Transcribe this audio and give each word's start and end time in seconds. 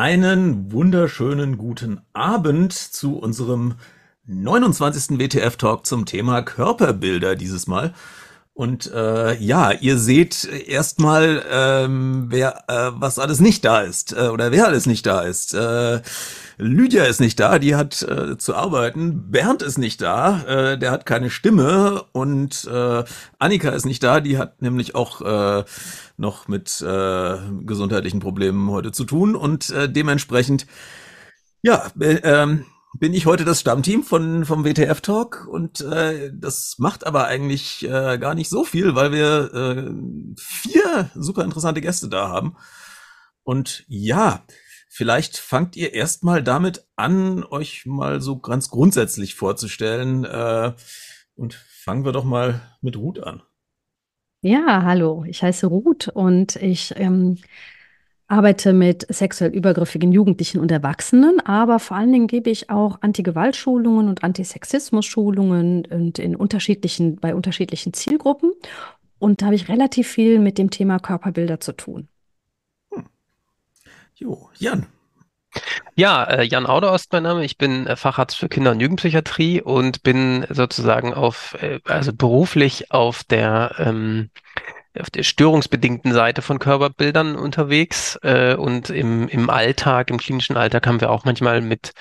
Einen 0.00 0.72
wunderschönen 0.72 1.58
guten 1.58 2.00
Abend 2.14 2.72
zu 2.72 3.18
unserem 3.18 3.74
29. 4.24 5.18
WTF-Talk 5.18 5.84
zum 5.84 6.06
Thema 6.06 6.40
Körperbilder 6.40 7.36
dieses 7.36 7.66
Mal. 7.66 7.92
Und 8.60 8.92
äh, 8.92 9.38
ja, 9.42 9.70
ihr 9.72 9.96
seht 9.96 10.44
erstmal, 10.44 11.42
ähm, 11.50 12.26
wer 12.28 12.64
äh, 12.68 12.90
was 12.92 13.18
alles 13.18 13.40
nicht 13.40 13.64
da 13.64 13.80
ist 13.80 14.12
äh, 14.12 14.28
oder 14.28 14.52
wer 14.52 14.66
alles 14.66 14.84
nicht 14.84 15.06
da 15.06 15.22
ist. 15.22 15.54
Äh, 15.54 16.02
Lydia 16.58 17.04
ist 17.04 17.22
nicht 17.22 17.40
da, 17.40 17.58
die 17.58 17.74
hat 17.74 18.02
äh, 18.02 18.36
zu 18.36 18.54
arbeiten. 18.54 19.30
Bernd 19.30 19.62
ist 19.62 19.78
nicht 19.78 20.02
da, 20.02 20.42
äh, 20.42 20.78
der 20.78 20.90
hat 20.90 21.06
keine 21.06 21.30
Stimme. 21.30 22.04
Und 22.12 22.68
äh, 22.70 23.02
Annika 23.38 23.70
ist 23.70 23.86
nicht 23.86 24.02
da, 24.02 24.20
die 24.20 24.36
hat 24.36 24.60
nämlich 24.60 24.94
auch 24.94 25.22
äh, 25.22 25.64
noch 26.18 26.46
mit 26.46 26.82
äh, 26.82 27.38
gesundheitlichen 27.62 28.20
Problemen 28.20 28.70
heute 28.70 28.92
zu 28.92 29.04
tun. 29.04 29.36
Und 29.36 29.70
äh, 29.70 29.90
dementsprechend, 29.90 30.66
ja, 31.62 31.90
äh, 31.98 32.20
ähm, 32.24 32.66
bin 32.98 33.14
ich 33.14 33.26
heute 33.26 33.44
das 33.44 33.60
Stammteam 33.60 34.02
von 34.02 34.44
vom 34.44 34.64
WTF 34.64 35.00
Talk 35.00 35.46
und 35.48 35.80
äh, 35.80 36.30
das 36.34 36.76
macht 36.78 37.06
aber 37.06 37.26
eigentlich 37.26 37.84
äh, 37.84 38.18
gar 38.18 38.34
nicht 38.34 38.48
so 38.48 38.64
viel, 38.64 38.94
weil 38.94 39.12
wir 39.12 39.54
äh, 39.54 40.34
vier 40.36 41.10
super 41.14 41.44
interessante 41.44 41.80
Gäste 41.80 42.08
da 42.08 42.28
haben. 42.28 42.56
Und 43.42 43.84
ja, 43.88 44.44
vielleicht 44.88 45.36
fangt 45.36 45.76
ihr 45.76 45.94
erstmal 45.94 46.42
damit 46.42 46.86
an, 46.96 47.44
euch 47.44 47.86
mal 47.86 48.20
so 48.20 48.38
ganz 48.38 48.70
grundsätzlich 48.70 49.34
vorzustellen. 49.34 50.24
Äh, 50.24 50.72
und 51.36 51.54
fangen 51.54 52.04
wir 52.04 52.12
doch 52.12 52.24
mal 52.24 52.60
mit 52.82 52.96
Ruth 52.96 53.22
an. 53.22 53.42
Ja, 54.42 54.82
hallo, 54.84 55.24
ich 55.26 55.42
heiße 55.42 55.66
Ruth 55.66 56.08
und 56.08 56.56
ich 56.56 56.94
ähm, 56.96 57.38
arbeite 58.30 58.72
mit 58.72 59.06
sexuell 59.12 59.50
übergriffigen 59.50 60.12
Jugendlichen 60.12 60.60
und 60.60 60.70
Erwachsenen, 60.70 61.40
aber 61.40 61.80
vor 61.80 61.96
allen 61.96 62.12
Dingen 62.12 62.26
gebe 62.28 62.48
ich 62.48 62.70
auch 62.70 62.98
Anti-Gewalt-Schulungen 63.00 64.08
und 64.08 64.22
Antisexismus-Schulungen 64.22 65.86
und 65.86 66.18
in 66.18 66.36
unterschiedlichen, 66.36 67.16
bei 67.16 67.34
unterschiedlichen 67.34 67.92
Zielgruppen. 67.92 68.52
Und 69.18 69.42
da 69.42 69.46
habe 69.46 69.56
ich 69.56 69.68
relativ 69.68 70.08
viel 70.08 70.38
mit 70.38 70.58
dem 70.58 70.70
Thema 70.70 70.98
Körperbilder 70.98 71.60
zu 71.60 71.72
tun. 71.72 72.08
Hm. 72.92 73.04
Jo, 74.14 74.48
Jan. 74.58 74.86
Ja, 75.96 76.24
äh, 76.24 76.44
Jan 76.44 76.66
Auder 76.66 76.94
ist 76.94 77.12
mein 77.12 77.24
Name. 77.24 77.44
Ich 77.44 77.58
bin 77.58 77.86
äh, 77.86 77.96
Facharzt 77.96 78.36
für 78.36 78.48
Kinder- 78.48 78.70
und 78.70 78.80
Jugendpsychiatrie 78.80 79.60
und 79.60 80.04
bin 80.04 80.46
sozusagen 80.48 81.12
auf, 81.12 81.56
äh, 81.60 81.80
also 81.84 82.12
beruflich 82.12 82.92
auf 82.92 83.24
der 83.24 83.74
ähm, 83.78 84.30
auf 84.98 85.10
der 85.10 85.22
störungsbedingten 85.22 86.12
Seite 86.12 86.42
von 86.42 86.58
Körperbildern 86.58 87.36
unterwegs 87.36 88.18
äh, 88.22 88.54
und 88.54 88.90
im, 88.90 89.28
im 89.28 89.48
Alltag, 89.48 90.10
im 90.10 90.18
klinischen 90.18 90.56
Alltag 90.56 90.86
haben 90.86 91.00
wir 91.00 91.10
auch 91.10 91.24
manchmal 91.24 91.60
mit, 91.60 91.92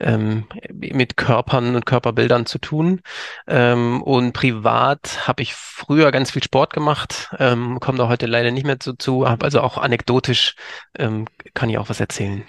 ähm, 0.00 0.46
mit 0.70 1.16
Körpern 1.16 1.76
und 1.76 1.86
Körperbildern 1.86 2.46
zu 2.46 2.58
tun. 2.58 3.00
Ähm, 3.46 4.02
und 4.02 4.32
privat 4.32 5.26
habe 5.28 5.42
ich 5.42 5.54
früher 5.54 6.10
ganz 6.10 6.32
viel 6.32 6.42
Sport 6.42 6.72
gemacht, 6.72 7.30
ähm, 7.38 7.78
kommt 7.80 8.00
auch 8.00 8.08
heute 8.08 8.26
leider 8.26 8.50
nicht 8.50 8.66
mehr 8.66 8.80
zu, 8.80 8.94
zu 8.94 9.28
habe 9.28 9.44
also 9.44 9.60
auch 9.60 9.78
anekdotisch 9.78 10.56
ähm, 10.98 11.26
kann 11.54 11.70
ich 11.70 11.78
auch 11.78 11.88
was 11.88 12.00
erzählen. 12.00 12.44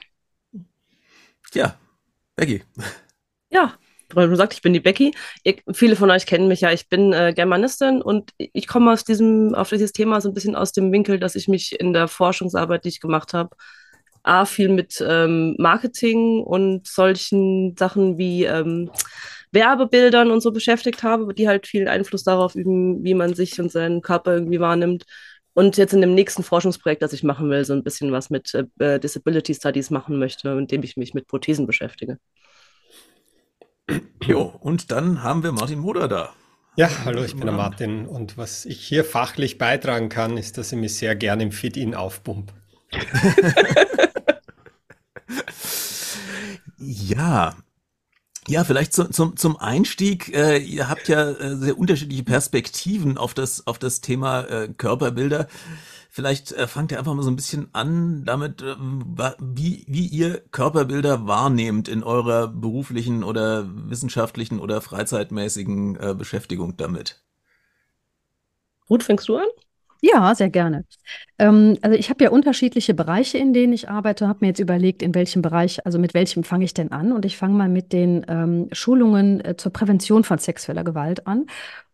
Ja, 1.53 1.75
Becky. 2.36 2.64
Ja, 3.49 3.73
schon 4.22 4.30
gesagt, 4.30 4.53
ich 4.53 4.61
bin 4.61 4.73
die 4.73 4.80
Becky. 4.80 5.14
Ihr, 5.44 5.56
viele 5.73 5.95
von 5.95 6.11
euch 6.11 6.25
kennen 6.25 6.47
mich 6.47 6.61
ja. 6.61 6.72
Ich 6.72 6.89
bin 6.89 7.14
äh, 7.14 7.33
Germanistin 7.36 8.02
und 8.02 8.31
ich 8.38 8.67
komme 8.67 8.92
aus 8.92 9.03
diesem, 9.03 9.55
auf 9.55 9.70
dieses 9.70 9.92
Thema 9.92 10.22
so 10.22 10.30
ein 10.30 10.33
bisschen 10.33 10.55
aus 10.55 10.72
dem 10.72 10.92
Winkel, 10.92 11.20
dass 11.20 11.36
ich 11.36 11.47
mich 11.47 11.80
in 11.80 11.94
der 11.94 12.08
Forschungsarbeit, 12.08 12.86
die 12.86 12.89
ich 12.89 13.00
gemacht 13.02 13.33
habe, 13.33 13.55
A, 14.23 14.45
viel 14.45 14.70
mit 14.70 15.03
ähm, 15.05 15.55
Marketing 15.59 16.42
und 16.44 16.88
solchen 16.88 17.75
Sachen 17.78 18.17
wie 18.17 18.45
ähm, 18.45 18.89
Werbebildern 19.52 20.31
und 20.31 20.42
so 20.42 20.52
beschäftigt 20.52 21.03
habe, 21.03 21.33
die 21.33 21.48
halt 21.48 21.67
viel 21.67 21.88
Einfluss 21.88 22.23
darauf 22.23 22.55
üben, 22.55 23.04
wie 23.04 23.14
man 23.14 23.36
sich 23.36 23.60
und 23.60 23.71
seinen 23.71 24.02
Körper 24.02 24.33
irgendwie 24.33 24.60
wahrnimmt. 24.60 25.04
Und 25.54 25.77
jetzt 25.77 25.93
in 25.93 26.02
dem 26.02 26.16
nächsten 26.16 26.42
Forschungsprojekt, 26.42 27.02
das 27.04 27.14
ich 27.14 27.23
machen 27.23 27.49
will, 27.49 27.64
so 27.64 27.73
ein 27.73 27.83
bisschen 27.83 28.11
was 28.11 28.30
mit 28.30 28.54
äh, 28.80 28.99
Disability 28.99 29.54
Studies 29.54 29.92
machen 29.92 30.17
möchte, 30.17 30.49
indem 30.49 30.83
ich 30.83 30.98
mich 30.98 31.14
mit 31.14 31.27
Prothesen 31.27 31.67
beschäftige. 31.67 32.17
Jo, 34.23 34.54
und 34.61 34.92
dann 34.92 35.23
haben 35.23 35.44
wir 35.44 35.52
Martin 35.52 35.80
Moder 35.80 36.08
da. 36.08 36.30
Ja, 36.76 36.89
hallo, 37.05 37.23
ich 37.23 37.36
bin 37.36 37.45
der 37.45 37.54
Martin 37.54 38.08
und 38.08 38.36
was 38.38 38.66
ich 38.66 38.80
hier 38.80 39.05
fachlich 39.05 39.60
beitragen 39.60 40.10
kann, 40.10 40.38
ist, 40.38 40.58
dass 40.58 40.71
ich 40.71 40.80
mich 40.80 40.95
sehr 40.95 41.16
gerne 41.16 41.44
im 41.44 41.52
Fit-In 41.52 41.93
aufpump. 41.93 42.52
ja, 46.77 47.55
ja, 48.48 48.64
vielleicht 48.64 48.93
zum, 48.93 49.11
zum, 49.11 49.38
zum 49.38 49.58
Einstieg. 49.58 50.36
Äh, 50.36 50.58
ihr 50.58 50.89
habt 50.89 51.08
ja 51.08 51.30
äh, 51.30 51.55
sehr 51.55 51.77
unterschiedliche 51.77 52.23
Perspektiven 52.23 53.17
auf 53.17 53.33
das, 53.33 53.66
auf 53.67 53.80
das 53.80 54.02
Thema 54.02 54.42
äh, 54.42 54.67
Körperbilder. 54.67 55.48
Vielleicht 56.15 56.51
äh, 56.51 56.67
fangt 56.67 56.91
ihr 56.91 56.99
einfach 56.99 57.15
mal 57.15 57.23
so 57.23 57.31
ein 57.31 57.35
bisschen 57.35 57.69
an 57.73 58.23
damit, 58.23 58.61
äh, 58.61 58.75
wie, 59.39 59.83
wie 59.87 60.05
ihr 60.05 60.41
Körperbilder 60.51 61.25
wahrnehmt 61.25 61.87
in 61.87 62.03
eurer 62.03 62.47
beruflichen 62.49 63.23
oder 63.23 63.65
wissenschaftlichen 63.89 64.59
oder 64.59 64.79
freizeitmäßigen 64.79 65.95
äh, 65.95 66.13
Beschäftigung 66.13 66.77
damit. 66.77 67.23
Ruth, 68.91 69.01
fängst 69.01 69.27
du 69.27 69.37
an? 69.37 69.47
Ja, 70.05 70.35
sehr 70.35 70.51
gerne. 70.51 70.85
Ähm, 71.39 71.79
also 71.81 71.97
ich 71.97 72.11
habe 72.11 72.23
ja 72.25 72.30
unterschiedliche 72.30 72.93
Bereiche, 72.93 73.39
in 73.39 73.51
denen 73.51 73.73
ich 73.73 73.89
arbeite, 73.89 74.27
habe 74.27 74.39
mir 74.41 74.49
jetzt 74.49 74.59
überlegt, 74.59 75.01
in 75.01 75.15
welchem 75.15 75.41
Bereich, 75.41 75.83
also 75.83 75.97
mit 75.97 76.13
welchem 76.13 76.43
fange 76.43 76.65
ich 76.65 76.75
denn 76.75 76.91
an? 76.91 77.11
Und 77.11 77.25
ich 77.25 77.37
fange 77.37 77.55
mal 77.55 77.69
mit 77.69 77.91
den 77.91 78.23
ähm, 78.27 78.67
Schulungen 78.71 79.43
äh, 79.43 79.57
zur 79.57 79.73
Prävention 79.73 80.23
von 80.25 80.37
sexueller 80.37 80.83
Gewalt 80.83 81.25
an. 81.25 81.47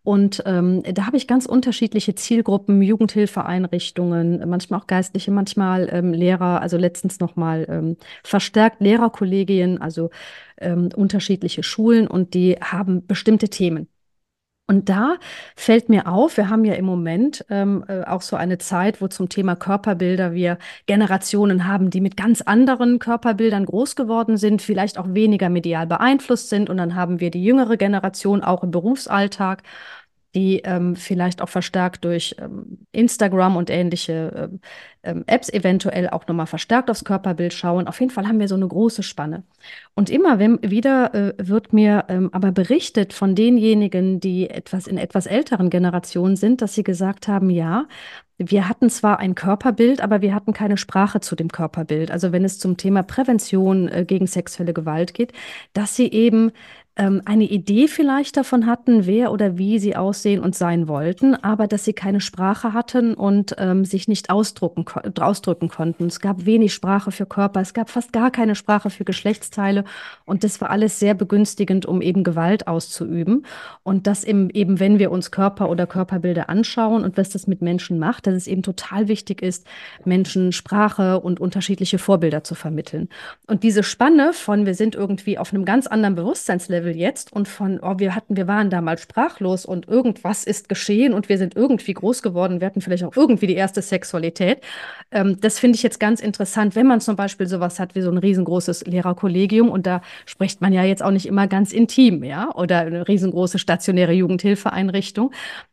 Und 0.09 0.41
ähm, 0.47 0.81
da 0.91 1.05
habe 1.05 1.17
ich 1.17 1.27
ganz 1.27 1.45
unterschiedliche 1.45 2.15
Zielgruppen, 2.15 2.81
Jugendhilfeeinrichtungen, 2.81 4.49
manchmal 4.49 4.79
auch 4.79 4.87
Geistliche, 4.87 5.29
manchmal 5.29 5.87
ähm, 5.91 6.13
Lehrer, 6.13 6.61
also 6.61 6.77
letztens 6.77 7.19
nochmal 7.19 7.67
ähm, 7.69 7.95
verstärkt 8.23 8.81
Lehrerkollegien, 8.81 9.79
also 9.79 10.09
ähm, 10.57 10.89
unterschiedliche 10.95 11.61
Schulen 11.61 12.07
und 12.07 12.33
die 12.33 12.55
haben 12.59 13.05
bestimmte 13.05 13.49
Themen. 13.49 13.87
Und 14.69 14.87
da 14.87 15.15
fällt 15.55 15.89
mir 15.89 16.07
auf, 16.07 16.37
wir 16.37 16.47
haben 16.47 16.63
ja 16.63 16.75
im 16.75 16.85
Moment 16.85 17.43
ähm, 17.49 17.83
äh, 17.87 18.03
auch 18.03 18.21
so 18.21 18.35
eine 18.35 18.59
Zeit, 18.59 19.01
wo 19.01 19.07
zum 19.07 19.27
Thema 19.27 19.55
Körperbilder 19.55 20.33
wir 20.33 20.59
Generationen 20.85 21.67
haben, 21.67 21.89
die 21.89 22.01
mit 22.01 22.15
ganz 22.15 22.41
anderen 22.41 22.99
Körperbildern 22.99 23.65
groß 23.65 23.95
geworden 23.95 24.37
sind, 24.37 24.61
vielleicht 24.61 24.99
auch 24.99 25.07
weniger 25.15 25.49
medial 25.49 25.87
beeinflusst 25.87 26.49
sind. 26.49 26.69
Und 26.69 26.77
dann 26.77 26.93
haben 26.93 27.19
wir 27.19 27.31
die 27.31 27.43
jüngere 27.43 27.77
Generation 27.77 28.43
auch 28.43 28.63
im 28.63 28.69
Berufsalltag 28.69 29.63
die 30.35 30.59
ähm, 30.59 30.95
vielleicht 30.95 31.41
auch 31.41 31.49
verstärkt 31.49 32.05
durch 32.05 32.35
ähm, 32.39 32.85
Instagram 32.91 33.55
und 33.55 33.69
ähnliche 33.69 34.49
ähm, 34.51 34.59
ähm 35.01 35.23
Apps 35.27 35.49
eventuell 35.49 36.09
auch 36.09 36.27
nochmal 36.27 36.45
verstärkt 36.45 36.89
aufs 36.91 37.03
Körperbild 37.03 37.53
schauen. 37.53 37.87
Auf 37.87 37.99
jeden 37.99 38.11
Fall 38.11 38.27
haben 38.27 38.39
wir 38.39 38.47
so 38.47 38.55
eine 38.55 38.67
große 38.67 39.01
Spanne. 39.01 39.43
Und 39.95 40.09
immer 40.09 40.39
wieder 40.39 41.13
äh, 41.15 41.33
wird 41.37 41.73
mir 41.73 42.05
ähm, 42.09 42.29
aber 42.31 42.51
berichtet 42.51 43.13
von 43.13 43.33
denjenigen, 43.33 44.19
die 44.19 44.49
etwas 44.49 44.87
in 44.87 44.97
etwas 44.97 45.25
älteren 45.25 45.69
Generationen 45.69 46.35
sind, 46.35 46.61
dass 46.61 46.75
sie 46.75 46.83
gesagt 46.83 47.27
haben, 47.27 47.49
ja, 47.49 47.87
wir 48.37 48.69
hatten 48.69 48.89
zwar 48.89 49.19
ein 49.19 49.35
Körperbild, 49.35 49.99
aber 49.99 50.21
wir 50.21 50.33
hatten 50.33 50.53
keine 50.53 50.77
Sprache 50.77 51.19
zu 51.19 51.35
dem 51.35 51.49
Körperbild. 51.49 52.09
Also 52.09 52.31
wenn 52.31 52.45
es 52.45 52.57
zum 52.57 52.77
Thema 52.77 53.03
Prävention 53.03 53.89
äh, 53.89 54.05
gegen 54.05 54.27
sexuelle 54.27 54.73
Gewalt 54.73 55.13
geht, 55.13 55.33
dass 55.73 55.95
sie 55.95 56.09
eben 56.11 56.51
ähm, 56.99 57.21
eine 57.23 57.45
Idee 57.45 57.87
vielleicht 57.87 58.35
davon 58.35 58.65
hatten, 58.65 59.05
wer 59.05 59.31
oder 59.31 59.57
wie 59.57 59.79
sie 59.79 59.95
aussehen 59.95 60.41
und 60.41 60.53
sein 60.53 60.87
wollten, 60.89 61.33
aber 61.33 61.65
dass 61.65 61.85
sie 61.85 61.93
keine 61.93 62.19
Sprache 62.19 62.73
hatten 62.73 63.13
und 63.13 63.55
ähm, 63.57 63.85
sich 63.85 64.09
nicht 64.09 64.29
ausdrucken, 64.29 64.85
ausdrücken 65.19 65.69
konnten. 65.69 66.07
Es 66.07 66.19
gab 66.19 66.45
wenig 66.45 66.73
Sprache 66.73 67.11
für 67.11 67.25
Körper, 67.25 67.61
es 67.61 67.73
gab 67.73 67.89
fast 67.89 68.11
gar 68.11 68.31
keine 68.31 68.53
Sprache 68.53 68.89
für 68.89 69.05
Geschlechtsteile 69.05 69.85
und 70.25 70.43
das 70.43 70.59
war 70.59 70.69
alles 70.69 70.99
sehr 70.99 71.13
begünstigend, 71.13 71.85
um 71.85 72.01
eben 72.01 72.23
Gewalt 72.23 72.67
auszuüben. 72.67 73.45
Und 73.83 74.05
das 74.05 74.25
eben, 74.25 74.49
eben 74.49 74.81
wenn 74.81 74.99
wir 74.99 75.11
uns 75.11 75.31
Körper 75.31 75.69
oder 75.69 75.87
Körperbilder 75.87 76.49
anschauen 76.49 77.05
und 77.05 77.17
was 77.17 77.29
das 77.29 77.47
mit 77.47 77.61
Menschen 77.61 77.97
macht, 77.97 78.27
dass 78.27 78.35
es 78.35 78.47
eben 78.47 78.61
total 78.61 79.07
wichtig 79.07 79.41
ist, 79.41 79.65
Menschen 80.03 80.51
Sprache 80.51 81.21
und 81.21 81.39
unterschiedliche 81.39 81.97
Vorbilder 81.97 82.43
zu 82.43 82.55
vermitteln. 82.55 83.07
Und 83.47 83.63
diese 83.63 83.83
Spanne 83.83 84.33
von 84.33 84.65
wir 84.65 84.73
sind 84.73 84.95
irgendwie 84.95 85.37
auf 85.37 85.53
einem 85.53 85.63
ganz 85.63 85.87
anderen 85.87 86.15
Bewusstseinslevel 86.15 86.88
Level 86.89 86.95
jetzt 86.95 87.31
und 87.31 87.47
von, 87.47 87.79
oh, 87.81 87.95
wir 87.97 88.15
hatten, 88.15 88.35
wir 88.35 88.47
waren 88.47 88.69
damals 88.69 89.01
sprachlos 89.01 89.65
und 89.65 89.87
irgendwas 89.87 90.43
ist 90.43 90.69
geschehen 90.69 91.13
und 91.13 91.29
wir 91.29 91.37
sind 91.37 91.55
irgendwie 91.55 91.93
groß 91.93 92.21
geworden, 92.21 92.59
wir 92.59 92.67
hatten 92.67 92.81
vielleicht 92.81 93.03
auch 93.03 93.15
irgendwie 93.15 93.47
die 93.47 93.55
erste 93.55 93.81
Sexualität. 93.81 94.61
Ähm, 95.11 95.39
das 95.39 95.59
finde 95.59 95.75
ich 95.75 95.83
jetzt 95.83 95.99
ganz 95.99 96.19
interessant, 96.19 96.75
wenn 96.75 96.87
man 96.87 97.01
zum 97.01 97.15
Beispiel 97.15 97.47
sowas 97.47 97.79
hat 97.79 97.95
wie 97.95 98.01
so 98.01 98.11
ein 98.11 98.17
riesengroßes 98.17 98.85
Lehrerkollegium 98.85 99.69
und 99.69 99.85
da 99.85 100.01
spricht 100.25 100.61
man 100.61 100.73
ja 100.73 100.83
jetzt 100.83 101.03
auch 101.03 101.11
nicht 101.11 101.25
immer 101.25 101.47
ganz 101.47 101.71
intim, 101.71 102.23
ja, 102.23 102.53
oder 102.55 102.79
eine 102.79 103.07
riesengroße 103.07 103.59
stationäre 103.59 104.13
Jugendhilfeeinrichtung. 104.13 105.31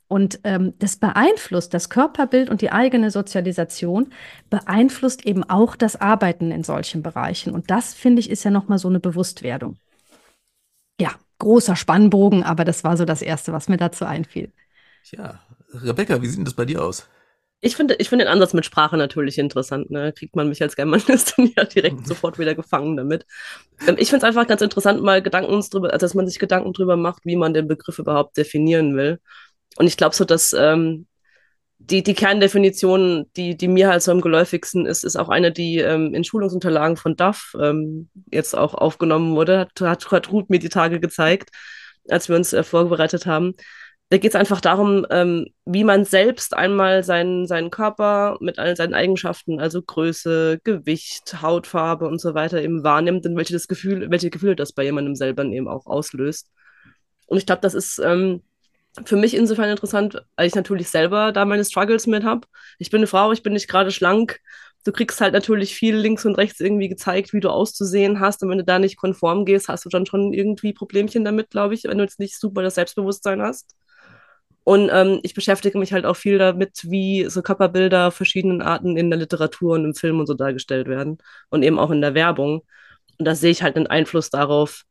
Und 0.08 0.38
ähm, 0.44 0.74
das 0.78 0.98
beeinflusst 0.98 1.74
das 1.74 1.90
Körperbild 1.90 2.48
und 2.48 2.60
die 2.60 2.70
eigene 2.70 3.10
Sozialisation, 3.10 4.12
beeinflusst 4.50 5.26
eben 5.26 5.42
auch 5.42 5.74
das 5.74 6.00
Arbeiten 6.00 6.52
in 6.52 6.62
solchen 6.62 7.02
Bereichen. 7.02 7.52
Und 7.52 7.72
das, 7.72 7.92
finde 7.92 8.20
ich, 8.20 8.30
ist 8.30 8.44
ja 8.44 8.52
nochmal 8.52 8.78
so 8.78 8.86
eine 8.86 9.00
Bewusstwerdung. 9.00 9.78
Ja, 11.00 11.10
großer 11.38 11.76
Spannbogen, 11.76 12.43
aber 12.43 12.64
das 12.64 12.84
war 12.84 12.96
so 12.96 13.04
das 13.04 13.22
Erste, 13.22 13.52
was 13.52 13.69
mir 13.69 13.76
dazu 13.76 14.04
einfiel. 14.04 14.52
Ja, 15.10 15.40
Rebecca, 15.72 16.20
wie 16.22 16.26
sieht 16.26 16.38
denn 16.38 16.44
das 16.44 16.54
bei 16.54 16.64
dir 16.64 16.82
aus? 16.82 17.08
Ich 17.60 17.75
finde, 17.75 17.94
ich 17.94 18.08
finde 18.08 18.26
den 18.26 18.32
Ansatz 18.32 18.52
mit 18.52 18.66
Sprache 18.66 18.96
natürlich 18.96 19.38
interessant. 19.38 19.90
Ne? 19.90 20.12
Kriegt 20.12 20.37
man 20.37 20.48
mich 20.48 20.62
als 20.62 20.76
Germanistin 20.76 21.52
ja 21.56 21.64
direkt 21.64 22.06
sofort 22.06 22.38
wieder 22.38 22.54
gefangen 22.54 22.96
damit. 22.96 23.26
Ähm, 23.87 23.96
ich 23.98 24.10
finde 24.10 24.25
es 24.26 24.28
einfach 24.28 24.46
ganz 24.46 24.60
interessant, 24.60 25.02
mal 25.02 25.22
Gedanken 25.22 25.60
drüber, 25.70 25.93
also 25.93 26.04
dass 26.04 26.14
man 26.14 26.26
sich 26.26 26.38
Gedanken 26.38 26.72
drüber 26.72 26.96
macht, 26.96 27.25
wie 27.25 27.37
man 27.37 27.54
den 27.54 27.66
Begriff 27.66 27.99
überhaupt 27.99 28.37
definieren 28.37 28.96
will. 28.96 29.20
Und 29.76 29.87
ich 29.87 29.96
glaube 29.96 30.14
so, 30.14 30.25
dass 30.25 30.52
ähm, 30.52 31.06
die, 31.91 32.03
die 32.03 32.15
Kerndefinition, 32.15 33.27
die, 33.37 33.56
die 33.56 33.69
mir 33.69 33.88
halt 33.88 34.03
so 34.03 34.11
am 34.11 34.21
geläufigsten 34.21 34.87
ist, 34.87 35.05
ist 35.05 35.17
auch 35.17 35.29
eine, 35.29 35.53
die 35.53 35.79
ähm, 35.79 36.15
in 36.15 36.25
Schulungsunterlagen 36.25 36.97
von 36.97 37.17
DAF 37.17 37.55
ähm, 37.61 38.11
jetzt 38.31 38.55
auch 38.55 38.75
aufgenommen 38.75 39.37
wurde. 39.37 39.61
Hat, 39.61 39.81
hat, 39.81 40.11
hat 40.11 40.33
Ruth 40.33 40.50
mir 40.50 40.59
die 40.59 40.69
Tage 40.69 40.99
gezeigt, 41.00 41.50
als 42.09 42.29
wir 42.29 42.37
uns 42.37 42.53
äh, 42.53 42.65
vorbereitet 42.65 43.27
haben. 43.27 43.55
Da 44.09 44.19
geht 44.19 44.33
es 44.33 44.37
einfach 44.37 44.61
darum, 44.61 45.06
ähm, 45.11 45.47
wie 45.65 45.85
man 45.85 46.05
selbst 46.05 46.55
einmal 46.55 47.03
seinen, 47.03 47.47
seinen 47.47 47.71
Körper 47.71 48.37
mit 48.41 48.59
all 48.59 48.77
seinen 48.77 48.94
Eigenschaften, 48.94 49.61
also 49.61 49.83
Größe, 49.83 50.61
Gewicht, 50.65 51.43
Hautfarbe 51.43 52.06
und 52.06 52.21
so 52.21 52.35
weiter 52.35 52.62
eben 52.62 52.85
wahrnimmt 52.85 53.27
und 53.27 53.37
welche, 53.37 53.53
das 53.53 53.69
Gefühl, 53.69 54.11
welche 54.11 54.31
Gefühle 54.31 54.56
das 54.56 54.73
bei 54.73 54.85
jemandem 54.85 55.17
selber 55.17 55.44
eben 55.44 55.69
auch 55.69 55.87
auslöst. 55.87 56.50
Und 57.27 57.38
ich 57.38 57.47
glaube, 57.47 57.62
das 57.62 57.75
ist 57.75 57.99
ähm, 57.99 58.43
für 59.04 59.16
mich 59.16 59.34
insofern 59.34 59.69
interessant, 59.69 60.22
weil 60.37 60.46
ich 60.46 60.54
natürlich 60.54 60.88
selber 60.88 61.32
da 61.32 61.44
meine 61.44 61.64
Struggles 61.64 62.06
mit 62.06 62.25
habe. 62.25 62.46
Ich 62.78 62.90
bin 62.90 63.00
eine 63.00 63.06
Frau, 63.06 63.32
ich 63.32 63.43
bin 63.43 63.52
nicht 63.52 63.69
gerade 63.69 63.90
schlank. 63.90 64.40
Du 64.84 64.93
kriegst 64.93 65.20
halt 65.20 65.32
natürlich 65.34 65.75
viel 65.75 65.96
links 65.96 66.25
und 66.25 66.37
rechts 66.37 66.60
irgendwie 66.60 66.88
gezeigt, 66.88 67.32
wie 67.32 67.40
du 67.40 67.50
auszusehen 67.50 68.20
hast. 68.20 68.43
Und 68.43 68.50
wenn 68.50 68.58
du 68.58 68.64
da 68.64 68.78
nicht 68.78 68.96
konform 68.96 69.44
gehst, 69.44 69.69
hast 69.69 69.84
du 69.84 69.88
dann 69.88 70.06
schon 70.06 70.32
irgendwie 70.32 70.72
Problemchen 70.72 71.25
damit, 71.25 71.50
glaube 71.50 71.75
ich, 71.75 71.84
wenn 71.84 71.98
du 71.98 72.04
jetzt 72.04 72.20
nicht 72.20 72.38
super 72.38 72.62
das 72.62 72.76
Selbstbewusstsein 72.76 73.43
hast. 73.43 73.75
Und 74.64 74.90
ähm, 74.93 75.20
ich 75.22 75.34
beschäftige 75.34 75.78
mich 75.78 75.92
halt 75.92 76.06
auch 76.06 76.16
viel 76.16 76.38
damit, 76.38 76.90
wie 76.90 77.26
so 77.28 77.42
Körperbilder 77.42 78.10
verschiedenen 78.10 78.62
Arten 78.62 78.96
in 78.96 79.10
der 79.10 79.19
Literatur 79.19 79.75
und 79.75 79.84
im 79.84 79.94
Film 79.94 80.19
und 80.19 80.26
so 80.26 80.34
dargestellt 80.34 80.88
werden. 80.88 81.19
Und 81.50 81.62
eben 81.62 81.78
auch 81.78 81.90
in 81.90 82.00
der 82.00 82.14
Werbung. 82.14 82.62
Und 83.19 83.25
da 83.26 83.34
sehe 83.34 83.50
ich 83.52 83.62
halt 83.62 83.76
einen 83.76 83.87
Einfluss 83.87 84.31
darauf, 84.31 84.82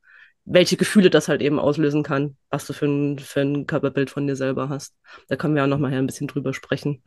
welche 0.46 0.78
Gefühle 0.78 1.10
das 1.10 1.28
halt 1.28 1.42
eben 1.42 1.60
auslösen 1.60 2.04
kann, 2.04 2.38
was 2.50 2.66
du 2.68 2.74
für 2.74 2.86
ein, 2.86 3.20
für 3.20 3.42
ein 3.42 3.68
Körperbild 3.68 4.10
von 4.10 4.28
dir 4.28 4.36
selber 4.36 4.70
hast. 4.70 4.96
Da 5.28 5.36
können 5.36 5.56
wir 5.56 5.64
auch 5.64 5.68
noch 5.68 5.80
mal 5.80 5.92
ein 5.92 6.08
bisschen 6.08 6.28
drüber 6.28 6.54
sprechen. 6.54 7.04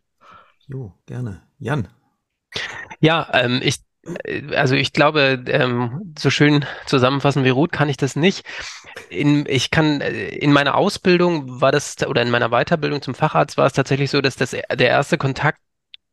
Jo, 0.66 0.92
gerne. 1.06 1.42
Jan. 1.58 1.88
Ja, 3.00 3.28
ähm, 3.32 3.60
ich 3.62 3.78
äh, 4.24 4.54
also 4.56 4.74
ich 4.74 4.92
glaube, 4.92 5.42
ähm, 5.46 6.14
so 6.18 6.30
schön 6.30 6.64
zusammenfassen 6.86 7.44
wie 7.44 7.50
Ruth 7.50 7.72
kann 7.72 7.88
ich 7.88 7.96
das 7.96 8.16
nicht. 8.16 8.44
In, 9.10 9.46
ich 9.46 9.70
kann 9.70 10.00
äh, 10.00 10.28
in 10.28 10.52
meiner 10.52 10.76
Ausbildung 10.76 11.60
war 11.60 11.72
das 11.72 11.96
oder 12.06 12.22
in 12.22 12.30
meiner 12.30 12.50
Weiterbildung 12.50 13.02
zum 13.02 13.14
Facharzt 13.14 13.56
war 13.56 13.66
es 13.66 13.72
tatsächlich 13.72 14.10
so, 14.10 14.20
dass 14.20 14.36
das 14.36 14.50
der 14.50 14.88
erste 14.88 15.18
Kontakt 15.18 15.60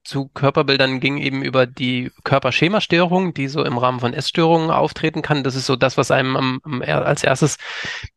zu 0.06 0.30
Körperbildern 0.34 1.00
ging 1.00 1.18
eben 1.18 1.42
über 1.42 1.66
die 1.66 2.12
Körperschemastörung, 2.24 3.34
die 3.34 3.48
so 3.48 3.66
im 3.66 3.78
Rahmen 3.78 4.00
von 4.00 4.14
Essstörungen 4.14 4.70
auftreten 4.70 5.22
kann. 5.22 5.44
Das 5.44 5.56
ist 5.56 5.66
so 5.66 5.76
das, 5.76 5.98
was 5.98 6.12
einem 6.12 6.38
am, 6.38 6.62
am, 6.64 6.82
als 6.82 7.24
erstes 7.24 7.58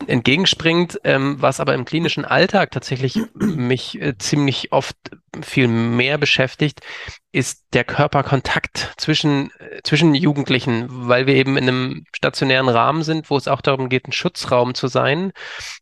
entgegenspringt, 0.06 1.00
ähm, 1.04 1.36
was 1.40 1.60
aber 1.60 1.74
im 1.74 1.84
klinischen 1.84 2.24
Alltag 2.24 2.70
tatsächlich 2.70 3.18
mich 3.34 4.00
äh, 4.00 4.16
ziemlich 4.18 4.72
oft 4.72 4.96
viel 5.42 5.68
mehr 5.68 6.18
beschäftigt, 6.18 6.80
ist 7.32 7.64
der 7.74 7.84
Körperkontakt 7.84 8.94
zwischen, 8.96 9.50
äh, 9.58 9.80
zwischen 9.84 10.14
Jugendlichen, 10.14 10.86
weil 10.88 11.26
wir 11.26 11.34
eben 11.34 11.56
in 11.56 11.68
einem 11.68 12.04
stationären 12.14 12.68
Rahmen 12.68 13.02
sind, 13.02 13.28
wo 13.30 13.36
es 13.36 13.48
auch 13.48 13.60
darum 13.60 13.88
geht, 13.88 14.08
ein 14.08 14.12
Schutzraum 14.12 14.74
zu 14.74 14.88
sein 14.88 15.32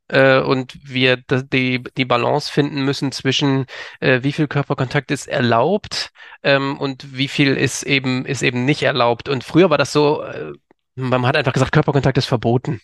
äh, 0.08 0.40
und 0.40 0.76
wir 0.82 1.16
die, 1.16 1.82
die 1.96 2.04
Balance 2.04 2.52
finden 2.52 2.84
müssen 2.84 3.12
zwischen, 3.12 3.66
äh, 4.00 4.22
wie 4.22 4.32
viel 4.32 4.48
Körperkontakt 4.48 5.10
ist 5.10 5.28
erlaubt 5.28 6.10
ähm, 6.42 6.78
und 6.78 7.16
wie 7.16 7.28
viel 7.28 7.56
ist 7.56 7.84
eben, 7.84 8.26
ist 8.26 8.42
eben 8.42 8.64
nicht 8.64 8.82
erlaubt. 8.82 9.28
Und 9.28 9.44
früher 9.44 9.70
war 9.70 9.78
das 9.78 9.92
so, 9.92 10.22
äh, 10.22 10.52
man 10.96 11.26
hat 11.26 11.36
einfach 11.36 11.52
gesagt, 11.52 11.72
Körperkontakt 11.72 12.18
ist 12.18 12.26
verboten. 12.26 12.80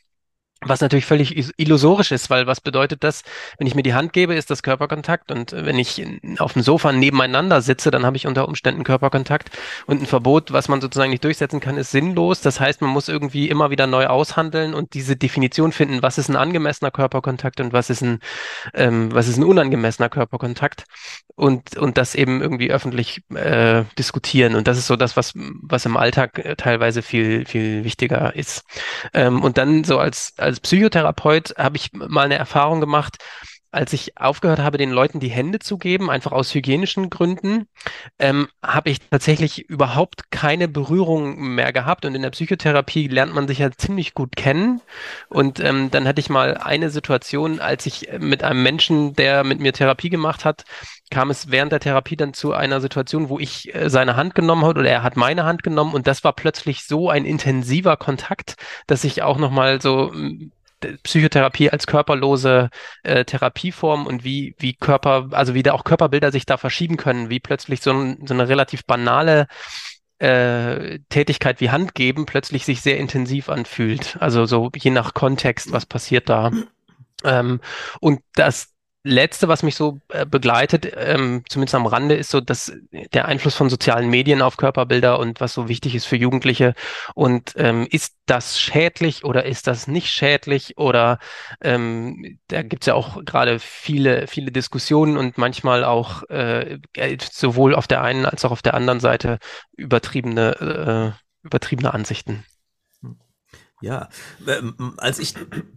Was 0.65 0.81
natürlich 0.81 1.07
völlig 1.07 1.53
illusorisch 1.59 2.13
ist, 2.13 2.31
weil 2.31 2.47
was 2.47 2.61
bedeutet 2.61 3.03
das? 3.03 3.23
Wenn 3.59 3.67
ich 3.67 3.75
mir 3.75 3.83
die 3.83 3.95
Hand 3.95 4.13
gebe, 4.13 4.35
ist 4.35 4.51
das 4.51 4.63
Körperkontakt 4.63 5.31
und 5.33 5.53
wenn 5.53 5.79
ich 5.79 6.05
auf 6.39 6.53
dem 6.53 6.63
Sofa 6.63 6.93
nebeneinander 6.93 7.63
sitze, 7.63 7.91
dann 7.91 8.07
habe 8.07 8.17
ich 8.17 8.27
unter 8.27 8.47
Umständen 8.47 8.85
Körperkontakt 8.85 9.51
und 9.87 10.03
ein 10.03 10.07
Verbot, 10.07 10.53
was 10.53 10.69
man 10.69 10.81
sozusagen 10.81 11.11
nicht 11.11 11.25
durchsetzen 11.25 11.61
kann, 11.61 11.77
ist 11.77 11.91
sinnlos. 11.91 12.41
Das 12.41 12.61
heißt, 12.61 12.81
man 12.81 12.91
muss 12.91 13.09
irgendwie 13.09 13.49
immer 13.49 13.71
wieder 13.71 13.87
neu 13.87 14.07
aushandeln 14.07 14.75
und 14.75 14.95
diese 14.95 15.17
Definition 15.17 15.73
finden, 15.73 16.03
was 16.03 16.19
ist 16.19 16.29
ein 16.29 16.37
angemessener 16.37 16.91
Körperkontakt 16.91 17.61
und 17.61 17.73
was 17.73 17.91
ist 17.91 18.03
ein, 18.03 18.21
ähm, 18.75 19.13
was 19.13 19.29
ist 19.29 19.39
ein 19.39 19.45
unangemessener 19.45 20.09
Körperkontakt 20.09 20.85
und, 21.35 21.77
und 21.77 21.99
das 21.99 22.15
eben 22.15 22.41
irgendwie 22.41 22.71
öffentlich 22.71 23.23
äh, 23.35 23.85
diskutieren. 23.99 24.55
Und 24.55 24.69
das 24.69 24.79
ist 24.79 24.87
so 24.87 24.97
das, 24.97 25.17
was, 25.17 25.33
was 25.35 25.87
im 25.87 25.97
Alltag 25.97 26.39
äh, 26.39 26.57
teilweise 26.57 27.03
viel, 27.03 27.47
viel 27.47 27.85
wichtiger 27.85 28.35
ist. 28.37 28.65
Ähm, 29.15 29.43
und 29.43 29.59
dann 29.59 29.85
so 29.85 29.99
als, 29.99 30.35
als 30.37 30.52
als 30.53 30.61
Psychotherapeut 30.61 31.55
habe 31.57 31.77
ich 31.77 31.93
mal 31.93 32.25
eine 32.27 32.37
Erfahrung 32.37 32.81
gemacht, 32.81 33.17
als 33.73 33.93
ich 33.95 34.19
aufgehört 34.19 34.59
habe, 34.59 34.79
den 34.79 34.91
Leuten 34.91 35.19
die 35.19 35.31
Hände 35.31 35.59
zu 35.59 35.79
geben, 35.79 36.11
einfach 36.11 36.33
aus 36.33 36.55
hygienischen 36.55 37.09
Gründen, 37.11 37.67
ähm, 38.19 38.49
habe 38.63 38.91
ich 38.91 38.99
tatsächlich 39.11 39.69
überhaupt 39.69 40.31
keine 40.31 40.69
Berührung 40.69 41.55
mehr 41.55 41.73
gehabt. 41.73 42.05
Und 42.05 42.15
in 42.15 42.23
der 42.23 42.31
Psychotherapie 42.31 43.09
lernt 43.09 43.35
man 43.35 43.49
sich 43.49 43.59
ja 43.59 43.71
ziemlich 43.71 44.13
gut 44.13 44.37
kennen. 44.37 44.83
Und 45.29 45.59
ähm, 45.59 45.91
dann 45.91 46.07
hatte 46.07 46.21
ich 46.21 46.29
mal 46.29 46.59
eine 46.59 46.91
Situation, 46.91 47.61
als 47.61 47.87
ich 47.87 48.09
mit 48.19 48.45
einem 48.45 48.63
Menschen, 48.63 49.15
der 49.15 49.43
mit 49.43 49.59
mir 49.59 49.73
Therapie 49.73 50.11
gemacht 50.11 50.45
hat, 50.45 50.65
kam 51.11 51.31
es 51.31 51.51
während 51.51 51.73
der 51.73 51.81
Therapie 51.81 52.17
dann 52.17 52.35
zu 52.35 52.53
einer 52.53 52.81
Situation, 52.81 53.29
wo 53.29 53.39
ich 53.39 53.75
äh, 53.75 53.89
seine 53.89 54.17
Hand 54.17 54.35
genommen 54.35 54.65
habe 54.65 54.81
oder 54.81 54.91
er 54.91 55.03
hat 55.03 55.17
meine 55.17 55.45
Hand 55.45 55.63
genommen 55.63 55.95
und 55.95 56.07
das 56.07 56.25
war 56.25 56.33
plötzlich 56.33 56.85
so 56.85 57.11
ein 57.11 57.25
intensiver 57.25 57.97
Kontakt, 57.97 58.57
dass 58.87 59.05
ich 59.05 59.23
auch 59.23 59.39
nochmal 59.39 59.81
so 59.81 60.13
Psychotherapie 61.03 61.71
als 61.71 61.87
körperlose 61.87 62.71
äh, 63.03 63.25
Therapieform 63.25 64.07
und 64.07 64.25
wie, 64.25 64.55
wie 64.59 64.75
Körper, 64.75 65.29
also 65.33 65.55
wie 65.55 65.63
da 65.63 65.73
auch 65.73 65.85
Körperbilder 65.85 66.33
sich 66.33 66.47
da 66.47 66.57
verschieben 66.57 66.97
können, 66.97 67.31
wie 67.31 67.41
plötzlich 67.41 67.81
so, 67.81 67.93
ein, 67.93 68.27
so 68.27 68.35
eine 68.35 68.49
relativ 68.49 68.85
banale 68.85 69.47
äh, 70.19 71.01
Tätigkeit 71.09 71.61
wie 71.61 71.71
Hand 71.71 71.95
geben 71.95 72.27
plötzlich 72.27 72.65
sich 72.65 72.81
sehr 72.81 72.99
intensiv 72.99 73.49
anfühlt. 73.49 74.17
Also 74.21 74.47
so 74.47 74.71
je 74.77 74.91
nach 74.91 75.15
Kontext, 75.15 75.73
was 75.73 75.87
passiert 75.87 76.29
da. 76.29 76.53
Ähm, 77.25 77.61
und 78.01 78.21
das, 78.35 78.72
Letzte, 79.05 79.49
was 79.49 79.65
mich 79.65 79.75
so 79.75 80.01
äh, 80.11 80.25
begleitet, 80.25 80.93
ähm, 80.97 81.43
zumindest 81.49 81.75
am 81.75 81.87
Rande, 81.87 82.15
ist 82.15 82.31
so, 82.31 82.41
dass 82.41 82.73
der 83.13 83.25
Einfluss 83.27 83.57
von 83.57 83.69
sozialen 83.69 84.09
Medien 84.09 84.43
auf 84.43 84.57
Körperbilder 84.57 85.19
und 85.19 85.41
was 85.41 85.55
so 85.55 85.69
wichtig 85.69 85.97
ist 85.97 86.05
für 86.05 86.15
Jugendliche. 86.15 86.75
Und 87.17 87.55
ähm, 87.57 87.89
ist 87.91 88.15
das 88.27 88.61
schädlich 88.61 89.25
oder 89.25 89.45
ist 89.45 89.67
das 89.67 89.89
nicht 89.89 90.11
schädlich? 90.11 90.79
Oder 90.79 91.19
ähm, 91.61 92.39
da 92.47 92.63
gibt's 92.63 92.87
ja 92.87 92.95
auch 92.95 93.25
gerade 93.25 93.59
viele, 93.59 94.29
viele 94.29 94.53
Diskussionen 94.53 95.17
und 95.17 95.37
manchmal 95.37 95.83
auch 95.83 96.23
äh, 96.31 96.79
sowohl 97.33 97.75
auf 97.75 97.89
der 97.89 98.03
einen 98.03 98.25
als 98.25 98.45
auch 98.45 98.53
auf 98.53 98.63
der 98.63 98.75
anderen 98.75 99.01
Seite 99.01 99.39
übertriebene, 99.77 101.15
äh, 101.17 101.47
übertriebene 101.47 101.93
Ansichten. 101.93 102.45
Ja, 103.83 104.09
ähm, 104.47 104.95
als 104.97 105.19
ich, 105.19 105.35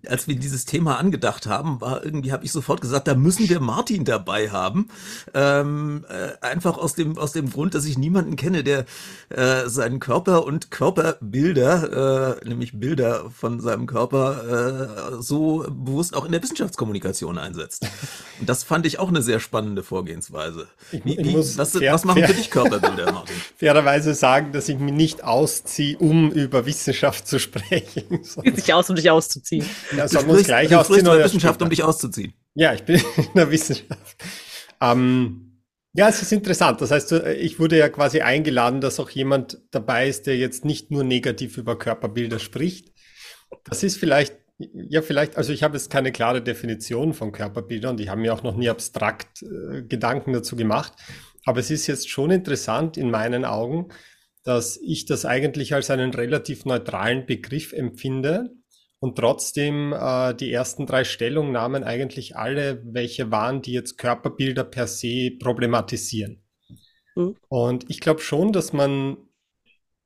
als 0.07 0.27
wir 0.27 0.35
dieses 0.35 0.65
Thema 0.65 0.99
angedacht 0.99 1.47
haben, 1.47 1.81
war 1.81 2.05
irgendwie, 2.05 2.31
habe 2.31 2.45
ich 2.45 2.51
sofort 2.51 2.79
gesagt, 2.79 3.07
da 3.07 3.15
müssen 3.15 3.49
wir 3.49 3.59
Martin 3.59 4.05
dabei 4.05 4.51
haben. 4.51 4.89
Ähm, 5.33 6.05
äh, 6.07 6.33
einfach 6.45 6.77
aus 6.77 6.93
dem 6.93 7.17
aus 7.17 7.31
dem 7.31 7.49
Grund, 7.49 7.73
dass 7.73 7.85
ich 7.85 7.97
niemanden 7.97 8.35
kenne, 8.35 8.63
der 8.63 8.85
äh, 9.29 9.67
seinen 9.67 9.99
Körper 9.99 10.45
und 10.45 10.69
Körperbilder, 10.69 12.37
äh, 12.41 12.47
nämlich 12.47 12.79
Bilder 12.79 13.31
von 13.31 13.59
seinem 13.59 13.87
Körper, 13.87 15.17
äh, 15.17 15.21
so 15.21 15.65
bewusst 15.67 16.15
auch 16.15 16.25
in 16.25 16.31
der 16.31 16.43
Wissenschaftskommunikation 16.43 17.39
einsetzt. 17.39 17.87
Und 18.39 18.47
das 18.47 18.63
fand 18.63 18.85
ich 18.85 18.99
auch 18.99 19.09
eine 19.09 19.23
sehr 19.23 19.39
spannende 19.39 19.81
Vorgehensweise. 19.81 20.67
Wie, 20.91 21.17
wie, 21.17 21.35
was, 21.35 21.71
fair, 21.71 21.93
was 21.93 22.05
machen 22.05 22.19
fair, 22.19 22.27
für 22.27 22.35
dich 22.35 22.51
Körperbilder, 22.51 23.11
Martin? 23.11 23.35
Fairerweise 23.57 24.13
sagen, 24.13 24.51
dass 24.51 24.69
ich 24.69 24.77
mich 24.77 24.93
nicht 24.93 25.23
ausziehe, 25.23 25.97
um 25.97 26.31
über 26.31 26.67
Wissenschaft 26.67 27.27
zu 27.27 27.39
sprechen. 27.39 27.94
Sieht 28.43 28.55
sich 28.55 28.73
aus, 28.73 28.89
um 28.89 28.95
dich 28.95 29.09
auszuziehen. 29.09 29.65
Ja, 29.95 30.07
du 30.07 30.19
sprichst, 30.19 30.45
gleich 30.45 30.69
du 30.69 30.83
sprichst 30.83 30.99
in 30.99 31.05
der 31.05 31.23
Wissenschaft, 31.23 31.61
um 31.61 31.69
dich 31.69 31.83
auszuziehen. 31.83 32.33
Ja, 32.53 32.73
ich 32.73 32.83
bin 32.83 32.95
in 33.17 33.33
der 33.35 33.49
Wissenschaft. 33.51 34.17
Ähm, 34.81 35.61
ja, 35.93 36.09
es 36.09 36.21
ist 36.21 36.31
interessant. 36.31 36.81
Das 36.81 36.91
heißt, 36.91 37.11
ich 37.13 37.59
wurde 37.59 37.77
ja 37.77 37.89
quasi 37.89 38.21
eingeladen, 38.21 38.81
dass 38.81 38.99
auch 38.99 39.09
jemand 39.09 39.61
dabei 39.71 40.07
ist, 40.09 40.27
der 40.27 40.37
jetzt 40.37 40.65
nicht 40.65 40.91
nur 40.91 41.03
negativ 41.03 41.57
über 41.57 41.77
Körperbilder 41.77 42.39
spricht. 42.39 42.93
Das 43.63 43.83
ist 43.83 43.97
vielleicht 43.97 44.35
Ja, 44.57 45.01
vielleicht, 45.01 45.37
also 45.37 45.51
ich 45.51 45.63
habe 45.63 45.75
jetzt 45.75 45.89
keine 45.89 46.11
klare 46.11 46.41
Definition 46.41 47.13
von 47.13 47.31
Körperbildern, 47.31 47.97
die 47.97 48.09
haben 48.09 48.21
mir 48.21 48.33
auch 48.33 48.43
noch 48.43 48.55
nie 48.55 48.69
abstrakt 48.69 49.43
äh, 49.43 49.83
Gedanken 49.83 50.33
dazu 50.33 50.55
gemacht. 50.55 50.93
Aber 51.45 51.59
es 51.59 51.69
ist 51.69 51.87
jetzt 51.87 52.09
schon 52.09 52.31
interessant 52.31 52.97
in 52.97 53.11
meinen 53.11 53.45
Augen, 53.45 53.89
dass 54.45 54.77
ich 54.77 55.05
das 55.05 55.25
eigentlich 55.25 55.73
als 55.73 55.89
einen 55.89 56.13
relativ 56.13 56.65
neutralen 56.65 57.25
Begriff 57.25 57.73
empfinde 57.73 58.51
und 58.99 59.17
trotzdem 59.17 59.91
äh, 59.91 60.33
die 60.35 60.51
ersten 60.51 60.85
drei 60.85 61.03
Stellungnahmen 61.03 61.83
eigentlich 61.83 62.37
alle 62.37 62.81
welche 62.85 63.31
waren, 63.31 63.61
die 63.61 63.73
jetzt 63.73 63.97
Körperbilder 63.97 64.63
per 64.63 64.87
se 64.87 65.31
problematisieren. 65.39 66.43
Mhm. 67.15 67.35
Und 67.49 67.89
ich 67.89 67.99
glaube 67.99 68.21
schon, 68.21 68.53
dass 68.53 68.71
man 68.71 69.17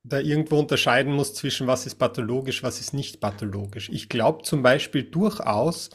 da 0.04 0.20
irgendwo 0.20 0.58
unterscheiden 0.58 1.14
muss 1.14 1.34
zwischen 1.34 1.68
was 1.68 1.86
ist 1.86 1.96
pathologisch, 1.96 2.64
was 2.64 2.80
ist 2.80 2.94
nicht 2.94 3.20
pathologisch. 3.20 3.90
Ich 3.90 4.08
glaube 4.08 4.44
zum 4.44 4.64
Beispiel 4.64 5.04
durchaus, 5.04 5.90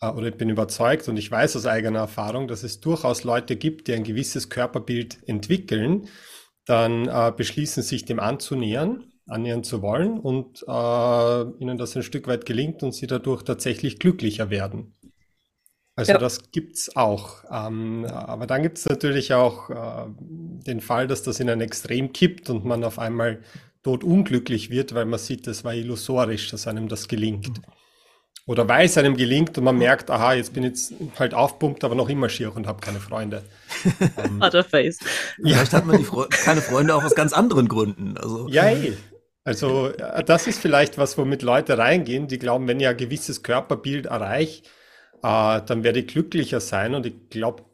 äh, 0.00 0.08
oder 0.08 0.28
ich 0.28 0.36
bin 0.36 0.48
überzeugt 0.48 1.06
und 1.08 1.18
ich 1.18 1.30
weiß 1.30 1.56
aus 1.56 1.66
eigener 1.66 1.98
Erfahrung, 1.98 2.48
dass 2.48 2.62
es 2.62 2.80
durchaus 2.80 3.22
Leute 3.22 3.56
gibt, 3.56 3.88
die 3.88 3.92
ein 3.92 4.04
gewisses 4.04 4.48
Körperbild 4.48 5.18
entwickeln, 5.26 6.08
dann 6.66 7.08
äh, 7.08 7.32
beschließen 7.34 7.82
sich 7.82 8.04
dem 8.04 8.20
anzunähern, 8.20 9.04
annähern 9.26 9.64
zu 9.64 9.82
wollen 9.82 10.18
und 10.18 10.62
äh, 10.68 11.62
ihnen 11.62 11.78
das 11.78 11.96
ein 11.96 12.02
Stück 12.02 12.26
weit 12.26 12.44
gelingt 12.44 12.82
und 12.82 12.92
sie 12.92 13.06
dadurch 13.06 13.42
tatsächlich 13.42 13.98
glücklicher 13.98 14.50
werden. 14.50 14.94
Also 15.94 16.12
ja. 16.12 16.18
das 16.18 16.50
gibt's 16.50 16.94
auch. 16.94 17.44
Ähm, 17.50 18.04
aber 18.04 18.46
dann 18.46 18.62
gibt 18.62 18.76
es 18.76 18.84
natürlich 18.84 19.32
auch 19.32 19.70
äh, 19.70 20.06
den 20.18 20.80
Fall, 20.80 21.06
dass 21.06 21.22
das 21.22 21.40
in 21.40 21.48
ein 21.48 21.62
Extrem 21.62 22.12
kippt 22.12 22.50
und 22.50 22.66
man 22.66 22.84
auf 22.84 22.98
einmal 22.98 23.40
tot 23.82 24.04
unglücklich 24.04 24.68
wird, 24.68 24.94
weil 24.94 25.06
man 25.06 25.18
sieht, 25.18 25.46
das 25.46 25.64
war 25.64 25.72
illusorisch, 25.72 26.50
dass 26.50 26.66
einem 26.66 26.88
das 26.88 27.08
gelingt. 27.08 27.62
Oder 28.48 28.68
weil 28.68 28.86
es 28.86 28.96
einem 28.96 29.16
gelingt 29.16 29.58
und 29.58 29.64
man 29.64 29.76
merkt, 29.76 30.08
aha, 30.08 30.34
jetzt 30.34 30.54
bin 30.54 30.62
ich 30.62 30.70
jetzt 30.70 30.94
halt 31.18 31.34
aufpumpt, 31.34 31.82
aber 31.82 31.96
noch 31.96 32.08
immer 32.08 32.28
schier 32.28 32.54
und 32.54 32.68
habe 32.68 32.80
keine 32.80 33.00
Freunde. 33.00 33.42
ähm, 34.24 34.40
Face. 34.62 35.00
Ja. 35.38 35.56
Vielleicht 35.56 35.72
hat 35.72 35.84
man 35.84 36.04
Fre 36.04 36.28
keine 36.28 36.60
Freunde 36.60 36.94
auch 36.94 37.02
aus 37.02 37.16
ganz 37.16 37.32
anderen 37.32 37.66
Gründen. 37.66 38.16
Also. 38.16 38.48
Ja, 38.48 38.66
ey. 38.66 38.96
Also 39.42 39.88
äh, 39.88 40.22
das 40.22 40.46
ist 40.46 40.60
vielleicht 40.60 40.96
was, 40.96 41.18
womit 41.18 41.42
Leute 41.42 41.76
reingehen, 41.76 42.28
die 42.28 42.38
glauben, 42.38 42.68
wenn 42.68 42.78
ich 42.78 42.86
ein 42.86 42.96
gewisses 42.96 43.42
Körperbild 43.42 44.06
erreiche, 44.06 44.62
äh, 45.22 45.60
dann 45.66 45.82
werde 45.82 46.00
ich 46.00 46.06
glücklicher 46.06 46.60
sein. 46.60 46.94
Und 46.94 47.04
ich 47.04 47.28
glaube, 47.30 47.64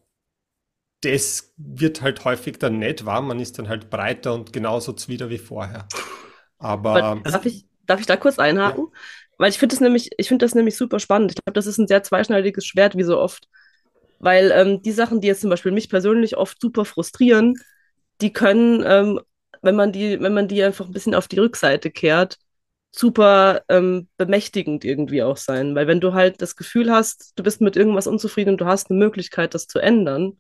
das 1.03 1.53
wird 1.59 2.01
halt 2.01 2.25
häufig 2.25 2.59
dann 2.59 2.79
nicht 2.79 3.05
wahr. 3.05 3.21
Man 3.21 3.41
ist 3.41 3.59
dann 3.59 3.69
halt 3.69 3.91
breiter 3.91 4.33
und 4.33 4.55
genauso 4.55 4.95
zwider 4.95 5.29
wie 5.29 5.39
vorher. 5.39 5.87
Aber. 6.59 7.03
Aber 7.03 7.31
darf, 7.31 7.45
ich, 7.45 7.67
darf 7.87 8.01
ich 8.01 8.07
da 8.07 8.17
kurz 8.17 8.39
einhaken? 8.39 8.87
Ja. 8.91 8.99
Weil 9.39 9.51
ich 9.51 9.59
finde 9.59 9.75
das 9.75 9.81
nämlich, 9.81 10.11
ich 10.19 10.29
finde 10.29 10.45
das 10.45 10.55
nämlich 10.55 10.77
super 10.77 10.99
spannend. 11.01 11.33
Ich 11.33 11.37
glaube, 11.45 11.55
das 11.55 11.67
ist 11.67 11.79
ein 11.79 11.89
sehr 11.89 12.03
zweischneidiges 12.03 12.67
Schwert, 12.67 12.97
wie 12.97 13.03
so 13.03 13.19
oft. 13.19 13.49
Weil 14.19 14.53
ähm, 14.53 14.83
die 14.83 14.93
Sachen, 14.93 15.21
die 15.21 15.29
jetzt 15.29 15.41
zum 15.41 15.51
Beispiel 15.51 15.73
mich 15.73 15.89
persönlich 15.91 16.37
oft 16.37 16.61
super 16.61 16.85
frustrieren, 16.85 17.55
die 18.21 18.33
können, 18.33 18.83
ähm, 18.87 19.21
wenn 19.63 19.77
man 19.77 19.93
die, 19.93 20.21
wenn 20.21 20.35
man 20.35 20.49
die 20.49 20.63
einfach 20.63 20.87
ein 20.87 20.93
bisschen 20.93 21.15
auf 21.15 21.29
die 21.29 21.39
Rückseite 21.41 21.91
kehrt, 21.91 22.39
super 22.93 23.63
ähm, 23.69 24.09
bemächtigend 24.17 24.85
irgendwie 24.85 25.23
auch 25.23 25.37
sein. 25.37 25.75
Weil 25.75 25.87
wenn 25.87 26.01
du 26.01 26.15
halt 26.15 26.43
das 26.43 26.57
Gefühl 26.57 26.91
hast, 26.93 27.33
du 27.37 27.43
bist 27.43 27.61
mit 27.61 27.77
irgendwas 27.77 28.07
unzufrieden 28.07 28.51
und 28.51 28.61
du 28.61 28.67
hast 28.67 28.91
eine 28.91 28.99
Möglichkeit, 28.99 29.55
das 29.55 29.67
zu 29.67 29.79
ändern, 29.79 30.39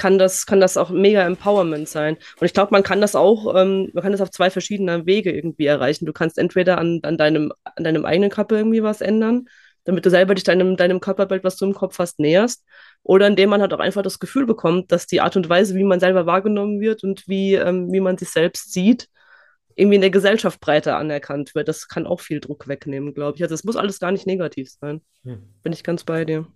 kann 0.00 0.18
das, 0.18 0.46
kann 0.46 0.60
das 0.60 0.78
auch 0.78 0.88
mega 0.88 1.20
Empowerment 1.26 1.86
sein. 1.86 2.16
Und 2.40 2.46
ich 2.46 2.54
glaube, 2.54 2.70
man 2.72 2.82
kann 2.82 3.02
das 3.02 3.14
auch, 3.14 3.54
ähm, 3.54 3.90
man 3.92 4.02
kann 4.02 4.12
das 4.12 4.22
auf 4.22 4.30
zwei 4.30 4.48
verschiedene 4.48 5.04
Wege 5.04 5.30
irgendwie 5.30 5.66
erreichen. 5.66 6.06
Du 6.06 6.14
kannst 6.14 6.38
entweder 6.38 6.78
an, 6.78 7.00
an, 7.02 7.18
deinem, 7.18 7.52
an 7.76 7.84
deinem 7.84 8.06
eigenen 8.06 8.30
Körper 8.30 8.56
irgendwie 8.56 8.82
was 8.82 9.02
ändern, 9.02 9.46
damit 9.84 10.06
du 10.06 10.10
selber 10.10 10.34
dich 10.34 10.44
deinem, 10.44 10.78
deinem 10.78 11.00
Körperbild, 11.00 11.44
was 11.44 11.56
du 11.56 11.66
im 11.66 11.74
Kopf 11.74 11.98
hast, 11.98 12.18
näherst. 12.18 12.64
Oder 13.02 13.26
indem 13.26 13.50
man 13.50 13.60
halt 13.60 13.74
auch 13.74 13.78
einfach 13.78 14.00
das 14.00 14.18
Gefühl 14.18 14.46
bekommt, 14.46 14.90
dass 14.90 15.06
die 15.06 15.20
Art 15.20 15.36
und 15.36 15.50
Weise, 15.50 15.74
wie 15.74 15.84
man 15.84 16.00
selber 16.00 16.24
wahrgenommen 16.24 16.80
wird 16.80 17.04
und 17.04 17.28
wie, 17.28 17.56
ähm, 17.56 17.92
wie 17.92 18.00
man 18.00 18.16
sich 18.16 18.30
selbst 18.30 18.72
sieht, 18.72 19.06
irgendwie 19.74 19.96
in 19.96 20.00
der 20.00 20.10
Gesellschaft 20.10 20.60
breiter 20.60 20.96
anerkannt 20.96 21.54
wird. 21.54 21.68
Das 21.68 21.88
kann 21.88 22.06
auch 22.06 22.20
viel 22.20 22.40
Druck 22.40 22.68
wegnehmen, 22.68 23.12
glaube 23.12 23.36
ich. 23.36 23.42
Also 23.42 23.54
es 23.54 23.64
muss 23.64 23.76
alles 23.76 24.00
gar 24.00 24.12
nicht 24.12 24.26
negativ 24.26 24.70
sein. 24.70 25.02
Hm. 25.24 25.42
Bin 25.62 25.74
ich 25.74 25.84
ganz 25.84 26.04
bei 26.04 26.24
dir. 26.24 26.46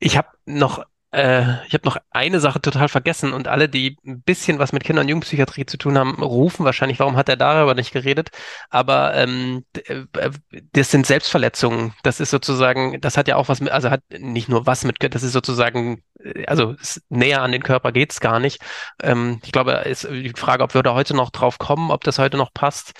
Ich 0.00 0.18
habe 0.18 0.28
noch 0.44 0.84
äh, 1.14 1.64
ich 1.66 1.74
habe 1.74 1.84
noch 1.84 1.96
eine 2.10 2.40
Sache 2.40 2.60
total 2.60 2.88
vergessen 2.88 3.32
und 3.32 3.46
alle, 3.48 3.68
die 3.68 3.96
ein 4.04 4.22
bisschen 4.22 4.58
was 4.58 4.72
mit 4.72 4.84
Kinder- 4.84 5.02
und 5.02 5.08
Jugendpsychiatrie 5.08 5.64
zu 5.66 5.76
tun 5.78 5.96
haben, 5.96 6.22
rufen 6.22 6.64
wahrscheinlich, 6.64 6.98
warum 6.98 7.16
hat 7.16 7.28
er 7.28 7.36
darüber 7.36 7.74
nicht 7.74 7.92
geredet? 7.92 8.30
Aber 8.68 9.14
ähm, 9.14 9.64
äh, 9.86 10.30
das 10.72 10.90
sind 10.90 11.06
Selbstverletzungen. 11.06 11.94
Das 12.02 12.20
ist 12.20 12.30
sozusagen, 12.30 13.00
das 13.00 13.16
hat 13.16 13.28
ja 13.28 13.36
auch 13.36 13.48
was 13.48 13.60
mit, 13.60 13.72
also 13.72 13.90
hat 13.90 14.02
nicht 14.18 14.48
nur 14.48 14.66
was 14.66 14.84
mit, 14.84 14.96
das 15.14 15.22
ist 15.22 15.32
sozusagen, 15.32 16.02
also 16.46 16.74
näher 17.08 17.42
an 17.42 17.52
den 17.52 17.62
Körper 17.62 17.92
geht's 17.92 18.20
gar 18.20 18.40
nicht. 18.40 18.60
Ähm, 19.02 19.40
ich 19.44 19.52
glaube, 19.52 19.72
ist 19.72 20.08
die 20.10 20.32
Frage, 20.36 20.62
ob 20.62 20.74
wir 20.74 20.82
da 20.82 20.94
heute 20.94 21.14
noch 21.14 21.30
drauf 21.30 21.58
kommen, 21.58 21.90
ob 21.90 22.04
das 22.04 22.18
heute 22.18 22.36
noch 22.36 22.52
passt 22.52 22.92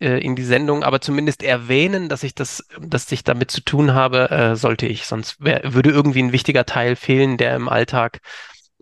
äh, 0.00 0.22
in 0.22 0.36
die 0.36 0.44
Sendung, 0.44 0.82
aber 0.82 1.00
zumindest 1.00 1.42
erwähnen, 1.42 2.08
dass 2.08 2.22
ich 2.22 2.34
das, 2.34 2.66
dass 2.80 3.10
ich 3.12 3.24
damit 3.24 3.50
zu 3.50 3.62
tun 3.62 3.94
habe, 3.94 4.30
äh, 4.30 4.56
sollte 4.56 4.86
ich. 4.86 5.06
Sonst 5.06 5.42
wär, 5.42 5.74
würde 5.74 5.90
irgendwie 5.90 6.22
ein 6.22 6.32
wichtiger 6.32 6.66
Teil 6.66 6.96
fehlen, 6.96 7.36
der 7.38 7.56
im 7.56 7.68
Alltag 7.68 8.20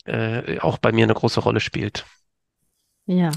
äh, 0.05 0.59
auch 0.59 0.79
bei 0.79 0.93
mir 0.93 1.05
eine 1.05 1.15
große 1.15 1.41
Rolle 1.41 1.61
spielt. 1.61 2.05
Ja. 3.07 3.31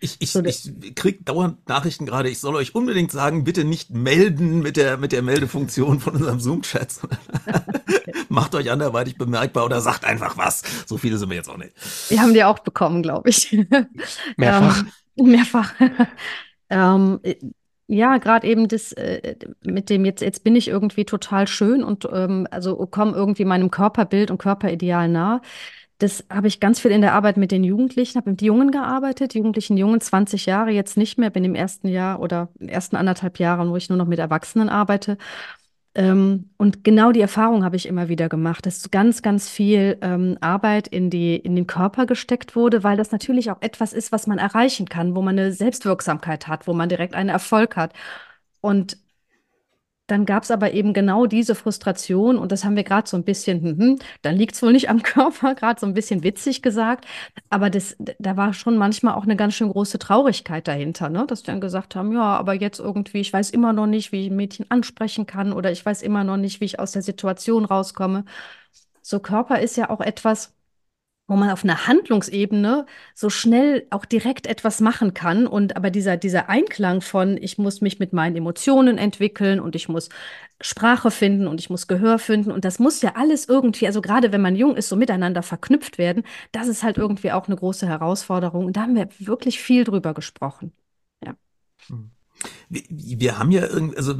Ich, 0.00 0.16
ich, 0.20 0.34
ich 0.34 0.94
krieg 0.94 1.26
dauernd 1.26 1.68
Nachrichten 1.68 2.06
gerade, 2.06 2.30
ich 2.30 2.38
soll 2.38 2.56
euch 2.56 2.74
unbedingt 2.74 3.12
sagen, 3.12 3.44
bitte 3.44 3.64
nicht 3.64 3.90
melden 3.90 4.60
mit 4.60 4.76
der, 4.76 4.96
mit 4.96 5.12
der 5.12 5.22
Meldefunktion 5.22 6.00
von 6.00 6.14
unserem 6.14 6.40
Zoom-Chat. 6.40 7.00
okay. 7.46 8.12
Macht 8.28 8.54
euch 8.54 8.70
anderweitig 8.70 9.18
bemerkbar 9.18 9.64
oder 9.64 9.80
sagt 9.80 10.04
einfach 10.04 10.36
was. 10.38 10.62
So 10.86 10.96
viele 10.96 11.18
sind 11.18 11.28
wir 11.28 11.36
jetzt 11.36 11.50
auch 11.50 11.58
nicht. 11.58 11.72
Wir 12.08 12.20
haben 12.20 12.34
die 12.34 12.44
auch 12.44 12.60
bekommen, 12.60 13.02
glaube 13.02 13.28
ich. 13.30 13.52
Mehrfach. 14.36 14.84
Ähm, 15.16 15.30
mehrfach. 15.30 15.74
ähm, 16.70 17.20
ja, 17.86 18.18
gerade 18.18 18.46
eben 18.46 18.68
das 18.68 18.92
äh, 18.92 19.34
mit 19.62 19.90
dem 19.90 20.04
jetzt, 20.04 20.20
jetzt 20.22 20.44
bin 20.44 20.54
ich 20.54 20.68
irgendwie 20.68 21.04
total 21.04 21.48
schön 21.48 21.82
und 21.82 22.08
ähm, 22.12 22.46
also 22.50 22.76
komme 22.86 23.16
irgendwie 23.16 23.44
meinem 23.44 23.70
Körperbild 23.70 24.30
und 24.30 24.38
Körperideal 24.38 25.08
nah. 25.08 25.42
Das 26.00 26.24
habe 26.30 26.48
ich 26.48 26.60
ganz 26.60 26.80
viel 26.80 26.92
in 26.92 27.02
der 27.02 27.12
Arbeit 27.12 27.36
mit 27.36 27.52
den 27.52 27.62
Jugendlichen, 27.62 28.16
habe 28.16 28.30
mit 28.30 28.40
Jungen 28.40 28.70
gearbeitet, 28.70 29.34
Jugendlichen 29.34 29.76
Jungen, 29.76 30.00
20 30.00 30.46
Jahre 30.46 30.70
jetzt 30.70 30.96
nicht 30.96 31.18
mehr, 31.18 31.28
bin 31.28 31.44
im 31.44 31.54
ersten 31.54 31.88
Jahr 31.88 32.20
oder 32.20 32.48
in 32.58 32.66
den 32.66 32.74
ersten 32.74 32.96
anderthalb 32.96 33.38
Jahren, 33.38 33.70
wo 33.70 33.76
ich 33.76 33.90
nur 33.90 33.98
noch 33.98 34.06
mit 34.06 34.18
Erwachsenen 34.18 34.70
arbeite. 34.70 35.18
Ähm, 35.94 36.50
und 36.56 36.84
genau 36.84 37.12
die 37.12 37.20
Erfahrung 37.20 37.64
habe 37.64 37.76
ich 37.76 37.86
immer 37.86 38.08
wieder 38.08 38.30
gemacht, 38.30 38.64
dass 38.64 38.90
ganz, 38.90 39.20
ganz 39.20 39.50
viel 39.50 39.98
ähm, 40.00 40.38
Arbeit 40.40 40.88
in 40.88 41.10
die, 41.10 41.36
in 41.36 41.54
den 41.54 41.66
Körper 41.66 42.06
gesteckt 42.06 42.56
wurde, 42.56 42.82
weil 42.82 42.96
das 42.96 43.12
natürlich 43.12 43.50
auch 43.50 43.60
etwas 43.60 43.92
ist, 43.92 44.10
was 44.10 44.26
man 44.26 44.38
erreichen 44.38 44.86
kann, 44.88 45.14
wo 45.14 45.20
man 45.20 45.38
eine 45.38 45.52
Selbstwirksamkeit 45.52 46.46
hat, 46.48 46.66
wo 46.66 46.72
man 46.72 46.88
direkt 46.88 47.14
einen 47.14 47.28
Erfolg 47.28 47.76
hat. 47.76 47.92
Und 48.62 48.96
dann 50.10 50.26
gab 50.26 50.42
es 50.42 50.50
aber 50.50 50.72
eben 50.72 50.92
genau 50.92 51.26
diese 51.26 51.54
Frustration 51.54 52.36
und 52.38 52.50
das 52.52 52.64
haben 52.64 52.76
wir 52.76 52.84
gerade 52.84 53.08
so 53.08 53.16
ein 53.16 53.24
bisschen, 53.24 53.62
hm, 53.62 53.78
hm, 53.78 53.98
dann 54.22 54.36
liegt 54.36 54.54
es 54.54 54.62
wohl 54.62 54.72
nicht 54.72 54.88
am 54.90 55.02
Körper, 55.04 55.54
gerade 55.54 55.80
so 55.80 55.86
ein 55.86 55.94
bisschen 55.94 56.22
witzig 56.22 56.62
gesagt. 56.62 57.06
Aber 57.48 57.70
das, 57.70 57.96
da 58.18 58.36
war 58.36 58.52
schon 58.52 58.76
manchmal 58.76 59.14
auch 59.14 59.24
eine 59.24 59.36
ganz 59.36 59.54
schön 59.54 59.70
große 59.70 59.98
Traurigkeit 59.98 60.66
dahinter, 60.68 61.08
ne? 61.08 61.26
dass 61.26 61.46
wir 61.46 61.52
dann 61.52 61.60
gesagt 61.60 61.94
haben, 61.94 62.12
ja, 62.12 62.22
aber 62.22 62.54
jetzt 62.54 62.80
irgendwie, 62.80 63.20
ich 63.20 63.32
weiß 63.32 63.50
immer 63.50 63.72
noch 63.72 63.86
nicht, 63.86 64.12
wie 64.12 64.22
ich 64.22 64.30
ein 64.30 64.36
Mädchen 64.36 64.66
ansprechen 64.70 65.26
kann 65.26 65.52
oder 65.52 65.70
ich 65.70 65.84
weiß 65.84 66.02
immer 66.02 66.24
noch 66.24 66.36
nicht, 66.36 66.60
wie 66.60 66.64
ich 66.66 66.80
aus 66.80 66.92
der 66.92 67.02
Situation 67.02 67.64
rauskomme. 67.64 68.24
So 69.02 69.20
Körper 69.20 69.60
ist 69.60 69.76
ja 69.76 69.90
auch 69.90 70.00
etwas, 70.00 70.54
wo 71.30 71.36
man 71.36 71.50
auf 71.50 71.62
einer 71.62 71.86
Handlungsebene 71.86 72.86
so 73.14 73.30
schnell 73.30 73.86
auch 73.90 74.04
direkt 74.04 74.48
etwas 74.48 74.80
machen 74.80 75.14
kann. 75.14 75.46
Und 75.46 75.76
aber 75.76 75.90
dieser, 75.90 76.16
dieser 76.16 76.48
Einklang 76.48 77.02
von, 77.02 77.38
ich 77.40 77.56
muss 77.56 77.80
mich 77.80 78.00
mit 78.00 78.12
meinen 78.12 78.34
Emotionen 78.34 78.98
entwickeln 78.98 79.60
und 79.60 79.76
ich 79.76 79.88
muss 79.88 80.08
Sprache 80.60 81.12
finden 81.12 81.46
und 81.46 81.60
ich 81.60 81.70
muss 81.70 81.86
Gehör 81.86 82.18
finden. 82.18 82.50
Und 82.50 82.64
das 82.64 82.80
muss 82.80 83.00
ja 83.00 83.12
alles 83.14 83.48
irgendwie, 83.48 83.86
also 83.86 84.02
gerade 84.02 84.32
wenn 84.32 84.40
man 84.40 84.56
jung 84.56 84.74
ist, 84.74 84.88
so 84.88 84.96
miteinander 84.96 85.44
verknüpft 85.44 85.98
werden, 85.98 86.24
das 86.50 86.66
ist 86.66 86.82
halt 86.82 86.98
irgendwie 86.98 87.30
auch 87.30 87.46
eine 87.46 87.54
große 87.54 87.86
Herausforderung. 87.86 88.66
Und 88.66 88.76
da 88.76 88.82
haben 88.82 88.96
wir 88.96 89.08
wirklich 89.20 89.60
viel 89.60 89.84
drüber 89.84 90.14
gesprochen. 90.14 90.72
Ja. 91.24 91.34
Hm. 91.86 92.10
Wir, 92.68 92.82
wir 92.88 93.38
haben 93.38 93.52
ja 93.52 93.66
irgendwie, 93.68 93.96
also 93.96 94.14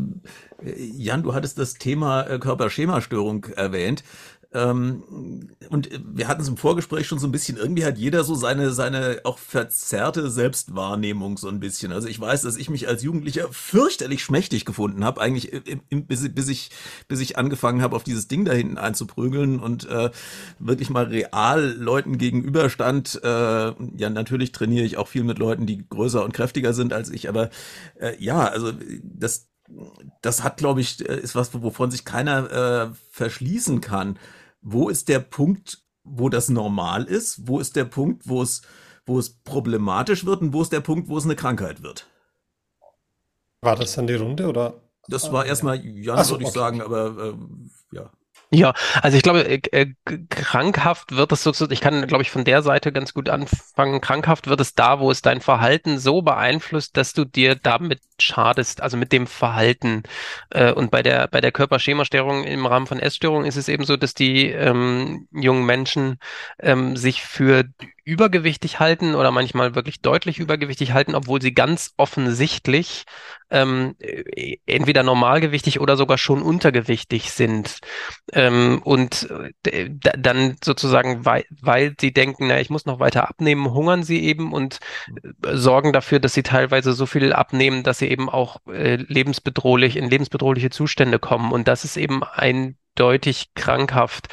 Jan, 0.63 1.25
du 1.25 1.35
hattest 1.35 1.59
das 1.59 1.75
Thema 1.75 2.23
äh, 2.23 2.39
Körperschemastörung 2.39 3.47
erwähnt. 3.57 4.05
Ähm, 4.53 5.51
und 5.69 5.89
wir 6.05 6.27
hatten 6.27 6.43
es 6.43 6.49
im 6.49 6.57
Vorgespräch 6.57 7.07
schon 7.07 7.21
so 7.21 7.29
ein 7.29 7.33
bisschen, 7.33 7.57
irgendwie 7.57 7.85
hat 7.85 7.99
jeder 7.99 8.25
so 8.25 8.35
seine, 8.35 8.73
seine 8.73 9.21
auch 9.23 9.39
verzerrte 9.39 10.29
Selbstwahrnehmung 10.29 11.37
so 11.37 11.49
ein 11.49 11.61
bisschen. 11.61 11.93
Also 11.93 12.09
ich 12.09 12.19
weiß, 12.19 12.43
dass 12.43 12.57
ich 12.57 12.69
mich 12.69 12.89
als 12.89 13.03
Jugendlicher 13.05 13.49
fürchterlich 13.53 14.25
schmächtig 14.25 14.65
gefunden 14.65 15.05
habe, 15.05 15.21
eigentlich 15.21 15.53
im, 15.53 15.83
im, 15.89 16.07
bis, 16.07 16.29
bis, 16.35 16.49
ich, 16.49 16.71
bis 17.07 17.21
ich 17.21 17.39
angefangen 17.39 17.81
habe, 17.81 17.95
auf 17.95 18.03
dieses 18.03 18.27
Ding 18.27 18.45
da 18.45 18.53
hinten 18.53 18.77
einzuprügeln 18.77 19.61
und 19.61 19.89
äh, 19.89 20.11
wirklich 20.59 20.91
mal 20.91 21.05
real 21.05 21.71
Leuten 21.79 22.19
gegenüberstand. 22.19 23.21
Äh, 23.23 23.29
ja, 23.29 24.11
natürlich 24.11 24.51
trainiere 24.51 24.85
ich 24.85 24.97
auch 24.97 25.09
viel 25.09 25.23
mit 25.23 25.39
Leuten, 25.39 25.67
die 25.67 25.89
größer 25.89 26.25
und 26.25 26.33
kräftiger 26.35 26.73
sind 26.73 26.93
als 26.93 27.11
ich, 27.11 27.29
aber 27.29 27.51
äh, 28.01 28.15
ja, 28.19 28.49
also 28.49 28.73
das 29.03 29.47
das 30.21 30.43
hat, 30.43 30.57
glaube 30.57 30.81
ich, 30.81 31.09
äh, 31.09 31.21
ist 31.21 31.35
was, 31.35 31.55
wovon 31.55 31.91
sich 31.91 32.05
keiner 32.05 32.91
äh, 32.91 32.95
verschließen 33.13 33.81
kann. 33.81 34.19
Wo 34.63 34.89
ist 34.89 35.09
der 35.09 35.21
Punkt, 35.21 35.83
wo 36.05 36.29
das 36.29 36.49
normal 36.49 37.05
ist? 37.05 37.47
Wo 37.47 37.61
ist 37.61 37.77
der 37.77 37.85
Punkt, 37.85 38.29
wo 38.29 38.43
es, 38.43 38.63
wo 39.07 39.19
es 39.19 39.31
problematisch 39.31 40.25
wird? 40.27 40.43
Und 40.43 40.53
wo 40.53 40.63
ist 40.63 40.73
der 40.73 40.81
Punkt, 40.81 41.09
wo 41.09 41.19
es 41.19 41.25
eine 41.25 41.37
Krankheit 41.37 41.83
wird? 41.83 42.07
War 43.61 43.77
das 43.77 43.95
dann 43.95 44.07
die 44.07 44.15
Runde 44.15 44.49
oder? 44.49 44.81
Das 45.09 45.33
war 45.33 45.45
erstmal 45.45 45.85
Jan, 45.85 46.25
so, 46.25 46.35
würde 46.35 46.45
ich 46.45 46.51
okay. 46.51 46.59
sagen, 46.59 46.83
aber 46.83 47.35
äh, 47.35 47.35
ja. 47.97 48.11
Ja, 48.53 48.75
also 49.01 49.17
ich 49.17 49.23
glaube, 49.23 49.45
äh, 49.45 49.61
äh 49.71 49.87
krankhaft 50.29 51.13
wird 51.13 51.31
es 51.31 51.45
sozusagen, 51.45 51.73
ich 51.73 51.81
kann, 51.81 52.05
glaube 52.09 52.23
ich, 52.23 52.33
von 52.33 52.45
der 52.45 52.63
Seite 52.63 52.91
ganz 52.91 53.15
gut 53.15 53.29
anfangen. 53.29 54.01
Krankhaft 54.01 54.49
wird 54.49 54.61
es 54.61 54.75
da, 54.75 54.99
wo 54.99 55.09
es 55.13 55.23
dein 55.23 55.41
Verhalten 55.41 56.01
so 56.01 56.23
beeinflusst, 56.23 56.97
dass 56.97 57.13
du 57.13 57.25
dir 57.25 57.55
damit 57.55 58.01
schadest, 58.19 58.83
also 58.83 58.97
mit 58.97 59.13
dem 59.13 59.29
Verhalten. 59.29 60.03
Äh, 60.51 60.73
und 60.73 60.91
bei 60.91 61.03
der, 61.03 61.29
bei 61.29 61.41
der 61.41 61.53
Körperschemastörung 61.53 62.43
im 62.43 62.67
Rahmen 62.67 62.89
von 62.89 62.99
Essstörungen 62.99 63.47
ist 63.47 63.57
es 63.57 63.69
eben 63.69 63.85
so, 63.85 63.97
dass 63.97 64.15
die 64.15 64.47
ähm, 64.49 65.29
jungen 65.31 65.65
Menschen 65.65 66.19
ähm, 66.59 66.97
sich 66.97 67.23
für 67.23 67.65
übergewichtig 68.11 68.81
halten 68.81 69.15
oder 69.15 69.31
manchmal 69.31 69.77
wirklich 69.77 70.01
deutlich 70.03 70.41
übergewichtig 70.41 70.93
halten, 70.93 71.15
obwohl 71.15 71.41
sie 71.41 71.55
ganz 71.55 71.95
offensichtlich 71.97 73.05
ähm, 73.51 73.95
äh, 74.01 74.57
entweder 74.67 75.05
normalgewichtig 75.05 75.79
oder 75.79 75.97
sogar 75.97 76.19
schon 76.19 76.43
untergewichtig 76.43 77.31
sind. 77.31 77.79
Ähm, 78.33 78.83
und 78.83 79.31
äh, 79.65 79.89
dann 80.19 80.57
sozusagen, 80.63 81.25
weil, 81.25 81.45
weil 81.61 81.95
sie 82.01 82.13
denken, 82.13 82.49
na, 82.49 82.61
ich 82.61 82.69
muss 82.69 82.85
noch 82.85 82.99
weiter 82.99 83.29
abnehmen, 83.29 83.73
hungern 83.73 84.03
sie 84.03 84.25
eben 84.25 84.53
und 84.53 84.81
äh, 85.45 85.57
sorgen 85.57 85.93
dafür, 85.93 86.19
dass 86.19 86.35
sie 86.35 86.43
teilweise 86.43 86.93
so 86.93 87.07
viel 87.07 87.33
abnehmen, 87.33 87.85
dass 87.85 87.99
sie 87.99 88.09
eben 88.09 88.29
auch 88.29 88.57
äh, 88.67 88.97
lebensbedrohlich 88.97 89.97
in 89.97 90.11
lebensbedrohliche 90.11 90.71
Zustände 90.71 91.21
kommen. 91.21 91.53
Und 91.53 91.69
das 91.69 91.85
ist 91.85 91.97
eben 91.97 92.25
ein 92.25 92.77
deutlich 93.01 93.55
krankhaft. 93.55 94.29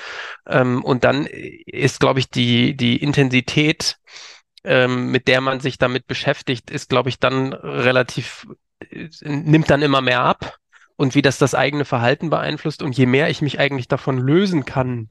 Ähm, 0.46 0.84
und 0.84 1.04
dann 1.04 1.26
ist, 1.26 2.00
glaube 2.00 2.20
ich, 2.20 2.30
die, 2.30 2.76
die 2.76 2.98
Intensität, 2.98 3.98
ähm, 4.64 5.12
mit 5.12 5.28
der 5.28 5.42
man 5.42 5.60
sich 5.60 5.78
damit 5.78 6.08
beschäftigt, 6.08 6.70
ist, 6.70 6.90
glaube 6.90 7.10
ich, 7.10 7.20
dann 7.20 7.54
relativ, 7.54 8.48
äh, 8.90 9.08
nimmt 9.24 9.70
dann 9.70 9.82
immer 9.82 10.02
mehr 10.02 10.22
ab 10.22 10.58
und 10.98 11.16
wie 11.16 11.22
das 11.22 11.38
das 11.38 11.56
eigene 11.56 11.86
Verhalten 11.86 12.30
beeinflusst. 12.30 12.82
Und 12.82 12.98
je 12.98 13.06
mehr 13.06 13.30
ich 13.30 13.42
mich 13.42 13.60
eigentlich 13.60 13.88
davon 13.88 14.18
lösen 14.18 14.66
kann, 14.66 15.10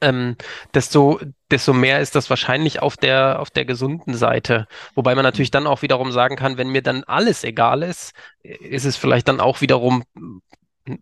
ähm, 0.00 0.36
desto, 0.74 1.18
desto 1.50 1.72
mehr 1.72 2.00
ist 2.00 2.14
das 2.14 2.30
wahrscheinlich 2.30 2.80
auf 2.80 2.96
der, 2.96 3.40
auf 3.40 3.50
der 3.50 3.64
gesunden 3.64 4.14
Seite. 4.14 4.68
Wobei 4.94 5.14
man 5.14 5.24
natürlich 5.24 5.50
dann 5.50 5.66
auch 5.66 5.82
wiederum 5.82 6.12
sagen 6.12 6.36
kann, 6.36 6.58
wenn 6.58 6.68
mir 6.68 6.82
dann 6.82 7.04
alles 7.04 7.42
egal 7.42 7.82
ist, 7.82 8.12
ist 8.42 8.84
es 8.84 8.96
vielleicht 8.96 9.28
dann 9.28 9.40
auch 9.40 9.60
wiederum 9.60 10.04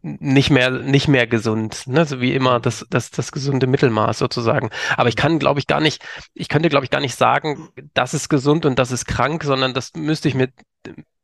nicht 0.02 0.50
mehr, 0.50 0.71
nicht 0.71 1.09
mehr 1.09 1.26
gesund, 1.26 1.87
ne? 1.87 2.05
so 2.05 2.21
wie 2.21 2.35
immer 2.35 2.61
das, 2.61 2.87
das, 2.90 3.11
das 3.11 3.33
gesunde 3.33 3.66
Mittelmaß 3.66 4.19
sozusagen. 4.19 4.71
Aber 4.97 5.09
ich 5.09 5.16
kann, 5.16 5.38
glaube 5.38 5.61
ich, 5.61 5.66
gar 5.66 5.81
nicht, 5.81 6.05
ich 6.35 6.49
könnte, 6.49 6.69
glaube 6.69 6.85
ich, 6.85 6.90
gar 6.90 7.00
nicht 7.00 7.16
sagen, 7.16 7.69
das 7.95 8.14
ist 8.14 8.28
gesund 8.28 8.66
und 8.66 8.78
das 8.78 8.90
ist 8.90 9.07
krank, 9.07 9.45
sondern 9.45 9.75
das 9.75 9.93
müsste 9.95 10.28
ich 10.28 10.35
mir, 10.35 10.49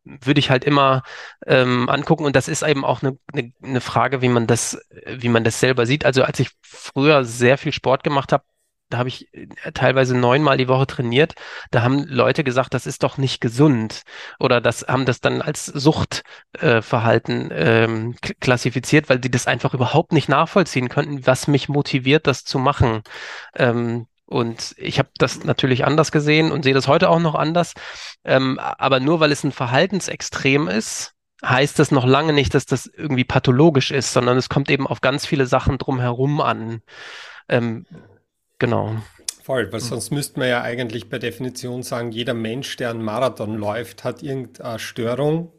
würde 0.04 0.40
ich 0.40 0.50
halt 0.50 0.64
immer 0.64 1.02
ähm, 1.46 1.88
angucken. 1.88 2.24
Und 2.24 2.36
das 2.36 2.48
ist 2.48 2.62
eben 2.62 2.84
auch 2.84 3.02
eine, 3.02 3.18
eine, 3.32 3.52
eine 3.62 3.80
Frage, 3.80 4.22
wie 4.22 4.28
man 4.28 4.46
das, 4.46 4.78
wie 5.06 5.28
man 5.28 5.44
das 5.44 5.60
selber 5.60 5.86
sieht. 5.86 6.04
Also 6.04 6.24
als 6.24 6.40
ich 6.40 6.50
früher 6.62 7.24
sehr 7.24 7.58
viel 7.58 7.72
Sport 7.72 8.04
gemacht 8.04 8.32
habe, 8.32 8.44
da 8.92 8.98
habe 8.98 9.08
ich 9.08 9.32
äh, 9.34 9.46
teilweise 9.72 10.16
neunmal 10.16 10.56
die 10.56 10.68
Woche 10.68 10.86
trainiert. 10.86 11.34
Da 11.70 11.82
haben 11.82 12.04
Leute 12.04 12.44
gesagt, 12.44 12.74
das 12.74 12.86
ist 12.86 13.02
doch 13.02 13.18
nicht 13.18 13.40
gesund. 13.40 14.02
Oder 14.38 14.60
das 14.60 14.86
haben 14.88 15.06
das 15.06 15.20
dann 15.20 15.42
als 15.42 15.66
Suchtverhalten 15.66 17.50
äh, 17.50 17.84
ähm, 17.84 18.16
klassifiziert, 18.40 19.08
weil 19.08 19.22
sie 19.22 19.30
das 19.30 19.46
einfach 19.46 19.74
überhaupt 19.74 20.12
nicht 20.12 20.28
nachvollziehen 20.28 20.88
könnten, 20.88 21.26
was 21.26 21.48
mich 21.48 21.68
motiviert, 21.68 22.26
das 22.26 22.44
zu 22.44 22.58
machen. 22.58 23.02
Ähm, 23.54 24.06
und 24.26 24.74
ich 24.78 24.98
habe 24.98 25.10
das 25.18 25.44
natürlich 25.44 25.84
anders 25.84 26.10
gesehen 26.10 26.52
und 26.52 26.62
sehe 26.62 26.74
das 26.74 26.88
heute 26.88 27.10
auch 27.10 27.20
noch 27.20 27.34
anders. 27.34 27.74
Ähm, 28.24 28.58
aber 28.58 29.00
nur 29.00 29.20
weil 29.20 29.32
es 29.32 29.44
ein 29.44 29.52
Verhaltensextrem 29.52 30.68
ist, 30.68 31.14
heißt 31.44 31.78
das 31.78 31.90
noch 31.90 32.06
lange 32.06 32.32
nicht, 32.32 32.54
dass 32.54 32.66
das 32.66 32.86
irgendwie 32.86 33.24
pathologisch 33.24 33.90
ist, 33.90 34.12
sondern 34.12 34.38
es 34.38 34.48
kommt 34.48 34.70
eben 34.70 34.86
auf 34.86 35.00
ganz 35.00 35.26
viele 35.26 35.46
Sachen 35.46 35.78
drumherum 35.78 36.40
an. 36.40 36.82
Ähm, 37.48 37.86
Genau. 38.62 38.94
Voll, 39.42 39.72
weil 39.72 39.80
sonst 39.80 40.12
müsste 40.12 40.38
man 40.38 40.48
ja 40.48 40.62
eigentlich 40.62 41.08
per 41.10 41.18
Definition 41.18 41.82
sagen, 41.82 42.12
jeder 42.12 42.32
Mensch, 42.32 42.76
der 42.76 42.90
einen 42.90 43.02
Marathon 43.02 43.56
läuft, 43.56 44.04
hat 44.04 44.22
irgendeine 44.22 44.78
Störung, 44.78 45.50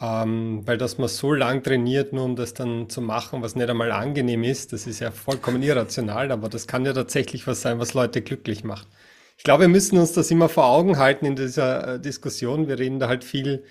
ähm, 0.00 0.62
weil 0.66 0.78
dass 0.78 0.96
man 0.96 1.08
so 1.08 1.34
lang 1.34 1.62
trainiert, 1.62 2.14
nur 2.14 2.24
um 2.24 2.34
das 2.34 2.54
dann 2.54 2.88
zu 2.88 3.02
machen, 3.02 3.42
was 3.42 3.56
nicht 3.56 3.68
einmal 3.68 3.92
angenehm 3.92 4.42
ist, 4.42 4.72
das 4.72 4.86
ist 4.86 5.00
ja 5.00 5.10
vollkommen 5.10 5.62
irrational, 5.62 6.32
aber 6.32 6.48
das 6.48 6.66
kann 6.66 6.86
ja 6.86 6.94
tatsächlich 6.94 7.46
was 7.46 7.60
sein, 7.60 7.78
was 7.78 7.92
Leute 7.92 8.22
glücklich 8.22 8.64
macht. 8.64 8.88
Ich 9.36 9.44
glaube, 9.44 9.64
wir 9.64 9.68
müssen 9.68 9.98
uns 9.98 10.12
das 10.12 10.30
immer 10.30 10.48
vor 10.48 10.64
Augen 10.64 10.96
halten 10.96 11.26
in 11.26 11.36
dieser 11.36 11.96
äh, 11.96 12.00
Diskussion. 12.00 12.68
Wir 12.68 12.78
reden 12.78 13.00
da 13.00 13.08
halt 13.08 13.24
viel 13.24 13.64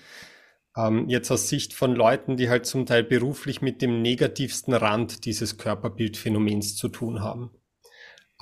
ähm, 0.76 1.08
jetzt 1.08 1.32
aus 1.32 1.48
Sicht 1.48 1.74
von 1.74 1.96
Leuten, 1.96 2.36
die 2.36 2.48
halt 2.48 2.66
zum 2.66 2.86
Teil 2.86 3.02
beruflich 3.02 3.62
mit 3.62 3.82
dem 3.82 4.00
negativsten 4.00 4.74
Rand 4.74 5.24
dieses 5.24 5.58
Körperbildphänomens 5.58 6.76
zu 6.76 6.88
tun 6.88 7.20
haben. 7.20 7.50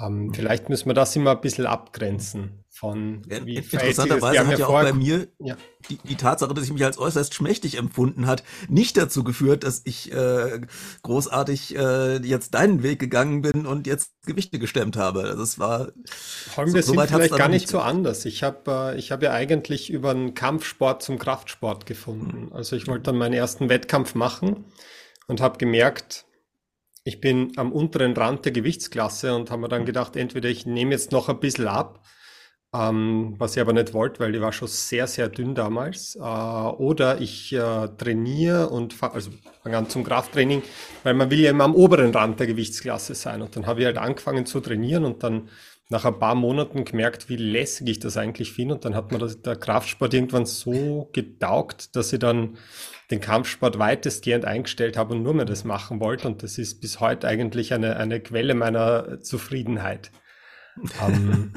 Ähm, 0.03 0.27
mhm. 0.27 0.35
vielleicht 0.35 0.69
müssen 0.69 0.88
wir 0.88 0.95
das 0.95 1.15
immer 1.17 1.33
ein 1.33 1.41
bisschen 1.41 1.67
abgrenzen 1.67 2.65
von 2.71 3.23
ja, 3.29 3.45
wie 3.45 3.57
Interessanterweise 3.57 4.47
hat 4.47 4.59
ja, 4.59 4.67
auch 4.67 4.73
bei 4.73 4.95
mir 4.95 5.29
ja. 5.38 5.57
die, 5.91 5.99
die, 5.99 6.17
Tatsache, 6.17 6.55
dass 6.55 6.65
ich 6.65 6.73
mich 6.73 6.85
als 6.85 6.99
äußerst 6.99 7.35
schmächtig 7.35 7.77
empfunden 7.77 8.27
hat, 8.27 8.43
nicht 8.69 8.97
dazu 8.97 9.25
geführt, 9.25 9.62
dass 9.62 9.83
ich 9.85 10.11
äh, 10.12 10.62
großartig 11.03 11.77
äh, 11.77 12.17
jetzt 12.17 12.55
deinen 12.55 12.83
Weg 12.83 12.99
gegangen 12.99 13.43
bin 13.43 13.67
und 13.67 13.87
jetzt 13.87 14.12
Gewichte 14.25 14.59
gestemmt 14.59 14.97
habe. 14.97 15.23
Das 15.23 15.38
also 15.38 15.59
war 15.59 15.93
Folgendes 16.07 16.87
so, 16.87 16.95
sind 16.95 17.09
vielleicht 17.09 17.37
gar 17.37 17.49
nicht 17.49 17.69
so 17.69 17.79
anders. 17.79 18.25
Ich 18.25 18.43
habe 18.43 18.95
äh, 18.95 18.99
ich 18.99 19.12
habe 19.12 19.27
ja 19.27 19.33
eigentlich 19.33 19.91
über 19.91 20.11
einen 20.11 20.35
Kampfsport 20.35 21.03
zum 21.03 21.19
Kraftsport 21.19 21.85
gefunden. 21.85 22.47
Mhm. 22.47 22.53
Also 22.53 22.75
ich 22.75 22.88
wollte 22.88 23.05
dann 23.05 23.19
meinen 23.19 23.35
ersten 23.35 23.69
Wettkampf 23.69 24.15
machen 24.15 24.65
und 25.29 25.43
habe 25.43 25.59
gemerkt, 25.59 26.25
ich 27.05 27.21
bin 27.21 27.53
am 27.57 27.73
unteren 27.73 28.17
Rand 28.17 28.45
der 28.45 28.53
Gewichtsklasse 28.53 29.35
und 29.35 29.51
habe 29.51 29.62
mir 29.62 29.69
dann 29.69 29.85
gedacht, 29.85 30.17
entweder 30.17 30.49
ich 30.49 30.67
nehme 30.67 30.93
jetzt 30.93 31.12
noch 31.12 31.29
ein 31.29 31.41
bisschen 31.41 31.67
ab, 31.67 32.05
ähm, 32.75 33.35
was 33.38 33.57
ich 33.57 33.61
aber 33.61 33.73
nicht 33.73 33.93
wollte, 33.93 34.21
weil 34.21 34.33
die 34.33 34.41
war 34.41 34.53
schon 34.53 34.69
sehr, 34.69 35.07
sehr 35.07 35.29
dünn 35.29 35.55
damals, 35.55 36.17
äh, 36.17 36.21
oder 36.21 37.21
ich 37.21 37.53
äh, 37.53 37.88
trainiere 37.99 38.71
und 38.71 38.95
fange 38.95 39.15
also 39.15 39.31
fang 39.62 39.75
an 39.75 39.91
zum 39.91 40.05
Krafttraining, 40.05 40.62
weil 41.03 41.15
man 41.15 41.31
will 41.31 41.41
ja 41.41 41.51
immer 41.51 41.65
am 41.65 41.75
oberen 41.75 42.12
Rand 42.12 42.41
der 42.41 42.47
Gewichtsklasse 42.47 43.15
sein. 43.15 43.43
Und 43.43 43.57
dann 43.57 43.67
habe 43.67 43.81
ich 43.81 43.87
halt 43.87 43.99
angefangen 43.99 44.47
zu 44.47 44.61
trainieren 44.61 45.05
und 45.05 45.23
dann 45.23 45.51
nach 45.91 46.07
ein 46.07 46.19
paar 46.19 46.35
Monaten 46.35 46.85
gemerkt, 46.87 47.29
wie 47.29 47.37
lässig 47.37 47.88
ich 47.88 47.99
das 47.99 48.17
eigentlich 48.17 48.53
finde. 48.53 48.75
Und 48.77 48.85
dann 48.87 48.95
hat 48.95 49.12
mir 49.12 49.19
das, 49.19 49.43
der 49.43 49.57
Kraftsport 49.57 50.15
irgendwann 50.15 50.47
so 50.47 51.11
getaugt, 51.12 51.95
dass 51.95 52.12
ich 52.12 52.19
dann 52.21 52.57
den 53.11 53.21
Kampfsport 53.21 53.79
weitestgehend 53.79 54.45
eingestellt 54.45 54.97
habe 54.97 55.15
und 55.15 55.23
nur 55.23 55.35
mehr 55.35 55.45
das 55.45 55.65
machen 55.65 56.01
wollte. 56.01 56.29
Und 56.29 56.43
das 56.43 56.59
ist 56.59 56.81
bis 56.81 57.01
heute 57.01 57.29
eigentlich 57.29 57.75
eine, 57.75 57.97
eine 57.97 58.21
Quelle 58.21 58.55
meiner 58.55 59.21
Zufriedenheit. 59.21 60.11
um, 60.77 61.12
ähm, 61.12 61.53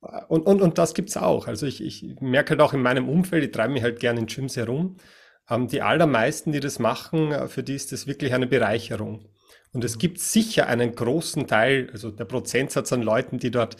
und, 0.28 0.46
und, 0.46 0.62
und 0.62 0.78
das 0.78 0.94
gibt's 0.94 1.16
auch. 1.16 1.46
Also 1.46 1.66
ich, 1.66 1.82
ich 1.82 2.16
merke 2.20 2.50
halt 2.50 2.60
auch 2.60 2.72
in 2.72 2.82
meinem 2.82 3.08
Umfeld, 3.08 3.44
ich 3.44 3.52
treibe 3.52 3.72
mich 3.72 3.82
halt 3.82 4.00
gerne 4.00 4.20
in 4.20 4.26
Gyms 4.26 4.56
herum. 4.56 4.96
Um, 5.48 5.62
ähm, 5.62 5.68
die 5.68 5.82
allermeisten, 5.82 6.52
die 6.52 6.60
das 6.60 6.78
machen, 6.78 7.30
äh, 7.30 7.48
für 7.48 7.62
die 7.62 7.74
ist 7.74 7.92
das 7.92 8.06
wirklich 8.06 8.32
eine 8.32 8.46
Bereicherung. 8.46 9.28
Und 9.74 9.84
es 9.84 9.98
gibt 9.98 10.20
sicher 10.20 10.68
einen 10.68 10.94
großen 10.94 11.46
Teil, 11.46 11.90
also 11.92 12.10
der 12.10 12.24
Prozentsatz 12.24 12.92
an 12.92 13.02
Leuten, 13.02 13.38
die 13.38 13.50
dort, 13.50 13.76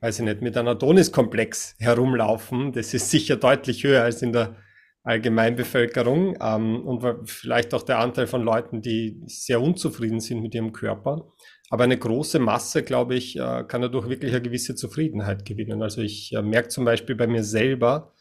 weiß 0.00 0.18
ich 0.18 0.24
nicht, 0.24 0.42
mit 0.42 0.56
einem 0.56 0.68
Adoniskomplex 0.68 1.76
herumlaufen, 1.78 2.72
das 2.72 2.92
ist 2.92 3.10
sicher 3.10 3.36
deutlich 3.36 3.84
höher 3.84 4.02
als 4.02 4.20
in 4.20 4.32
der 4.32 4.56
Allgemeinbevölkerung 5.02 6.36
ähm, 6.40 6.86
und 6.86 7.28
vielleicht 7.28 7.72
auch 7.74 7.82
der 7.82 7.98
Anteil 7.98 8.26
von 8.26 8.42
Leuten, 8.42 8.82
die 8.82 9.20
sehr 9.26 9.60
unzufrieden 9.60 10.20
sind 10.20 10.42
mit 10.42 10.54
ihrem 10.54 10.72
Körper. 10.72 11.32
Aber 11.70 11.84
eine 11.84 11.98
große 11.98 12.38
Masse, 12.38 12.82
glaube 12.82 13.14
ich, 13.14 13.36
äh, 13.36 13.64
kann 13.66 13.82
dadurch 13.82 14.08
wirklich 14.08 14.32
eine 14.32 14.42
gewisse 14.42 14.74
Zufriedenheit 14.74 15.44
gewinnen. 15.44 15.82
Also 15.82 16.00
ich 16.00 16.32
äh, 16.32 16.42
merke 16.42 16.68
zum 16.68 16.84
Beispiel 16.84 17.14
bei 17.14 17.26
mir 17.26 17.44
selber, 17.44 18.14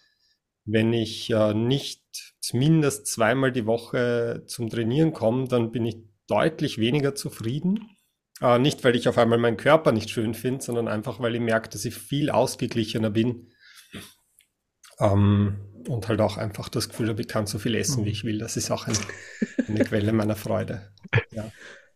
wenn 0.66 0.92
ich 0.94 1.30
äh, 1.30 1.54
nicht 1.54 2.04
zumindest 2.40 3.08
zweimal 3.08 3.52
die 3.52 3.66
Woche 3.66 4.44
zum 4.48 4.70
Trainieren 4.70 5.13
komme, 5.13 5.48
dann 5.48 5.72
bin 5.72 5.86
ich 5.86 5.98
deutlich 6.28 6.78
weniger 6.78 7.16
zufrieden. 7.16 7.98
Äh, 8.42 8.60
nicht, 8.60 8.84
weil 8.84 8.96
ich 8.96 9.08
auf 9.08 9.18
einmal 9.18 9.40
meinen 9.40 9.58
Körper 9.58 9.92
nicht 9.92 10.10
schön 10.10 10.34
finde, 10.34 10.63
sondern 10.63 10.88
einfach, 10.88 11.20
weil 11.20 11.36
ich 11.36 11.42
merke, 11.42 11.70
dass 11.70 11.86
ich 11.86 11.96
viel 11.96 12.30
ausgeglichener 12.30 13.10
bin. 13.10 13.50
Ähm, 15.00 15.66
und 15.88 16.08
halt 16.08 16.21
auch 16.21 16.38
einfach 16.38 16.69
das 16.69 16.89
Gefühl 16.89 17.10
habe, 17.10 17.21
ich 17.21 17.28
kann 17.28 17.47
so 17.47 17.60
viel 17.60 17.76
essen, 17.76 18.06
wie 18.06 18.10
ich 18.10 18.23
will. 18.23 18.39
Das 18.39 18.58
ist 18.58 18.71
auch 18.71 18.88
ein, 18.88 18.97
eine 19.67 19.84
Quelle 19.84 20.13
meiner 20.13 20.36
Freude. 20.36 20.82
Ja. 21.32 21.52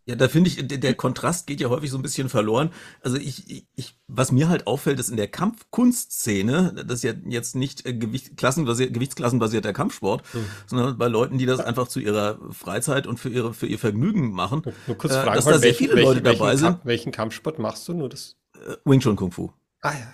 Ja, 0.06 0.16
da 0.16 0.28
finde 0.28 0.50
ich, 0.50 0.68
der 0.68 0.94
Kontrast 0.96 1.46
geht 1.46 1.62
ja 1.62 1.70
häufig 1.70 1.92
so 1.92 1.98
ein 1.98 2.02
bisschen 2.02 2.28
verloren. 2.28 2.72
Also 3.02 3.18
ich, 3.18 3.68
ich, 3.76 4.00
was 4.08 4.32
mir 4.32 4.50
halt 4.50 4.66
auffällt, 4.66 5.00
ist 5.00 5.10
in 5.10 5.18
der 5.18 5.28
Kampfkunstszene, 5.28 6.84
das 6.88 6.98
ist 6.98 7.04
ja 7.04 7.14
jetzt 7.26 7.56
nicht 7.56 7.86
äh, 7.86 7.94
Gewicht, 7.94 8.36
klassenbasiert, 8.36 8.94
gewichtsklassenbasierter 8.94 9.74
Kampfsport, 9.74 10.24
mhm. 10.34 10.46
sondern 10.66 10.98
bei 10.98 11.08
Leuten, 11.08 11.38
die 11.38 11.46
das 11.46 11.60
einfach 11.60 11.88
zu 11.88 12.00
ihrer 12.00 12.40
Freizeit 12.52 13.06
und 13.06 13.20
für 13.20 13.30
ihre, 13.30 13.54
für 13.54 13.68
ihr 13.68 13.78
Vergnügen 13.78 14.32
machen. 14.32 14.64
Nur 14.88 14.98
kurz 14.98 15.14
äh, 15.14 15.22
fragen, 15.22 15.36
dass 15.36 15.46
da 15.46 15.60
sehr 15.60 15.76
viele 15.76 15.94
welchen, 15.94 16.08
Leute 16.08 16.22
dabei 16.24 16.48
welchen, 16.48 16.58
sind. 16.58 16.80
Welchen 16.84 17.12
Kampfsport 17.12 17.60
machst 17.60 17.88
du? 17.88 17.94
Nur 17.94 18.10
das? 18.10 18.38
Äh, 18.56 18.78
Wing 18.86 19.02
Chun 19.02 19.16
Kung 19.16 19.32
Fu. 19.32 19.52
Ah 19.82 19.94
ja, 19.94 20.14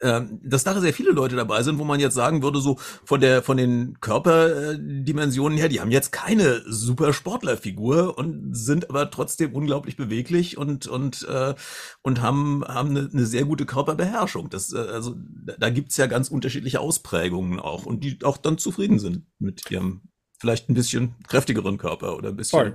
ähm, 0.00 0.40
dass 0.44 0.64
da 0.64 0.80
sehr 0.80 0.92
viele 0.92 1.10
Leute 1.10 1.36
dabei 1.36 1.62
sind, 1.62 1.78
wo 1.78 1.84
man 1.84 1.98
jetzt 1.98 2.14
sagen 2.14 2.42
würde, 2.42 2.60
so 2.60 2.76
von 3.04 3.20
der 3.20 3.42
von 3.42 3.56
den 3.56 4.00
Körperdimensionen 4.00 5.58
her, 5.58 5.68
die 5.68 5.80
haben 5.80 5.90
jetzt 5.90 6.12
keine 6.12 6.62
super 6.66 7.12
Sportlerfigur 7.12 8.16
und 8.16 8.56
sind 8.56 8.88
aber 8.90 9.10
trotzdem 9.10 9.54
unglaublich 9.54 9.96
beweglich 9.96 10.56
und 10.56 10.86
und 10.86 11.26
äh, 11.28 11.54
und 12.02 12.22
haben 12.22 12.64
haben 12.66 12.90
eine, 12.90 13.10
eine 13.12 13.26
sehr 13.26 13.44
gute 13.44 13.66
Körperbeherrschung. 13.66 14.50
Das 14.50 14.72
äh, 14.72 14.78
also 14.78 15.16
da 15.58 15.70
gibt's 15.70 15.96
ja 15.96 16.06
ganz 16.06 16.28
unterschiedliche 16.28 16.80
Ausprägungen 16.80 17.58
auch 17.58 17.84
und 17.84 18.04
die 18.04 18.18
auch 18.22 18.36
dann 18.36 18.58
zufrieden 18.58 18.98
sind 18.98 19.26
mit 19.38 19.70
ihrem 19.70 20.02
vielleicht 20.40 20.68
ein 20.68 20.74
bisschen 20.74 21.16
kräftigeren 21.26 21.78
Körper 21.78 22.16
oder 22.16 22.28
ein 22.28 22.36
bisschen. 22.36 22.58
Voll. 22.58 22.74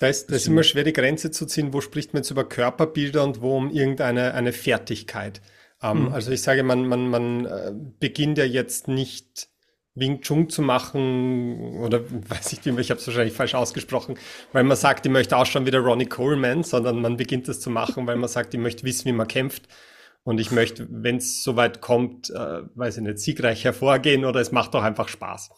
Da 0.00 0.08
ist, 0.08 0.30
da 0.30 0.36
ist 0.36 0.48
immer 0.48 0.64
schwer, 0.64 0.84
die 0.84 0.92
Grenze 0.92 1.30
zu 1.30 1.46
ziehen, 1.46 1.72
wo 1.72 1.80
spricht 1.80 2.12
man 2.12 2.22
jetzt 2.22 2.30
über 2.30 2.44
Körperbilder 2.44 3.22
und 3.22 3.40
wo 3.40 3.56
um 3.56 3.70
irgendeine 3.70 4.34
eine 4.34 4.52
Fertigkeit. 4.52 5.40
Ähm, 5.82 6.04
mhm. 6.06 6.12
Also 6.12 6.32
ich 6.32 6.42
sage, 6.42 6.62
man, 6.62 6.86
man, 6.86 7.08
man 7.08 7.46
äh, 7.46 7.72
beginnt 8.00 8.38
ja 8.38 8.44
jetzt 8.44 8.88
nicht 8.88 9.48
Wing 9.94 10.20
Chun 10.22 10.48
zu 10.48 10.62
machen 10.62 11.78
oder 11.78 12.02
weiß 12.28 12.52
ich 12.52 12.64
nicht, 12.64 12.78
ich 12.78 12.90
habe 12.90 13.00
es 13.00 13.06
wahrscheinlich 13.06 13.34
falsch 13.34 13.54
ausgesprochen, 13.54 14.18
weil 14.52 14.64
man 14.64 14.76
sagt, 14.76 15.06
ich 15.06 15.12
möchte 15.12 15.36
ausschauen 15.36 15.66
wie 15.66 15.70
der 15.70 15.80
Ronnie 15.80 16.06
Coleman, 16.06 16.62
sondern 16.62 17.00
man 17.00 17.16
beginnt 17.16 17.48
das 17.48 17.60
zu 17.60 17.70
machen, 17.70 18.06
weil 18.06 18.16
man 18.16 18.28
sagt, 18.28 18.54
ich 18.54 18.60
möchte 18.60 18.84
wissen, 18.84 19.06
wie 19.06 19.12
man 19.12 19.28
kämpft 19.28 19.68
und 20.24 20.40
ich 20.40 20.50
möchte, 20.50 20.86
wenn 20.90 21.18
es 21.18 21.42
soweit 21.42 21.80
kommt, 21.80 22.30
äh, 22.30 22.62
weiß 22.74 22.96
ich 22.96 23.02
nicht, 23.02 23.18
siegreich 23.18 23.64
hervorgehen 23.64 24.24
oder 24.24 24.40
es 24.40 24.52
macht 24.52 24.74
doch 24.74 24.82
einfach 24.82 25.08
Spaß. 25.08 25.50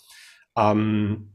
Ähm, 0.57 1.33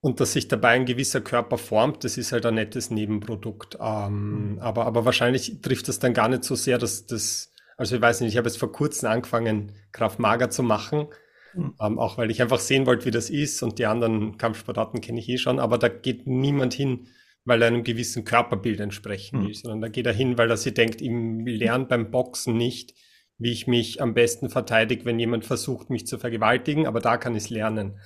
und 0.00 0.18
dass 0.18 0.32
sich 0.32 0.48
dabei 0.48 0.70
ein 0.70 0.84
gewisser 0.84 1.20
Körper 1.20 1.58
formt, 1.58 2.02
das 2.02 2.18
ist 2.18 2.32
halt 2.32 2.44
ein 2.44 2.56
nettes 2.56 2.90
Nebenprodukt. 2.90 3.78
Ähm, 3.80 4.54
mhm. 4.54 4.58
aber, 4.58 4.84
aber 4.84 5.04
wahrscheinlich 5.04 5.60
trifft 5.62 5.88
das 5.88 5.98
dann 5.98 6.12
gar 6.12 6.28
nicht 6.28 6.44
so 6.44 6.56
sehr, 6.56 6.76
dass 6.76 7.06
das 7.06 7.51
also 7.76 7.96
ich 7.96 8.02
weiß 8.02 8.20
nicht, 8.20 8.32
ich 8.32 8.36
habe 8.36 8.48
jetzt 8.48 8.58
vor 8.58 8.72
kurzem 8.72 9.08
angefangen, 9.08 9.72
Kraft 9.92 10.18
Mager 10.18 10.50
zu 10.50 10.62
machen, 10.62 11.08
mhm. 11.54 11.74
ähm, 11.80 11.98
auch 11.98 12.18
weil 12.18 12.30
ich 12.30 12.42
einfach 12.42 12.60
sehen 12.60 12.86
wollte, 12.86 13.06
wie 13.06 13.10
das 13.10 13.30
ist 13.30 13.62
und 13.62 13.78
die 13.78 13.86
anderen 13.86 14.36
Kampfsportarten 14.38 15.00
kenne 15.00 15.20
ich 15.20 15.28
eh 15.28 15.38
schon, 15.38 15.58
aber 15.58 15.78
da 15.78 15.88
geht 15.88 16.26
niemand 16.26 16.74
hin, 16.74 17.08
weil 17.44 17.62
er 17.62 17.68
einem 17.68 17.84
gewissen 17.84 18.24
Körperbild 18.24 18.80
entsprechen 18.80 19.40
mhm. 19.40 19.46
will, 19.46 19.54
sondern 19.54 19.80
da 19.80 19.88
geht 19.88 20.06
er 20.06 20.12
hin, 20.12 20.38
weil 20.38 20.50
er 20.50 20.56
sich 20.56 20.74
denkt, 20.74 21.00
ihm 21.00 21.46
lernt 21.46 21.88
beim 21.88 22.10
Boxen 22.10 22.56
nicht, 22.56 22.94
wie 23.38 23.52
ich 23.52 23.66
mich 23.66 24.00
am 24.00 24.14
besten 24.14 24.50
verteidige, 24.50 25.04
wenn 25.04 25.18
jemand 25.18 25.44
versucht, 25.44 25.90
mich 25.90 26.06
zu 26.06 26.18
vergewaltigen, 26.18 26.86
aber 26.86 27.00
da 27.00 27.16
kann 27.16 27.34
ich 27.34 27.44
es 27.44 27.50
lernen. 27.50 27.98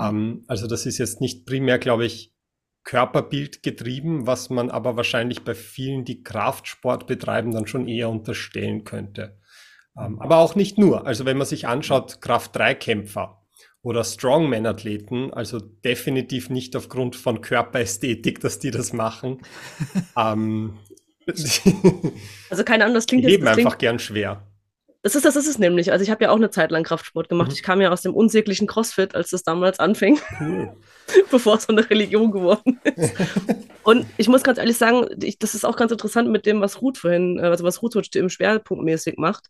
Ähm, 0.00 0.44
also 0.46 0.66
das 0.66 0.86
ist 0.86 0.98
jetzt 0.98 1.20
nicht 1.20 1.46
primär, 1.46 1.78
glaube 1.78 2.06
ich, 2.06 2.32
Körperbild 2.88 3.62
getrieben, 3.62 4.26
was 4.26 4.48
man 4.48 4.70
aber 4.70 4.96
wahrscheinlich 4.96 5.42
bei 5.42 5.54
vielen, 5.54 6.06
die 6.06 6.22
Kraftsport 6.22 7.06
betreiben, 7.06 7.52
dann 7.52 7.66
schon 7.66 7.86
eher 7.86 8.08
unterstellen 8.08 8.84
könnte. 8.84 9.36
Ähm, 9.94 10.18
aber 10.22 10.38
auch 10.38 10.54
nicht 10.54 10.78
nur. 10.78 11.06
Also 11.06 11.26
wenn 11.26 11.36
man 11.36 11.46
sich 11.46 11.68
anschaut, 11.68 12.22
Kraft-3-Kämpfer 12.22 13.42
oder 13.82 14.04
Strongman-Athleten, 14.04 15.34
also 15.34 15.60
definitiv 15.60 16.48
nicht 16.48 16.74
aufgrund 16.76 17.14
von 17.14 17.42
Körperästhetik, 17.42 18.40
dass 18.40 18.58
die 18.58 18.70
das 18.70 18.94
machen. 18.94 19.42
ähm, 20.16 20.78
also 22.48 22.64
keine 22.64 22.84
Ahnung, 22.84 22.94
das 22.94 23.04
klingt 23.04 23.24
die 23.24 23.32
jetzt. 23.32 23.40
Leben 23.40 23.48
einfach 23.48 23.76
gern 23.76 23.98
schwer. 23.98 24.46
Das 25.02 25.14
ist 25.14 25.24
das 25.24 25.36
ist 25.36 25.46
es 25.46 25.58
nämlich. 25.58 25.92
Also 25.92 26.02
ich 26.02 26.10
habe 26.10 26.24
ja 26.24 26.30
auch 26.30 26.36
eine 26.36 26.50
Zeit 26.50 26.72
lang 26.72 26.82
Kraftsport 26.82 27.28
gemacht. 27.28 27.48
Mhm. 27.48 27.54
Ich 27.54 27.62
kam 27.62 27.80
ja 27.80 27.90
aus 27.90 28.02
dem 28.02 28.14
unsäglichen 28.14 28.66
CrossFit, 28.66 29.14
als 29.14 29.30
das 29.30 29.44
damals 29.44 29.78
anfing, 29.78 30.18
cool. 30.40 30.72
bevor 31.30 31.56
es 31.56 31.64
so 31.64 31.72
eine 31.72 31.88
Religion 31.88 32.32
geworden 32.32 32.80
ist. 32.82 33.14
Und 33.84 34.06
ich 34.16 34.28
muss 34.28 34.42
ganz 34.42 34.58
ehrlich 34.58 34.76
sagen, 34.76 35.06
ich, 35.22 35.38
das 35.38 35.54
ist 35.54 35.64
auch 35.64 35.76
ganz 35.76 35.92
interessant 35.92 36.30
mit 36.30 36.46
dem, 36.46 36.60
was 36.60 36.82
Ruth 36.82 36.98
vorhin, 36.98 37.38
äh, 37.38 37.42
also 37.42 37.64
was 37.64 37.80
Ruth 37.80 38.16
im 38.16 38.28
Schwerpunktmäßig 38.28 39.18
macht. 39.18 39.46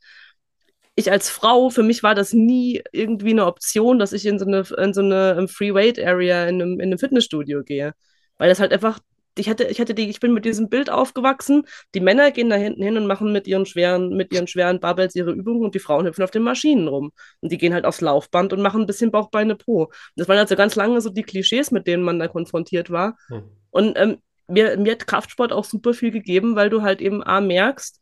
Ich 0.96 1.10
als 1.10 1.30
Frau, 1.30 1.70
für 1.70 1.82
mich 1.82 2.02
war 2.02 2.14
das 2.14 2.32
nie 2.32 2.82
irgendwie 2.92 3.30
eine 3.30 3.46
Option, 3.46 3.98
dass 3.98 4.12
ich 4.12 4.26
in 4.26 4.38
so 4.38 4.44
eine, 4.44 4.64
in 4.76 4.92
so 4.92 5.00
eine 5.00 5.48
Free 5.48 5.72
Weight 5.72 5.98
Area 5.98 6.46
in 6.46 6.60
einem, 6.60 6.80
in 6.80 6.88
einem 6.88 6.98
Fitnessstudio 6.98 7.62
gehe. 7.62 7.94
Weil 8.36 8.48
das 8.50 8.60
halt 8.60 8.72
einfach 8.72 8.98
ich 9.38 9.48
hatte, 9.48 9.64
ich 9.64 9.80
hatte 9.80 9.94
die, 9.94 10.08
ich 10.08 10.20
bin 10.20 10.32
mit 10.32 10.44
diesem 10.44 10.68
Bild 10.68 10.90
aufgewachsen. 10.90 11.64
Die 11.94 12.00
Männer 12.00 12.30
gehen 12.30 12.50
da 12.50 12.56
hinten 12.56 12.82
hin 12.82 12.96
und 12.96 13.06
machen 13.06 13.32
mit 13.32 13.46
ihren 13.46 13.66
schweren, 13.66 14.16
mit 14.16 14.32
ihren 14.32 14.46
schweren 14.46 14.80
Barbells 14.80 15.14
ihre 15.14 15.32
Übungen 15.32 15.64
und 15.64 15.74
die 15.74 15.78
Frauen 15.78 16.06
hüpfen 16.06 16.24
auf 16.24 16.30
den 16.30 16.42
Maschinen 16.42 16.88
rum. 16.88 17.12
Und 17.40 17.52
die 17.52 17.58
gehen 17.58 17.74
halt 17.74 17.84
aufs 17.84 18.00
Laufband 18.00 18.52
und 18.52 18.62
machen 18.62 18.82
ein 18.82 18.86
bisschen 18.86 19.10
Bauchbeine 19.10 19.56
Po. 19.56 19.90
Das 20.16 20.28
waren 20.28 20.38
also 20.38 20.56
ganz 20.56 20.76
lange 20.76 21.00
so 21.00 21.10
die 21.10 21.22
Klischees, 21.22 21.70
mit 21.70 21.86
denen 21.86 22.02
man 22.02 22.18
da 22.18 22.28
konfrontiert 22.28 22.90
war. 22.90 23.16
Hm. 23.28 23.42
Und 23.70 23.98
ähm, 23.98 24.18
mir, 24.48 24.76
mir 24.76 24.92
hat 24.92 25.06
Kraftsport 25.06 25.52
auch 25.52 25.64
super 25.64 25.94
viel 25.94 26.10
gegeben, 26.10 26.56
weil 26.56 26.70
du 26.70 26.82
halt 26.82 27.00
eben 27.00 27.22
A 27.22 27.40
merkst, 27.40 28.00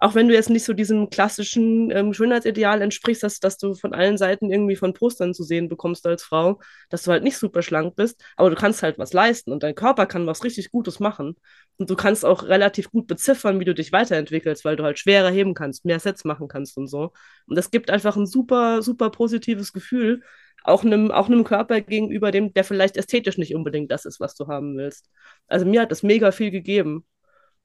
auch 0.00 0.14
wenn 0.14 0.28
du 0.28 0.34
jetzt 0.34 0.48
nicht 0.48 0.64
so 0.64 0.72
diesem 0.72 1.10
klassischen 1.10 1.90
ähm, 1.90 2.14
Schönheitsideal 2.14 2.80
entsprichst, 2.80 3.22
dass, 3.22 3.38
dass 3.38 3.58
du 3.58 3.74
von 3.74 3.92
allen 3.92 4.16
Seiten 4.16 4.50
irgendwie 4.50 4.76
von 4.76 4.94
Postern 4.94 5.34
zu 5.34 5.44
sehen 5.44 5.68
bekommst 5.68 6.06
als 6.06 6.22
Frau, 6.22 6.58
dass 6.88 7.02
du 7.02 7.10
halt 7.12 7.22
nicht 7.22 7.36
super 7.36 7.60
schlank 7.62 7.96
bist, 7.96 8.22
aber 8.36 8.48
du 8.48 8.56
kannst 8.56 8.82
halt 8.82 8.98
was 8.98 9.12
leisten 9.12 9.52
und 9.52 9.62
dein 9.62 9.74
Körper 9.74 10.06
kann 10.06 10.26
was 10.26 10.42
richtig 10.42 10.70
Gutes 10.70 11.00
machen. 11.00 11.36
Und 11.76 11.90
du 11.90 11.96
kannst 11.96 12.24
auch 12.24 12.44
relativ 12.44 12.90
gut 12.90 13.06
beziffern, 13.06 13.60
wie 13.60 13.64
du 13.64 13.74
dich 13.74 13.92
weiterentwickelst, 13.92 14.64
weil 14.64 14.76
du 14.76 14.84
halt 14.84 14.98
schwerer 14.98 15.30
heben 15.30 15.54
kannst, 15.54 15.84
mehr 15.84 16.00
Sets 16.00 16.24
machen 16.24 16.48
kannst 16.48 16.78
und 16.78 16.88
so. 16.88 17.12
Und 17.46 17.56
das 17.56 17.70
gibt 17.70 17.90
einfach 17.90 18.16
ein 18.16 18.26
super, 18.26 18.82
super 18.82 19.10
positives 19.10 19.72
Gefühl, 19.72 20.22
auch 20.62 20.84
einem, 20.84 21.10
auch 21.10 21.26
einem 21.26 21.44
Körper 21.44 21.80
gegenüber, 21.80 22.30
dem, 22.30 22.52
der 22.52 22.64
vielleicht 22.64 22.96
ästhetisch 22.96 23.38
nicht 23.38 23.54
unbedingt 23.54 23.90
das 23.90 24.04
ist, 24.04 24.20
was 24.20 24.34
du 24.34 24.46
haben 24.46 24.76
willst. 24.76 25.10
Also 25.46 25.66
mir 25.66 25.82
hat 25.82 25.90
das 25.90 26.02
mega 26.02 26.32
viel 26.32 26.50
gegeben. 26.50 27.04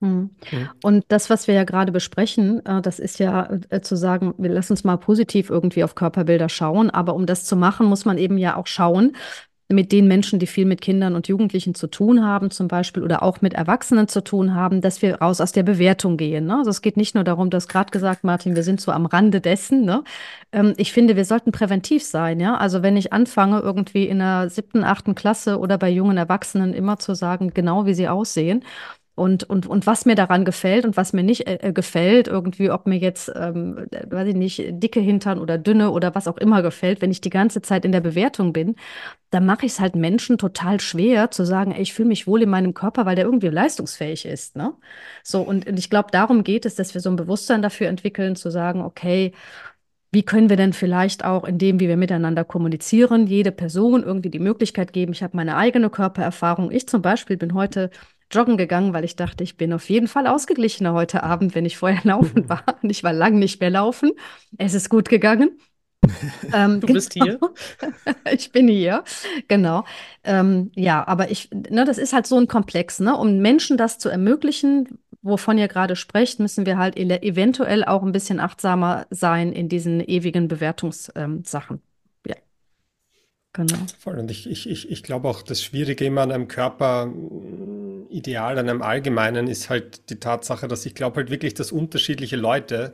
Mhm. 0.06 0.70
Und 0.84 1.06
das, 1.08 1.30
was 1.30 1.48
wir 1.48 1.56
ja 1.56 1.64
gerade 1.64 1.92
besprechen, 1.92 2.66
äh, 2.66 2.82
das 2.82 3.00
ist 3.00 3.20
ja 3.20 3.50
äh, 3.70 3.82
zu 3.82 3.96
sagen, 3.96 4.34
wir 4.38 4.50
lassen 4.50 4.74
uns 4.74 4.84
mal 4.84 4.98
positiv 4.98 5.50
irgendwie 5.50 5.84
auf 5.84 5.96
Körperbilder 5.96 6.50
schauen. 6.50 6.90
Aber 6.90 7.16
um 7.16 7.26
das 7.26 7.46
zu 7.46 7.56
machen, 7.56 7.88
muss 7.88 8.06
man 8.06 8.18
eben 8.18 8.38
ja 8.38 8.56
auch 8.56 8.68
schauen, 8.68 9.14
mit 9.68 9.92
den 9.92 10.08
Menschen, 10.08 10.38
die 10.38 10.46
viel 10.46 10.66
mit 10.66 10.82
Kindern 10.82 11.16
und 11.16 11.28
Jugendlichen 11.28 11.74
zu 11.74 11.88
tun 11.88 12.24
haben, 12.24 12.52
zum 12.52 12.68
Beispiel, 12.68 13.02
oder 13.02 13.24
auch 13.24 13.42
mit 13.42 13.54
Erwachsenen 13.56 14.08
zu 14.08 14.24
tun 14.24 14.54
haben, 14.54 14.80
dass 14.80 15.02
wir 15.02 15.16
raus 15.16 15.42
aus 15.42 15.54
der 15.54 15.64
Bewertung 15.64 16.18
gehen. 16.18 16.46
Ne? 16.46 16.58
Also 16.58 16.70
es 16.70 16.82
geht 16.84 16.98
nicht 16.98 17.16
nur 17.16 17.24
darum, 17.24 17.50
du 17.50 17.58
hast 17.58 17.68
gerade 17.68 17.90
gesagt, 17.90 18.24
Martin, 18.24 18.56
wir 18.56 18.62
sind 18.62 18.80
so 18.80 18.92
am 18.92 19.08
Rande 19.08 19.42
dessen. 19.42 19.84
Ne? 19.84 20.04
Ähm, 20.52 20.74
ich 20.78 20.94
finde, 20.94 21.16
wir 21.16 21.26
sollten 21.26 21.52
präventiv 21.52 22.04
sein. 22.04 22.40
Ja? 22.40 22.58
Also 22.58 22.84
wenn 22.84 22.96
ich 22.96 23.12
anfange, 23.12 23.60
irgendwie 23.60 24.06
in 24.06 24.20
der 24.20 24.50
siebten, 24.52 24.84
achten 24.84 25.16
Klasse 25.16 25.58
oder 25.58 25.80
bei 25.80 25.90
jungen 25.90 26.18
Erwachsenen 26.18 26.74
immer 26.74 27.00
zu 27.00 27.16
sagen, 27.16 27.52
genau 27.54 27.88
wie 27.88 27.96
sie 27.96 28.08
aussehen, 28.08 28.64
und, 29.16 29.46
und, 29.46 29.66
und 29.66 29.88
was 29.88 30.06
mir 30.06 30.16
daran 30.16 30.44
gefällt 30.44 30.84
und 30.84 30.98
was 30.98 31.14
mir 31.14 31.24
nicht 31.24 31.48
äh, 31.48 31.72
gefällt, 31.74 32.28
irgendwie, 32.28 32.70
ob 32.70 32.86
mir 32.86 32.98
jetzt, 32.98 33.32
ähm, 33.34 33.88
weiß 34.10 34.28
ich 34.28 34.36
nicht, 34.36 34.62
dicke 34.72 35.00
Hintern 35.00 35.40
oder 35.40 35.58
dünne 35.58 35.92
oder 35.92 36.14
was 36.16 36.28
auch 36.28 36.36
immer 36.38 36.62
gefällt, 36.62 37.02
wenn 37.02 37.12
ich 37.12 37.22
die 37.22 37.30
ganze 37.30 37.62
Zeit 37.62 37.86
in 37.86 37.94
der 37.94 38.02
Bewertung 38.02 38.52
bin, 38.52 38.76
dann 39.30 39.46
mache 39.46 39.66
ich 39.66 39.74
es 39.74 39.80
halt 39.80 39.96
Menschen 39.96 40.38
total 40.38 40.82
schwer 40.82 41.32
zu 41.32 41.46
sagen, 41.46 41.72
ey, 41.72 41.82
ich 41.82 41.94
fühle 41.94 42.10
mich 42.10 42.28
wohl 42.28 42.42
in 42.42 42.50
meinem 42.50 42.74
Körper, 42.74 43.06
weil 43.06 43.16
der 43.16 43.26
irgendwie 43.26 43.48
leistungsfähig 43.48 44.26
ist. 44.26 44.58
Ne? 44.58 44.74
So, 45.24 45.42
und, 45.42 45.66
und 45.66 45.80
ich 45.80 45.90
glaube, 45.90 46.10
darum 46.12 46.44
geht 46.44 46.66
es, 46.66 46.76
dass 46.76 46.94
wir 46.94 47.00
so 47.00 47.10
ein 47.10 47.16
Bewusstsein 47.16 47.62
dafür 47.62 47.88
entwickeln, 47.88 48.36
zu 48.36 48.50
sagen, 48.52 48.82
okay, 48.82 49.32
wie 50.12 50.24
können 50.24 50.50
wir 50.50 50.56
denn 50.58 50.74
vielleicht 50.74 51.26
auch 51.26 51.44
in 51.44 51.58
dem, 51.58 51.80
wie 51.80 51.90
wir 51.90 51.98
miteinander 51.98 52.46
kommunizieren, 52.46 53.28
jede 53.28 53.52
Person 53.52 54.04
irgendwie 54.04 54.30
die 54.30 54.40
Möglichkeit 54.40 54.94
geben, 54.94 55.12
ich 55.12 55.24
habe 55.24 55.36
meine 55.36 55.58
eigene 55.58 55.90
Körpererfahrung. 55.90 56.72
Ich 56.72 56.88
zum 56.88 57.02
Beispiel 57.02 57.38
bin 57.38 57.54
heute 57.54 57.90
joggen 58.36 58.58
gegangen, 58.58 58.94
weil 58.94 59.04
ich 59.04 59.16
dachte, 59.16 59.44
ich 59.44 59.58
bin 59.58 59.74
auf 59.74 59.90
jeden 59.90 60.08
Fall 60.08 60.28
ausgeglichener 60.28 60.94
heute 60.94 61.24
Abend, 61.24 61.56
wenn 61.56 61.66
ich 61.66 61.78
vorher 61.78 62.02
laufen 62.04 62.50
war. 62.50 62.64
Und 62.82 62.90
ich 62.90 63.04
war 63.04 63.14
lang 63.14 63.40
nicht 63.40 63.60
mehr 63.60 63.70
laufen. 63.70 64.12
Es 64.58 64.74
ist 64.74 64.90
gut 64.90 65.10
gegangen. 65.10 65.58
ähm, 66.54 66.82
du 66.82 66.88
bist 66.88 67.14
genau. 67.14 67.26
hier. 67.26 67.40
ich 68.32 68.52
bin 68.52 68.68
hier, 68.68 69.04
genau. 69.48 69.86
Ähm, 70.24 70.72
ja, 70.76 71.08
aber 71.08 71.32
ich, 71.32 71.50
ne, 71.52 71.84
das 71.86 71.98
ist 71.98 72.14
halt 72.14 72.28
so 72.28 72.38
ein 72.38 72.48
Komplex, 72.48 73.00
ne? 73.00 73.18
Um 73.18 73.40
Menschen 73.40 73.78
das 73.78 73.98
zu 73.98 74.10
ermöglichen, 74.10 75.00
wovon 75.22 75.58
ihr 75.58 75.68
gerade 75.68 75.96
sprecht, 75.96 76.40
müssen 76.40 76.66
wir 76.66 76.78
halt 76.78 76.98
eventuell 76.98 77.84
auch 77.84 78.04
ein 78.04 78.12
bisschen 78.12 78.40
achtsamer 78.40 79.08
sein 79.10 79.52
in 79.52 79.70
diesen 79.70 80.00
ewigen 80.00 80.48
Bewertungssachen. 80.48 81.78
Ähm, 81.78 81.82
Genau. 83.56 83.78
Voll. 84.00 84.20
Und 84.20 84.32
ich, 84.32 84.50
ich, 84.50 84.70
ich, 84.70 84.92
ich 84.92 85.02
glaube 85.02 85.30
auch, 85.30 85.42
das 85.42 85.64
Schwierige 85.64 86.04
immer 86.04 86.24
an 86.24 86.34
einem 86.34 86.50
Körperideal, 86.50 88.60
an 88.60 88.70
einem 88.70 88.82
Allgemeinen, 88.82 89.48
ist 89.48 89.70
halt 89.70 90.10
die 90.10 90.20
Tatsache, 90.20 90.68
dass 90.68 90.86
ich 90.86 90.94
glaube 90.94 91.16
halt 91.16 91.30
wirklich, 91.30 91.54
dass 91.54 91.72
unterschiedliche 91.72 92.36
Leute 92.36 92.94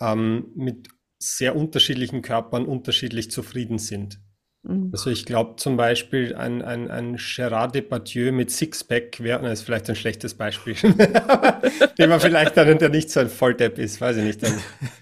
ähm, 0.00 0.52
mit 0.54 0.86
sehr 1.18 1.56
unterschiedlichen 1.56 2.22
Körpern 2.22 2.64
unterschiedlich 2.64 3.32
zufrieden 3.32 3.78
sind. 3.78 4.20
Mhm. 4.64 4.90
Also 4.92 5.10
ich 5.10 5.26
glaube 5.26 5.56
zum 5.56 5.76
Beispiel 5.76 6.36
ein, 6.36 6.62
ein, 6.62 6.88
ein 6.88 7.16
Gérard 7.16 7.72
Depardieu 7.72 8.30
mit 8.30 8.50
Sixpack 8.50 9.20
wäre, 9.20 9.42
das 9.42 9.60
ist 9.60 9.62
vielleicht 9.62 9.88
ein 9.90 9.96
schlechtes 9.96 10.34
Beispiel, 10.34 10.74
den 11.98 12.08
man 12.08 12.20
vielleicht 12.20 12.56
einen, 12.56 12.78
der 12.78 12.88
nicht 12.88 13.10
so 13.10 13.20
ein 13.20 13.28
Volldepp 13.28 13.78
ist, 13.78 14.00
weiß 14.00 14.18
ich 14.18 14.24
nicht, 14.24 14.44
ein, 14.44 14.54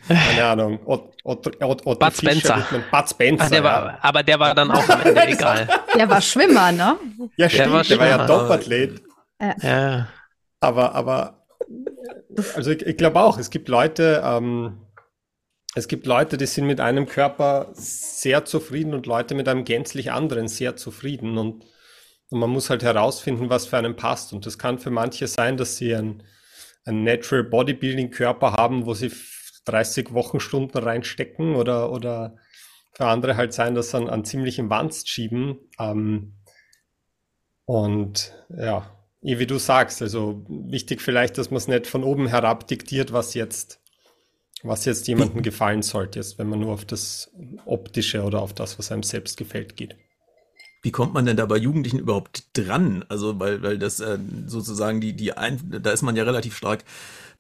keine 0.08 0.44
Ahnung, 0.44 0.80
Otto, 0.86 1.12
Otto, 1.24 1.50
Otto 1.60 1.94
Bud 1.94 2.16
Spencer. 2.16 2.66
Bud 2.90 3.08
Spencer. 3.10 3.44
Ach, 3.44 3.50
der 3.50 3.64
war, 3.64 3.86
ja. 3.86 3.98
Aber 4.00 4.22
der 4.22 4.40
war 4.40 4.54
dann 4.54 4.70
auch 4.70 4.88
am 4.88 5.02
Ende 5.02 5.26
egal. 5.28 5.68
Der 5.94 6.08
war 6.08 6.22
Schwimmer, 6.22 6.72
ne? 6.72 6.96
Ja, 7.36 7.50
stimmt, 7.50 7.66
der 7.66 7.72
war, 7.72 7.82
der 7.84 7.98
war 7.98 8.08
ja 8.08 8.26
Dopathlet. 8.26 9.02
Ja. 9.40 9.54
ja. 9.62 10.08
Aber, 10.60 10.94
aber, 10.94 11.44
also 12.54 12.70
ich, 12.70 12.80
ich 12.86 12.96
glaube 12.96 13.20
auch, 13.20 13.36
es 13.36 13.50
gibt 13.50 13.68
Leute, 13.68 14.22
ähm, 14.24 14.78
es 15.74 15.86
gibt 15.86 16.06
Leute, 16.06 16.36
die 16.36 16.46
sind 16.46 16.66
mit 16.66 16.80
einem 16.80 17.06
Körper 17.06 17.70
sehr 17.74 18.44
zufrieden 18.44 18.92
und 18.92 19.06
Leute 19.06 19.34
mit 19.34 19.48
einem 19.48 19.64
gänzlich 19.64 20.10
anderen 20.10 20.48
sehr 20.48 20.76
zufrieden. 20.76 21.38
Und, 21.38 21.64
und 22.30 22.40
man 22.40 22.50
muss 22.50 22.70
halt 22.70 22.82
herausfinden, 22.82 23.50
was 23.50 23.66
für 23.66 23.78
einen 23.78 23.94
passt. 23.94 24.32
Und 24.32 24.46
das 24.46 24.58
kann 24.58 24.78
für 24.78 24.90
manche 24.90 25.28
sein, 25.28 25.56
dass 25.56 25.76
sie 25.76 25.94
ein, 25.94 26.24
ein 26.84 27.04
Natural 27.04 27.44
Bodybuilding 27.44 28.10
Körper 28.10 28.52
haben, 28.54 28.86
wo 28.86 28.94
sie 28.94 29.12
30 29.66 30.12
Wochenstunden 30.12 30.82
reinstecken 30.82 31.54
oder, 31.54 31.92
oder 31.92 32.36
für 32.92 33.06
andere 33.06 33.36
halt 33.36 33.52
sein, 33.52 33.76
dass 33.76 33.92
sie 33.92 33.98
an, 33.98 34.08
an 34.08 34.24
ziemlichem 34.24 34.70
Wanst 34.70 35.08
schieben. 35.08 35.58
Ähm, 35.78 36.34
und 37.64 38.34
ja, 38.48 38.90
wie 39.20 39.46
du 39.46 39.58
sagst, 39.58 40.02
also 40.02 40.44
wichtig 40.48 41.00
vielleicht, 41.00 41.38
dass 41.38 41.50
man 41.50 41.58
es 41.58 41.68
nicht 41.68 41.86
von 41.86 42.02
oben 42.02 42.26
herab 42.26 42.66
diktiert, 42.66 43.12
was 43.12 43.34
jetzt 43.34 43.79
was 44.62 44.84
jetzt 44.84 45.08
jemandem 45.08 45.42
gefallen 45.42 45.82
sollte, 45.82 46.18
jetzt, 46.18 46.38
wenn 46.38 46.48
man 46.48 46.60
nur 46.60 46.72
auf 46.72 46.84
das 46.84 47.30
Optische 47.64 48.22
oder 48.22 48.42
auf 48.42 48.52
das, 48.52 48.78
was 48.78 48.92
einem 48.92 49.02
selbst 49.02 49.36
gefällt, 49.36 49.76
geht. 49.76 49.96
Wie 50.82 50.92
kommt 50.92 51.12
man 51.12 51.26
denn 51.26 51.36
da 51.36 51.44
bei 51.44 51.58
Jugendlichen 51.58 51.98
überhaupt 51.98 52.44
dran? 52.54 53.04
Also, 53.08 53.38
weil, 53.38 53.62
weil 53.62 53.78
das 53.78 54.00
äh, 54.00 54.18
sozusagen 54.46 55.00
die, 55.00 55.12
die 55.14 55.36
ein, 55.36 55.82
da 55.82 55.90
ist 55.90 56.02
man 56.02 56.16
ja 56.16 56.24
relativ 56.24 56.56
stark 56.56 56.84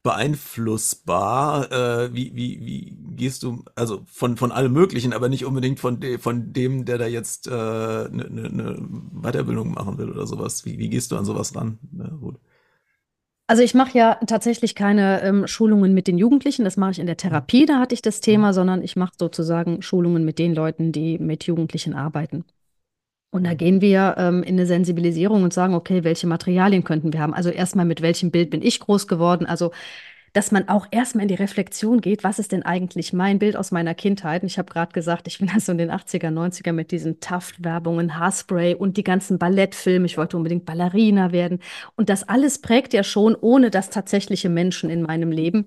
beeinflussbar. 0.02 1.70
Äh, 1.72 2.14
wie, 2.14 2.34
wie, 2.34 2.60
wie 2.64 2.96
gehst 3.16 3.42
du, 3.42 3.64
also 3.74 4.02
von, 4.06 4.36
von 4.36 4.52
allem 4.52 4.72
Möglichen, 4.72 5.14
aber 5.14 5.28
nicht 5.30 5.46
unbedingt 5.46 5.80
von, 5.80 6.00
de, 6.00 6.18
von 6.18 6.52
dem, 6.52 6.84
der 6.84 6.98
da 6.98 7.06
jetzt 7.06 7.48
eine 7.48 8.08
äh, 8.12 8.16
ne, 8.16 8.30
ne, 8.30 8.50
ne 8.50 8.88
Weiterbildung 9.12 9.72
machen 9.72 9.96
will 9.96 10.10
oder 10.10 10.26
sowas. 10.26 10.66
Wie, 10.66 10.78
wie 10.78 10.90
gehst 10.90 11.10
du 11.10 11.16
an 11.16 11.24
sowas 11.24 11.54
ran? 11.54 11.78
Ja, 11.96 12.08
gut. 12.08 12.36
Also 13.50 13.64
ich 13.64 13.74
mache 13.74 13.98
ja 13.98 14.14
tatsächlich 14.28 14.76
keine 14.76 15.24
ähm, 15.24 15.48
Schulungen 15.48 15.92
mit 15.92 16.06
den 16.06 16.18
Jugendlichen, 16.18 16.64
das 16.64 16.76
mache 16.76 16.92
ich 16.92 17.00
in 17.00 17.06
der 17.06 17.16
Therapie, 17.16 17.66
da 17.66 17.80
hatte 17.80 17.96
ich 17.96 18.00
das 18.00 18.20
Thema, 18.20 18.50
mhm. 18.50 18.52
sondern 18.52 18.82
ich 18.84 18.94
mache 18.94 19.14
sozusagen 19.18 19.82
Schulungen 19.82 20.24
mit 20.24 20.38
den 20.38 20.54
Leuten, 20.54 20.92
die 20.92 21.18
mit 21.18 21.42
Jugendlichen 21.42 21.92
arbeiten. 21.92 22.44
Und 23.32 23.42
da 23.42 23.54
gehen 23.54 23.80
wir 23.80 24.14
ähm, 24.18 24.44
in 24.44 24.54
eine 24.54 24.66
Sensibilisierung 24.66 25.42
und 25.42 25.52
sagen, 25.52 25.74
okay, 25.74 26.04
welche 26.04 26.28
Materialien 26.28 26.84
könnten 26.84 27.12
wir 27.12 27.18
haben? 27.18 27.34
Also 27.34 27.50
erstmal, 27.50 27.86
mit 27.86 28.02
welchem 28.02 28.30
Bild 28.30 28.50
bin 28.50 28.62
ich 28.62 28.78
groß 28.78 29.08
geworden? 29.08 29.46
Also 29.46 29.72
dass 30.32 30.52
man 30.52 30.68
auch 30.68 30.86
erstmal 30.90 31.22
in 31.22 31.28
die 31.28 31.34
Reflexion 31.34 32.00
geht, 32.00 32.22
was 32.22 32.38
ist 32.38 32.52
denn 32.52 32.62
eigentlich 32.62 33.12
mein 33.12 33.38
Bild 33.38 33.56
aus 33.56 33.72
meiner 33.72 33.94
Kindheit? 33.94 34.42
Und 34.42 34.46
ich 34.46 34.58
habe 34.58 34.72
gerade 34.72 34.92
gesagt, 34.92 35.26
ich 35.26 35.38
bin 35.38 35.50
also 35.50 35.72
in 35.72 35.78
den 35.78 35.90
80er, 35.90 36.28
90er 36.28 36.72
mit 36.72 36.90
diesen 36.92 37.20
Taft-Werbungen, 37.20 38.18
Haarspray 38.18 38.74
und 38.74 38.96
die 38.96 39.04
ganzen 39.04 39.38
Ballettfilme. 39.38 40.06
Ich 40.06 40.18
wollte 40.18 40.36
unbedingt 40.36 40.64
Ballerina 40.66 41.32
werden. 41.32 41.60
Und 41.96 42.08
das 42.08 42.28
alles 42.28 42.60
prägt 42.60 42.92
ja 42.92 43.02
schon, 43.02 43.36
ohne 43.40 43.70
dass 43.70 43.90
tatsächliche 43.90 44.48
Menschen 44.48 44.88
in 44.90 45.02
meinem 45.02 45.32
Leben 45.32 45.66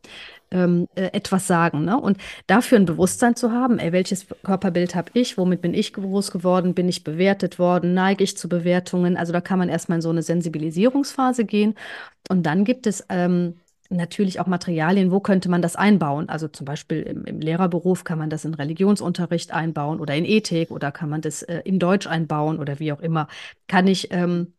ähm, 0.52 0.88
äh, 0.96 1.10
etwas 1.14 1.48
sagen. 1.48 1.84
Ne? 1.84 2.00
Und 2.00 2.18
dafür 2.48 2.80
ein 2.80 2.86
Bewusstsein 2.86 3.36
zu 3.36 3.52
haben, 3.52 3.80
ey, 3.80 3.92
welches 3.92 4.28
Körperbild 4.44 4.96
habe 4.96 5.12
ich, 5.14 5.38
womit 5.38 5.62
bin 5.62 5.74
ich 5.74 5.94
groß 5.94 6.32
geworden, 6.32 6.74
bin 6.74 6.88
ich 6.88 7.04
bewertet 7.04 7.60
worden, 7.60 7.94
neige 7.94 8.24
ich 8.24 8.38
zu 8.38 8.48
Bewertungen. 8.48 9.18
Also 9.18 9.34
da 9.34 9.42
kann 9.42 9.60
man 9.60 9.70
erstmal 9.70 9.98
in 9.98 10.02
so 10.02 10.10
eine 10.10 10.22
Sensibilisierungsphase 10.22 11.44
gehen. 11.44 11.76
Und 12.30 12.46
dann 12.46 12.64
gibt 12.64 12.88
es 12.88 13.04
ähm, 13.10 13.56
natürlich 13.90 14.40
auch 14.40 14.48
Materialien, 14.48 15.12
wo 15.12 15.20
könnte 15.20 15.50
man 15.50 15.62
das 15.62 15.76
einbauen? 15.76 16.30
Also 16.30 16.48
zum 16.48 16.66
Beispiel 16.66 17.02
im, 17.02 17.26
im, 17.26 17.40
Lehrerberuf 17.40 18.04
kann 18.04 18.18
man 18.18 18.30
das 18.30 18.46
in 18.46 18.54
Religionsunterricht 18.54 19.52
einbauen 19.52 20.00
oder 20.00 20.16
in 20.16 20.26
Ethik 20.26 20.72
oder 20.72 20.92
kann 20.92 21.10
man 21.10 21.22
das 21.22 21.44
äh, 21.44 21.62
in 21.66 21.80
Deutsch 21.80 22.08
einbauen 22.08 22.60
oder 22.60 22.80
wie 22.80 22.92
auch 22.92 23.02
immer. 23.02 23.28
Kann 23.68 23.88
ich 23.88 24.10
ähm, 24.12 24.54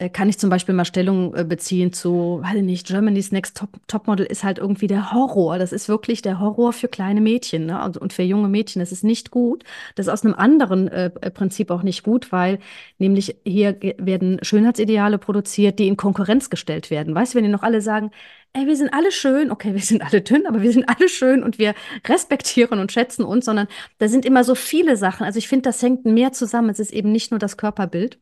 äh, 0.00 0.08
kann 0.08 0.30
ich 0.30 0.38
zum 0.38 0.48
Beispiel 0.48 0.74
mal 0.74 0.86
Stellung 0.86 1.34
äh, 1.34 1.44
beziehen 1.44 1.92
zu, 1.92 2.40
weiß 2.42 2.56
ich 2.56 2.62
nicht, 2.62 2.86
Germany's 2.86 3.32
Next 3.32 3.58
Top, 3.58 3.68
Topmodel 3.86 4.24
ist 4.24 4.44
halt 4.44 4.58
irgendwie 4.58 4.86
der 4.86 5.12
Horror. 5.12 5.58
Das 5.58 5.72
ist 5.72 5.88
wirklich 5.88 6.22
der 6.22 6.40
Horror 6.40 6.72
für 6.72 6.88
kleine 6.88 7.20
Mädchen 7.20 7.66
ne? 7.66 7.84
und, 7.84 7.98
und 7.98 8.12
für 8.14 8.22
junge 8.22 8.48
Mädchen. 8.48 8.80
Das 8.80 8.92
ist 8.92 9.04
nicht 9.04 9.30
gut. 9.30 9.62
Das 9.96 10.06
ist 10.06 10.12
aus 10.12 10.24
einem 10.24 10.34
anderen 10.34 10.88
äh, 10.88 11.10
Prinzip 11.10 11.70
auch 11.70 11.82
nicht 11.82 12.02
gut, 12.02 12.32
weil 12.32 12.60
nämlich 12.98 13.36
hier 13.44 13.76
werden 13.98 14.38
Schönheitsideale 14.42 15.18
produziert, 15.18 15.78
die 15.78 15.88
in 15.88 15.98
Konkurrenz 15.98 16.48
gestellt 16.48 16.90
werden. 16.90 17.14
Weißt 17.14 17.34
du, 17.34 17.36
wenn 17.36 17.44
die 17.44 17.50
noch 17.50 17.62
alle 17.62 17.82
sagen, 17.82 18.10
ey, 18.52 18.66
wir 18.66 18.76
sind 18.76 18.92
alle 18.92 19.12
schön, 19.12 19.50
okay, 19.50 19.74
wir 19.74 19.80
sind 19.80 20.02
alle 20.02 20.20
dünn, 20.22 20.46
aber 20.46 20.62
wir 20.62 20.72
sind 20.72 20.88
alle 20.88 21.08
schön 21.08 21.42
und 21.42 21.58
wir 21.58 21.74
respektieren 22.06 22.80
und 22.80 22.92
schätzen 22.92 23.24
uns, 23.24 23.44
sondern 23.44 23.68
da 23.98 24.08
sind 24.08 24.24
immer 24.24 24.44
so 24.44 24.54
viele 24.54 24.96
Sachen. 24.96 25.24
Also 25.24 25.38
ich 25.38 25.48
finde, 25.48 25.62
das 25.64 25.82
hängt 25.82 26.04
mehr 26.04 26.32
zusammen. 26.32 26.70
Es 26.70 26.80
ist 26.80 26.92
eben 26.92 27.12
nicht 27.12 27.30
nur 27.30 27.38
das 27.38 27.56
Körperbild. 27.56 28.18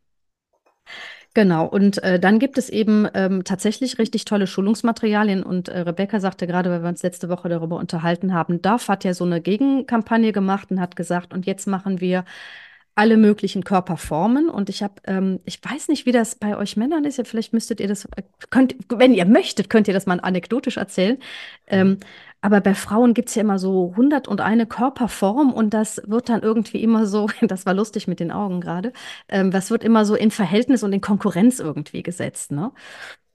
Genau, 1.34 1.66
und 1.66 2.02
äh, 2.02 2.18
dann 2.18 2.38
gibt 2.38 2.58
es 2.58 2.68
eben 2.68 3.06
ähm, 3.14 3.44
tatsächlich 3.44 3.98
richtig 3.98 4.24
tolle 4.24 4.46
Schulungsmaterialien. 4.46 5.42
Und 5.42 5.68
äh, 5.68 5.80
Rebecca 5.80 6.20
sagte 6.20 6.46
gerade, 6.46 6.70
weil 6.70 6.82
wir 6.82 6.88
uns 6.88 7.02
letzte 7.02 7.28
Woche 7.28 7.48
darüber 7.48 7.76
unterhalten 7.76 8.34
haben, 8.34 8.60
DAF 8.60 8.88
hat 8.88 9.04
ja 9.04 9.14
so 9.14 9.24
eine 9.24 9.40
Gegenkampagne 9.40 10.32
gemacht 10.32 10.70
und 10.70 10.80
hat 10.80 10.96
gesagt, 10.96 11.32
und 11.32 11.46
jetzt 11.46 11.66
machen 11.66 12.00
wir 12.00 12.24
alle 12.98 13.16
möglichen 13.16 13.62
Körperformen. 13.62 14.50
Und 14.50 14.68
ich 14.68 14.82
habe, 14.82 14.94
ähm, 15.06 15.38
ich 15.44 15.61
weiß 15.64 15.87
nicht, 15.87 16.04
wie 16.04 16.12
das 16.12 16.34
bei 16.34 16.56
euch 16.56 16.76
Männern 16.76 17.04
ist. 17.04 17.16
Ja, 17.16 17.24
vielleicht 17.24 17.52
müsstet 17.52 17.78
ihr 17.78 17.87
das, 17.87 18.06
äh, 18.16 18.22
könnt, 18.50 18.74
wenn 18.88 19.14
ihr 19.14 19.24
möchtet, 19.24 19.70
könnt 19.70 19.87
ihr 19.87 19.94
das 19.94 20.06
mal 20.06 20.18
anekdotisch 20.20 20.78
erzählen. 20.78 21.18
Ähm, 21.68 21.98
aber 22.40 22.61
bei 22.61 22.74
Frauen 22.74 23.14
gibt 23.14 23.28
es 23.28 23.37
ja 23.37 23.42
immer 23.42 23.58
so 23.58 23.90
101 23.96 24.68
Körperform 24.68 25.52
und 25.52 25.74
das 25.74 26.00
wird 26.06 26.28
dann 26.28 26.42
irgendwie 26.42 26.82
immer 26.82 27.06
so, 27.06 27.28
das 27.42 27.66
war 27.66 27.74
lustig 27.74 28.08
mit 28.08 28.18
den 28.20 28.32
Augen 28.32 28.61
gerade, 28.61 28.92
ähm, 29.28 29.50
das 29.50 29.70
wird 29.70 29.84
immer 29.84 30.04
so 30.04 30.14
in 30.16 30.30
Verhältnis 30.30 30.82
und 30.82 30.92
in 30.92 31.00
Konkurrenz 31.00 31.61
irgendwie 31.61 32.02
gesetzt. 32.02 32.50
Ne? 32.52 32.72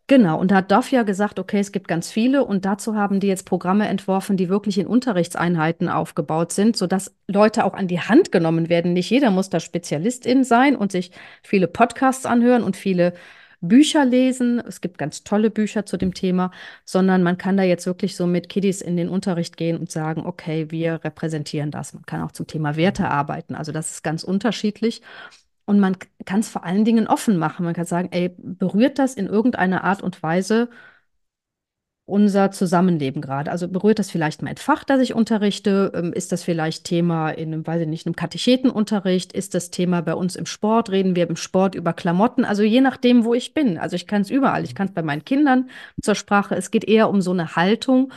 Genau, 0.07 0.37
und 0.37 0.51
da 0.51 0.55
hat 0.57 0.69
DOF 0.69 0.91
ja 0.91 1.03
gesagt, 1.03 1.39
okay, 1.39 1.59
es 1.59 1.71
gibt 1.71 1.87
ganz 1.87 2.11
viele 2.11 2.43
und 2.43 2.65
dazu 2.65 2.95
haben 2.95 3.21
die 3.21 3.27
jetzt 3.27 3.45
Programme 3.45 3.87
entworfen, 3.87 4.35
die 4.35 4.49
wirklich 4.49 4.77
in 4.77 4.85
Unterrichtseinheiten 4.85 5.87
aufgebaut 5.87 6.51
sind, 6.51 6.75
sodass 6.75 7.15
Leute 7.27 7.63
auch 7.63 7.73
an 7.73 7.87
die 7.87 8.01
Hand 8.01 8.31
genommen 8.33 8.67
werden. 8.67 8.91
Nicht 8.91 9.09
jeder 9.09 9.31
muss 9.31 9.49
da 9.49 9.61
Spezialistin 9.61 10.43
sein 10.43 10.75
und 10.75 10.91
sich 10.91 11.11
viele 11.41 11.67
Podcasts 11.69 12.25
anhören 12.25 12.63
und 12.63 12.75
viele 12.75 13.13
Bücher 13.61 14.03
lesen. 14.03 14.59
Es 14.59 14.81
gibt 14.81 14.97
ganz 14.97 15.23
tolle 15.23 15.49
Bücher 15.49 15.85
zu 15.85 15.95
dem 15.95 16.13
Thema, 16.13 16.51
sondern 16.83 17.23
man 17.23 17.37
kann 17.37 17.55
da 17.55 17.63
jetzt 17.63 17.85
wirklich 17.85 18.17
so 18.17 18.27
mit 18.27 18.49
Kiddies 18.49 18.81
in 18.81 18.97
den 18.97 19.07
Unterricht 19.07 19.55
gehen 19.55 19.77
und 19.77 19.89
sagen, 19.89 20.25
okay, 20.25 20.69
wir 20.69 21.01
repräsentieren 21.05 21.71
das. 21.71 21.93
Man 21.93 22.05
kann 22.05 22.21
auch 22.23 22.33
zum 22.33 22.45
Thema 22.45 22.75
Werte 22.75 23.07
arbeiten. 23.09 23.55
Also 23.55 23.71
das 23.71 23.91
ist 23.91 24.03
ganz 24.03 24.25
unterschiedlich. 24.25 25.01
Und 25.65 25.79
man 25.79 25.97
kann 26.25 26.41
es 26.41 26.49
vor 26.49 26.65
allen 26.65 26.85
Dingen 26.85 27.07
offen 27.07 27.37
machen. 27.37 27.65
Man 27.65 27.73
kann 27.73 27.85
sagen, 27.85 28.09
ey, 28.11 28.35
berührt 28.37 28.99
das 28.99 29.15
in 29.15 29.27
irgendeiner 29.27 29.83
Art 29.83 30.01
und 30.01 30.21
Weise 30.21 30.69
unser 32.05 32.51
Zusammenleben 32.51 33.21
gerade? 33.21 33.49
Also 33.51 33.67
berührt 33.67 33.99
das 33.99 34.11
vielleicht 34.11 34.41
mein 34.41 34.57
Fach, 34.57 34.83
das 34.83 34.99
ich 35.01 35.13
unterrichte? 35.13 35.91
Ähm, 35.95 36.13
ist 36.13 36.31
das 36.31 36.43
vielleicht 36.43 36.83
Thema 36.83 37.29
in 37.29 37.53
einem, 37.53 37.65
weiß 37.65 37.81
ich 37.81 37.87
nicht, 37.87 38.05
einem 38.05 38.15
Katechetenunterricht? 38.15 39.31
Ist 39.33 39.53
das 39.53 39.71
Thema 39.71 40.01
bei 40.01 40.13
uns 40.13 40.35
im 40.35 40.45
Sport? 40.45 40.89
Reden 40.91 41.15
wir 41.15 41.29
im 41.29 41.37
Sport 41.37 41.75
über 41.75 41.93
Klamotten? 41.93 42.43
Also 42.45 42.63
je 42.63 42.81
nachdem, 42.81 43.23
wo 43.23 43.33
ich 43.33 43.53
bin. 43.53 43.77
Also 43.77 43.95
ich 43.95 44.07
kann 44.07 44.21
es 44.21 44.29
überall. 44.29 44.63
Ich 44.63 44.75
kann 44.75 44.87
es 44.87 44.93
bei 44.93 45.01
meinen 45.01 45.23
Kindern 45.23 45.69
zur 46.01 46.15
Sprache. 46.15 46.55
Es 46.55 46.71
geht 46.71 46.83
eher 46.85 47.09
um 47.09 47.21
so 47.21 47.31
eine 47.31 47.55
Haltung 47.55 48.11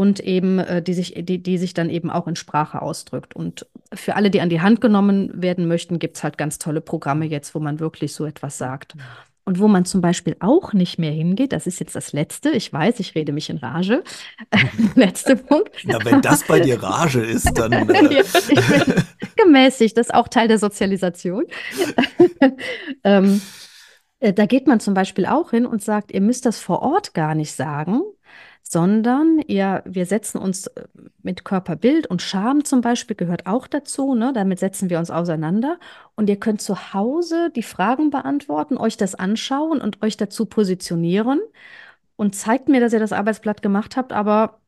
und 0.00 0.18
eben, 0.20 0.58
äh, 0.60 0.80
die 0.80 0.94
sich, 0.94 1.12
die, 1.14 1.42
die 1.42 1.58
sich 1.58 1.74
dann 1.74 1.90
eben 1.90 2.10
auch 2.10 2.26
in 2.26 2.34
Sprache 2.34 2.80
ausdrückt. 2.80 3.36
Und 3.36 3.66
für 3.92 4.16
alle, 4.16 4.30
die 4.30 4.40
an 4.40 4.48
die 4.48 4.62
Hand 4.62 4.80
genommen 4.80 5.30
werden 5.34 5.68
möchten, 5.68 5.98
gibt 5.98 6.16
es 6.16 6.24
halt 6.24 6.38
ganz 6.38 6.58
tolle 6.58 6.80
Programme 6.80 7.26
jetzt, 7.26 7.54
wo 7.54 7.58
man 7.58 7.80
wirklich 7.80 8.14
so 8.14 8.24
etwas 8.24 8.56
sagt. 8.56 8.94
Und 9.44 9.58
wo 9.58 9.68
man 9.68 9.84
zum 9.84 10.00
Beispiel 10.00 10.36
auch 10.40 10.72
nicht 10.72 10.98
mehr 10.98 11.12
hingeht, 11.12 11.52
das 11.52 11.66
ist 11.66 11.80
jetzt 11.80 11.94
das 11.94 12.14
Letzte, 12.14 12.48
ich 12.48 12.72
weiß, 12.72 12.98
ich 13.00 13.14
rede 13.14 13.32
mich 13.32 13.50
in 13.50 13.58
Rage. 13.58 14.02
Letzte 14.94 15.36
Punkt. 15.36 15.84
Ja, 15.84 15.98
wenn 16.02 16.22
das 16.22 16.46
bei 16.46 16.60
dir 16.60 16.82
Rage 16.82 17.20
ist, 17.20 17.52
dann. 17.58 17.70
Äh 17.90 18.14
ja, 18.14 18.22
ich 18.22 18.56
bin 18.56 19.04
gemäßigt, 19.36 19.98
das 19.98 20.06
ist 20.06 20.14
auch 20.14 20.28
Teil 20.28 20.48
der 20.48 20.58
Sozialisation. 20.58 21.44
ähm, 23.04 23.42
äh, 24.20 24.32
da 24.32 24.46
geht 24.46 24.66
man 24.66 24.80
zum 24.80 24.94
Beispiel 24.94 25.26
auch 25.26 25.50
hin 25.50 25.66
und 25.66 25.82
sagt, 25.82 26.10
ihr 26.10 26.22
müsst 26.22 26.46
das 26.46 26.58
vor 26.58 26.80
Ort 26.80 27.12
gar 27.12 27.34
nicht 27.34 27.52
sagen, 27.52 28.00
sondern 28.72 29.42
ja, 29.48 29.82
wir 29.84 30.06
setzen 30.06 30.38
uns 30.38 30.68
äh, 30.68 30.84
mit 31.22 31.44
Körperbild 31.44 32.06
und 32.06 32.22
Scham 32.22 32.64
zum 32.64 32.82
Beispiel 32.82 33.16
gehört 33.16 33.46
auch 33.46 33.66
dazu. 33.66 34.14
Ne? 34.14 34.32
Damit 34.32 34.60
setzen 34.60 34.90
wir 34.90 35.00
uns 35.00 35.10
auseinander. 35.10 35.80
Und 36.14 36.30
ihr 36.30 36.38
könnt 36.38 36.60
zu 36.62 36.94
Hause 36.94 37.50
die 37.56 37.64
Fragen 37.64 38.10
beantworten, 38.10 38.76
euch 38.78 38.96
das 38.96 39.16
anschauen 39.16 39.80
und 39.80 40.02
euch 40.02 40.16
dazu 40.16 40.46
positionieren 40.46 41.40
und 42.14 42.36
zeigt 42.36 42.68
mir, 42.68 42.80
dass 42.80 42.92
ihr 42.92 43.00
das 43.00 43.12
Arbeitsblatt 43.12 43.60
gemacht 43.60 43.96
habt, 43.96 44.12
aber 44.12 44.60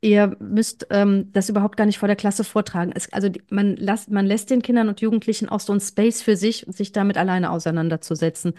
ihr 0.00 0.36
müsst 0.40 0.88
ähm, 0.90 1.30
das 1.32 1.48
überhaupt 1.48 1.76
gar 1.76 1.86
nicht 1.86 1.98
vor 1.98 2.08
der 2.08 2.16
Klasse 2.16 2.42
vortragen. 2.42 2.90
Es, 2.92 3.12
also 3.12 3.28
die, 3.28 3.42
man, 3.50 3.76
lasst, 3.76 4.10
man 4.10 4.26
lässt 4.26 4.50
den 4.50 4.62
Kindern 4.62 4.88
und 4.88 5.00
Jugendlichen 5.00 5.48
auch 5.48 5.60
so 5.60 5.72
ein 5.72 5.80
Space 5.80 6.22
für 6.22 6.36
sich, 6.36 6.66
sich 6.70 6.90
damit 6.90 7.16
alleine 7.16 7.50
auseinanderzusetzen, 7.52 8.54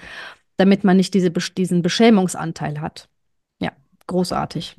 damit 0.55 0.85
man 0.85 0.95
nicht 0.95 1.13
diese, 1.13 1.31
diesen 1.31 1.81
Beschämungsanteil 1.81 2.79
hat. 2.79 3.09
Großartig. 4.07 4.75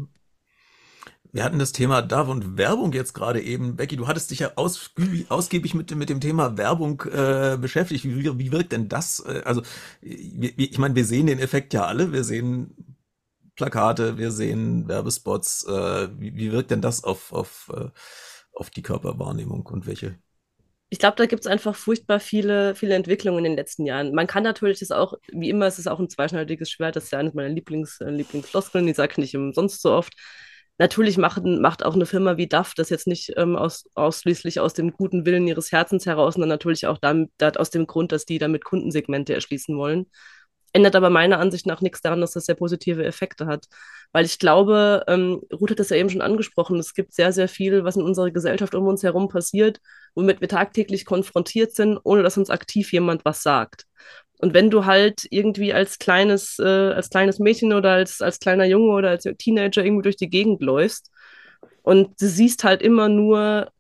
Wir 1.32 1.44
hatten 1.44 1.58
das 1.58 1.72
Thema 1.72 2.00
DAV 2.00 2.28
und 2.28 2.56
Werbung 2.56 2.92
jetzt 2.92 3.12
gerade 3.12 3.42
eben. 3.42 3.76
Becky, 3.76 3.96
du 3.96 4.08
hattest 4.08 4.30
dich 4.30 4.38
ja 4.38 4.52
ausgiebig, 4.56 5.30
ausgiebig 5.30 5.74
mit, 5.74 5.94
mit 5.94 6.08
dem 6.08 6.20
Thema 6.20 6.56
Werbung 6.56 7.02
äh, 7.02 7.58
beschäftigt. 7.60 8.04
Wie, 8.04 8.38
wie 8.38 8.52
wirkt 8.52 8.72
denn 8.72 8.88
das? 8.88 9.20
Äh, 9.20 9.42
also, 9.44 9.60
ich 10.00 10.78
meine, 10.78 10.94
wir 10.94 11.04
sehen 11.04 11.26
den 11.26 11.38
Effekt 11.38 11.74
ja 11.74 11.84
alle. 11.84 12.12
Wir 12.12 12.24
sehen 12.24 12.74
Plakate, 13.54 14.16
wir 14.16 14.30
sehen 14.30 14.88
Werbespots. 14.88 15.64
Äh, 15.64 16.08
wie, 16.18 16.34
wie 16.36 16.52
wirkt 16.52 16.70
denn 16.70 16.80
das 16.80 17.04
auf, 17.04 17.32
auf, 17.32 17.70
äh, 17.74 17.90
auf 18.54 18.70
die 18.70 18.82
Körperwahrnehmung 18.82 19.66
und 19.66 19.86
welche? 19.86 20.18
Ich 20.88 21.00
glaube, 21.00 21.16
da 21.16 21.26
gibt 21.26 21.40
es 21.40 21.46
einfach 21.46 21.74
furchtbar 21.74 22.20
viele, 22.20 22.74
viele 22.76 22.94
Entwicklungen 22.94 23.38
in 23.38 23.44
den 23.44 23.56
letzten 23.56 23.86
Jahren. 23.86 24.14
Man 24.14 24.28
kann 24.28 24.44
natürlich 24.44 24.78
das 24.78 24.92
auch, 24.92 25.14
wie 25.32 25.50
immer, 25.50 25.66
es 25.66 25.78
ist 25.80 25.88
auch 25.88 25.98
ein 25.98 26.08
zweischneidiges 26.08 26.70
Schwert, 26.70 26.94
das 26.94 27.04
ist 27.04 27.10
ja 27.12 27.18
eines 27.18 27.34
meiner 27.34 27.48
Lieblings, 27.48 28.00
äh, 28.00 28.10
Lieblingsfloskeln, 28.10 28.86
die 28.86 28.94
sage 28.94 29.12
ich 29.12 29.18
nicht 29.18 29.36
umsonst 29.36 29.82
so 29.82 29.92
oft 29.92 30.14
natürlich 30.78 31.16
macht, 31.18 31.44
macht 31.44 31.84
auch 31.84 31.94
eine 31.94 32.06
Firma 32.06 32.36
wie 32.36 32.48
DAF 32.48 32.74
das 32.74 32.90
jetzt 32.90 33.06
nicht 33.06 33.32
ähm, 33.36 33.56
aus, 33.56 33.88
ausschließlich 33.94 34.60
aus 34.60 34.74
dem 34.74 34.92
guten 34.92 35.24
Willen 35.24 35.46
ihres 35.46 35.72
Herzens 35.72 36.06
heraus, 36.06 36.34
sondern 36.34 36.50
natürlich 36.50 36.86
auch 36.86 36.98
damit, 36.98 37.30
aus 37.56 37.70
dem 37.70 37.86
Grund, 37.86 38.12
dass 38.12 38.26
die 38.26 38.38
damit 38.38 38.64
Kundensegmente 38.64 39.34
erschließen 39.34 39.76
wollen. 39.76 40.06
Ändert 40.76 40.94
aber 40.94 41.08
meiner 41.08 41.38
Ansicht 41.38 41.66
nach 41.66 41.80
nichts 41.80 42.02
daran, 42.02 42.20
dass 42.20 42.32
das 42.32 42.44
sehr 42.44 42.54
positive 42.54 43.02
Effekte 43.02 43.46
hat. 43.46 43.64
Weil 44.12 44.26
ich 44.26 44.38
glaube, 44.38 45.04
ähm, 45.08 45.40
Ruth 45.50 45.70
hat 45.70 45.78
das 45.80 45.88
ja 45.88 45.96
eben 45.96 46.10
schon 46.10 46.20
angesprochen, 46.20 46.78
es 46.78 46.92
gibt 46.92 47.14
sehr, 47.14 47.32
sehr 47.32 47.48
viel, 47.48 47.82
was 47.84 47.96
in 47.96 48.02
unserer 48.02 48.30
Gesellschaft 48.30 48.74
um 48.74 48.86
uns 48.86 49.02
herum 49.02 49.28
passiert, 49.28 49.80
womit 50.14 50.42
wir 50.42 50.48
tagtäglich 50.48 51.06
konfrontiert 51.06 51.72
sind, 51.72 51.98
ohne 52.04 52.22
dass 52.22 52.36
uns 52.36 52.50
aktiv 52.50 52.92
jemand 52.92 53.24
was 53.24 53.42
sagt. 53.42 53.86
Und 54.38 54.52
wenn 54.52 54.68
du 54.70 54.84
halt 54.84 55.26
irgendwie 55.30 55.72
als 55.72 55.98
kleines, 55.98 56.58
äh, 56.58 56.64
als 56.64 57.08
kleines 57.08 57.38
Mädchen 57.38 57.72
oder 57.72 57.92
als, 57.92 58.20
als 58.20 58.38
kleiner 58.38 58.66
Junge 58.66 58.92
oder 58.92 59.08
als 59.08 59.24
Teenager 59.38 59.82
irgendwie 59.82 60.02
durch 60.02 60.16
die 60.16 60.28
Gegend 60.28 60.60
läufst 60.62 61.10
und 61.82 62.20
du 62.20 62.26
siehst 62.28 62.64
halt 62.64 62.82
immer 62.82 63.08
nur 63.08 63.70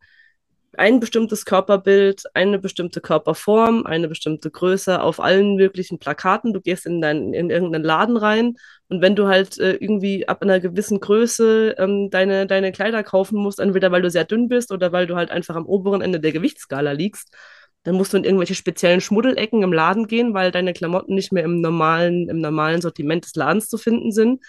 ein 0.78 1.00
bestimmtes 1.00 1.44
Körperbild, 1.44 2.24
eine 2.34 2.58
bestimmte 2.58 3.00
Körperform, 3.00 3.86
eine 3.86 4.08
bestimmte 4.08 4.50
Größe 4.50 5.00
auf 5.02 5.20
allen 5.20 5.56
möglichen 5.56 5.98
Plakaten. 5.98 6.52
Du 6.52 6.60
gehst 6.60 6.86
in, 6.86 7.00
dein, 7.00 7.32
in 7.32 7.50
irgendeinen 7.50 7.84
Laden 7.84 8.16
rein 8.16 8.56
und 8.88 9.00
wenn 9.00 9.16
du 9.16 9.26
halt 9.26 9.58
äh, 9.58 9.74
irgendwie 9.74 10.28
ab 10.28 10.42
einer 10.42 10.60
gewissen 10.60 11.00
Größe 11.00 11.76
ähm, 11.78 12.10
deine, 12.10 12.46
deine 12.46 12.72
Kleider 12.72 13.02
kaufen 13.02 13.38
musst, 13.38 13.60
entweder 13.60 13.92
weil 13.92 14.02
du 14.02 14.10
sehr 14.10 14.24
dünn 14.24 14.48
bist 14.48 14.72
oder 14.72 14.92
weil 14.92 15.06
du 15.06 15.16
halt 15.16 15.30
einfach 15.30 15.56
am 15.56 15.66
oberen 15.66 16.02
Ende 16.02 16.20
der 16.20 16.32
Gewichtsskala 16.32 16.92
liegst, 16.92 17.34
dann 17.82 17.94
musst 17.94 18.12
du 18.12 18.16
in 18.16 18.24
irgendwelche 18.24 18.54
speziellen 18.54 19.00
Schmuddelecken 19.00 19.62
im 19.62 19.72
Laden 19.72 20.08
gehen, 20.08 20.34
weil 20.34 20.50
deine 20.50 20.72
Klamotten 20.72 21.14
nicht 21.14 21.32
mehr 21.32 21.44
im 21.44 21.60
normalen, 21.60 22.28
im 22.28 22.40
normalen 22.40 22.80
Sortiment 22.80 23.24
des 23.24 23.34
Ladens 23.36 23.68
zu 23.68 23.78
finden 23.78 24.10
sind. 24.10 24.42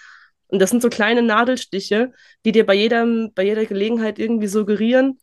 Und 0.48 0.60
das 0.60 0.70
sind 0.70 0.82
so 0.82 0.88
kleine 0.88 1.22
Nadelstiche, 1.22 2.12
die 2.44 2.52
dir 2.52 2.66
bei, 2.66 2.74
jedem, 2.74 3.32
bei 3.34 3.44
jeder 3.44 3.64
Gelegenheit 3.64 4.18
irgendwie 4.18 4.48
suggerieren, 4.48 5.20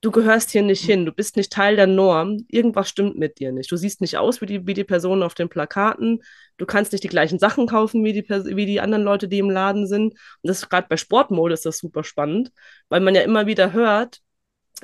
du 0.00 0.10
gehörst 0.10 0.50
hier 0.50 0.62
nicht 0.62 0.84
hin, 0.84 1.06
du 1.06 1.12
bist 1.12 1.36
nicht 1.36 1.52
Teil 1.52 1.76
der 1.76 1.86
Norm, 1.86 2.44
irgendwas 2.48 2.88
stimmt 2.88 3.18
mit 3.18 3.38
dir 3.38 3.52
nicht. 3.52 3.70
Du 3.72 3.76
siehst 3.76 4.00
nicht 4.00 4.18
aus 4.18 4.40
wie 4.40 4.46
die, 4.46 4.66
wie 4.66 4.74
die 4.74 4.84
Personen 4.84 5.22
auf 5.22 5.34
den 5.34 5.48
Plakaten, 5.48 6.22
du 6.58 6.66
kannst 6.66 6.92
nicht 6.92 7.04
die 7.04 7.08
gleichen 7.08 7.38
Sachen 7.38 7.66
kaufen 7.66 8.04
wie 8.04 8.12
die, 8.12 8.28
wie 8.28 8.66
die 8.66 8.80
anderen 8.80 9.04
Leute, 9.04 9.28
die 9.28 9.38
im 9.38 9.50
Laden 9.50 9.86
sind. 9.86 10.12
Und 10.12 10.18
das 10.42 10.58
ist 10.58 10.68
gerade 10.70 10.88
bei 10.88 10.96
Sportmode 10.96 11.54
ist 11.54 11.66
das 11.66 11.78
super 11.78 12.04
spannend, 12.04 12.52
weil 12.88 13.00
man 13.00 13.14
ja 13.14 13.22
immer 13.22 13.46
wieder 13.46 13.72
hört, 13.72 14.20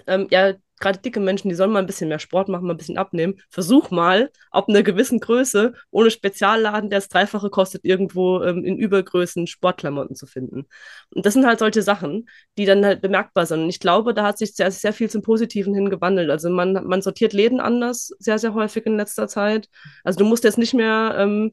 ähm, 0.06 0.26
ja, 0.30 0.54
gerade 0.82 0.98
dicke 0.98 1.20
Menschen, 1.20 1.48
die 1.48 1.54
sollen 1.54 1.72
mal 1.72 1.78
ein 1.78 1.86
bisschen 1.86 2.08
mehr 2.08 2.18
Sport 2.18 2.48
machen, 2.48 2.66
mal 2.66 2.74
ein 2.74 2.76
bisschen 2.76 2.98
abnehmen. 2.98 3.36
Versuch 3.48 3.90
mal, 3.90 4.30
ab 4.50 4.68
einer 4.68 4.82
gewissen 4.82 5.20
Größe, 5.20 5.72
ohne 5.90 6.10
Spezialladen, 6.10 6.90
der 6.90 6.98
das 6.98 7.08
Dreifache 7.08 7.48
kostet, 7.48 7.84
irgendwo 7.84 8.42
ähm, 8.42 8.64
in 8.64 8.76
Übergrößen 8.76 9.46
Sportklamotten 9.46 10.16
zu 10.16 10.26
finden. 10.26 10.66
Und 11.14 11.24
das 11.24 11.34
sind 11.34 11.46
halt 11.46 11.60
solche 11.60 11.82
Sachen, 11.82 12.28
die 12.58 12.66
dann 12.66 12.84
halt 12.84 13.00
bemerkbar 13.00 13.46
sind. 13.46 13.62
Und 13.62 13.70
ich 13.70 13.80
glaube, 13.80 14.12
da 14.12 14.24
hat 14.24 14.38
sich 14.38 14.54
sehr, 14.54 14.70
sehr 14.70 14.92
viel 14.92 15.08
zum 15.08 15.22
Positiven 15.22 15.74
hingewandelt. 15.74 16.30
Also 16.30 16.50
man, 16.50 16.72
man 16.72 17.00
sortiert 17.00 17.32
Läden 17.32 17.60
anders, 17.60 18.12
sehr, 18.18 18.38
sehr 18.38 18.54
häufig 18.54 18.84
in 18.84 18.96
letzter 18.96 19.28
Zeit. 19.28 19.68
Also 20.04 20.18
du 20.18 20.24
musst 20.24 20.44
jetzt 20.44 20.58
nicht 20.58 20.74
mehr 20.74 21.14
ähm, 21.16 21.52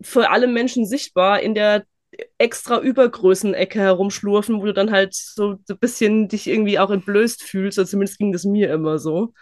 für 0.00 0.30
alle 0.30 0.46
Menschen 0.46 0.86
sichtbar 0.86 1.40
in 1.40 1.54
der 1.54 1.84
extra 2.38 2.78
Übergrößenecke 2.80 3.78
herumschlurfen, 3.80 4.60
wo 4.60 4.66
du 4.66 4.74
dann 4.74 4.90
halt 4.90 5.14
so, 5.14 5.52
ein 5.68 5.78
bisschen 5.78 6.28
dich 6.28 6.46
irgendwie 6.46 6.78
auch 6.78 6.90
entblößt 6.90 7.42
fühlst, 7.42 7.78
oder 7.78 7.88
zumindest 7.88 8.18
ging 8.18 8.32
das 8.32 8.44
mir 8.44 8.72
immer 8.72 8.98
so. 8.98 9.32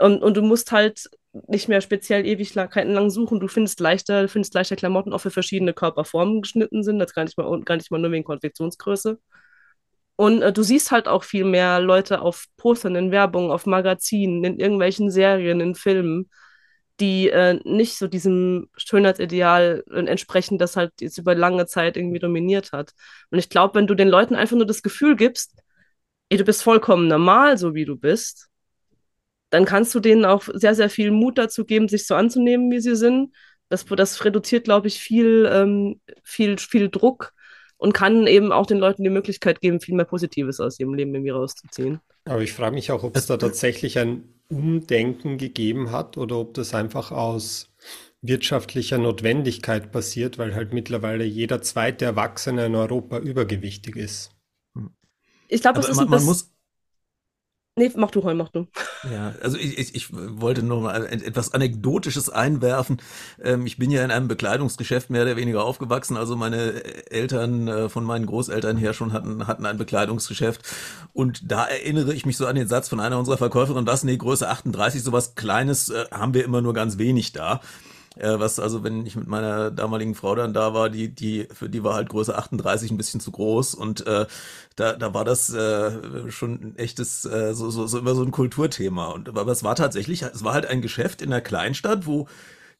Und, 0.00 0.22
und 0.22 0.36
du 0.36 0.42
musst 0.42 0.72
halt 0.72 1.08
nicht 1.48 1.68
mehr 1.68 1.80
speziell 1.80 2.26
Ewigkeiten 2.26 2.92
lang 2.92 3.10
suchen. 3.10 3.40
Du 3.40 3.48
findest 3.48 3.80
leichter, 3.80 4.28
findest 4.28 4.54
leichter 4.54 4.76
Klamotten, 4.76 5.12
auch 5.12 5.20
für 5.20 5.30
verschiedene 5.30 5.72
Körperformen 5.72 6.42
geschnitten 6.42 6.82
sind. 6.82 6.98
Das 6.98 7.14
gar 7.14 7.24
nicht 7.24 7.36
mal, 7.38 7.60
gar 7.62 7.76
nicht 7.76 7.90
mal 7.90 7.98
nur 7.98 8.12
wegen 8.12 8.24
Konfektionsgröße. 8.24 9.18
Und 10.16 10.42
äh, 10.42 10.52
du 10.52 10.62
siehst 10.62 10.92
halt 10.92 11.08
auch 11.08 11.24
viel 11.24 11.44
mehr 11.44 11.80
Leute 11.80 12.20
auf 12.20 12.46
Postern, 12.56 12.94
in 12.96 13.10
Werbung, 13.10 13.50
auf 13.50 13.66
Magazinen, 13.66 14.44
in 14.44 14.58
irgendwelchen 14.58 15.10
Serien, 15.10 15.60
in 15.60 15.74
Filmen 15.74 16.30
die 17.00 17.28
äh, 17.28 17.58
nicht 17.64 17.98
so 17.98 18.06
diesem 18.06 18.68
Schönheitsideal 18.76 19.84
entsprechen, 19.90 20.58
das 20.58 20.76
halt 20.76 20.92
jetzt 21.00 21.18
über 21.18 21.34
lange 21.34 21.66
Zeit 21.66 21.96
irgendwie 21.96 22.20
dominiert 22.20 22.72
hat. 22.72 22.94
Und 23.30 23.38
ich 23.38 23.48
glaube, 23.48 23.74
wenn 23.74 23.86
du 23.86 23.94
den 23.94 24.08
Leuten 24.08 24.36
einfach 24.36 24.56
nur 24.56 24.66
das 24.66 24.82
Gefühl 24.82 25.16
gibst, 25.16 25.56
ey, 26.28 26.38
du 26.38 26.44
bist 26.44 26.62
vollkommen 26.62 27.08
normal, 27.08 27.58
so 27.58 27.74
wie 27.74 27.84
du 27.84 27.96
bist, 27.96 28.48
dann 29.50 29.64
kannst 29.64 29.94
du 29.94 30.00
denen 30.00 30.24
auch 30.24 30.44
sehr, 30.52 30.74
sehr 30.74 30.90
viel 30.90 31.10
Mut 31.10 31.38
dazu 31.38 31.64
geben, 31.64 31.88
sich 31.88 32.06
so 32.06 32.14
anzunehmen, 32.14 32.70
wie 32.70 32.80
sie 32.80 32.96
sind. 32.96 33.34
Das, 33.68 33.84
das 33.84 34.24
reduziert, 34.24 34.64
glaube 34.64 34.88
ich, 34.88 35.00
viel, 35.00 35.48
ähm, 35.52 36.00
viel, 36.22 36.58
viel 36.58 36.90
Druck 36.90 37.33
und 37.84 37.92
kann 37.92 38.26
eben 38.26 38.50
auch 38.50 38.64
den 38.64 38.78
Leuten 38.78 39.04
die 39.04 39.10
Möglichkeit 39.10 39.60
geben, 39.60 39.78
viel 39.78 39.94
mehr 39.94 40.06
Positives 40.06 40.58
aus 40.58 40.80
ihrem 40.80 40.94
Leben 40.94 41.14
irgendwie 41.14 41.32
rauszuziehen. 41.32 42.00
Aber 42.24 42.40
ich 42.40 42.54
frage 42.54 42.74
mich 42.74 42.90
auch, 42.90 43.04
ob 43.04 43.14
es 43.14 43.26
da 43.26 43.36
tatsächlich 43.36 43.98
ein 43.98 44.24
Umdenken 44.48 45.36
gegeben 45.36 45.92
hat 45.92 46.16
oder 46.16 46.38
ob 46.38 46.54
das 46.54 46.72
einfach 46.72 47.12
aus 47.12 47.70
wirtschaftlicher 48.22 48.96
Notwendigkeit 48.96 49.92
passiert, 49.92 50.38
weil 50.38 50.54
halt 50.54 50.72
mittlerweile 50.72 51.24
jeder 51.24 51.60
zweite 51.60 52.06
Erwachsene 52.06 52.64
in 52.64 52.74
Europa 52.74 53.18
übergewichtig 53.18 53.96
ist. 53.96 54.30
Ich 55.48 55.60
glaube, 55.60 55.80
es 55.80 55.90
ist 55.90 55.96
man, 55.96 56.08
man 56.08 56.24
muss 56.24 56.53
Nee, 57.76 57.90
mach 57.96 58.12
du, 58.12 58.22
Holm, 58.22 58.38
mach 58.38 58.50
du. 58.50 58.68
Ja, 59.10 59.34
also 59.42 59.58
ich, 59.58 59.78
ich, 59.78 59.94
ich 59.96 60.08
wollte 60.12 60.62
noch 60.62 60.80
mal 60.80 61.06
etwas 61.06 61.54
Anekdotisches 61.54 62.30
einwerfen. 62.30 63.02
Ähm, 63.42 63.66
ich 63.66 63.78
bin 63.78 63.90
ja 63.90 64.04
in 64.04 64.12
einem 64.12 64.28
Bekleidungsgeschäft 64.28 65.10
mehr 65.10 65.22
oder 65.22 65.34
weniger 65.34 65.64
aufgewachsen. 65.64 66.16
Also 66.16 66.36
meine 66.36 66.84
Eltern 67.10 67.66
äh, 67.66 67.88
von 67.88 68.04
meinen 68.04 68.26
Großeltern 68.26 68.76
her 68.76 68.94
schon 68.94 69.12
hatten, 69.12 69.48
hatten 69.48 69.66
ein 69.66 69.76
Bekleidungsgeschäft. 69.76 70.62
Und 71.12 71.50
da 71.50 71.64
erinnere 71.64 72.14
ich 72.14 72.24
mich 72.24 72.36
so 72.36 72.46
an 72.46 72.54
den 72.54 72.68
Satz 72.68 72.88
von 72.88 73.00
einer 73.00 73.18
unserer 73.18 73.38
Verkäuferinnen, 73.38 73.88
was, 73.88 74.04
nee, 74.04 74.16
Größe 74.16 74.48
38, 74.48 75.02
sowas 75.02 75.34
Kleines 75.34 75.88
äh, 75.88 76.04
haben 76.12 76.32
wir 76.32 76.44
immer 76.44 76.62
nur 76.62 76.74
ganz 76.74 76.98
wenig 76.98 77.32
da. 77.32 77.60
Äh, 78.16 78.38
was 78.38 78.60
also, 78.60 78.84
wenn 78.84 79.04
ich 79.06 79.16
mit 79.16 79.26
meiner 79.26 79.70
damaligen 79.70 80.14
Frau 80.14 80.34
dann 80.34 80.52
da 80.54 80.74
war, 80.74 80.88
die, 80.90 81.08
die, 81.14 81.48
für 81.52 81.68
die 81.68 81.82
war 81.82 81.94
halt 81.94 82.08
Größe 82.08 82.36
38 82.36 82.90
ein 82.90 82.96
bisschen 82.96 83.20
zu 83.20 83.32
groß 83.32 83.74
und 83.74 84.06
äh, 84.06 84.26
da, 84.76 84.92
da 84.94 85.14
war 85.14 85.24
das 85.24 85.52
äh, 85.52 86.30
schon 86.30 86.52
ein 86.54 86.76
echtes, 86.76 87.24
äh, 87.24 87.54
so, 87.54 87.70
so, 87.70 87.86
so 87.86 87.98
immer 87.98 88.14
so 88.14 88.22
ein 88.22 88.30
Kulturthema. 88.30 89.06
Und 89.08 89.28
aber 89.28 89.50
es 89.52 89.64
war 89.64 89.76
tatsächlich, 89.76 90.22
es 90.22 90.44
war 90.44 90.54
halt 90.54 90.66
ein 90.66 90.82
Geschäft 90.82 91.22
in 91.22 91.30
der 91.30 91.40
Kleinstadt, 91.40 92.06
wo 92.06 92.28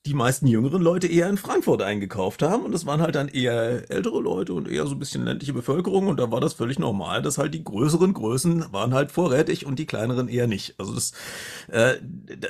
die 0.07 0.15
meisten 0.15 0.47
jüngeren 0.47 0.83
Leute 0.83 1.07
eher 1.07 1.31
in 1.31 1.39
Frankfurt 1.39 1.81
eingekauft 1.81 2.43
haben 2.43 2.65
und 2.65 2.73
das 2.73 2.85
waren 2.85 3.01
halt 3.01 3.15
dann 3.15 3.29
eher 3.29 3.91
ältere 3.91 4.21
Leute 4.21 4.53
und 4.53 4.69
eher 4.69 4.87
so 4.87 4.95
ein 4.95 4.99
bisschen 4.99 5.25
ländliche 5.25 5.55
Bevölkerung 5.55 6.09
und 6.09 6.21
da 6.21 6.31
war 6.31 6.43
das 6.43 6.53
völlig 6.53 6.79
normal, 6.79 7.23
dass 7.23 7.39
halt 7.39 7.55
die 7.55 7.65
größeren 7.65 8.13
Größen 8.13 8.71
waren 8.71 8.93
halt 8.93 9.13
vorrätig 9.13 9.65
und 9.65 9.79
die 9.79 9.87
kleineren 9.87 10.29
eher 10.29 10.47
nicht. 10.47 10.75
Also 10.79 10.95
das, 10.95 11.13
äh, 11.69 11.95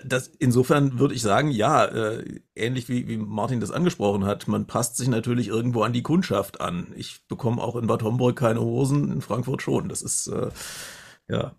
das 0.05 0.27
insofern 0.27 0.99
würde 0.99 1.15
ich 1.15 1.23
sagen, 1.23 1.53
ja, 1.53 1.85
äh, 1.85 2.41
ähnlich 2.57 2.89
wie, 2.89 3.07
wie 3.07 3.19
Martin 3.19 3.61
das 3.61 3.71
angesprochen 3.71 4.25
hat, 4.25 4.49
man 4.49 4.67
passt 4.67 4.97
sich 4.97 5.07
natürlich 5.07 5.47
irgendwo 5.47 5.85
an 5.85 5.93
die 5.93 6.03
Kundschaft 6.03 6.61
an. 6.61 6.89
Ich 6.97 7.25
bekomme 7.29 7.63
auch 7.63 7.77
in 7.77 7.87
Bad 7.87 8.03
Homburg 8.03 8.37
keine 8.37 8.63
Hosen, 8.63 9.13
in 9.13 9.21
Frankfurt 9.21 9.63
schon. 9.63 9.89
Das 9.89 10.03
ist 10.03 10.27
äh, 10.27 10.51
ja. 11.29 11.55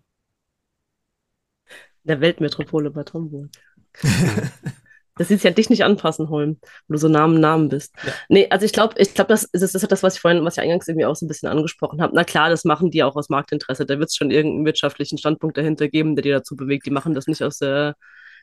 Der 2.04 2.20
Weltmetropole 2.20 2.90
Bad 2.90 3.14
Homburg. 3.14 3.48
Das 5.18 5.30
ist 5.30 5.44
ja 5.44 5.50
dich 5.50 5.70
nicht 5.70 5.82
anpassen, 5.82 6.28
Holm, 6.28 6.58
wo 6.88 6.92
du 6.92 6.98
so 6.98 7.08
Namen 7.08 7.40
Namen 7.40 7.70
bist. 7.70 7.94
Ja. 8.04 8.12
Nee, 8.28 8.46
also 8.50 8.66
ich 8.66 8.72
glaube, 8.72 8.94
ich 8.98 9.14
glaube, 9.14 9.28
das 9.28 9.44
ist, 9.44 9.62
das 9.62 9.74
ist 9.74 9.90
das, 9.90 10.02
was 10.02 10.16
ich 10.16 10.20
vorhin, 10.20 10.44
was 10.44 10.58
ich 10.58 10.62
eingangs 10.62 10.86
irgendwie 10.86 11.06
auch 11.06 11.16
so 11.16 11.24
ein 11.24 11.28
bisschen 11.28 11.48
angesprochen 11.48 12.02
habe. 12.02 12.14
Na 12.14 12.24
klar, 12.24 12.50
das 12.50 12.64
machen 12.64 12.90
die 12.90 13.02
auch 13.02 13.16
aus 13.16 13.30
Marktinteresse. 13.30 13.86
Da 13.86 13.98
wird 13.98 14.10
es 14.10 14.16
schon 14.16 14.30
irgendeinen 14.30 14.66
wirtschaftlichen 14.66 15.16
Standpunkt 15.16 15.56
dahinter 15.56 15.88
geben, 15.88 16.16
der 16.16 16.22
die 16.22 16.30
dazu 16.30 16.54
bewegt. 16.54 16.84
Die 16.86 16.90
machen 16.90 17.14
das 17.14 17.26
nicht 17.26 17.42
aus 17.42 17.58
der, 17.58 17.96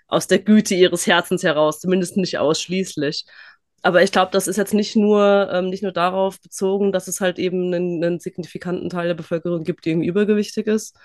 aus 0.08 0.28
der 0.28 0.40
Güte 0.40 0.74
ihres 0.76 1.06
Herzens 1.06 1.44
heraus, 1.44 1.80
zumindest 1.80 2.18
nicht 2.18 2.40
ausschließlich. 2.40 3.26
Aber 3.84 4.02
ich 4.02 4.12
glaube, 4.12 4.32
das 4.32 4.48
ist 4.48 4.58
jetzt 4.58 4.74
nicht 4.74 4.96
nur, 4.96 5.50
ähm, 5.52 5.70
nicht 5.70 5.84
nur 5.84 5.92
darauf 5.92 6.40
bezogen, 6.42 6.92
dass 6.92 7.08
es 7.08 7.22
halt 7.22 7.38
eben 7.38 7.74
einen, 7.74 8.04
einen 8.04 8.20
signifikanten 8.20 8.90
Teil 8.90 9.08
der 9.10 9.14
Bevölkerung 9.14 9.64
gibt, 9.64 9.86
die 9.86 9.90
irgendwie 9.92 10.08
übergewichtig 10.08 10.68
ist. 10.68 10.98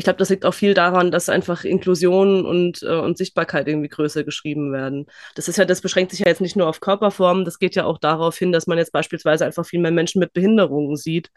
Ich 0.00 0.04
glaube, 0.04 0.18
das 0.18 0.30
liegt 0.30 0.46
auch 0.46 0.54
viel 0.54 0.72
daran, 0.72 1.10
dass 1.10 1.28
einfach 1.28 1.62
Inklusion 1.62 2.46
und, 2.46 2.82
äh, 2.82 2.86
und 2.86 3.18
Sichtbarkeit 3.18 3.68
irgendwie 3.68 3.90
größer 3.90 4.24
geschrieben 4.24 4.72
werden. 4.72 5.04
Das 5.34 5.46
ist 5.46 5.58
ja, 5.58 5.66
das 5.66 5.82
beschränkt 5.82 6.12
sich 6.12 6.20
ja 6.20 6.26
jetzt 6.28 6.40
nicht 6.40 6.56
nur 6.56 6.68
auf 6.68 6.80
Körperformen, 6.80 7.44
das 7.44 7.58
geht 7.58 7.74
ja 7.74 7.84
auch 7.84 7.98
darauf 7.98 8.38
hin, 8.38 8.50
dass 8.50 8.66
man 8.66 8.78
jetzt 8.78 8.92
beispielsweise 8.92 9.44
einfach 9.44 9.66
viel 9.66 9.78
mehr 9.78 9.90
Menschen 9.90 10.18
mit 10.18 10.32
Behinderungen 10.32 10.96
sieht 10.96 11.30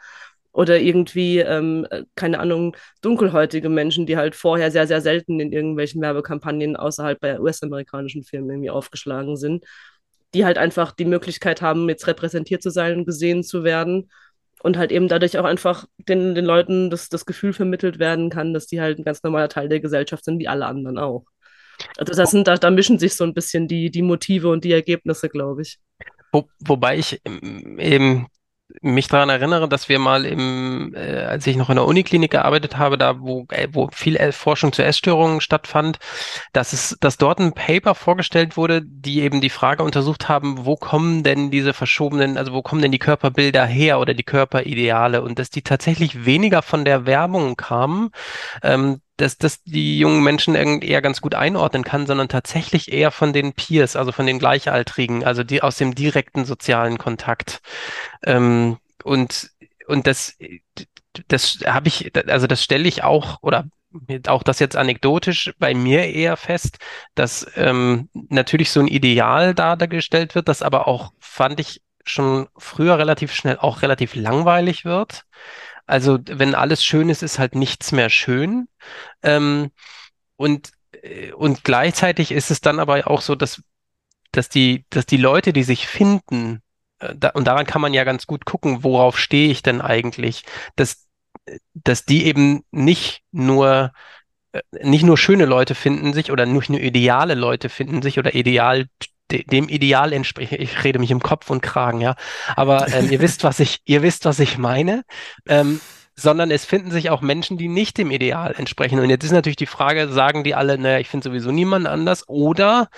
oder 0.53 0.79
irgendwie, 0.79 1.39
ähm, 1.39 1.85
keine 2.15 2.39
Ahnung, 2.39 2.77
dunkelhäutige 3.01 3.67
Menschen, 3.67 4.05
die 4.05 4.15
halt 4.15 4.33
vorher 4.33 4.71
sehr, 4.71 4.87
sehr 4.87 5.01
selten 5.01 5.41
in 5.41 5.51
irgendwelchen 5.51 6.01
Werbekampagnen 6.01 6.77
außerhalb 6.77 7.19
bei 7.19 7.41
US-amerikanischen 7.41 8.23
Filmen 8.23 8.49
irgendwie 8.49 8.69
aufgeschlagen 8.69 9.35
sind 9.35 9.65
die 10.33 10.45
halt 10.45 10.57
einfach 10.57 10.93
die 10.93 11.05
Möglichkeit 11.05 11.61
haben, 11.61 11.87
jetzt 11.89 12.07
repräsentiert 12.07 12.63
zu 12.63 12.71
sein 12.71 12.97
und 12.97 13.05
gesehen 13.05 13.43
zu 13.43 13.63
werden. 13.63 14.09
Und 14.63 14.77
halt 14.77 14.91
eben 14.91 15.09
dadurch 15.09 15.37
auch 15.37 15.43
einfach 15.43 15.85
den, 15.97 16.35
den 16.35 16.45
Leuten 16.45 16.89
das, 16.89 17.09
das 17.09 17.25
Gefühl 17.25 17.51
vermittelt 17.51 17.99
werden 17.99 18.29
kann, 18.29 18.53
dass 18.53 18.65
die 18.65 18.79
halt 18.79 18.97
ein 18.97 19.03
ganz 19.03 19.21
normaler 19.21 19.49
Teil 19.49 19.67
der 19.67 19.81
Gesellschaft 19.81 20.23
sind, 20.23 20.39
wie 20.39 20.47
alle 20.47 20.65
anderen 20.65 20.97
auch. 20.97 21.25
Also 21.97 22.13
das 22.13 22.31
sind, 22.31 22.47
da, 22.47 22.55
da 22.55 22.71
mischen 22.71 22.97
sich 22.97 23.15
so 23.15 23.25
ein 23.25 23.33
bisschen 23.33 23.67
die, 23.67 23.91
die 23.91 24.01
Motive 24.01 24.47
und 24.47 24.63
die 24.63 24.71
Ergebnisse, 24.71 25.27
glaube 25.27 25.63
ich. 25.63 25.79
Wo, 26.31 26.47
wobei 26.59 26.97
ich 26.97 27.21
eben 27.25 28.27
mich 28.81 29.07
daran 29.07 29.29
erinnere, 29.29 29.69
dass 29.69 29.89
wir 29.89 29.99
mal 29.99 30.25
im, 30.25 30.93
äh, 30.95 31.23
als 31.23 31.45
ich 31.47 31.55
noch 31.55 31.69
in 31.69 31.75
der 31.75 31.85
Uniklinik 31.85 32.31
gearbeitet 32.31 32.77
habe, 32.77 32.97
da 32.97 33.19
wo, 33.19 33.45
äh, 33.49 33.67
wo 33.71 33.89
viel 33.91 34.31
Forschung 34.31 34.73
zu 34.73 34.83
Essstörungen 34.83 35.41
stattfand, 35.41 35.99
dass 36.53 36.73
es, 36.73 36.97
dass 36.99 37.17
dort 37.17 37.39
ein 37.39 37.53
Paper 37.53 37.95
vorgestellt 37.95 38.57
wurde, 38.57 38.81
die 38.83 39.21
eben 39.21 39.41
die 39.41 39.49
Frage 39.49 39.83
untersucht 39.83 40.29
haben, 40.29 40.65
wo 40.65 40.75
kommen 40.75 41.23
denn 41.23 41.51
diese 41.51 41.73
verschobenen, 41.73 42.37
also 42.37 42.53
wo 42.53 42.61
kommen 42.61 42.81
denn 42.81 42.91
die 42.91 42.99
Körperbilder 42.99 43.65
her 43.65 43.99
oder 43.99 44.13
die 44.13 44.23
Körperideale 44.23 45.21
und 45.21 45.39
dass 45.39 45.49
die 45.49 45.61
tatsächlich 45.61 46.25
weniger 46.25 46.61
von 46.61 46.85
der 46.85 47.05
Werbung 47.05 47.55
kamen, 47.55 48.09
ähm, 48.63 49.01
dass 49.17 49.37
das 49.37 49.63
die 49.63 49.99
jungen 49.99 50.23
Menschen 50.23 50.55
eher 50.55 51.01
ganz 51.01 51.21
gut 51.21 51.35
einordnen 51.35 51.83
kann, 51.83 52.07
sondern 52.07 52.29
tatsächlich 52.29 52.91
eher 52.91 53.11
von 53.11 53.33
den 53.33 53.53
Peers, 53.53 53.95
also 53.95 54.11
von 54.11 54.25
den 54.25 54.39
Gleichaltrigen, 54.39 55.23
also 55.23 55.43
die 55.43 55.61
aus 55.61 55.77
dem 55.77 55.95
direkten 55.95 56.45
sozialen 56.45 56.97
Kontakt. 56.97 57.61
Ähm, 58.23 58.77
und 59.03 59.51
und 59.87 60.07
das 60.07 60.37
das 61.27 61.59
habe 61.65 61.87
ich, 61.87 62.11
also 62.27 62.47
das 62.47 62.63
stelle 62.63 62.87
ich 62.87 63.03
auch 63.03 63.41
oder 63.41 63.65
auch 64.27 64.43
das 64.43 64.59
jetzt 64.59 64.75
anekdotisch 64.75 65.53
bei 65.59 65.75
mir 65.75 66.05
eher 66.05 66.37
fest, 66.37 66.77
dass 67.15 67.45
ähm, 67.55 68.09
natürlich 68.13 68.71
so 68.71 68.79
ein 68.79 68.87
Ideal 68.87 69.53
dargestellt 69.53 70.33
wird, 70.33 70.47
das 70.47 70.63
aber 70.63 70.87
auch 70.87 71.13
fand 71.19 71.59
ich 71.59 71.81
schon 72.03 72.47
früher 72.57 72.97
relativ 72.97 73.33
schnell 73.33 73.57
auch 73.57 73.81
relativ 73.81 74.15
langweilig 74.15 74.83
wird. 74.83 75.23
Also 75.85 76.19
wenn 76.25 76.55
alles 76.55 76.83
schön 76.83 77.09
ist, 77.09 77.23
ist 77.23 77.39
halt 77.39 77.55
nichts 77.55 77.91
mehr 77.91 78.09
schön. 78.09 78.67
Ähm, 79.21 79.71
und, 80.35 80.71
äh, 81.01 81.31
und 81.33 81.63
gleichzeitig 81.63 82.31
ist 82.31 82.51
es 82.51 82.61
dann 82.61 82.79
aber 82.79 83.07
auch 83.07 83.21
so, 83.21 83.35
dass, 83.35 83.61
dass, 84.31 84.49
die, 84.49 84.85
dass 84.89 85.05
die 85.05 85.17
Leute, 85.17 85.53
die 85.53 85.63
sich 85.63 85.87
finden, 85.87 86.61
äh, 86.99 87.13
da, 87.15 87.29
und 87.29 87.45
daran 87.45 87.65
kann 87.65 87.81
man 87.81 87.93
ja 87.93 88.03
ganz 88.03 88.27
gut 88.27 88.45
gucken, 88.45 88.83
worauf 88.83 89.19
stehe 89.19 89.51
ich 89.51 89.63
denn 89.63 89.81
eigentlich, 89.81 90.43
dass, 90.75 91.07
dass 91.73 92.05
die 92.05 92.25
eben 92.25 92.63
nicht 92.71 93.23
nur 93.31 93.91
äh, 94.53 94.61
nicht 94.83 95.03
nur 95.03 95.17
schöne 95.17 95.45
Leute 95.45 95.75
finden 95.75 96.13
sich 96.13 96.31
oder 96.31 96.45
nicht 96.45 96.69
nur 96.69 96.79
ideale 96.79 97.35
Leute 97.35 97.69
finden 97.69 98.01
sich 98.01 98.19
oder 98.19 98.33
ideal 98.35 98.87
dem 99.31 99.69
Ideal 99.69 100.13
entspreche. 100.13 100.55
Ich 100.57 100.83
rede 100.83 100.99
mich 100.99 101.11
im 101.11 101.21
Kopf 101.21 101.49
und 101.49 101.61
Kragen, 101.61 102.01
ja. 102.01 102.15
Aber 102.55 102.87
ähm, 102.93 103.11
ihr 103.11 103.19
wisst, 103.19 103.43
was 103.43 103.59
ich, 103.59 103.79
ihr 103.85 104.01
wisst, 104.01 104.25
was 104.25 104.39
ich 104.39 104.57
meine. 104.57 105.03
Ähm, 105.47 105.79
sondern 106.15 106.51
es 106.51 106.65
finden 106.65 106.91
sich 106.91 107.09
auch 107.09 107.21
Menschen, 107.21 107.57
die 107.57 107.67
nicht 107.67 107.97
dem 107.97 108.11
Ideal 108.11 108.53
entsprechen. 108.55 108.99
Und 108.99 109.09
jetzt 109.09 109.23
ist 109.23 109.31
natürlich 109.31 109.55
die 109.55 109.65
Frage, 109.65 110.09
sagen 110.09 110.43
die 110.43 110.53
alle, 110.53 110.77
naja, 110.77 110.99
ich 110.99 111.09
finde 111.09 111.27
sowieso 111.27 111.51
niemanden 111.51 111.87
anders? 111.87 112.27
Oder, 112.27 112.89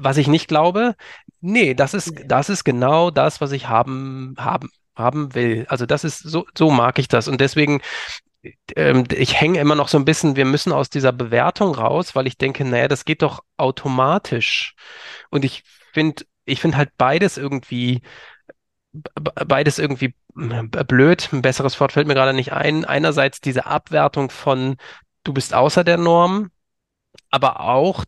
was 0.00 0.16
ich 0.18 0.28
nicht 0.28 0.46
glaube, 0.46 0.94
nee, 1.40 1.74
das 1.74 1.94
ist, 1.94 2.12
das 2.26 2.48
ist 2.48 2.64
genau 2.64 3.10
das, 3.10 3.40
was 3.40 3.52
ich 3.52 3.68
haben, 3.68 4.34
haben, 4.38 4.70
haben 4.94 5.34
will. 5.34 5.66
Also 5.68 5.86
das 5.86 6.04
ist, 6.04 6.18
so, 6.18 6.46
so 6.56 6.70
mag 6.70 6.98
ich 6.98 7.08
das. 7.08 7.26
Und 7.26 7.40
deswegen, 7.40 7.80
ich 8.42 9.40
hänge 9.40 9.60
immer 9.60 9.74
noch 9.74 9.88
so 9.88 9.98
ein 9.98 10.04
bisschen, 10.04 10.36
wir 10.36 10.46
müssen 10.46 10.72
aus 10.72 10.88
dieser 10.88 11.12
Bewertung 11.12 11.74
raus, 11.74 12.14
weil 12.14 12.26
ich 12.26 12.38
denke, 12.38 12.64
naja, 12.64 12.88
das 12.88 13.04
geht 13.04 13.22
doch 13.22 13.44
automatisch. 13.56 14.74
Und 15.30 15.44
ich 15.44 15.62
finde, 15.92 16.24
ich 16.44 16.60
finde 16.60 16.78
halt 16.78 16.96
beides 16.96 17.36
irgendwie, 17.36 18.02
beides 18.92 19.78
irgendwie 19.78 20.14
blöd. 20.34 21.28
Ein 21.32 21.42
besseres 21.42 21.78
Wort 21.80 21.92
fällt 21.92 22.06
mir 22.06 22.14
gerade 22.14 22.32
nicht 22.32 22.52
ein. 22.52 22.84
Einerseits 22.84 23.40
diese 23.40 23.66
Abwertung 23.66 24.30
von, 24.30 24.76
du 25.24 25.32
bist 25.34 25.54
außer 25.54 25.84
der 25.84 25.98
Norm, 25.98 26.50
aber 27.30 27.60
auch 27.60 28.04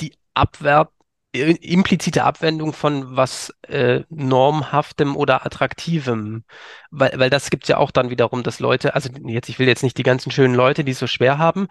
die 0.00 0.14
Abwert, 0.34 0.90
implizite 1.32 2.24
Abwendung 2.24 2.72
von 2.72 3.16
was 3.16 3.54
äh, 3.68 4.02
normhaftem 4.08 5.16
oder 5.16 5.46
attraktivem, 5.46 6.44
weil, 6.90 7.12
weil 7.16 7.30
das 7.30 7.50
gibt's 7.50 7.68
ja 7.68 7.76
auch 7.76 7.92
dann 7.92 8.10
wiederum, 8.10 8.42
dass 8.42 8.58
Leute, 8.58 8.94
also 8.94 9.10
jetzt, 9.26 9.48
ich 9.48 9.58
will 9.58 9.68
jetzt 9.68 9.84
nicht 9.84 9.96
die 9.96 10.02
ganzen 10.02 10.32
schönen 10.32 10.54
Leute, 10.54 10.82
die 10.82 10.92
es 10.92 10.98
so 10.98 11.06
schwer 11.06 11.38
haben, 11.38 11.68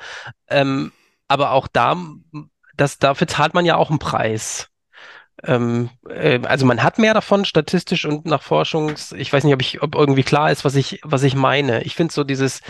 ähm, 0.50 0.94
aber 1.28 1.52
auch 1.52 1.68
da, 1.68 1.98
das, 2.76 3.00
dafür 3.00 3.28
zahlt 3.28 3.54
man 3.54 3.66
ja 3.66 3.76
auch 3.76 3.90
einen 3.90 4.00
Preis. 4.00 4.70
Ähm, 5.44 5.90
äh, 6.10 6.40
also 6.46 6.66
man 6.66 6.82
hat 6.82 6.98
mehr 6.98 7.14
davon 7.14 7.44
statistisch 7.44 8.06
und 8.06 8.26
nach 8.26 8.42
Forschungs, 8.42 9.12
ich 9.12 9.32
weiß 9.32 9.44
nicht, 9.44 9.54
ob 9.54 9.62
ich, 9.62 9.82
ob 9.82 9.96
irgendwie 9.96 10.24
klar 10.24 10.52
ist, 10.52 10.64
was 10.64 10.76
ich, 10.76 11.02
was 11.04 11.24
ich 11.24 11.36
meine. 11.36 11.84
Ich 11.84 11.96
finde 11.96 12.14
so 12.14 12.24
dieses, 12.24 12.62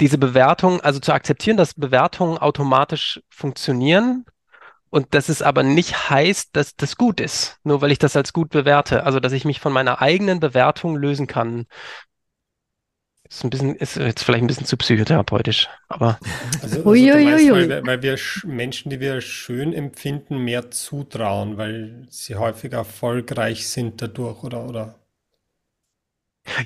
diese 0.00 0.18
Bewertung, 0.18 0.80
also 0.82 1.00
zu 1.00 1.12
akzeptieren, 1.12 1.56
dass 1.56 1.74
Bewertungen 1.74 2.36
automatisch 2.36 3.20
funktionieren 3.30 4.26
und 4.94 5.12
dass 5.12 5.28
es 5.28 5.42
aber 5.42 5.64
nicht 5.64 6.08
heißt, 6.08 6.50
dass 6.52 6.76
das 6.76 6.96
gut 6.96 7.20
ist, 7.20 7.58
nur 7.64 7.82
weil 7.82 7.90
ich 7.90 7.98
das 7.98 8.14
als 8.14 8.32
gut 8.32 8.50
bewerte. 8.50 9.02
Also 9.02 9.18
dass 9.18 9.32
ich 9.32 9.44
mich 9.44 9.58
von 9.58 9.72
meiner 9.72 10.00
eigenen 10.00 10.38
Bewertung 10.38 10.94
lösen 10.94 11.26
kann. 11.26 11.66
Ist 13.28 13.42
ein 13.42 13.50
bisschen, 13.50 13.74
ist 13.74 13.96
jetzt 13.96 14.22
vielleicht 14.22 14.44
ein 14.44 14.46
bisschen 14.46 14.66
zu 14.66 14.76
psychotherapeutisch, 14.76 15.68
aber. 15.88 16.20
Also, 16.62 16.84
also 16.84 16.90
meinst, 16.90 17.50
weil, 17.50 17.84
weil, 17.84 18.02
wir 18.02 18.16
Menschen, 18.44 18.90
die 18.90 19.00
wir 19.00 19.20
schön 19.20 19.72
empfinden, 19.72 20.38
mehr 20.38 20.70
zutrauen, 20.70 21.56
weil 21.56 22.06
sie 22.08 22.36
häufiger 22.36 22.78
erfolgreich 22.78 23.66
sind 23.66 24.00
dadurch 24.00 24.44
oder, 24.44 24.64
oder? 24.64 25.03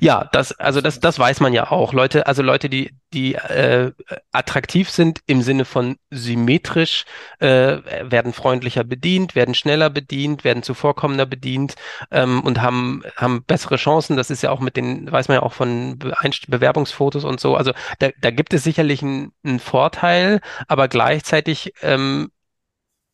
Ja, 0.00 0.28
das, 0.32 0.52
also 0.58 0.80
das, 0.80 0.98
das 0.98 1.18
weiß 1.18 1.40
man 1.40 1.52
ja 1.52 1.70
auch. 1.70 1.92
Leute, 1.92 2.26
also 2.26 2.42
Leute, 2.42 2.68
die, 2.68 2.90
die 3.12 3.34
äh, 3.34 3.92
attraktiv 4.32 4.90
sind 4.90 5.20
im 5.26 5.40
Sinne 5.42 5.64
von 5.64 5.96
symmetrisch, 6.10 7.04
äh, 7.38 7.78
werden 8.02 8.32
freundlicher 8.32 8.82
bedient, 8.82 9.34
werden 9.36 9.54
schneller 9.54 9.88
bedient, 9.88 10.42
werden 10.42 10.62
zuvorkommender 10.64 11.26
bedient 11.26 11.76
ähm, 12.10 12.42
und 12.42 12.60
haben, 12.60 13.02
haben 13.16 13.44
bessere 13.44 13.76
Chancen. 13.76 14.16
Das 14.16 14.30
ist 14.30 14.42
ja 14.42 14.50
auch 14.50 14.60
mit 14.60 14.76
den, 14.76 15.10
weiß 15.10 15.28
man 15.28 15.36
ja 15.36 15.42
auch 15.42 15.52
von 15.52 15.98
Be 15.98 16.14
Bewerbungsfotos 16.48 17.24
und 17.24 17.38
so. 17.40 17.54
Also 17.56 17.72
da, 18.00 18.08
da 18.20 18.30
gibt 18.30 18.52
es 18.54 18.64
sicherlich 18.64 19.02
einen, 19.02 19.32
einen 19.44 19.60
Vorteil, 19.60 20.40
aber 20.66 20.88
gleichzeitig 20.88 21.72
ähm, 21.82 22.30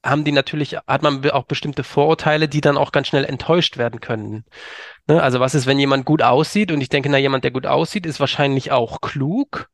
haben 0.05 0.25
die 0.25 0.33
natürlich, 0.33 0.77
hat 0.87 1.03
man 1.03 1.29
auch 1.31 1.45
bestimmte 1.45 1.83
Vorurteile, 1.83 2.49
die 2.49 2.61
dann 2.61 2.77
auch 2.77 2.93
ganz 2.93 3.09
schnell 3.09 3.25
enttäuscht 3.25 3.79
werden 3.79 4.01
können. 4.01 4.45
Ne? 5.07 5.23
Also 5.23 5.41
was 5.41 5.55
ist, 5.55 5.67
wenn 5.67 5.79
jemand 5.79 6.05
gut 6.05 6.23
aussieht? 6.23 6.71
Und 6.71 6.81
ich 6.81 6.91
denke, 6.91 7.09
na, 7.09 7.19
jemand, 7.19 7.45
der 7.45 7.51
gut 7.51 7.67
aussieht, 7.67 8.07
ist 8.07 8.21
wahrscheinlich 8.21 8.71
auch 8.71 9.01
klug. 9.01 9.69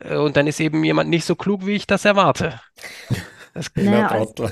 Äh, 0.00 0.16
und 0.16 0.36
dann 0.36 0.46
ist 0.46 0.60
eben 0.60 0.82
jemand 0.84 1.10
nicht 1.10 1.24
so 1.24 1.36
klug, 1.36 1.64
wie 1.64 1.76
ich 1.76 1.86
das 1.86 2.04
erwarte. 2.04 2.60
Das 3.54 3.70
naja, 3.74 4.08
also, 4.08 4.50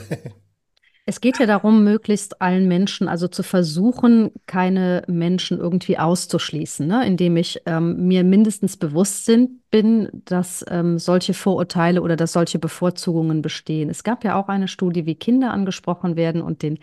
es 1.08 1.20
geht 1.20 1.38
ja 1.38 1.46
darum, 1.46 1.84
möglichst 1.84 2.42
allen 2.42 2.66
Menschen, 2.66 3.08
also 3.08 3.28
zu 3.28 3.44
versuchen, 3.44 4.32
keine 4.46 5.04
Menschen 5.06 5.58
irgendwie 5.58 5.98
auszuschließen, 5.98 6.84
ne? 6.84 7.06
indem 7.06 7.36
ich 7.36 7.62
ähm, 7.64 8.08
mir 8.08 8.24
mindestens 8.24 8.76
bewusst 8.76 9.24
sind, 9.24 9.70
bin, 9.70 10.08
dass 10.24 10.64
ähm, 10.68 10.98
solche 10.98 11.32
Vorurteile 11.32 12.02
oder 12.02 12.16
dass 12.16 12.32
solche 12.32 12.58
Bevorzugungen 12.58 13.40
bestehen. 13.40 13.88
Es 13.88 14.02
gab 14.02 14.24
ja 14.24 14.34
auch 14.34 14.48
eine 14.48 14.66
Studie, 14.66 15.06
wie 15.06 15.14
Kinder 15.14 15.52
angesprochen 15.52 16.16
werden 16.16 16.42
und 16.42 16.62
den 16.62 16.80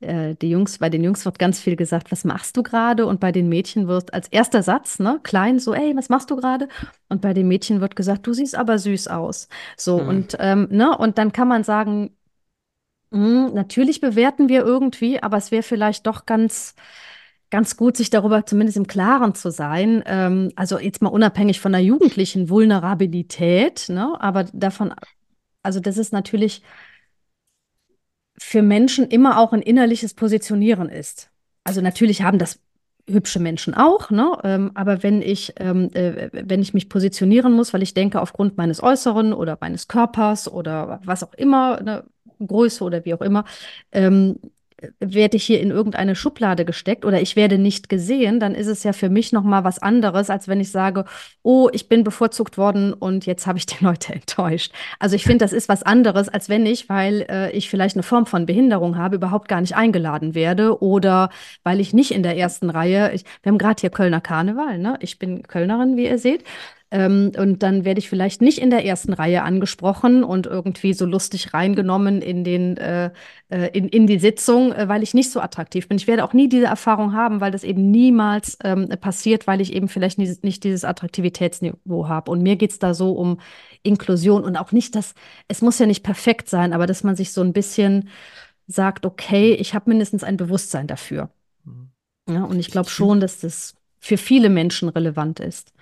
äh, 0.00 0.34
die 0.34 0.50
Jungs, 0.50 0.76
bei 0.76 0.90
den 0.90 1.02
Jungs 1.02 1.24
wird 1.24 1.38
ganz 1.38 1.58
viel 1.58 1.76
gesagt, 1.76 2.12
was 2.12 2.24
machst 2.24 2.58
du 2.58 2.62
gerade? 2.62 3.06
Und 3.06 3.20
bei 3.20 3.32
den 3.32 3.48
Mädchen 3.48 3.88
wird 3.88 4.12
als 4.12 4.28
erster 4.28 4.62
Satz, 4.62 4.98
ne, 4.98 5.18
klein, 5.22 5.58
so, 5.58 5.72
ey, 5.72 5.96
was 5.96 6.10
machst 6.10 6.30
du 6.30 6.36
gerade? 6.36 6.68
Und 7.08 7.22
bei 7.22 7.32
den 7.32 7.48
Mädchen 7.48 7.80
wird 7.80 7.96
gesagt, 7.96 8.26
du 8.26 8.34
siehst 8.34 8.54
aber 8.54 8.78
süß 8.78 9.08
aus. 9.08 9.48
So, 9.78 9.98
hm. 10.00 10.08
und, 10.08 10.36
ähm, 10.40 10.68
ne, 10.70 10.96
und 10.98 11.16
dann 11.16 11.32
kann 11.32 11.48
man 11.48 11.64
sagen, 11.64 12.10
hm, 13.16 13.54
natürlich 13.54 14.00
bewerten 14.00 14.48
wir 14.48 14.64
irgendwie, 14.64 15.22
aber 15.22 15.36
es 15.36 15.50
wäre 15.50 15.62
vielleicht 15.62 16.06
doch 16.06 16.26
ganz, 16.26 16.74
ganz 17.50 17.76
gut, 17.76 17.96
sich 17.96 18.10
darüber 18.10 18.46
zumindest 18.46 18.76
im 18.78 18.86
Klaren 18.86 19.34
zu 19.34 19.50
sein. 19.50 20.02
Ähm, 20.06 20.52
also 20.56 20.78
jetzt 20.78 21.02
mal 21.02 21.10
unabhängig 21.10 21.60
von 21.60 21.72
der 21.72 21.82
jugendlichen 21.82 22.48
Vulnerabilität, 22.50 23.88
ne, 23.88 24.16
aber 24.20 24.44
davon, 24.52 24.94
also 25.62 25.80
das 25.80 25.98
ist 25.98 26.12
natürlich 26.12 26.62
für 28.38 28.62
Menschen 28.62 29.06
immer 29.08 29.38
auch 29.38 29.52
ein 29.52 29.62
innerliches 29.62 30.14
Positionieren 30.14 30.88
ist. 30.88 31.30
also 31.64 31.80
natürlich 31.80 32.22
haben 32.22 32.38
das 32.38 32.60
hübsche 33.08 33.40
Menschen 33.40 33.74
auch, 33.74 34.10
ne? 34.10 34.38
Ähm, 34.44 34.72
aber 34.74 35.02
wenn 35.02 35.22
ich, 35.22 35.54
ähm, 35.58 35.90
äh, 35.94 36.28
wenn 36.32 36.60
ich 36.62 36.74
mich 36.74 36.88
positionieren 36.88 37.52
muss, 37.52 37.72
weil 37.72 37.82
ich 37.82 37.94
denke, 37.94 38.20
aufgrund 38.20 38.56
meines 38.56 38.82
Äußeren 38.82 39.32
oder 39.32 39.56
meines 39.60 39.88
Körpers 39.88 40.48
oder 40.50 41.00
was 41.04 41.22
auch 41.22 41.32
immer, 41.34 41.80
ne, 41.82 42.04
Größe 42.44 42.82
oder 42.84 43.04
wie 43.04 43.14
auch 43.14 43.20
immer, 43.20 43.44
ähm, 43.92 44.36
werde 45.00 45.36
ich 45.36 45.44
hier 45.44 45.60
in 45.60 45.70
irgendeine 45.70 46.14
Schublade 46.14 46.64
gesteckt 46.64 47.04
oder 47.04 47.20
ich 47.20 47.34
werde 47.34 47.56
nicht 47.56 47.88
gesehen, 47.88 48.40
dann 48.40 48.54
ist 48.54 48.66
es 48.66 48.82
ja 48.82 48.92
für 48.92 49.08
mich 49.08 49.32
noch 49.32 49.42
mal 49.42 49.64
was 49.64 49.78
anderes, 49.78 50.28
als 50.28 50.48
wenn 50.48 50.60
ich 50.60 50.70
sage, 50.70 51.06
oh, 51.42 51.70
ich 51.72 51.88
bin 51.88 52.04
bevorzugt 52.04 52.58
worden 52.58 52.92
und 52.92 53.24
jetzt 53.24 53.46
habe 53.46 53.58
ich 53.58 53.66
die 53.66 53.82
Leute 53.84 54.12
enttäuscht. 54.12 54.72
Also 54.98 55.16
ich 55.16 55.24
finde, 55.24 55.44
das 55.44 55.52
ist 55.52 55.68
was 55.68 55.82
anderes, 55.82 56.28
als 56.28 56.48
wenn 56.48 56.66
ich, 56.66 56.88
weil 56.88 57.26
äh, 57.30 57.50
ich 57.52 57.70
vielleicht 57.70 57.96
eine 57.96 58.02
Form 58.02 58.26
von 58.26 58.44
Behinderung 58.44 58.98
habe, 58.98 59.16
überhaupt 59.16 59.48
gar 59.48 59.62
nicht 59.62 59.76
eingeladen 59.76 60.34
werde 60.34 60.82
oder 60.82 61.30
weil 61.62 61.80
ich 61.80 61.94
nicht 61.94 62.10
in 62.10 62.22
der 62.22 62.36
ersten 62.36 62.68
Reihe, 62.68 63.12
ich, 63.14 63.24
wir 63.42 63.50
haben 63.50 63.58
gerade 63.58 63.80
hier 63.80 63.90
Kölner 63.90 64.20
Karneval, 64.20 64.78
ne? 64.78 64.98
Ich 65.00 65.18
bin 65.18 65.42
Kölnerin, 65.42 65.96
wie 65.96 66.06
ihr 66.06 66.18
seht. 66.18 66.44
Ähm, 66.90 67.32
und 67.36 67.64
dann 67.64 67.84
werde 67.84 67.98
ich 67.98 68.08
vielleicht 68.08 68.40
nicht 68.40 68.58
in 68.58 68.70
der 68.70 68.84
ersten 68.84 69.12
Reihe 69.12 69.42
angesprochen 69.42 70.22
und 70.22 70.46
irgendwie 70.46 70.94
so 70.94 71.04
lustig 71.04 71.52
reingenommen 71.52 72.22
in, 72.22 72.44
den, 72.44 72.76
äh, 72.76 73.10
äh, 73.48 73.70
in, 73.76 73.88
in 73.88 74.06
die 74.06 74.20
Sitzung, 74.20 74.72
äh, 74.72 74.88
weil 74.88 75.02
ich 75.02 75.12
nicht 75.12 75.32
so 75.32 75.40
attraktiv 75.40 75.88
bin. 75.88 75.96
Ich 75.96 76.06
werde 76.06 76.24
auch 76.24 76.32
nie 76.32 76.48
diese 76.48 76.66
Erfahrung 76.66 77.12
haben, 77.12 77.40
weil 77.40 77.50
das 77.50 77.64
eben 77.64 77.90
niemals 77.90 78.56
ähm, 78.62 78.88
passiert, 79.00 79.48
weil 79.48 79.60
ich 79.60 79.72
eben 79.72 79.88
vielleicht 79.88 80.18
nie, 80.18 80.32
nicht 80.42 80.62
dieses 80.62 80.84
Attraktivitätsniveau 80.84 82.06
habe. 82.06 82.30
Und 82.30 82.42
mir 82.42 82.54
geht 82.54 82.70
es 82.70 82.78
da 82.78 82.94
so 82.94 83.12
um 83.12 83.40
Inklusion 83.82 84.44
und 84.44 84.56
auch 84.56 84.70
nicht, 84.70 84.94
dass 84.94 85.14
es 85.48 85.62
muss 85.62 85.80
ja 85.80 85.86
nicht 85.86 86.04
perfekt 86.04 86.48
sein, 86.48 86.72
aber 86.72 86.86
dass 86.86 87.02
man 87.02 87.16
sich 87.16 87.32
so 87.32 87.40
ein 87.40 87.52
bisschen 87.52 88.08
sagt, 88.68 89.06
okay, 89.06 89.54
ich 89.54 89.74
habe 89.74 89.90
mindestens 89.90 90.22
ein 90.22 90.36
Bewusstsein 90.36 90.86
dafür. 90.86 91.30
Mhm. 91.64 91.90
Ja, 92.28 92.44
und 92.44 92.58
ich 92.60 92.70
glaube 92.70 92.90
schon, 92.90 93.18
dass 93.20 93.40
das 93.40 93.74
für 93.98 94.16
viele 94.18 94.50
Menschen 94.50 94.88
relevant 94.88 95.40
ist. 95.40 95.72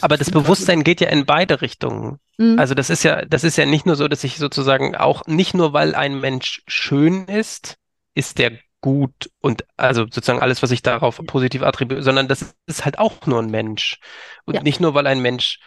Aber 0.00 0.16
das 0.16 0.30
Bewusstsein 0.30 0.84
geht 0.84 1.00
ja 1.00 1.08
in 1.08 1.26
beide 1.26 1.60
Richtungen. 1.60 2.18
Mhm. 2.38 2.58
Also 2.58 2.74
das 2.74 2.90
ist 2.90 3.02
ja, 3.02 3.24
das 3.24 3.44
ist 3.44 3.56
ja 3.56 3.66
nicht 3.66 3.86
nur 3.86 3.96
so, 3.96 4.08
dass 4.08 4.24
ich 4.24 4.36
sozusagen 4.36 4.96
auch 4.96 5.26
nicht 5.26 5.54
nur, 5.54 5.72
weil 5.72 5.94
ein 5.94 6.20
Mensch 6.20 6.62
schön 6.66 7.26
ist, 7.26 7.76
ist 8.14 8.38
der 8.38 8.52
gut 8.80 9.30
und 9.40 9.64
also 9.76 10.02
sozusagen 10.02 10.40
alles, 10.40 10.62
was 10.62 10.70
ich 10.70 10.82
darauf 10.82 11.20
positiv 11.26 11.62
attribuiere, 11.62 12.02
sondern 12.02 12.28
das 12.28 12.54
ist 12.66 12.84
halt 12.84 12.98
auch 12.98 13.26
nur 13.26 13.40
ein 13.42 13.50
Mensch. 13.50 13.98
Und 14.44 14.54
ja. 14.54 14.62
nicht 14.62 14.80
nur, 14.80 14.94
weil 14.94 15.06
ein 15.06 15.20
Mensch 15.20 15.58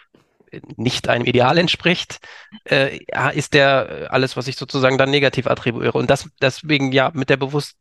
nicht 0.77 1.09
einem 1.09 1.25
Ideal 1.25 1.57
entspricht, 1.57 2.19
äh, 2.63 2.99
ist 3.33 3.53
der 3.53 4.07
alles, 4.09 4.35
was 4.35 4.47
ich 4.47 4.55
sozusagen 4.55 4.97
dann 4.97 5.11
negativ 5.11 5.47
attribuiere. 5.47 5.97
Und 5.97 6.09
das 6.09 6.29
deswegen 6.41 6.91
ja 6.91 7.11
mit 7.13 7.29
der 7.29 7.37
bewusst 7.37 7.77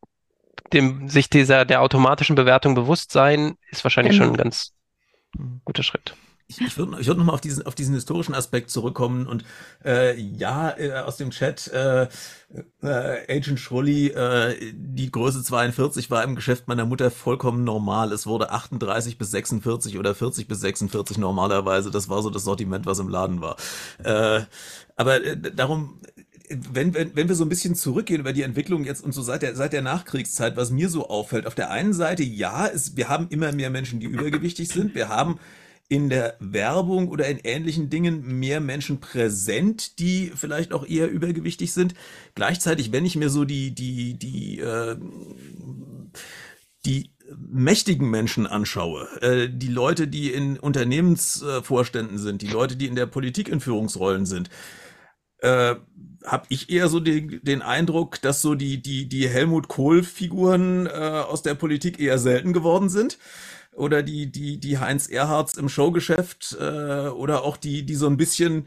dem 0.72 1.08
sich 1.08 1.30
dieser 1.30 1.64
der 1.64 1.82
automatischen 1.82 2.36
Bewertung 2.36 2.74
bewusst 2.74 3.12
sein, 3.12 3.56
ist 3.70 3.84
wahrscheinlich 3.84 4.14
genau. 4.14 4.26
schon 4.26 4.34
ein 4.34 4.36
ganz. 4.36 4.74
Guter 5.64 5.82
Schritt. 5.82 6.14
Ich, 6.50 6.62
ich 6.62 6.78
würde 6.78 6.98
ich 6.98 7.06
würd 7.06 7.18
nochmal 7.18 7.34
auf 7.34 7.42
diesen, 7.42 7.66
auf 7.66 7.74
diesen 7.74 7.94
historischen 7.94 8.34
Aspekt 8.34 8.70
zurückkommen 8.70 9.26
und 9.26 9.44
äh, 9.84 10.18
ja, 10.18 10.74
äh, 10.78 10.92
aus 10.94 11.18
dem 11.18 11.28
Chat, 11.30 11.68
äh, 11.68 12.08
äh, 12.80 13.36
Agent 13.36 13.60
Schrulli, 13.60 14.08
äh, 14.08 14.72
die 14.72 15.10
Größe 15.10 15.42
42 15.42 16.10
war 16.10 16.24
im 16.24 16.36
Geschäft 16.36 16.66
meiner 16.66 16.86
Mutter 16.86 17.10
vollkommen 17.10 17.64
normal. 17.64 18.12
Es 18.12 18.26
wurde 18.26 18.50
38 18.50 19.18
bis 19.18 19.30
46 19.30 19.98
oder 19.98 20.14
40 20.14 20.48
bis 20.48 20.60
46 20.60 21.18
normalerweise. 21.18 21.90
Das 21.90 22.08
war 22.08 22.22
so 22.22 22.30
das 22.30 22.44
Sortiment, 22.44 22.86
was 22.86 22.98
im 22.98 23.10
Laden 23.10 23.42
war. 23.42 23.56
Äh, 24.02 24.44
aber 24.96 25.22
äh, 25.22 25.36
darum, 25.54 26.00
wenn, 26.72 26.94
wenn, 26.94 27.14
wenn 27.14 27.28
wir 27.28 27.34
so 27.34 27.44
ein 27.44 27.48
bisschen 27.48 27.74
zurückgehen 27.74 28.20
über 28.20 28.32
die 28.32 28.42
Entwicklung 28.42 28.84
jetzt 28.84 29.04
und 29.04 29.12
so 29.12 29.22
seit 29.22 29.42
der, 29.42 29.54
seit 29.54 29.72
der 29.72 29.82
Nachkriegszeit, 29.82 30.56
was 30.56 30.70
mir 30.70 30.88
so 30.88 31.08
auffällt, 31.08 31.46
auf 31.46 31.54
der 31.54 31.70
einen 31.70 31.92
Seite, 31.92 32.22
ja, 32.22 32.66
es, 32.66 32.96
wir 32.96 33.08
haben 33.08 33.28
immer 33.30 33.52
mehr 33.52 33.70
Menschen, 33.70 34.00
die 34.00 34.06
übergewichtig 34.06 34.68
sind. 34.68 34.94
Wir 34.94 35.08
haben 35.08 35.38
in 35.88 36.10
der 36.10 36.36
Werbung 36.38 37.08
oder 37.08 37.26
in 37.28 37.38
ähnlichen 37.38 37.88
Dingen 37.88 38.38
mehr 38.38 38.60
Menschen 38.60 39.00
präsent, 39.00 39.98
die 39.98 40.32
vielleicht 40.34 40.72
auch 40.72 40.86
eher 40.86 41.10
übergewichtig 41.10 41.72
sind. 41.72 41.94
Gleichzeitig, 42.34 42.92
wenn 42.92 43.06
ich 43.06 43.16
mir 43.16 43.30
so 43.30 43.44
die, 43.44 43.74
die, 43.74 44.18
die, 44.18 44.60
äh, 44.60 44.96
die 46.84 47.10
mächtigen 47.36 48.10
Menschen 48.10 48.46
anschaue, 48.46 49.08
äh, 49.22 49.48
die 49.50 49.68
Leute, 49.68 50.08
die 50.08 50.30
in 50.30 50.58
Unternehmensvorständen 50.58 52.18
sind, 52.18 52.42
die 52.42 52.48
Leute, 52.48 52.76
die 52.76 52.86
in 52.86 52.94
der 52.94 53.06
Politik 53.06 53.48
in 53.48 53.60
Führungsrollen 53.60 54.26
sind, 54.26 54.50
äh, 55.38 55.76
habe 56.24 56.46
ich 56.48 56.70
eher 56.70 56.88
so 56.88 57.00
den, 57.00 57.40
den 57.42 57.62
Eindruck, 57.62 58.20
dass 58.20 58.42
so 58.42 58.54
die, 58.54 58.82
die, 58.82 59.08
die 59.08 59.28
Helmut 59.28 59.68
Kohl-Figuren 59.68 60.86
äh, 60.86 60.90
aus 60.90 61.42
der 61.42 61.54
Politik 61.54 62.00
eher 62.00 62.18
selten 62.18 62.52
geworden 62.52 62.88
sind. 62.88 63.18
Oder 63.72 64.02
die, 64.02 64.30
die, 64.30 64.58
die 64.58 64.78
Heinz 64.78 65.08
Erhards 65.08 65.56
im 65.56 65.68
Showgeschäft 65.68 66.56
äh, 66.60 67.08
oder 67.08 67.44
auch 67.44 67.56
die, 67.56 67.84
die 67.84 67.94
so 67.94 68.08
ein 68.08 68.16
bisschen 68.16 68.66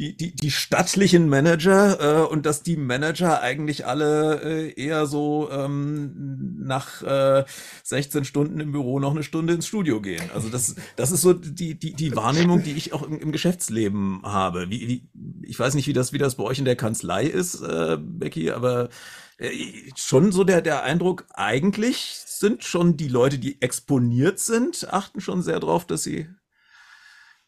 die, 0.00 0.16
die, 0.16 0.34
die 0.34 0.50
stattlichen 0.50 1.28
Manager 1.28 2.22
äh, 2.22 2.26
und 2.26 2.46
dass 2.46 2.62
die 2.62 2.78
Manager 2.78 3.42
eigentlich 3.42 3.86
alle 3.86 4.40
äh, 4.42 4.72
eher 4.72 5.04
so 5.04 5.50
ähm, 5.52 6.56
nach 6.58 7.02
äh, 7.02 7.44
16 7.84 8.24
Stunden 8.24 8.60
im 8.60 8.72
Büro 8.72 8.98
noch 8.98 9.10
eine 9.10 9.22
Stunde 9.22 9.52
ins 9.52 9.66
Studio 9.66 10.00
gehen. 10.00 10.22
Also 10.34 10.48
das, 10.48 10.74
das 10.96 11.12
ist 11.12 11.20
so 11.20 11.34
die, 11.34 11.78
die, 11.78 11.92
die 11.92 12.16
Wahrnehmung, 12.16 12.62
die 12.62 12.72
ich 12.72 12.94
auch 12.94 13.02
im, 13.02 13.20
im 13.20 13.30
Geschäftsleben 13.30 14.22
habe. 14.22 14.70
Wie, 14.70 14.88
wie, 14.88 15.08
ich 15.42 15.58
weiß 15.58 15.74
nicht, 15.74 15.86
wie 15.86 15.92
das, 15.92 16.14
wie 16.14 16.18
das 16.18 16.36
bei 16.36 16.44
euch 16.44 16.58
in 16.58 16.64
der 16.64 16.76
Kanzlei 16.76 17.26
ist, 17.26 17.60
äh, 17.60 17.98
Becky, 18.00 18.52
aber 18.52 18.88
äh, 19.36 19.50
schon 19.96 20.32
so 20.32 20.44
der, 20.44 20.62
der 20.62 20.82
Eindruck, 20.82 21.26
eigentlich 21.34 22.22
sind 22.24 22.64
schon 22.64 22.96
die 22.96 23.08
Leute, 23.08 23.38
die 23.38 23.60
exponiert 23.60 24.38
sind, 24.38 24.90
achten 24.90 25.20
schon 25.20 25.42
sehr 25.42 25.60
drauf, 25.60 25.86
dass 25.86 26.04
sie 26.04 26.26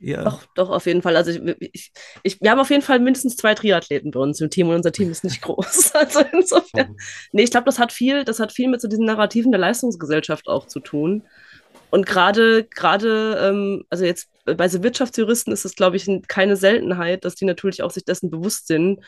ja. 0.03 0.25
Doch, 0.25 0.45
doch, 0.57 0.71
auf 0.71 0.87
jeden 0.87 1.01
Fall. 1.01 1.17
Also 1.17 1.31
ich, 1.61 1.93
ich, 2.25 2.41
wir 2.41 2.51
haben 2.51 2.59
auf 2.59 2.71
jeden 2.71 2.83
Fall 2.83 2.99
mindestens 2.99 3.37
zwei 3.37 3.55
Triathleten 3.55 4.11
bei 4.11 4.19
uns 4.19 4.41
im 4.41 4.51
Team 4.51 4.69
und 4.69 4.75
unser 4.75 4.91
Team 4.91 5.11
ist 5.11 5.23
nicht 5.23 5.41
groß. 5.43 5.93
Also 6.03 6.21
insofern. 6.33 6.97
Nee, 7.31 7.45
ich 7.45 7.51
glaube, 7.53 7.67
das 7.67 7.79
hat 7.79 7.93
viel, 7.93 8.25
das 8.25 8.41
hat 8.41 8.53
viel 8.53 8.69
mit 8.69 8.81
so 8.81 8.89
diesen 8.89 9.05
Narrativen 9.05 9.53
der 9.53 9.61
Leistungsgesellschaft 9.61 10.49
auch 10.49 10.67
zu 10.67 10.81
tun. 10.81 11.23
Und 11.91 12.05
gerade, 12.07 12.65
gerade, 12.65 13.39
ähm, 13.41 13.85
also 13.91 14.05
jetzt 14.05 14.29
bei 14.45 14.69
so 14.69 14.83
Wirtschaftsjuristen 14.83 15.53
ist 15.53 15.65
es, 15.65 15.77
glaube 15.77 15.97
ich, 15.97 16.11
keine 16.27 16.57
Seltenheit, 16.57 17.25
dass 17.25 17.37
die 17.37 17.45
natürlich 17.45 17.83
auch 17.83 17.91
sich 17.91 18.05
dessen 18.05 18.31
bewusst 18.31 18.67
sind, 18.67 19.01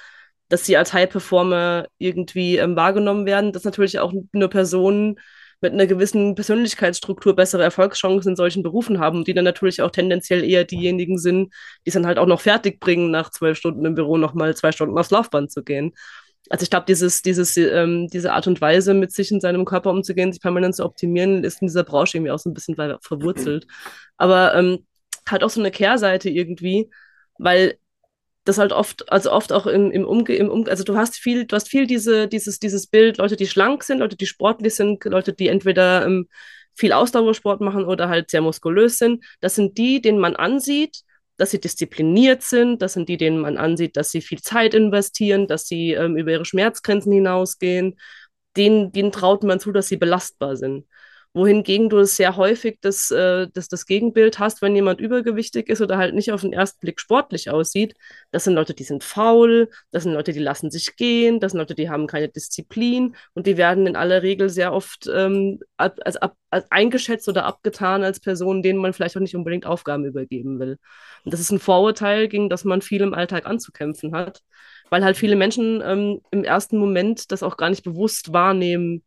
dass 0.49 0.65
sie 0.65 0.77
als 0.77 0.93
High 0.93 1.09
Performer 1.11 1.87
irgendwie 1.99 2.59
ähm, 2.59 2.77
wahrgenommen 2.77 3.27
werden, 3.27 3.53
dass 3.53 3.65
natürlich 3.65 3.99
auch 3.99 4.13
nur 4.33 4.51
Personen 4.51 5.19
mit 5.65 5.73
einer 5.73 5.87
gewissen 5.87 6.35
Persönlichkeitsstruktur 6.35 7.35
bessere 7.35 7.63
Erfolgschancen 7.63 8.33
in 8.33 8.37
solchen 8.37 8.63
Berufen 8.63 9.01
haben, 9.01 9.25
die 9.25 9.33
dann 9.33 9.47
natürlich 9.47 9.81
auch 9.81 9.91
tendenziell 9.91 10.45
eher 10.45 10.65
diejenigen 10.65 11.17
sind, 11.17 11.55
die 11.85 11.89
es 11.89 11.95
dann 11.95 12.07
halt 12.07 12.19
auch 12.19 12.27
noch 12.27 12.43
fertig 12.43 12.81
bringen, 12.81 13.11
nach 13.11 13.31
zwölf 13.31 13.57
Stunden 13.57 13.85
im 13.87 13.95
Büro 13.95 14.19
nochmal 14.19 14.55
zwei 14.55 14.73
Stunden 14.73 14.99
aufs 14.99 15.11
Laufband 15.11 15.51
zu 15.51 15.65
gehen. 15.65 15.95
Also 16.51 16.65
ich 16.65 16.71
glaube, 16.71 16.85
dieses, 16.87 17.23
dieses, 17.23 17.57
ähm, 17.57 18.09
diese 18.13 18.35
Art 18.35 18.47
und 18.47 18.61
Weise, 18.61 18.93
mit 18.93 19.11
sich 19.13 19.31
in 19.31 19.41
seinem 19.41 19.65
Körper 19.65 19.91
umzugehen, 19.91 20.33
sich 20.33 20.43
permanent 20.43 20.77
zu 20.77 20.85
optimieren, 20.85 21.43
ist 21.43 21.63
in 21.63 21.69
dieser 21.69 21.85
Branche 21.85 22.19
irgendwie 22.19 22.33
auch 22.33 22.39
so 22.39 22.51
ein 22.51 22.55
bisschen 22.55 22.77
verwurzelt. 23.01 23.67
Aber 24.19 24.55
ähm, 24.55 24.87
hat 25.27 25.43
auch 25.43 25.51
so 25.51 25.61
eine 25.61 25.71
Kehrseite 25.71 26.29
irgendwie, 26.29 26.91
weil 27.39 27.79
das 28.45 28.59
halt 28.59 28.73
oft, 28.73 29.11
also 29.11 29.33
oft 29.33 29.53
auch 29.53 29.67
im, 29.67 29.91
im 29.91 30.05
Umge, 30.05 30.35
im 30.35 30.51
Umge 30.51 30.71
also 30.71 30.85
du 30.85 30.97
hast 30.97 31.17
viel, 31.17 31.47
du 31.47 31.57
hast 31.57 31.69
viel 31.69 31.87
diese, 31.87 32.29
dieses, 32.29 32.59
dieses 32.59 32.87
Bild, 32.87 33.19
Leute, 33.19 33.37
die 33.37 33.47
schlank 33.47 33.83
sind, 33.83 33.99
Leute, 33.99 34.17
die 34.17 34.27
sportlich 34.27 34.75
sind, 34.75 35.05
Leute, 35.05 35.33
die 35.33 35.49
entweder 35.49 36.05
ähm, 36.05 36.29
viel 36.75 36.93
Ausdauersport 36.93 37.61
machen 37.61 37.85
oder 37.85 38.09
halt 38.09 38.31
sehr 38.31 38.43
muskulös 38.43 38.99
sind. 38.99 39.25
Das 39.41 39.55
sind 39.55 39.79
die, 39.79 40.03
denen 40.03 40.19
man 40.19 40.37
ansieht, 40.37 41.03
dass 41.37 41.51
sie 41.51 41.61
diszipliniert 41.61 42.43
sind, 42.43 42.83
das 42.83 42.93
sind 42.93 43.09
die, 43.09 43.17
denen 43.17 43.39
man 43.39 43.57
ansieht, 43.57 43.97
dass 43.97 44.11
sie 44.11 44.21
viel 44.21 44.41
Zeit 44.41 44.75
investieren, 44.75 45.49
dass 45.49 45.67
sie 45.67 45.93
ähm, 45.93 46.17
über 46.17 46.33
ihre 46.33 46.45
Schmerzgrenzen 46.45 47.13
hinausgehen. 47.13 47.99
Denen, 48.57 48.93
denen 48.93 49.11
traut 49.11 49.43
man 49.43 49.59
zu, 49.59 49.73
dass 49.73 49.89
sie 49.89 49.97
belastbar 49.97 50.57
sind 50.57 50.87
wohingegen 51.35 51.89
du 51.89 52.05
sehr 52.05 52.37
häufig 52.37 52.79
das, 52.81 53.11
äh, 53.11 53.49
das, 53.53 53.67
das 53.69 53.87
Gegenbild 53.87 54.39
hast, 54.39 54.63
wenn 54.63 54.77
jemand 54.77 55.01
übergewichtig 55.01 55.69
ist 55.69 55.81
oder 55.81 55.99
halt 55.99 56.15
nicht 56.15 56.31
auf 56.33 56.43
den 56.43 56.53
ersten 56.53 56.79
Blick 56.81 57.01
sportlich 57.01 57.51
aussieht. 57.51 57.95
Das 58.31 58.45
sind 58.45 58.55
Leute, 58.55 58.73
die 58.73 58.85
sind 58.85 59.03
faul, 59.03 59.69
das 59.91 60.05
sind 60.05 60.13
Leute, 60.13 60.33
die 60.33 60.39
lassen 60.39 60.71
sich 60.71 60.95
gehen, 60.97 61.41
das 61.41 61.53
sind 61.53 61.59
Leute, 61.59 61.75
die 61.75 61.91
haben 61.91 62.07
keine 62.07 62.29
Disziplin 62.29 63.17
und 63.35 63.49
die 63.49 63.57
werden 63.57 63.87
in 63.89 63.97
aller 63.97 64.23
Regel 64.23 64.49
sehr 64.49 64.73
oft 64.73 65.09
ähm, 65.13 65.59
als, 65.77 65.99
als, 66.01 66.19
als 66.51 66.71
eingeschätzt 66.71 67.29
oder 67.29 67.45
abgetan 67.47 68.05
als 68.05 68.21
Personen, 68.21 68.63
denen 68.63 68.79
man 68.79 68.93
vielleicht 68.93 69.17
auch 69.17 69.21
nicht 69.21 69.35
unbedingt 69.35 69.67
Aufgaben 69.67 70.05
übergeben 70.05 70.61
will. 70.61 70.79
Und 71.25 71.35
das 71.35 71.41
ist 71.41 71.51
ein 71.51 71.59
Vorurteil, 71.59 72.29
gegen 72.29 72.49
das 72.49 72.65
man 72.65 72.81
viel 72.81 73.03
im 73.03 73.13
Alltag 73.13 73.47
anzukämpfen 73.47 74.15
hat, 74.15 74.41
weil 74.89 75.05
halt 75.05 75.17
viele 75.17 75.35
Menschen 75.35 75.83
ähm, 75.85 76.21
im 76.31 76.45
ersten 76.45 76.79
Moment 76.79 77.33
das 77.33 77.43
auch 77.43 77.57
gar 77.57 77.71
nicht 77.71 77.83
bewusst 77.83 78.33
wahrnehmen, 78.33 79.03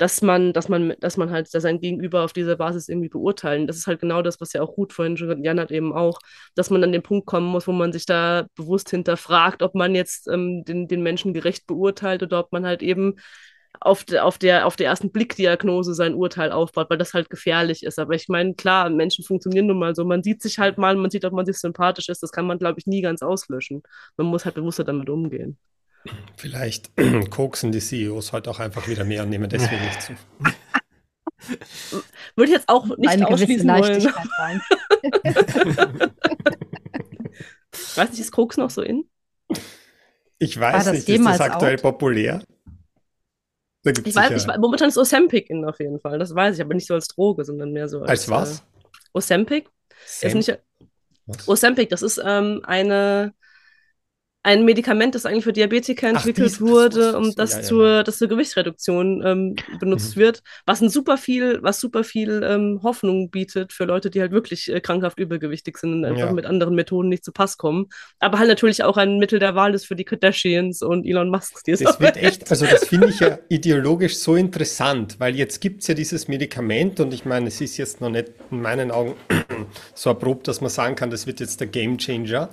dass 0.00 0.22
man, 0.22 0.54
dass 0.54 0.70
man, 0.70 0.94
dass 1.00 1.18
man 1.18 1.30
halt 1.30 1.48
sein 1.48 1.78
Gegenüber 1.78 2.24
auf 2.24 2.32
dieser 2.32 2.56
Basis 2.56 2.88
irgendwie 2.88 3.10
beurteilen. 3.10 3.66
Das 3.66 3.76
ist 3.76 3.86
halt 3.86 4.00
genau 4.00 4.22
das, 4.22 4.40
was 4.40 4.54
ja 4.54 4.62
auch 4.62 4.78
Ruth 4.78 4.94
vorhin 4.94 5.18
schon 5.18 5.44
Jan 5.44 5.60
hat 5.60 5.70
eben 5.70 5.92
auch, 5.92 6.18
dass 6.54 6.70
man 6.70 6.82
an 6.82 6.92
den 6.92 7.02
Punkt 7.02 7.26
kommen 7.26 7.46
muss, 7.46 7.66
wo 7.66 7.72
man 7.72 7.92
sich 7.92 8.06
da 8.06 8.46
bewusst 8.56 8.88
hinterfragt, 8.88 9.62
ob 9.62 9.74
man 9.74 9.94
jetzt 9.94 10.26
ähm, 10.28 10.64
den, 10.64 10.88
den 10.88 11.02
Menschen 11.02 11.34
gerecht 11.34 11.66
beurteilt 11.66 12.22
oder 12.22 12.40
ob 12.40 12.50
man 12.50 12.64
halt 12.64 12.82
eben 12.82 13.16
auf, 13.78 14.04
de, 14.04 14.20
auf, 14.20 14.38
der, 14.38 14.66
auf 14.66 14.76
der 14.76 14.86
ersten 14.86 15.12
Blickdiagnose 15.12 15.92
sein 15.92 16.14
Urteil 16.14 16.50
aufbaut, 16.50 16.88
weil 16.88 16.98
das 16.98 17.12
halt 17.12 17.28
gefährlich 17.28 17.82
ist. 17.82 17.98
Aber 17.98 18.14
ich 18.14 18.28
meine, 18.28 18.54
klar, 18.54 18.88
Menschen 18.88 19.22
funktionieren 19.24 19.66
nun 19.66 19.78
mal 19.78 19.94
so. 19.94 20.04
Man 20.06 20.22
sieht 20.22 20.40
sich 20.40 20.58
halt 20.58 20.78
mal, 20.78 20.96
man 20.96 21.10
sieht, 21.10 21.26
ob 21.26 21.34
man 21.34 21.44
sich 21.46 21.58
sympathisch 21.58 22.08
ist. 22.08 22.22
Das 22.22 22.32
kann 22.32 22.46
man, 22.46 22.58
glaube 22.58 22.78
ich, 22.78 22.86
nie 22.86 23.02
ganz 23.02 23.20
auslöschen. 23.22 23.82
Man 24.16 24.28
muss 24.28 24.46
halt 24.46 24.54
bewusster 24.54 24.84
damit 24.84 25.10
umgehen. 25.10 25.58
Vielleicht 26.36 26.90
koksen 27.30 27.72
die 27.72 27.80
CEOs 27.80 28.32
heute 28.32 28.50
auch 28.50 28.58
einfach 28.58 28.88
wieder 28.88 29.04
mehr 29.04 29.22
und 29.22 29.30
nehmen 29.30 29.48
deswegen 29.48 29.84
nicht 29.84 30.02
zu. 30.02 30.12
Würde 32.36 32.50
ich 32.50 32.56
jetzt 32.56 32.68
auch 32.68 32.86
nicht 32.96 33.08
Eine 33.08 33.28
ausschließen 33.28 33.68
wollen. 33.68 34.02
weiß 37.96 38.10
nicht, 38.10 38.20
ist 38.20 38.32
Koks 38.32 38.56
noch 38.56 38.70
so 38.70 38.82
in? 38.82 39.04
Ich 40.38 40.58
weiß 40.58 40.92
nicht, 40.92 41.06
ist 41.08 41.24
das 41.24 41.40
aktuell 41.40 41.76
out? 41.76 41.82
populär? 41.82 42.42
Da 43.82 43.90
ich 43.90 44.14
weiß, 44.14 44.30
ich, 44.32 44.46
momentan 44.58 44.90
ist 44.90 44.98
Ozempic 44.98 45.48
in 45.48 45.64
auf 45.64 45.80
jeden 45.80 46.00
Fall, 46.00 46.18
das 46.18 46.34
weiß 46.34 46.56
ich, 46.56 46.62
aber 46.62 46.74
nicht 46.74 46.86
so 46.86 46.92
als 46.94 47.08
Droge, 47.08 47.44
sondern 47.44 47.72
mehr 47.72 47.88
so 47.88 48.00
als. 48.00 48.10
Als 48.10 48.28
was? 48.28 48.58
Äh, 48.58 48.62
Ozempic? 49.14 49.70
Ist 50.20 50.34
nicht, 50.34 50.58
Ozempic, 51.46 51.88
das 51.88 52.02
ist 52.02 52.20
ähm, 52.24 52.60
eine 52.64 53.32
ein 54.42 54.64
Medikament, 54.64 55.14
das 55.14 55.26
eigentlich 55.26 55.44
für 55.44 55.52
Diabetiker 55.52 56.08
entwickelt 56.08 56.54
Ach, 56.56 56.60
wurde, 56.60 57.18
um 57.18 57.34
das 57.34 57.52
ja, 57.52 57.62
zur, 57.62 57.88
ja. 57.88 58.02
das 58.02 58.16
zur 58.18 58.28
Gewichtsreduktion 58.28 59.22
ähm, 59.24 59.56
benutzt 59.78 60.16
mhm. 60.16 60.20
wird, 60.20 60.42
was 60.64 60.80
ein 60.80 60.88
super 60.88 61.18
viel, 61.18 61.62
was 61.62 61.78
super 61.78 62.04
viel 62.04 62.42
ähm, 62.42 62.80
Hoffnung 62.82 63.30
bietet 63.30 63.74
für 63.74 63.84
Leute, 63.84 64.08
die 64.08 64.20
halt 64.20 64.32
wirklich 64.32 64.72
äh, 64.72 64.80
krankhaft 64.80 65.18
übergewichtig 65.18 65.76
sind 65.76 65.92
und 65.92 66.04
einfach 66.06 66.28
ja. 66.28 66.32
mit 66.32 66.46
anderen 66.46 66.74
Methoden 66.74 67.10
nicht 67.10 67.22
zu 67.22 67.32
Pass 67.32 67.58
kommen. 67.58 67.88
Aber 68.18 68.38
halt 68.38 68.48
natürlich 68.48 68.82
auch 68.82 68.96
ein 68.96 69.18
Mittel 69.18 69.40
der 69.40 69.54
Wahl 69.54 69.74
ist 69.74 69.86
für 69.86 69.96
die 69.96 70.04
Kardashians 70.04 70.80
und 70.80 71.04
Elon 71.04 71.28
Musks. 71.28 71.62
Die 71.62 71.72
das 71.72 72.00
wird 72.00 72.16
echt, 72.22 72.50
also 72.50 72.64
das 72.64 72.86
finde 72.86 73.08
ich 73.08 73.20
ja 73.20 73.38
ideologisch 73.50 74.16
so 74.16 74.36
interessant, 74.36 75.20
weil 75.20 75.36
jetzt 75.36 75.60
gibt 75.60 75.82
es 75.82 75.88
ja 75.88 75.94
dieses 75.94 76.28
Medikament 76.28 76.98
und 77.00 77.12
ich 77.12 77.26
meine, 77.26 77.48
es 77.48 77.60
ist 77.60 77.76
jetzt 77.76 78.00
noch 78.00 78.10
nicht 78.10 78.32
in 78.50 78.62
meinen 78.62 78.90
Augen 78.90 79.16
so 79.94 80.08
erprobt, 80.08 80.48
dass 80.48 80.62
man 80.62 80.70
sagen 80.70 80.94
kann, 80.94 81.10
das 81.10 81.26
wird 81.26 81.40
jetzt 81.40 81.60
der 81.60 81.66
Game 81.66 81.98
Changer. 81.98 82.48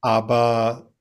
Aber 0.00 0.93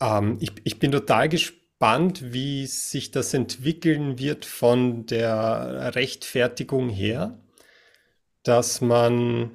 ähm, 0.00 0.38
ich, 0.40 0.52
ich 0.64 0.78
bin 0.78 0.92
total 0.92 1.28
gespannt, 1.28 2.32
wie 2.32 2.66
sich 2.66 3.10
das 3.10 3.34
entwickeln 3.34 4.18
wird 4.18 4.44
von 4.44 5.06
der 5.06 5.94
Rechtfertigung 5.94 6.88
her, 6.88 7.38
dass 8.42 8.80
man, 8.80 9.50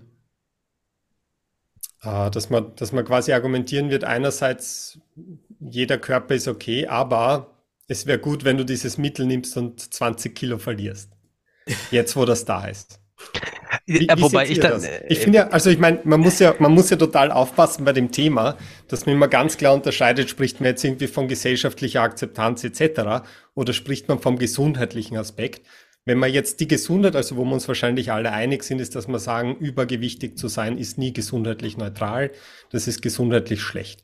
äh, 2.04 2.30
dass 2.32 2.50
man, 2.50 2.76
dass 2.76 2.92
man 2.92 3.06
quasi 3.06 3.34
argumentieren 3.34 3.90
wird, 3.90 4.04
einerseits 4.04 5.00
jeder 5.60 5.98
Körper 5.98 6.36
ist 6.36 6.48
okay, 6.48 6.88
aber 6.88 7.58
es 7.88 8.06
wäre 8.06 8.20
gut, 8.20 8.46
wenn 8.46 8.58
du 8.58 8.64
dieses 8.66 8.98
Mittel 8.98 9.26
nimmst 9.26 9.58
und 9.58 9.94
20 9.94 10.34
Kilo 10.34 10.58
verlierst. 10.58 11.12
Jetzt, 11.92 12.16
wo 12.16 12.26
das 12.26 12.46
da 12.46 12.66
ist. 12.66 13.01
Wie, 13.86 14.02
wie 14.02 14.22
Wobei 14.22 14.48
ich 14.48 14.60
dann. 14.60 14.84
Ich 15.08 15.20
finde 15.20 15.40
ja, 15.40 15.48
also 15.48 15.70
ich 15.70 15.80
meine, 15.80 16.00
man 16.04 16.20
muss 16.20 16.40
ja, 16.40 16.54
man 16.60 16.72
muss 16.72 16.90
ja 16.90 16.98
total 16.98 17.32
aufpassen 17.32 17.84
bei 17.84 17.94
dem 17.94 18.12
Thema, 18.12 18.58
dass 18.88 19.06
man 19.06 19.16
immer 19.16 19.28
ganz 19.28 19.58
klar 19.58 19.74
unterscheidet, 19.74 20.30
spricht 20.30 20.60
man 20.60 20.70
jetzt 20.70 20.84
irgendwie 20.84 21.08
von 21.08 21.28
gesellschaftlicher 21.28 22.02
Akzeptanz 22.02 22.64
etc. 22.64 23.26
oder 23.56 23.74
spricht 23.74 24.08
man 24.08 24.20
vom 24.20 24.38
gesundheitlichen 24.38 25.18
Aspekt. 25.18 25.66
Wenn 26.06 26.18
man 26.18 26.32
jetzt 26.32 26.60
die 26.60 26.68
Gesundheit, 26.68 27.16
also 27.16 27.38
wo 27.38 27.44
wir 27.44 27.54
uns 27.54 27.68
wahrscheinlich 27.68 28.12
alle 28.12 28.32
einig 28.32 28.64
sind, 28.64 28.80
ist, 28.82 28.96
dass 28.96 29.08
wir 29.08 29.20
sagen, 29.20 29.56
übergewichtig 29.58 30.38
zu 30.38 30.48
sein 30.48 30.78
ist 30.78 30.98
nie 30.98 31.14
gesundheitlich 31.14 31.78
neutral, 31.78 32.32
das 32.72 32.88
ist 32.88 33.02
gesundheitlich 33.02 33.62
schlecht. 33.62 34.04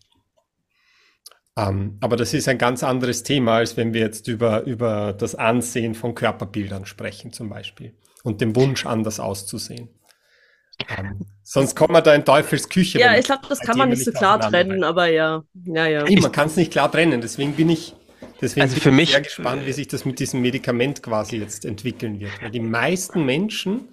Ähm, 1.55 1.97
aber 2.01 2.15
das 2.15 2.35
ist 2.35 2.47
ein 2.47 2.59
ganz 2.59 2.83
anderes 2.83 3.23
Thema, 3.23 3.57
als 3.57 3.77
wenn 3.77 3.93
wir 3.93 4.01
jetzt 4.01 4.27
über, 4.27 4.63
über 4.63 5.13
das 5.13 5.33
Ansehen 5.33 5.95
von 5.95 6.13
Körperbildern 6.13 6.85
sprechen 6.85 7.33
zum 7.33 7.49
Beispiel 7.49 7.93
und 8.23 8.41
dem 8.41 8.55
Wunsch, 8.55 8.85
anders 8.85 9.19
auszusehen. 9.19 9.89
Ähm, 10.89 11.25
sonst 11.43 11.75
kommt 11.75 11.91
man 11.91 12.03
da 12.03 12.13
in 12.13 12.25
Teufels 12.25 12.69
Küche. 12.69 12.99
Ja, 12.99 13.17
ich 13.17 13.25
glaube, 13.25 13.43
das 13.49 13.59
kann 13.59 13.77
man 13.77 13.89
nicht 13.89 14.03
so 14.03 14.11
klar 14.11 14.39
trennen, 14.39 14.83
aber 14.83 15.07
ja. 15.07 15.43
ja, 15.65 15.87
ja. 15.87 16.03
Nee, 16.03 16.19
man 16.19 16.31
kann 16.31 16.47
es 16.47 16.55
nicht 16.55 16.71
klar 16.71 16.91
trennen, 16.91 17.21
deswegen 17.21 17.53
bin 17.53 17.69
ich, 17.69 17.95
deswegen 18.41 18.63
also 18.63 18.75
bin 18.75 18.83
für 18.83 18.89
ich 18.89 18.95
mich, 18.95 19.11
sehr 19.11 19.21
gespannt, 19.21 19.65
wie 19.65 19.73
sich 19.73 19.87
das 19.87 20.05
mit 20.05 20.19
diesem 20.19 20.41
Medikament 20.41 21.03
quasi 21.03 21.37
jetzt 21.37 21.65
entwickeln 21.65 22.19
wird. 22.19 22.41
Weil 22.41 22.51
die 22.51 22.59
meisten 22.59 23.25
Menschen 23.25 23.89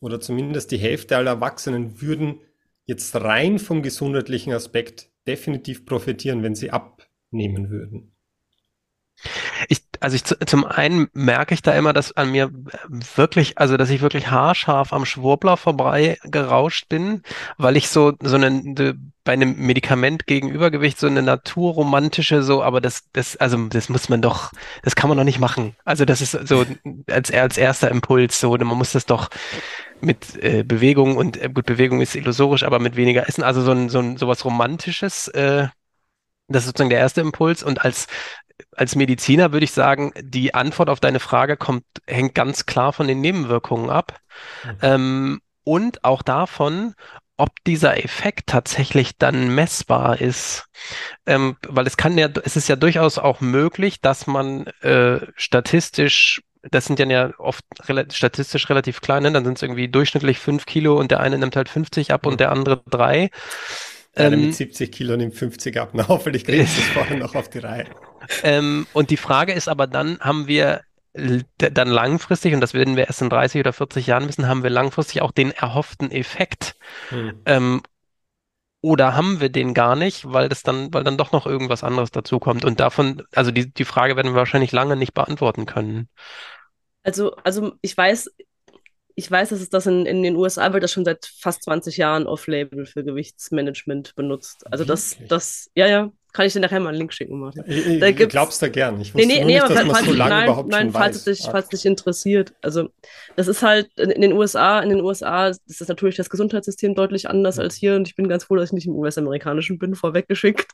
oder 0.00 0.20
zumindest 0.20 0.70
die 0.70 0.78
Hälfte 0.78 1.16
aller 1.16 1.32
Erwachsenen 1.32 2.00
würden 2.00 2.40
jetzt 2.84 3.14
rein 3.16 3.58
vom 3.58 3.82
gesundheitlichen 3.82 4.52
Aspekt 4.52 5.10
definitiv 5.26 5.84
profitieren, 5.84 6.42
wenn 6.42 6.54
sie 6.54 6.70
abnehmen 6.70 7.70
würden. 7.70 8.12
Also 10.06 10.14
ich 10.14 10.22
zum 10.22 10.64
einen 10.64 11.08
merke 11.14 11.52
ich 11.52 11.62
da 11.62 11.72
immer, 11.72 11.92
dass 11.92 12.16
an 12.16 12.30
mir 12.30 12.52
wirklich, 13.16 13.58
also 13.58 13.76
dass 13.76 13.90
ich 13.90 14.02
wirklich 14.02 14.30
haarscharf 14.30 14.92
am 14.92 15.04
Schwurbler 15.04 15.56
vorbei 15.56 16.16
gerauscht 16.22 16.88
bin, 16.88 17.24
weil 17.58 17.76
ich 17.76 17.88
so 17.88 18.12
so 18.22 18.36
eine, 18.36 18.94
bei 19.24 19.32
einem 19.32 19.56
Medikament 19.56 20.28
gegen 20.28 20.48
Übergewicht 20.48 21.00
so 21.00 21.08
eine 21.08 21.22
naturromantische 21.22 22.44
so, 22.44 22.62
aber 22.62 22.80
das 22.80 23.10
das 23.14 23.36
also 23.38 23.56
das 23.66 23.88
muss 23.88 24.08
man 24.08 24.22
doch, 24.22 24.52
das 24.84 24.94
kann 24.94 25.08
man 25.08 25.18
doch 25.18 25.24
nicht 25.24 25.40
machen. 25.40 25.74
Also 25.84 26.04
das 26.04 26.20
ist 26.20 26.38
so 26.46 26.64
als 27.10 27.32
als 27.32 27.58
erster 27.58 27.90
Impuls 27.90 28.38
so, 28.38 28.56
man 28.56 28.78
muss 28.78 28.92
das 28.92 29.06
doch 29.06 29.28
mit 30.00 30.40
äh, 30.40 30.62
Bewegung 30.62 31.16
und 31.16 31.36
äh, 31.36 31.48
gut 31.52 31.66
Bewegung 31.66 32.00
ist 32.00 32.14
illusorisch, 32.14 32.62
aber 32.62 32.78
mit 32.78 32.94
weniger 32.94 33.28
Essen, 33.28 33.42
also 33.42 33.60
so 33.60 33.72
ein 33.72 33.88
so 33.88 33.98
ein 33.98 34.18
sowas 34.18 34.44
romantisches 34.44 35.26
äh, 35.26 35.66
das 36.48 36.62
ist 36.62 36.66
sozusagen 36.66 36.90
der 36.90 37.00
erste 37.00 37.20
Impuls. 37.20 37.62
Und 37.62 37.84
als 37.84 38.06
als 38.76 38.94
Mediziner 38.96 39.52
würde 39.52 39.64
ich 39.64 39.72
sagen, 39.72 40.12
die 40.20 40.54
Antwort 40.54 40.90
auf 40.90 41.00
deine 41.00 41.20
Frage 41.20 41.56
kommt, 41.56 41.84
hängt 42.06 42.34
ganz 42.34 42.66
klar 42.66 42.92
von 42.92 43.08
den 43.08 43.20
Nebenwirkungen 43.20 43.90
ab. 43.90 44.18
Mhm. 44.64 44.78
Ähm, 44.82 45.40
und 45.64 46.04
auch 46.04 46.22
davon, 46.22 46.94
ob 47.36 47.50
dieser 47.66 48.02
Effekt 48.02 48.46
tatsächlich 48.46 49.18
dann 49.18 49.54
messbar 49.54 50.20
ist. 50.20 50.66
Ähm, 51.26 51.56
weil 51.66 51.86
es 51.86 51.96
kann 51.96 52.16
ja, 52.16 52.28
es 52.44 52.56
ist 52.56 52.68
ja 52.68 52.76
durchaus 52.76 53.18
auch 53.18 53.40
möglich, 53.40 54.00
dass 54.00 54.26
man 54.26 54.66
äh, 54.80 55.20
statistisch 55.36 56.42
das 56.70 56.86
sind 56.86 56.98
ja 56.98 57.32
oft 57.38 57.64
rel 57.88 58.10
statistisch 58.10 58.68
relativ 58.68 59.00
klein, 59.00 59.22
ne? 59.22 59.30
dann 59.30 59.44
sind 59.44 59.56
es 59.56 59.62
irgendwie 59.62 59.86
durchschnittlich 59.86 60.40
fünf 60.40 60.66
Kilo 60.66 60.98
und 60.98 61.12
der 61.12 61.20
eine 61.20 61.38
nimmt 61.38 61.54
halt 61.54 61.68
50 61.68 62.12
ab 62.12 62.24
mhm. 62.24 62.32
und 62.32 62.40
der 62.40 62.50
andere 62.50 62.82
drei. 62.90 63.30
Einer 64.16 64.32
ähm, 64.32 64.46
mit 64.46 64.54
70 64.54 64.90
Kilo 64.90 65.16
nimmt 65.16 65.34
50 65.34 65.76
ab. 65.78 65.90
Na, 65.94 66.08
hoffentlich 66.08 66.44
kriege 66.44 66.62
ich 66.62 66.74
das 66.74 66.84
vorher 66.94 67.18
noch 67.18 67.34
auf 67.34 67.48
die 67.50 67.58
Reihe. 67.58 67.86
Ähm, 68.42 68.86
und 68.92 69.10
die 69.10 69.16
Frage 69.16 69.52
ist 69.52 69.68
aber 69.68 69.86
dann, 69.86 70.18
haben 70.20 70.46
wir 70.46 70.82
dann 71.56 71.88
langfristig, 71.88 72.52
und 72.54 72.60
das 72.60 72.74
werden 72.74 72.96
wir 72.96 73.06
erst 73.06 73.22
in 73.22 73.30
30 73.30 73.60
oder 73.60 73.72
40 73.72 74.06
Jahren 74.06 74.28
wissen, 74.28 74.48
haben 74.48 74.62
wir 74.62 74.70
langfristig 74.70 75.22
auch 75.22 75.32
den 75.32 75.50
erhofften 75.50 76.10
Effekt. 76.10 76.76
Hm. 77.08 77.42
Ähm, 77.46 77.82
oder 78.82 79.14
haben 79.14 79.40
wir 79.40 79.48
den 79.48 79.74
gar 79.74 79.96
nicht, 79.96 80.30
weil 80.30 80.48
das 80.48 80.62
dann, 80.62 80.92
weil 80.92 81.02
dann 81.02 81.16
doch 81.16 81.32
noch 81.32 81.46
irgendwas 81.46 81.82
anderes 81.82 82.10
dazukommt. 82.10 82.64
Und 82.64 82.80
davon, 82.80 83.22
also 83.34 83.50
die, 83.50 83.72
die 83.72 83.84
Frage 83.84 84.14
werden 84.14 84.32
wir 84.32 84.38
wahrscheinlich 84.38 84.72
lange 84.72 84.96
nicht 84.96 85.14
beantworten 85.14 85.66
können. 85.66 86.08
Also, 87.02 87.34
also 87.36 87.72
ich 87.80 87.96
weiß, 87.96 88.30
ich 89.14 89.30
weiß, 89.30 89.48
dass 89.48 89.60
es 89.60 89.70
das 89.70 89.86
in, 89.86 90.06
in 90.06 90.22
den 90.22 90.36
USA 90.36 90.72
wird 90.72 90.84
das 90.84 90.92
schon 90.92 91.04
seit 91.04 91.26
fast 91.26 91.62
20 91.64 91.96
Jahren 91.96 92.26
off-label 92.26 92.84
für 92.84 93.02
Gewichtsmanagement 93.02 94.14
benutzt. 94.14 94.70
Also 94.70 94.84
das, 94.84 95.16
das, 95.26 95.70
ja, 95.74 95.86
ja, 95.86 96.12
kann 96.36 96.46
ich 96.46 96.52
dir 96.52 96.60
nachher 96.60 96.80
mal 96.80 96.90
einen 96.90 96.98
Link 96.98 97.14
schicken, 97.14 97.40
Martin. 97.40 97.64
Ich, 97.66 97.98
da 97.98 98.10
gibt's, 98.10 98.32
glaubst 98.32 98.60
du 98.60 98.70
gern. 98.70 99.00
Ich 99.00 99.14
wusste 99.14 99.26
nee, 99.26 99.38
nee, 99.38 99.44
nee, 99.44 99.54
nicht, 99.54 99.70
dass 99.70 99.84
man 99.86 100.04
so 100.04 100.12
lange 100.12 100.30
nein, 100.30 100.44
überhaupt 100.44 100.68
nein, 100.68 100.82
schon 100.82 100.92
falls 100.92 101.16
weiß. 101.16 101.26
Es 101.26 101.38
dich, 101.38 101.50
falls 101.50 101.68
dich 101.70 101.86
interessiert. 101.86 102.52
Also 102.60 102.90
das 103.36 103.48
ist 103.48 103.62
halt 103.62 103.88
in 103.98 104.20
den 104.20 104.34
USA, 104.34 104.80
in 104.80 104.90
den 104.90 105.00
USA 105.00 105.48
ist 105.48 105.62
das 105.66 105.88
natürlich 105.88 106.16
das 106.16 106.28
Gesundheitssystem 106.28 106.94
deutlich 106.94 107.30
anders 107.30 107.56
ja. 107.56 107.62
als 107.62 107.74
hier 107.74 107.96
und 107.96 108.06
ich 108.06 108.16
bin 108.16 108.28
ganz 108.28 108.44
froh, 108.44 108.56
dass 108.56 108.68
ich 108.68 108.74
nicht 108.74 108.86
im 108.86 108.96
US-amerikanischen 108.96 109.78
bin, 109.78 109.94
vorweggeschickt. 109.94 110.72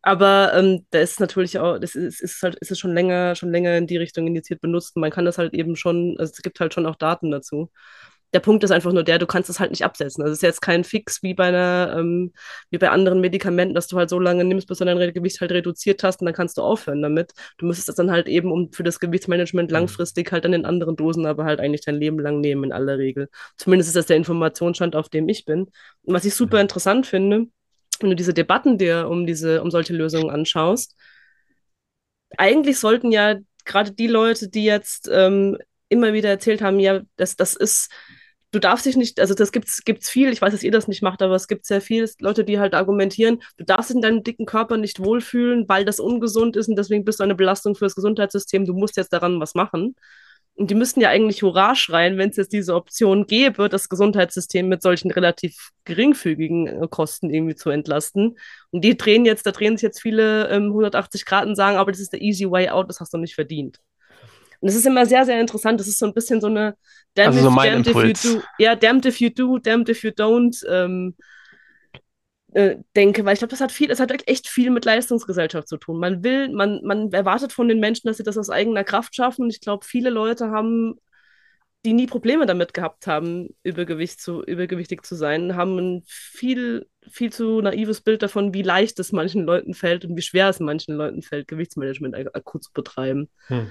Aber 0.00 0.54
ähm, 0.54 0.86
da 0.92 1.00
ist 1.00 1.20
natürlich 1.20 1.58
auch, 1.58 1.78
das 1.78 1.94
ist, 1.94 2.22
ist 2.22 2.40
halt, 2.42 2.54
ist 2.54 2.70
es 2.70 2.78
schon 2.78 2.94
länger, 2.94 3.34
schon 3.34 3.50
länger 3.50 3.76
in 3.76 3.86
die 3.86 3.98
Richtung 3.98 4.26
injiziert 4.26 4.62
benutzt. 4.62 4.96
Und 4.96 5.00
man 5.00 5.10
kann 5.10 5.26
das 5.26 5.36
halt 5.36 5.52
eben 5.52 5.76
schon, 5.76 6.16
also 6.18 6.32
es 6.32 6.42
gibt 6.42 6.58
halt 6.58 6.72
schon 6.72 6.86
auch 6.86 6.96
Daten 6.96 7.30
dazu. 7.30 7.70
Der 8.32 8.40
Punkt 8.40 8.64
ist 8.64 8.70
einfach 8.70 8.92
nur 8.92 9.04
der, 9.04 9.18
du 9.18 9.26
kannst 9.26 9.48
es 9.48 9.60
halt 9.60 9.70
nicht 9.70 9.84
absetzen. 9.84 10.22
Also 10.22 10.32
es 10.32 10.38
ist 10.38 10.42
jetzt 10.42 10.60
kein 10.60 10.84
Fix 10.84 11.22
wie 11.22 11.34
bei 11.34 11.46
einer, 11.46 11.94
ähm, 11.98 12.32
wie 12.70 12.78
bei 12.78 12.90
anderen 12.90 13.20
Medikamenten, 13.20 13.74
dass 13.74 13.86
du 13.86 13.96
halt 13.96 14.10
so 14.10 14.18
lange 14.18 14.44
nimmst, 14.44 14.68
bis 14.68 14.78
du 14.78 14.84
dein 14.84 15.14
Gewicht 15.14 15.40
halt 15.40 15.52
reduziert 15.52 16.02
hast 16.02 16.20
und 16.20 16.26
dann 16.26 16.34
kannst 16.34 16.58
du 16.58 16.62
aufhören 16.62 17.02
damit. 17.02 17.32
Du 17.58 17.66
müsstest 17.66 17.88
das 17.88 17.96
dann 17.96 18.10
halt 18.10 18.26
eben 18.26 18.50
um 18.50 18.72
für 18.72 18.82
das 18.82 19.00
Gewichtsmanagement 19.00 19.70
mhm. 19.70 19.74
langfristig 19.74 20.32
halt 20.32 20.44
dann 20.44 20.52
in 20.52 20.66
anderen 20.66 20.96
Dosen, 20.96 21.26
aber 21.26 21.44
halt 21.44 21.60
eigentlich 21.60 21.82
dein 21.82 21.96
Leben 21.96 22.18
lang 22.18 22.40
nehmen 22.40 22.64
in 22.64 22.72
aller 22.72 22.98
Regel. 22.98 23.28
Zumindest 23.56 23.88
ist 23.88 23.96
das 23.96 24.06
der 24.06 24.16
Informationsstand, 24.16 24.96
auf 24.96 25.08
dem 25.08 25.28
ich 25.28 25.44
bin. 25.44 25.70
Und 26.02 26.14
was 26.14 26.24
ich 26.24 26.34
super 26.34 26.60
interessant 26.60 27.06
finde, 27.06 27.46
wenn 28.00 28.10
du 28.10 28.16
diese 28.16 28.34
Debatten 28.34 28.78
dir 28.78 29.08
um 29.08 29.26
diese, 29.26 29.62
um 29.62 29.70
solche 29.70 29.94
Lösungen 29.94 30.30
anschaust, 30.30 30.96
eigentlich 32.36 32.78
sollten 32.78 33.12
ja 33.12 33.36
gerade 33.64 33.92
die 33.92 34.06
Leute, 34.06 34.48
die 34.48 34.64
jetzt 34.64 35.08
ähm, 35.12 35.58
immer 35.88 36.12
wieder 36.12 36.28
erzählt 36.30 36.62
haben, 36.62 36.80
ja, 36.80 37.00
das, 37.16 37.36
das 37.36 37.54
ist, 37.54 37.90
du 38.56 38.60
darfst 38.60 38.86
dich 38.86 38.96
nicht, 38.96 39.20
also 39.20 39.34
das 39.34 39.52
gibt's, 39.52 39.84
gibt's 39.84 40.08
viel, 40.08 40.32
ich 40.32 40.40
weiß, 40.40 40.52
dass 40.52 40.62
ihr 40.62 40.70
das 40.70 40.88
nicht 40.88 41.02
macht, 41.02 41.20
aber 41.20 41.34
es 41.34 41.46
gibt 41.46 41.66
sehr 41.66 41.82
viele 41.82 42.08
Leute, 42.20 42.42
die 42.42 42.58
halt 42.58 42.74
argumentieren, 42.74 43.42
du 43.58 43.64
darfst 43.64 43.90
dich 43.90 43.96
in 43.96 44.02
deinem 44.02 44.22
dicken 44.22 44.46
Körper 44.46 44.78
nicht 44.78 44.98
wohlfühlen, 44.98 45.68
weil 45.68 45.84
das 45.84 46.00
ungesund 46.00 46.56
ist 46.56 46.68
und 46.68 46.76
deswegen 46.76 47.04
bist 47.04 47.20
du 47.20 47.24
eine 47.24 47.34
Belastung 47.34 47.74
für 47.74 47.84
das 47.84 47.94
Gesundheitssystem, 47.94 48.64
du 48.64 48.72
musst 48.72 48.96
jetzt 48.96 49.12
daran 49.12 49.40
was 49.40 49.54
machen. 49.54 49.94
Und 50.54 50.70
die 50.70 50.74
müssten 50.74 51.02
ja 51.02 51.10
eigentlich 51.10 51.42
Hurra 51.42 51.74
schreien, 51.74 52.16
wenn 52.16 52.30
es 52.30 52.36
jetzt 52.36 52.54
diese 52.54 52.74
Option 52.74 53.26
gäbe, 53.26 53.68
das 53.68 53.90
Gesundheitssystem 53.90 54.66
mit 54.66 54.80
solchen 54.80 55.10
relativ 55.10 55.72
geringfügigen 55.84 56.66
äh, 56.66 56.88
Kosten 56.88 57.28
irgendwie 57.28 57.56
zu 57.56 57.68
entlasten. 57.68 58.38
Und 58.70 58.82
die 58.82 58.96
drehen 58.96 59.26
jetzt, 59.26 59.44
da 59.44 59.50
drehen 59.52 59.76
sich 59.76 59.82
jetzt 59.82 60.00
viele 60.00 60.48
ähm, 60.48 60.68
180 60.68 61.26
Grad 61.26 61.44
und 61.44 61.56
sagen, 61.56 61.76
aber 61.76 61.92
das 61.92 62.00
ist 62.00 62.14
der 62.14 62.22
easy 62.22 62.50
way 62.50 62.70
out, 62.70 62.88
das 62.88 63.00
hast 63.00 63.12
du 63.12 63.18
nicht 63.18 63.34
verdient. 63.34 63.80
Und 64.60 64.68
es 64.68 64.74
ist 64.74 64.86
immer 64.86 65.06
sehr, 65.06 65.24
sehr 65.24 65.40
interessant. 65.40 65.80
Das 65.80 65.88
ist 65.88 65.98
so 65.98 66.06
ein 66.06 66.14
bisschen 66.14 66.40
so 66.40 66.46
eine 66.46 66.76
damn 67.14 67.28
also 67.28 67.42
so 67.42 67.50
mein 67.50 67.72
damned 67.72 67.86
Impuls. 67.88 68.24
if 68.24 68.24
you 68.24 68.38
do, 68.38 68.44
ja, 68.58 68.74
damned 68.74 69.06
if 69.06 69.20
you 69.20 69.30
do, 69.30 69.58
damned 69.58 69.88
if 69.88 70.02
you 70.02 70.10
don't 70.10 70.64
ähm, 70.68 71.14
äh, 72.56 72.78
denke, 72.96 73.24
weil 73.24 73.34
ich 73.34 73.40
glaube, 73.40 73.50
das 73.50 73.60
hat 73.60 73.70
viel, 73.70 73.90
es 73.90 74.00
hat 74.00 74.10
echt 74.26 74.48
viel 74.48 74.70
mit 74.70 74.86
Leistungsgesellschaft 74.86 75.68
zu 75.68 75.76
tun. 75.76 76.00
Man 76.00 76.24
will, 76.24 76.48
man, 76.48 76.80
man 76.84 77.12
erwartet 77.12 77.52
von 77.52 77.68
den 77.68 77.80
Menschen, 77.80 78.08
dass 78.08 78.16
sie 78.16 78.22
das 78.22 78.38
aus 78.38 78.48
eigener 78.48 78.82
Kraft 78.82 79.14
schaffen. 79.14 79.42
Und 79.42 79.50
ich 79.50 79.60
glaube, 79.60 79.84
viele 79.84 80.08
Leute 80.08 80.50
haben, 80.50 80.98
die 81.84 81.92
nie 81.92 82.06
Probleme 82.06 82.46
damit 82.46 82.72
gehabt 82.72 83.06
haben, 83.06 83.50
Übergewicht 83.62 84.20
zu, 84.20 84.42
übergewichtig 84.42 85.04
zu 85.04 85.14
sein, 85.14 85.54
haben 85.54 85.78
ein 85.78 86.02
viel, 86.06 86.88
viel 87.10 87.30
zu 87.30 87.60
naives 87.60 88.00
Bild 88.00 88.22
davon, 88.22 88.54
wie 88.54 88.62
leicht 88.62 88.98
es 89.00 89.12
manchen 89.12 89.44
Leuten 89.44 89.74
fällt 89.74 90.06
und 90.06 90.16
wie 90.16 90.22
schwer 90.22 90.48
es 90.48 90.58
manchen 90.58 90.94
Leuten 90.94 91.20
fällt, 91.20 91.48
Gewichtsmanagement 91.48 92.16
akut 92.34 92.64
zu 92.64 92.72
betreiben. 92.72 93.28
Hm. 93.48 93.68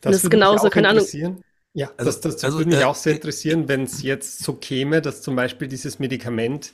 Das, 0.00 0.12
das 0.12 0.24
ist 0.24 0.30
genauso, 0.30 0.68
keine 0.70 0.88
Ahnung. 0.88 1.06
Ja, 1.76 1.90
also, 1.96 2.10
das, 2.10 2.20
das 2.20 2.44
also, 2.44 2.58
würde 2.58 2.70
mich 2.70 2.80
äh, 2.80 2.84
auch 2.84 2.94
sehr 2.94 3.14
interessieren, 3.14 3.68
wenn 3.68 3.82
es 3.82 4.02
jetzt 4.02 4.44
so 4.44 4.54
käme, 4.54 5.02
dass 5.02 5.22
zum 5.22 5.34
Beispiel 5.34 5.66
dieses 5.66 5.98
Medikament 5.98 6.72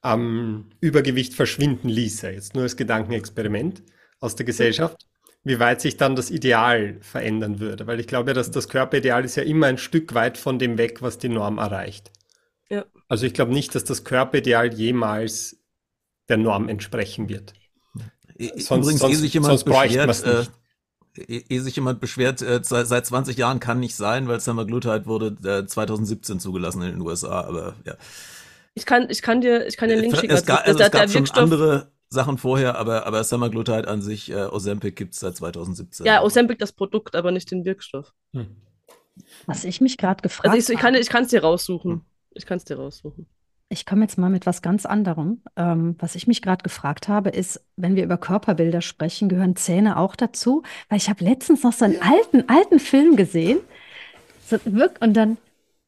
am 0.00 0.70
Übergewicht 0.80 1.34
verschwinden 1.34 1.90
ließe, 1.90 2.30
jetzt 2.30 2.54
nur 2.54 2.62
als 2.62 2.76
Gedankenexperiment 2.76 3.82
aus 4.18 4.36
der 4.36 4.46
Gesellschaft, 4.46 5.06
wie 5.44 5.58
weit 5.58 5.82
sich 5.82 5.98
dann 5.98 6.16
das 6.16 6.30
Ideal 6.30 6.96
verändern 7.02 7.60
würde. 7.60 7.86
Weil 7.86 8.00
ich 8.00 8.06
glaube, 8.06 8.32
dass 8.32 8.50
das 8.50 8.70
Körperideal 8.70 9.24
ist 9.26 9.36
ja 9.36 9.42
immer 9.42 9.66
ein 9.66 9.78
Stück 9.78 10.14
weit 10.14 10.38
von 10.38 10.58
dem 10.58 10.78
weg, 10.78 11.02
was 11.02 11.18
die 11.18 11.28
Norm 11.28 11.58
erreicht. 11.58 12.10
Ja. 12.70 12.86
Also 13.08 13.26
ich 13.26 13.34
glaube 13.34 13.52
nicht, 13.52 13.74
dass 13.74 13.84
das 13.84 14.04
Körperideal 14.04 14.72
jemals 14.72 15.58
der 16.28 16.38
Norm 16.38 16.68
entsprechen 16.68 17.28
wird. 17.28 17.52
Sonst, 18.38 18.70
Übrigens, 18.70 19.00
sonst, 19.00 19.18
sich 19.18 19.34
jemand 19.34 19.50
sonst 19.50 19.64
bräuchte 19.64 19.98
man 19.98 20.08
es 20.08 20.24
nicht. 20.24 20.50
Äh, 21.16 21.42
ehe 21.48 21.60
sich 21.60 21.76
jemand 21.76 22.00
beschwert, 22.00 22.42
äh, 22.42 22.60
seit 22.62 23.06
20 23.06 23.36
Jahren 23.36 23.60
kann 23.60 23.80
nicht 23.80 23.96
sein, 23.96 24.28
weil 24.28 24.40
Semaglutide 24.40 25.06
wurde 25.06 25.36
äh, 25.48 25.66
2017 25.66 26.40
zugelassen 26.40 26.82
in 26.82 26.92
den 26.92 27.00
USA, 27.00 27.42
aber 27.42 27.74
ja. 27.84 27.94
Ich 28.74 28.86
kann, 28.86 29.08
ich 29.10 29.22
kann 29.22 29.40
dir, 29.40 29.66
ich 29.66 29.76
kann 29.76 29.88
dir 29.88 29.96
den 29.96 30.04
Link 30.04 30.16
schicken. 30.16 30.34
Es, 30.34 30.46
ga, 30.46 30.56
also, 30.56 30.78
es 30.78 30.90
gab 30.90 31.10
schon 31.10 31.28
andere 31.32 31.90
Sachen 32.08 32.38
vorher, 32.38 32.76
aber, 32.76 33.06
aber 33.06 33.22
Semaglutide 33.24 33.88
an 33.88 34.02
sich, 34.02 34.30
äh, 34.30 34.46
Ozempic 34.46 34.96
gibt 34.96 35.14
es 35.14 35.20
seit 35.20 35.36
2017. 35.36 36.06
Ja, 36.06 36.22
Ozempic 36.22 36.58
das 36.58 36.72
Produkt, 36.72 37.14
aber 37.16 37.30
nicht 37.32 37.50
den 37.50 37.64
Wirkstoff. 37.64 38.12
Hm. 38.32 38.56
Was 39.46 39.64
ich 39.64 39.80
mich 39.80 39.96
gerade 39.96 40.22
gefragt 40.22 40.48
habe. 40.48 40.56
Also 40.56 40.72
ich, 40.72 40.78
ich 40.78 40.82
kann 40.82 40.94
es 40.94 41.08
ich 41.08 41.30
dir 41.30 41.42
raussuchen. 41.42 41.92
Hm. 41.92 42.00
Ich 42.32 42.46
kann 42.46 42.58
es 42.58 42.64
dir 42.64 42.76
raussuchen. 42.76 43.26
Ich 43.72 43.86
komme 43.86 44.02
jetzt 44.02 44.18
mal 44.18 44.30
mit 44.30 44.46
was 44.46 44.62
ganz 44.62 44.84
anderem. 44.84 45.42
Ähm, 45.56 45.94
was 46.00 46.16
ich 46.16 46.26
mich 46.26 46.42
gerade 46.42 46.64
gefragt 46.64 47.06
habe, 47.06 47.30
ist, 47.30 47.60
wenn 47.76 47.94
wir 47.94 48.02
über 48.02 48.16
Körperbilder 48.18 48.80
sprechen, 48.80 49.28
gehören 49.28 49.54
Zähne 49.54 49.96
auch 49.96 50.16
dazu? 50.16 50.64
Weil 50.88 50.98
ich 50.98 51.08
habe 51.08 51.24
letztens 51.24 51.62
noch 51.62 51.72
so 51.72 51.84
einen 51.84 52.02
alten, 52.02 52.48
alten 52.48 52.80
Film 52.80 53.14
gesehen. 53.14 53.60
So, 54.48 54.58
und 54.98 55.14
dann 55.14 55.36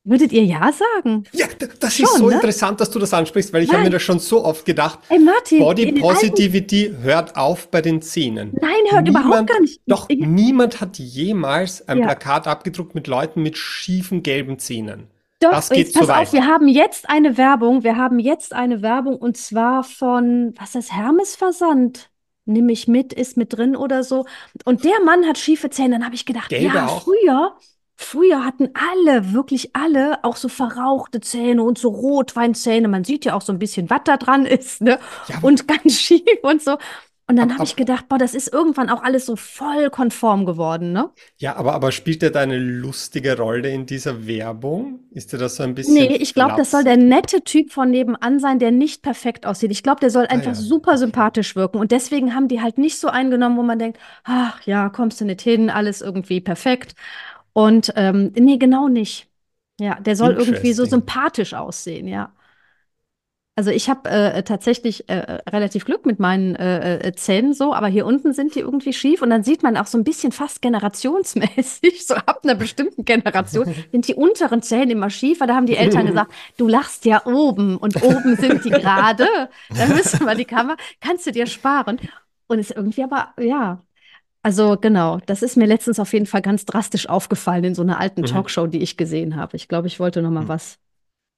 Würdet 0.05 0.33
ihr 0.33 0.45
ja 0.45 0.73
sagen? 0.73 1.25
Ja, 1.33 1.47
das 1.79 1.95
schon, 1.95 2.07
ist 2.07 2.17
so 2.17 2.29
ne? 2.29 2.35
interessant, 2.35 2.81
dass 2.81 2.91
du 2.91 2.99
das 2.99 3.15
ansprichst, 3.15 3.53
weil 3.53 3.63
ich 3.63 3.73
habe 3.73 3.85
mir 3.85 3.91
das 3.91 4.03
schon 4.03 4.19
so 4.19 4.45
oft 4.45 4.65
gedacht. 4.65 4.99
Ey, 5.09 5.21
Martin, 5.21 5.61
Body 5.61 5.93
Positivity 5.93 6.93
hört 7.03 7.37
auf 7.37 7.71
bei 7.71 7.81
den 7.81 8.03
Zähnen. 8.03 8.51
Nein, 8.61 8.73
hört 8.91 9.05
niemand, 9.05 9.27
überhaupt 9.27 9.47
gar 9.49 9.61
nicht. 9.61 9.81
Doch, 9.87 10.07
ich, 10.09 10.19
niemand 10.19 10.81
hat 10.81 10.99
jemals 10.99 11.87
ein 11.87 11.99
ja. 11.99 12.07
Plakat 12.07 12.49
abgedruckt 12.49 12.97
mit 12.97 13.07
Leuten 13.07 13.43
mit 13.43 13.57
schiefen 13.57 14.25
gelben 14.25 14.59
Zähnen. 14.59 15.07
Doch, 15.43 15.51
das 15.51 15.71
geht 15.71 15.93
pass 15.93 16.07
so 16.07 16.13
auf, 16.13 16.33
wir 16.33 16.47
haben 16.47 16.69
jetzt 16.69 17.09
eine 17.09 17.37
Werbung, 17.37 17.83
wir 17.83 17.97
haben 17.97 18.19
jetzt 18.19 18.53
eine 18.53 18.83
Werbung 18.83 19.17
und 19.17 19.37
zwar 19.37 19.83
von, 19.85 20.55
was 20.59 20.75
ist 20.75 20.91
das, 20.91 20.93
Hermes 20.93 21.37
Versand? 21.37 22.11
Nimm 22.45 22.67
mich 22.67 22.89
mit, 22.89 23.13
ist 23.13 23.37
mit 23.37 23.53
drin 23.53 23.77
oder 23.77 24.03
so. 24.03 24.25
Und 24.65 24.85
der 24.85 25.01
Mann 25.05 25.27
hat 25.27 25.39
schiefe 25.39 25.71
Zähne. 25.71 25.91
Dann 25.91 26.05
habe 26.05 26.17
ich 26.17 26.27
gedacht, 26.27 26.49
Gelbe 26.49 26.75
ja, 26.75 26.87
auch? 26.87 27.03
früher 27.03 27.57
Früher 28.03 28.45
hatten 28.45 28.71
alle, 28.75 29.33
wirklich 29.33 29.77
alle, 29.77 30.25
auch 30.25 30.37
so 30.37 30.49
verrauchte 30.49 31.21
Zähne 31.21 31.63
und 31.63 31.79
so 31.79 31.89
Rotweinzähne. 31.89 32.89
Man 32.89 33.05
sieht 33.05 33.25
ja 33.25 33.35
auch 33.35 33.43
so 33.43 33.53
ein 33.53 33.59
bisschen, 33.59 33.91
was 33.91 34.01
da 34.05 34.17
dran 34.17 34.45
ist, 34.45 34.81
ne? 34.81 34.99
Ja. 35.29 35.39
Und 35.43 35.69
ganz 35.69 35.95
schief 36.01 36.23
und 36.43 36.63
so. 36.63 36.79
Und 37.33 37.37
dann 37.39 37.55
habe 37.55 37.65
ich 37.65 37.77
gedacht, 37.77 38.11
boah, 38.11 38.19
das 38.19 38.35
ist 38.35 38.53
irgendwann 38.53 38.91
auch 38.91 39.03
alles 39.03 39.25
so 39.25 39.37
voll 39.37 39.89
konform 39.89 40.45
geworden, 40.45 40.93
ne? 40.93 41.09
Ja, 41.39 41.57
aber, 41.57 41.73
aber 41.73 41.91
spielt 41.91 42.21
der 42.21 42.29
da 42.29 42.41
eine 42.41 42.59
lustige 42.59 43.39
Rolle 43.39 43.71
in 43.71 43.87
dieser 43.87 44.27
Werbung? 44.27 45.01
Ist 45.13 45.33
der 45.33 45.39
das 45.39 45.57
so 45.57 45.63
ein 45.63 45.75
bisschen? 45.75 45.95
Nee, 45.95 46.17
ich 46.17 46.35
glaube, 46.35 46.57
das 46.59 46.71
soll 46.71 46.85
der 46.85 46.99
nette 46.99 47.43
Typ 47.43 47.73
von 47.73 47.91
nebenan 47.91 48.39
sein, 48.39 48.59
der 48.59 48.71
nicht 48.71 49.01
perfekt 49.01 49.47
aussieht. 49.47 49.71
Ich 49.71 49.83
glaube, 49.83 50.01
der 50.01 50.11
soll 50.11 50.27
ah, 50.27 50.35
einfach 50.35 50.51
ah, 50.51 50.55
ja. 50.55 50.61
super 50.61 50.99
sympathisch 50.99 51.57
wirken. 51.57 51.79
Und 51.79 51.91
deswegen 51.91 52.35
haben 52.35 52.49
die 52.49 52.61
halt 52.61 52.77
nicht 52.77 52.99
so 52.99 53.09
eingenommen, 53.09 53.57
wo 53.57 53.63
man 53.63 53.79
denkt, 53.79 53.99
ach 54.25 54.61
ja, 54.67 54.91
kommst 54.91 55.19
du 55.23 55.25
nicht 55.25 55.41
hin, 55.41 55.71
alles 55.71 56.03
irgendwie 56.03 56.43
perfekt. 56.43 56.95
Und 57.55 57.95
ähm, 57.97 58.33
nee, 58.35 58.59
genau 58.59 58.89
nicht. 58.89 59.27
Ja, 59.81 59.99
der 59.99 60.17
soll 60.17 60.35
irgendwie 60.35 60.75
so 60.75 60.85
sympathisch 60.85 61.55
aussehen, 61.55 62.09
ja. 62.09 62.35
Also 63.55 63.71
ich 63.71 63.91
habe 63.91 64.09
äh, 64.09 64.43
tatsächlich 64.45 65.11
äh, 65.11 65.41
relativ 65.51 65.85
Glück 65.85 66.07
mit 66.07 66.19
meinen 66.19 66.57
äh, 66.57 67.09
äh, 67.09 67.13
Zähnen 67.13 67.53
so, 67.53 67.75
aber 67.75 67.87
hier 67.87 68.07
unten 68.07 68.33
sind 68.33 68.55
die 68.55 68.61
irgendwie 68.61 68.95
schief 68.95 69.21
und 69.21 69.29
dann 69.29 69.45
sieht 69.45 69.63
man 69.63 69.77
auch 69.77 69.87
so 69.87 69.99
ein 69.99 70.05
bisschen 70.05 70.33
fast 70.33 70.63
generationsmäßig, 70.63 72.07
so 72.07 72.15
ab 72.15 72.41
einer 72.45 72.55
bestimmten 72.55 73.05
Generation 73.05 73.67
sind 73.93 74.09
die 74.09 74.15
unteren 74.15 74.63
Zähne 74.63 74.93
immer 74.93 75.11
schief, 75.11 75.41
weil 75.41 75.49
da 75.49 75.55
haben 75.55 75.67
die 75.67 75.77
Eltern 75.77 76.07
gesagt, 76.07 76.33
du 76.57 76.67
lachst 76.67 77.05
ja 77.05 77.27
oben 77.27 77.77
und 77.77 78.03
oben 78.03 78.37
sind 78.37 78.65
die 78.65 78.71
gerade, 78.71 79.29
dann 79.77 79.91
müssen 79.91 80.25
wir 80.25 80.35
die 80.35 80.47
Kamera, 80.47 80.77
kannst 81.01 81.27
du 81.27 81.33
dir 81.33 81.47
sparen. 81.47 82.01
Und 82.47 82.59
ist 82.59 82.71
irgendwie 82.71 83.05
aber, 83.05 83.33
ja, 83.39 83.83
also 84.43 84.77
genau, 84.79 85.21
das 85.27 85.43
ist 85.43 85.57
mir 85.57 85.67
letztens 85.67 86.01
auf 86.01 86.13
jeden 86.13 86.27
Fall 86.27 86.43
ganz 86.43 86.65
drastisch 86.65 87.09
aufgefallen 87.09 87.65
in 87.65 87.75
so 87.75 87.83
einer 87.83 88.01
alten 88.01 88.23
mhm. 88.23 88.27
Talkshow, 88.27 88.67
die 88.67 88.83
ich 88.83 88.97
gesehen 88.97 89.37
habe. 89.37 89.57
Ich 89.57 89.69
glaube, 89.69 89.87
ich 89.87 90.01
wollte 90.01 90.21
noch 90.21 90.31
mal 90.31 90.45
mhm. 90.45 90.49
was 90.49 90.79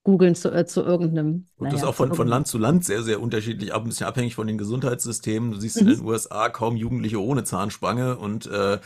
googeln 0.05 0.35
zu, 0.35 0.53
äh, 0.53 0.67
zu 0.67 0.83
irgendeinem. 0.83 1.47
Und 1.57 1.65
naja, 1.65 1.73
das 1.73 1.83
ist 1.83 1.89
auch 1.89 1.95
von, 1.95 2.15
von 2.15 2.29
Land 2.29 2.47
zu 2.47 2.59
Land 2.59 2.85
sehr, 2.85 3.03
sehr 3.03 3.21
unterschiedlich, 3.21 3.73
auch 3.73 3.81
ein 3.81 3.89
bisschen 3.89 4.07
abhängig 4.07 4.35
von 4.35 4.47
den 4.47 4.59
Gesundheitssystemen. 4.59 5.53
Du 5.53 5.59
siehst 5.59 5.81
mhm. 5.81 5.89
in 5.89 5.97
den 5.97 6.05
USA 6.07 6.49
kaum 6.51 6.77
Jugendliche 6.77 7.21
ohne 7.21 7.43
Zahnspange 7.45 8.17
und 8.17 8.47
äh, 8.47 8.79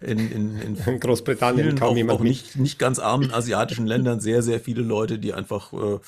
in, 0.00 0.18
in, 0.18 0.58
in, 0.60 0.76
in 0.86 1.00
Großbritannien 1.00 1.76
kaum 1.76 1.90
auch, 1.90 1.96
jemand 1.96 2.18
auch 2.18 2.24
nicht, 2.24 2.56
nicht 2.56 2.78
ganz 2.78 2.98
armen 2.98 3.32
asiatischen 3.32 3.86
Ländern 3.86 4.20
sehr, 4.20 4.42
sehr 4.42 4.58
viele 4.58 4.82
Leute, 4.82 5.18
die 5.18 5.34
einfach 5.34 5.72
äh, 5.72 5.98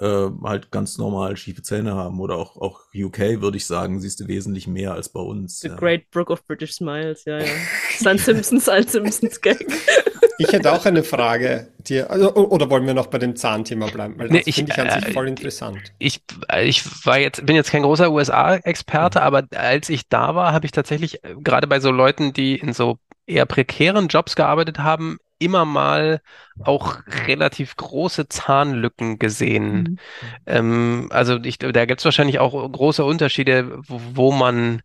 äh, 0.00 0.30
halt 0.42 0.70
ganz 0.70 0.98
normal 0.98 1.36
schiefe 1.36 1.62
Zähne 1.62 1.94
haben. 1.94 2.20
Oder 2.20 2.36
auch, 2.36 2.56
auch 2.56 2.80
UK, 2.94 3.40
würde 3.42 3.56
ich 3.58 3.66
sagen, 3.66 4.00
siehst 4.00 4.20
du 4.20 4.28
wesentlich 4.28 4.66
mehr 4.66 4.94
als 4.94 5.08
bei 5.08 5.20
uns. 5.20 5.60
The 5.60 5.68
ja. 5.68 5.76
Great 5.76 6.10
Brook 6.10 6.30
of 6.30 6.44
British 6.46 6.72
Smiles, 6.72 7.24
ja, 7.26 7.38
ja. 7.38 7.52
Sein 7.98 8.18
Simpsons 8.18 8.68
als 8.68 8.92
Simpsons-Gag. 8.92 9.66
Ich 10.38 10.52
hätte 10.52 10.72
auch 10.72 10.84
eine 10.84 11.04
Frage, 11.04 11.68
die, 11.78 12.00
also, 12.00 12.34
oder 12.34 12.68
wollen 12.70 12.86
wir 12.86 12.94
noch 12.94 13.06
bei 13.06 13.18
dem 13.18 13.36
Zahnthema 13.36 13.86
bleiben? 13.86 14.18
Weil 14.18 14.28
das 14.28 14.46
nee, 14.46 14.52
finde 14.52 14.72
ich 14.72 14.80
an 14.80 14.90
sich 14.90 15.10
äh, 15.10 15.12
voll 15.12 15.28
interessant. 15.28 15.78
Ich, 15.98 16.22
ich 16.62 17.06
war 17.06 17.18
jetzt, 17.18 17.44
bin 17.46 17.56
jetzt 17.56 17.70
kein 17.70 17.82
großer 17.82 18.10
USA-Experte, 18.10 19.20
mhm. 19.20 19.24
aber 19.24 19.42
als 19.54 19.88
ich 19.88 20.08
da 20.08 20.34
war, 20.34 20.52
habe 20.52 20.66
ich 20.66 20.72
tatsächlich 20.72 21.22
äh, 21.24 21.34
gerade 21.38 21.66
bei 21.66 21.80
so 21.80 21.90
Leuten, 21.90 22.32
die 22.32 22.56
in 22.56 22.72
so 22.72 22.98
eher 23.26 23.46
prekären 23.46 24.08
Jobs 24.08 24.36
gearbeitet 24.36 24.78
haben, 24.78 25.18
immer 25.38 25.64
mal 25.64 26.20
auch 26.60 26.98
relativ 27.26 27.76
große 27.76 28.28
Zahnlücken 28.28 29.18
gesehen. 29.18 29.74
Mhm. 29.76 29.98
Ähm, 30.46 31.08
also 31.10 31.38
ich, 31.42 31.58
da 31.58 31.84
gibt 31.84 32.00
es 32.00 32.04
wahrscheinlich 32.04 32.38
auch 32.38 32.70
große 32.70 33.04
Unterschiede, 33.04 33.78
wo, 33.86 34.00
wo 34.14 34.32
man, 34.32 34.82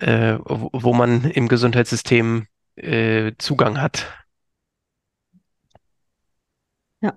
äh, 0.00 0.36
wo, 0.44 0.70
wo, 0.72 0.92
man 0.92 1.30
im 1.30 1.48
Gesundheitssystem 1.48 2.46
äh, 2.76 3.32
Zugang 3.38 3.80
hat. 3.80 4.06
Ja. 7.00 7.12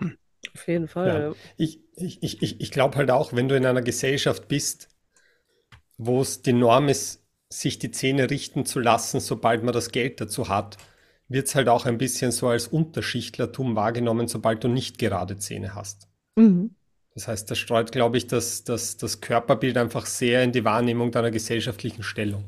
Hm. 0.00 0.18
Auf 0.56 0.68
jeden 0.68 0.88
Fall. 0.88 1.08
Ja. 1.08 1.18
Ja. 1.18 1.34
Ich, 1.58 1.80
ich, 1.96 2.42
ich, 2.42 2.60
ich 2.60 2.70
glaube 2.70 2.96
halt 2.96 3.10
auch, 3.10 3.34
wenn 3.34 3.48
du 3.48 3.56
in 3.56 3.66
einer 3.66 3.82
Gesellschaft 3.82 4.48
bist, 4.48 4.88
wo 5.98 6.22
es 6.22 6.40
die 6.40 6.54
Norm 6.54 6.88
ist, 6.88 7.22
sich 7.50 7.78
die 7.78 7.90
Zähne 7.90 8.30
richten 8.30 8.64
zu 8.64 8.80
lassen, 8.80 9.20
sobald 9.20 9.62
man 9.62 9.74
das 9.74 9.92
Geld 9.92 10.20
dazu 10.20 10.48
hat, 10.48 10.78
wird 11.28 11.46
es 11.46 11.54
halt 11.54 11.68
auch 11.68 11.84
ein 11.84 11.98
bisschen 11.98 12.32
so 12.32 12.48
als 12.48 12.68
Unterschichtlertum 12.68 13.76
wahrgenommen, 13.76 14.28
sobald 14.28 14.64
du 14.64 14.68
nicht 14.68 14.98
gerade 14.98 15.36
Zähne 15.36 15.74
hast. 15.74 16.08
Mhm. 16.36 16.74
Das 17.14 17.28
heißt, 17.28 17.50
das 17.50 17.58
streut, 17.58 17.92
glaube 17.92 18.16
ich, 18.16 18.26
das, 18.26 18.64
das, 18.64 18.96
das 18.96 19.20
Körperbild 19.20 19.76
einfach 19.76 20.06
sehr 20.06 20.42
in 20.42 20.52
die 20.52 20.64
Wahrnehmung 20.64 21.10
deiner 21.10 21.30
gesellschaftlichen 21.30 22.02
Stellung. 22.02 22.44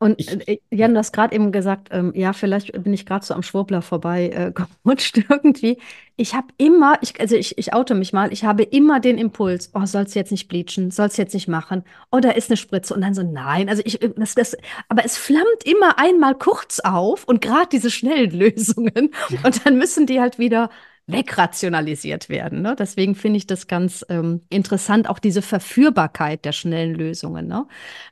Und 0.00 0.20
ich, 0.20 0.48
äh, 0.48 0.60
Jan, 0.70 0.94
du 0.94 0.98
hast 0.98 1.12
gerade 1.12 1.34
eben 1.34 1.50
gesagt, 1.50 1.88
ähm, 1.90 2.12
ja, 2.14 2.32
vielleicht 2.32 2.72
bin 2.84 2.92
ich 2.92 3.04
gerade 3.04 3.24
so 3.26 3.34
am 3.34 3.42
Schwurbler 3.42 3.82
vorbei 3.82 4.28
äh, 4.28 4.52
gerutscht 4.84 5.18
irgendwie. 5.28 5.78
Ich 6.16 6.34
habe 6.34 6.48
immer, 6.56 6.98
ich, 7.02 7.20
also 7.20 7.34
ich, 7.34 7.58
ich 7.58 7.74
oute 7.74 7.94
mich 7.94 8.12
mal, 8.12 8.32
ich 8.32 8.44
habe 8.44 8.62
immer 8.62 9.00
den 9.00 9.18
Impuls, 9.18 9.70
oh, 9.74 9.86
sollst 9.86 10.14
du 10.14 10.20
jetzt 10.20 10.30
nicht 10.30 10.46
bleachen, 10.48 10.92
sollst 10.92 11.18
du 11.18 11.22
jetzt 11.22 11.34
nicht 11.34 11.48
machen, 11.48 11.84
oh, 12.12 12.20
da 12.20 12.30
ist 12.30 12.48
eine 12.48 12.56
Spritze. 12.56 12.94
Und 12.94 13.00
dann 13.00 13.14
so, 13.14 13.22
nein, 13.22 13.68
also 13.68 13.82
ich, 13.84 13.98
das, 14.16 14.34
das, 14.34 14.56
aber 14.88 15.04
es 15.04 15.16
flammt 15.16 15.64
immer 15.64 15.98
einmal 15.98 16.36
kurz 16.36 16.78
auf 16.80 17.24
und 17.24 17.40
gerade 17.40 17.68
diese 17.72 17.90
schnellen 17.90 18.30
Lösungen. 18.38 19.10
Und 19.42 19.66
dann 19.66 19.78
müssen 19.78 20.06
die 20.06 20.20
halt 20.20 20.38
wieder 20.38 20.70
wegrationalisiert 21.08 22.28
werden. 22.28 22.60
Ne? 22.60 22.76
Deswegen 22.78 23.14
finde 23.14 23.38
ich 23.38 23.46
das 23.46 23.66
ganz 23.66 24.04
ähm, 24.10 24.42
interessant, 24.50 25.08
auch 25.08 25.18
diese 25.18 25.40
Verführbarkeit 25.40 26.44
der 26.44 26.52
schnellen 26.52 26.94
Lösungen. 26.94 27.48
Ne? 27.48 27.66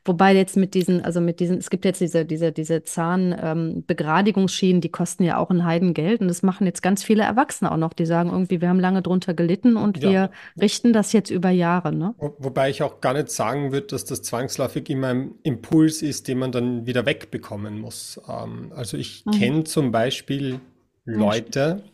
Wobei 0.05 0.35
jetzt 0.35 0.57
mit 0.57 0.73
diesen, 0.73 1.05
also 1.05 1.21
mit 1.21 1.39
diesen, 1.39 1.59
es 1.59 1.69
gibt 1.69 1.85
jetzt 1.85 2.01
diese, 2.01 2.25
diese, 2.25 2.53
diese 2.53 2.83
Zahnbegradigungsschienen, 2.83 4.77
ähm, 4.77 4.81
die 4.81 4.89
kosten 4.89 5.25
ja 5.25 5.37
auch 5.37 5.51
ein 5.51 5.65
Heidengeld 5.65 6.23
und 6.23 6.29
das 6.29 6.43
machen 6.43 6.67
jetzt 6.67 6.83
ganz 6.83 7.05
viele 7.05 7.23
Erwachsene 7.23 7.71
auch 7.71 7.77
noch, 7.77 7.93
die 7.93 8.07
sagen 8.07 8.31
irgendwie, 8.31 8.63
wir 8.63 8.71
haben 8.71 8.81
lange 8.81 9.03
drunter 9.03 9.35
gelitten 9.35 9.77
und 9.77 10.03
ja. 10.03 10.11
wir 10.11 10.31
richten 10.59 10.95
das 10.95 11.13
jetzt 11.13 11.31
über 11.31 11.51
Jahre. 11.51 11.95
Ne? 11.95 12.15
Wobei 12.19 12.71
ich 12.71 12.83
auch 12.83 13.03
gar 13.03 13.13
nicht 13.13 13.29
sagen 13.29 13.73
würde, 13.73 13.89
dass 13.89 14.07
das 14.07 14.23
zwangsläufig 14.23 14.89
immer 14.89 15.09
ein 15.09 15.35
Impuls 15.43 16.01
ist, 16.01 16.29
den 16.29 16.39
man 16.39 16.51
dann 16.51 16.87
wieder 16.87 17.05
wegbekommen 17.05 17.79
muss. 17.79 18.19
Ähm, 18.27 18.73
also 18.75 18.97
ich 18.97 19.27
mhm. 19.27 19.31
kenne 19.33 19.65
zum 19.65 19.93
Beispiel 19.93 20.61
Leute, 21.05 21.85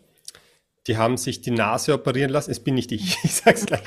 die 0.87 0.97
haben 0.97 1.16
sich 1.16 1.41
die 1.41 1.51
Nase 1.51 1.95
operieren 1.95 2.30
lassen. 2.30 2.51
Es 2.51 2.61
bin 2.61 2.74
nicht 2.74 2.93
ich, 2.93 3.18
ich 3.24 3.35
sage 3.35 3.57
es 3.57 3.66
gleich. 3.66 3.83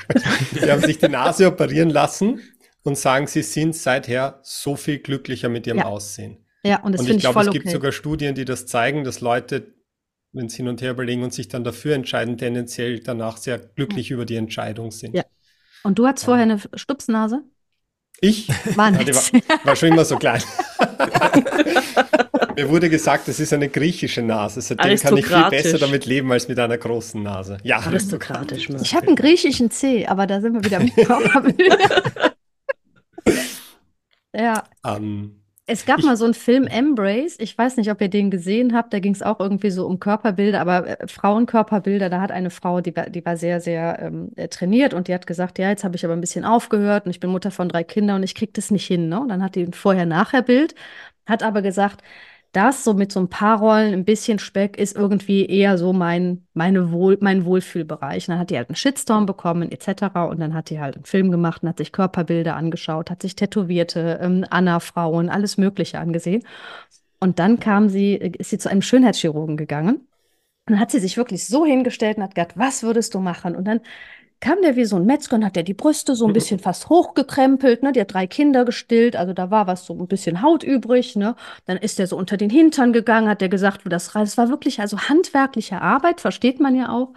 Die 0.52 0.70
haben 0.70 0.82
sich 0.82 0.98
die 0.98 1.08
Nase 1.08 1.46
operieren 1.46 1.90
lassen 1.90 2.40
und 2.82 2.96
sagen, 2.96 3.26
sie 3.26 3.42
sind 3.42 3.76
seither 3.76 4.40
so 4.42 4.76
viel 4.76 4.98
glücklicher 4.98 5.48
mit 5.48 5.66
ihrem 5.66 5.78
ja. 5.78 5.86
Aussehen. 5.86 6.38
Ja, 6.64 6.82
und 6.82 6.92
das 6.92 7.02
und 7.02 7.10
ich 7.10 7.18
glaube, 7.18 7.40
es 7.40 7.50
gibt 7.50 7.66
okay. 7.66 7.72
sogar 7.72 7.92
Studien, 7.92 8.34
die 8.34 8.44
das 8.44 8.66
zeigen, 8.66 9.04
dass 9.04 9.20
Leute, 9.20 9.74
wenn 10.32 10.48
sie 10.48 10.58
hin 10.58 10.68
und 10.68 10.82
her 10.82 10.92
überlegen 10.92 11.22
und 11.22 11.32
sich 11.32 11.48
dann 11.48 11.64
dafür 11.64 11.94
entscheiden, 11.94 12.38
tendenziell 12.38 13.00
danach 13.00 13.36
sehr 13.36 13.58
glücklich 13.58 14.08
ja. 14.08 14.14
über 14.14 14.24
die 14.24 14.36
Entscheidung 14.36 14.90
sind. 14.90 15.14
Ja. 15.14 15.24
Und 15.84 15.98
du 15.98 16.06
hattest 16.06 16.24
vorher 16.24 16.42
eine 16.42 16.60
Stupsnase? 16.74 17.44
Ich? 18.20 18.48
War, 18.76 18.90
ja, 18.90 19.14
war, 19.14 19.64
war 19.64 19.76
schon 19.76 19.90
immer 19.90 20.04
so 20.04 20.16
klein. 20.16 20.42
Mir 22.56 22.68
wurde 22.68 22.88
gesagt, 22.88 23.28
das 23.28 23.38
ist 23.38 23.52
eine 23.52 23.68
griechische 23.68 24.22
Nase. 24.22 24.60
Seitdem 24.60 24.96
kann 24.98 25.16
ich 25.16 25.26
viel 25.26 25.50
besser 25.50 25.78
damit 25.78 26.06
leben 26.06 26.32
als 26.32 26.48
mit 26.48 26.58
einer 26.58 26.78
großen 26.78 27.22
Nase. 27.22 27.58
Ja, 27.62 27.78
aristokratisch. 27.78 28.70
Ich 28.70 28.94
habe 28.94 29.08
einen 29.08 29.16
griechischen 29.16 29.70
C, 29.70 30.06
aber 30.06 30.26
da 30.26 30.40
sind 30.40 30.54
wir 30.54 30.64
wieder 30.64 30.80
mit 30.80 30.94
Körperbilder. 30.96 32.02
ja. 34.34 34.64
Um, 34.82 35.42
es 35.68 35.84
gab 35.84 35.98
ich, 35.98 36.04
mal 36.04 36.16
so 36.16 36.24
einen 36.24 36.34
Film 36.34 36.68
Embrace. 36.68 37.36
Ich 37.40 37.58
weiß 37.58 37.76
nicht, 37.76 37.90
ob 37.90 38.00
ihr 38.00 38.08
den 38.08 38.30
gesehen 38.30 38.72
habt. 38.72 38.92
Da 38.92 39.00
ging 39.00 39.12
es 39.12 39.22
auch 39.22 39.40
irgendwie 39.40 39.70
so 39.70 39.86
um 39.86 39.98
Körperbilder, 39.98 40.60
aber 40.60 41.00
äh, 41.00 41.08
Frauenkörperbilder. 41.08 42.08
Da 42.08 42.20
hat 42.20 42.30
eine 42.30 42.50
Frau, 42.50 42.80
die 42.80 42.94
war, 42.94 43.10
die 43.10 43.24
war 43.24 43.36
sehr, 43.36 43.60
sehr 43.60 43.98
ähm, 44.00 44.30
äh, 44.36 44.46
trainiert 44.46 44.94
und 44.94 45.08
die 45.08 45.14
hat 45.14 45.26
gesagt, 45.26 45.58
ja, 45.58 45.68
jetzt 45.68 45.82
habe 45.82 45.96
ich 45.96 46.04
aber 46.04 46.14
ein 46.14 46.20
bisschen 46.20 46.44
aufgehört 46.44 47.06
und 47.06 47.10
ich 47.10 47.18
bin 47.18 47.30
Mutter 47.30 47.50
von 47.50 47.68
drei 47.68 47.82
Kindern 47.82 48.16
und 48.18 48.22
ich 48.22 48.36
kriege 48.36 48.52
das 48.54 48.70
nicht 48.70 48.86
hin. 48.86 49.08
Ne? 49.08 49.20
Und 49.20 49.28
dann 49.28 49.42
hat 49.42 49.56
die 49.56 49.64
ein 49.64 49.72
Vorher-Nachher-Bild, 49.72 50.76
hat 51.26 51.42
aber 51.42 51.62
gesagt, 51.62 52.02
das 52.56 52.84
so 52.84 52.94
mit 52.94 53.12
so 53.12 53.20
ein 53.20 53.28
paar 53.28 53.58
Rollen, 53.58 53.92
ein 53.92 54.04
bisschen 54.04 54.38
Speck, 54.38 54.78
ist 54.78 54.96
irgendwie 54.96 55.44
eher 55.46 55.76
so 55.76 55.92
mein, 55.92 56.46
meine 56.54 56.90
Wohl, 56.90 57.18
mein 57.20 57.44
Wohlfühlbereich. 57.44 58.28
Und 58.28 58.32
dann 58.32 58.38
hat 58.38 58.50
die 58.50 58.56
halt 58.56 58.70
einen 58.70 58.76
Shitstorm 58.76 59.26
bekommen, 59.26 59.70
etc. 59.70 60.16
Und 60.30 60.40
dann 60.40 60.54
hat 60.54 60.70
die 60.70 60.80
halt 60.80 60.96
einen 60.96 61.04
Film 61.04 61.30
gemacht 61.30 61.62
und 61.62 61.68
hat 61.68 61.78
sich 61.78 61.92
Körperbilder 61.92 62.56
angeschaut, 62.56 63.10
hat 63.10 63.22
sich 63.22 63.36
tätowierte 63.36 64.18
ähm, 64.22 64.46
Anna-Frauen, 64.48 65.28
alles 65.28 65.58
Mögliche 65.58 65.98
angesehen. 65.98 66.42
Und 67.20 67.38
dann 67.38 67.60
kam 67.60 67.88
sie, 67.88 68.14
ist 68.14 68.50
sie 68.50 68.58
zu 68.58 68.70
einem 68.70 68.82
Schönheitschirurgen 68.82 69.56
gegangen. 69.56 69.96
Und 70.68 70.72
dann 70.72 70.80
hat 70.80 70.90
sie 70.90 70.98
sich 70.98 71.16
wirklich 71.16 71.46
so 71.46 71.64
hingestellt 71.66 72.16
und 72.16 72.24
hat 72.24 72.34
gesagt, 72.34 72.58
was 72.58 72.82
würdest 72.82 73.14
du 73.14 73.20
machen? 73.20 73.54
Und 73.54 73.66
dann 73.66 73.80
kam 74.40 74.60
der 74.62 74.76
wie 74.76 74.84
so 74.84 74.96
ein 74.96 75.06
Metzger 75.06 75.36
und 75.36 75.44
hat 75.44 75.56
der 75.56 75.62
die 75.62 75.74
Brüste 75.74 76.14
so 76.14 76.26
ein 76.26 76.32
bisschen 76.32 76.58
fast 76.58 76.88
hochgekrempelt, 76.88 77.82
ne? 77.82 77.92
Die 77.92 78.00
hat 78.00 78.12
drei 78.12 78.26
Kinder 78.26 78.64
gestillt, 78.64 79.16
also 79.16 79.32
da 79.32 79.50
war 79.50 79.66
was 79.66 79.86
so 79.86 79.94
ein 79.94 80.08
bisschen 80.08 80.42
Haut 80.42 80.62
übrig, 80.62 81.16
ne? 81.16 81.36
Dann 81.64 81.76
ist 81.78 81.98
der 81.98 82.06
so 82.06 82.16
unter 82.16 82.36
den 82.36 82.50
Hintern 82.50 82.92
gegangen, 82.92 83.28
hat 83.28 83.40
der 83.40 83.48
gesagt, 83.48 83.84
wo 83.86 83.88
das 83.88 84.14
rein. 84.14 84.24
Das 84.24 84.36
war 84.38 84.48
wirklich 84.48 84.80
also 84.80 84.98
handwerkliche 84.98 85.80
Arbeit, 85.80 86.20
versteht 86.20 86.60
man 86.60 86.76
ja 86.76 86.90
auch. 86.90 87.12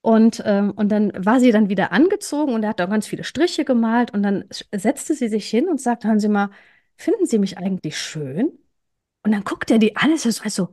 Und, 0.00 0.42
ähm, 0.46 0.72
und 0.76 0.90
dann 0.90 1.12
war 1.16 1.40
sie 1.40 1.50
dann 1.50 1.68
wieder 1.68 1.92
angezogen 1.92 2.54
und 2.54 2.62
er 2.62 2.70
hat 2.70 2.80
da 2.80 2.86
ganz 2.86 3.06
viele 3.06 3.24
Striche 3.24 3.64
gemalt 3.64 4.12
und 4.14 4.22
dann 4.22 4.44
setzte 4.74 5.14
sie 5.14 5.28
sich 5.28 5.48
hin 5.48 5.68
und 5.68 5.80
sagte, 5.80 6.08
hören 6.08 6.20
Sie 6.20 6.28
mal, 6.28 6.50
finden 6.96 7.26
Sie 7.26 7.38
mich 7.38 7.58
eigentlich 7.58 7.98
schön? 7.98 8.52
Und 9.24 9.32
dann 9.32 9.44
guckt 9.44 9.70
er 9.70 9.78
die 9.78 9.94
ist 10.14 10.22
so, 10.22 10.42
also, 10.42 10.68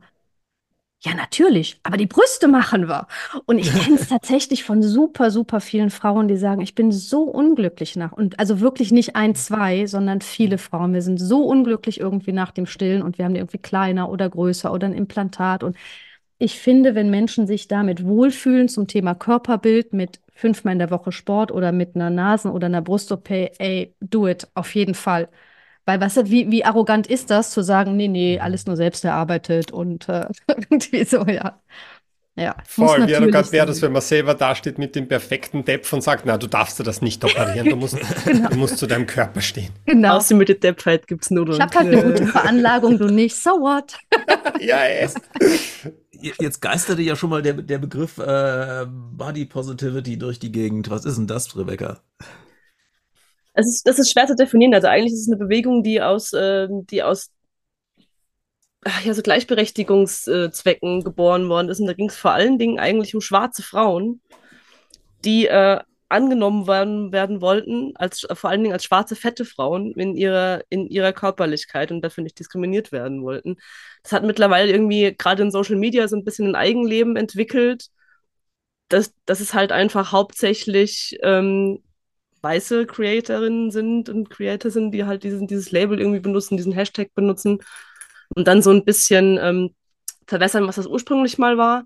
ja, 1.00 1.14
natürlich, 1.14 1.78
aber 1.84 1.96
die 1.98 2.06
Brüste 2.06 2.48
machen 2.48 2.88
wir. 2.88 3.06
Und 3.44 3.58
ich 3.58 3.70
kenne 3.84 3.96
es 3.96 4.08
tatsächlich 4.08 4.64
von 4.64 4.82
super, 4.82 5.30
super 5.30 5.60
vielen 5.60 5.90
Frauen, 5.90 6.26
die 6.26 6.36
sagen, 6.36 6.60
ich 6.62 6.74
bin 6.74 6.90
so 6.90 7.22
unglücklich 7.24 7.96
nach, 7.96 8.12
und 8.12 8.38
also 8.40 8.60
wirklich 8.60 8.92
nicht 8.92 9.14
ein, 9.14 9.34
zwei, 9.34 9.86
sondern 9.86 10.20
viele 10.20 10.58
Frauen. 10.58 10.94
Wir 10.94 11.02
sind 11.02 11.18
so 11.18 11.44
unglücklich 11.44 12.00
irgendwie 12.00 12.32
nach 12.32 12.50
dem 12.50 12.66
Stillen 12.66 13.02
und 13.02 13.18
wir 13.18 13.24
haben 13.24 13.34
die 13.34 13.40
irgendwie 13.40 13.58
kleiner 13.58 14.10
oder 14.10 14.28
größer 14.28 14.72
oder 14.72 14.86
ein 14.88 14.94
Implantat. 14.94 15.62
Und 15.62 15.76
ich 16.38 16.58
finde, 16.58 16.94
wenn 16.94 17.10
Menschen 17.10 17.46
sich 17.46 17.68
damit 17.68 18.04
wohlfühlen 18.04 18.68
zum 18.68 18.86
Thema 18.88 19.14
Körperbild 19.14 19.92
mit 19.92 20.20
fünfmal 20.34 20.72
in 20.74 20.78
der 20.80 20.90
Woche 20.90 21.12
Sport 21.12 21.52
oder 21.52 21.72
mit 21.72 21.94
einer 21.96 22.10
Nasen- 22.10 22.50
oder 22.50 22.66
einer 22.66 22.82
Brust-OP, 22.82 23.30
ey, 23.58 23.94
do 24.00 24.26
it, 24.28 24.48
auf 24.54 24.74
jeden 24.74 24.94
Fall. 24.94 25.28
Weil, 25.86 26.00
weißt 26.00 26.16
du, 26.16 26.30
wie, 26.30 26.50
wie 26.50 26.64
arrogant 26.64 27.06
ist 27.06 27.30
das, 27.30 27.52
zu 27.52 27.62
sagen, 27.62 27.96
nee, 27.96 28.08
nee, 28.08 28.40
alles 28.40 28.66
nur 28.66 28.76
selbst 28.76 29.04
erarbeitet 29.04 29.70
und 29.72 30.08
äh, 30.08 30.26
irgendwie 30.48 31.04
so, 31.04 31.24
ja. 31.24 31.60
Ja, 32.38 32.54
Voll, 32.66 33.06
wie 33.06 33.16
arrogant 33.16 33.50
wäre 33.50 33.64
das, 33.64 33.80
wenn 33.80 33.92
man 33.92 34.02
selber 34.02 34.34
dasteht 34.34 34.76
mit 34.76 34.94
dem 34.94 35.08
perfekten 35.08 35.64
Depp 35.64 35.90
und 35.90 36.02
sagt, 36.02 36.26
na, 36.26 36.36
du 36.36 36.46
darfst 36.46 36.78
dir 36.78 36.82
das 36.82 37.00
nicht 37.00 37.24
operieren, 37.24 37.70
du 37.70 37.76
musst, 37.76 37.96
genau. 38.26 38.50
du 38.50 38.56
musst 38.56 38.76
zu 38.76 38.86
deinem 38.86 39.06
Körper 39.06 39.40
stehen. 39.40 39.70
Genau. 39.86 40.16
Außer 40.16 40.34
mit 40.34 40.48
der 40.48 40.56
Deppheit 40.56 41.06
gibt 41.06 41.24
es 41.24 41.30
nur 41.30 41.48
Ich 41.48 41.60
habe 41.60 41.74
halt 41.74 41.86
eine 41.86 42.02
gute 42.02 42.26
Veranlagung, 42.26 42.98
du 42.98 43.06
nicht, 43.06 43.36
so 43.36 43.52
what? 43.52 43.96
ja, 44.60 44.80
ey. 44.80 45.08
Jetzt 46.12 46.60
geisterte 46.60 47.00
ja 47.00 47.16
schon 47.16 47.30
mal 47.30 47.40
der, 47.40 47.54
der 47.54 47.78
Begriff 47.78 48.18
äh, 48.18 48.84
Body 48.86 49.46
Positivity 49.46 50.18
durch 50.18 50.38
die 50.38 50.52
Gegend. 50.52 50.90
Was 50.90 51.06
ist 51.06 51.16
denn 51.16 51.26
das, 51.26 51.56
Rebecca? 51.56 52.00
Es 53.56 53.66
ist, 53.66 53.86
das 53.88 53.98
ist 53.98 54.12
schwer 54.12 54.26
zu 54.26 54.36
definieren. 54.36 54.74
Also 54.74 54.86
eigentlich 54.88 55.14
ist 55.14 55.22
es 55.22 55.28
eine 55.28 55.38
Bewegung, 55.38 55.82
die 55.82 56.00
aus, 56.02 56.32
äh, 56.32 56.68
die 56.70 57.02
aus 57.02 57.30
ja, 59.04 59.14
so 59.14 59.22
Gleichberechtigungszwecken 59.22 61.02
geboren 61.02 61.48
worden 61.48 61.68
ist. 61.70 61.80
Und 61.80 61.86
da 61.86 61.94
ging 61.94 62.08
es 62.08 62.16
vor 62.16 62.32
allen 62.32 62.58
Dingen 62.58 62.78
eigentlich 62.78 63.14
um 63.14 63.20
schwarze 63.20 63.62
Frauen, 63.62 64.20
die 65.24 65.46
äh, 65.46 65.80
angenommen 66.08 66.68
werden, 66.68 67.12
werden 67.12 67.40
wollten, 67.40 67.96
als, 67.96 68.24
äh, 68.24 68.34
vor 68.34 68.50
allen 68.50 68.62
Dingen 68.62 68.74
als 68.74 68.84
schwarze, 68.84 69.16
fette 69.16 69.44
Frauen 69.44 69.92
in 69.94 70.14
ihrer, 70.16 70.62
in 70.68 70.86
ihrer 70.86 71.12
Körperlichkeit 71.12 71.90
und 71.90 72.02
dafür 72.02 72.22
nicht 72.22 72.38
diskriminiert 72.38 72.92
werden 72.92 73.22
wollten. 73.22 73.56
Das 74.02 74.12
hat 74.12 74.22
mittlerweile 74.22 74.70
irgendwie 74.70 75.14
gerade 75.16 75.42
in 75.42 75.50
Social 75.50 75.76
Media 75.76 76.06
so 76.08 76.16
ein 76.16 76.24
bisschen 76.24 76.48
ein 76.48 76.54
Eigenleben 76.54 77.16
entwickelt. 77.16 77.88
Das, 78.88 79.12
das 79.24 79.40
ist 79.40 79.54
halt 79.54 79.72
einfach 79.72 80.12
hauptsächlich 80.12 81.18
ähm, 81.22 81.82
weiße 82.46 82.86
Creatorinnen 82.86 83.70
sind 83.72 84.08
und 84.08 84.30
Creator 84.30 84.70
sind, 84.70 84.92
die 84.92 85.04
halt 85.04 85.24
diesen, 85.24 85.46
dieses 85.48 85.72
Label 85.72 85.98
irgendwie 86.00 86.20
benutzen, 86.20 86.56
diesen 86.56 86.72
Hashtag 86.72 87.12
benutzen 87.14 87.58
und 88.34 88.46
dann 88.46 88.62
so 88.62 88.70
ein 88.70 88.84
bisschen 88.84 89.38
ähm, 89.40 89.74
verwässern, 90.26 90.66
was 90.68 90.76
das 90.76 90.86
ursprünglich 90.86 91.38
mal 91.38 91.58
war. 91.58 91.84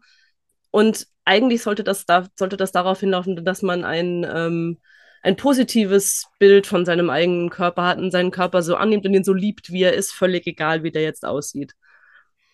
Und 0.71 1.07
eigentlich 1.25 1.63
sollte 1.63 1.83
das, 1.85 2.05
da, 2.07 2.27
sollte 2.39 2.57
das 2.57 2.73
darauf 2.73 3.01
hinlaufen, 3.01 3.43
dass 3.45 3.63
man 3.63 3.85
ein, 3.85 4.27
ähm, 4.33 4.79
ein 5.23 5.37
positives 5.37 6.27
Bild 6.39 6.67
von 6.67 6.85
seinem 6.85 7.11
eigenen 7.11 7.51
Körper 7.51 7.85
hat 7.85 7.99
und 7.99 8.11
seinen 8.11 8.31
Körper 8.31 8.63
so 8.63 8.77
annimmt 8.77 9.07
und 9.07 9.15
ihn 9.15 9.25
so 9.25 9.33
liebt, 9.33 9.73
wie 9.73 9.83
er 9.83 9.95
ist, 9.95 10.13
völlig 10.13 10.47
egal, 10.47 10.83
wie 10.83 10.91
der 10.91 11.03
jetzt 11.03 11.25
aussieht. 11.25 11.75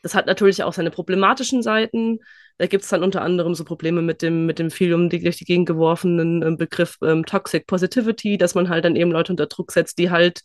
Das 0.03 0.15
hat 0.15 0.27
natürlich 0.27 0.63
auch 0.63 0.73
seine 0.73 0.91
problematischen 0.93 1.63
Seiten. 1.63 2.21
Da 2.59 2.67
gibt 2.67 2.85
es 2.85 2.91
dann 2.91 3.03
unter 3.03 3.23
anderem 3.23 3.55
so 3.55 3.65
Probleme 3.65 4.03
mit 4.03 4.23
dem, 4.23 4.47
mit 4.47 4.59
dem 4.59 4.71
viel 4.71 4.95
um 4.95 5.11
die, 5.11 5.23
durch 5.23 5.37
die 5.37 5.45
Gegend 5.45 5.67
geworfenen 5.67 6.43
äh, 6.43 6.57
Begriff 6.57 6.97
ähm, 7.03 7.27
Toxic 7.27 7.67
Positivity, 7.67 8.39
dass 8.39 8.55
man 8.55 8.69
halt 8.69 8.85
dann 8.85 8.97
eben 8.97 9.13
Leute 9.13 9.33
unter 9.33 9.47
Druck 9.47 9.73
setzt, 9.73 9.99
die 9.99 10.11
halt 10.11 10.43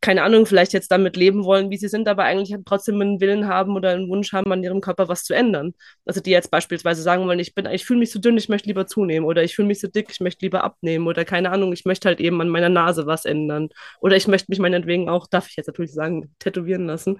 keine 0.00 0.22
Ahnung, 0.22 0.46
vielleicht 0.46 0.72
jetzt 0.72 0.90
damit 0.90 1.16
leben 1.16 1.44
wollen, 1.44 1.70
wie 1.70 1.76
sie 1.76 1.88
sind, 1.88 2.08
aber 2.08 2.24
eigentlich 2.24 2.56
trotzdem 2.64 3.00
einen 3.00 3.20
Willen 3.20 3.46
haben 3.46 3.76
oder 3.76 3.90
einen 3.90 4.08
Wunsch 4.08 4.32
haben, 4.32 4.50
an 4.50 4.62
ihrem 4.62 4.80
Körper 4.80 5.08
was 5.08 5.24
zu 5.24 5.34
ändern. 5.34 5.74
Also 6.06 6.20
die 6.20 6.30
jetzt 6.30 6.50
beispielsweise 6.50 7.02
sagen 7.02 7.26
wollen, 7.26 7.38
ich 7.38 7.54
bin, 7.54 7.66
ich 7.66 7.84
fühle 7.84 8.00
mich 8.00 8.10
zu 8.10 8.18
dünn, 8.18 8.38
ich 8.38 8.48
möchte 8.48 8.68
lieber 8.68 8.86
zunehmen 8.86 9.26
oder 9.26 9.44
ich 9.44 9.54
fühle 9.54 9.68
mich 9.68 9.78
zu 9.78 9.90
dick, 9.90 10.08
ich 10.10 10.20
möchte 10.20 10.44
lieber 10.44 10.64
abnehmen 10.64 11.06
oder 11.06 11.26
keine 11.26 11.50
Ahnung, 11.50 11.72
ich 11.74 11.84
möchte 11.84 12.08
halt 12.08 12.20
eben 12.20 12.40
an 12.40 12.48
meiner 12.48 12.70
Nase 12.70 13.06
was 13.06 13.26
ändern 13.26 13.68
oder 14.00 14.16
ich 14.16 14.26
möchte 14.26 14.46
mich 14.50 14.58
meinetwegen 14.58 15.10
auch, 15.10 15.26
darf 15.26 15.48
ich 15.48 15.56
jetzt 15.56 15.66
natürlich 15.66 15.92
sagen, 15.92 16.34
tätowieren 16.38 16.86
lassen. 16.86 17.18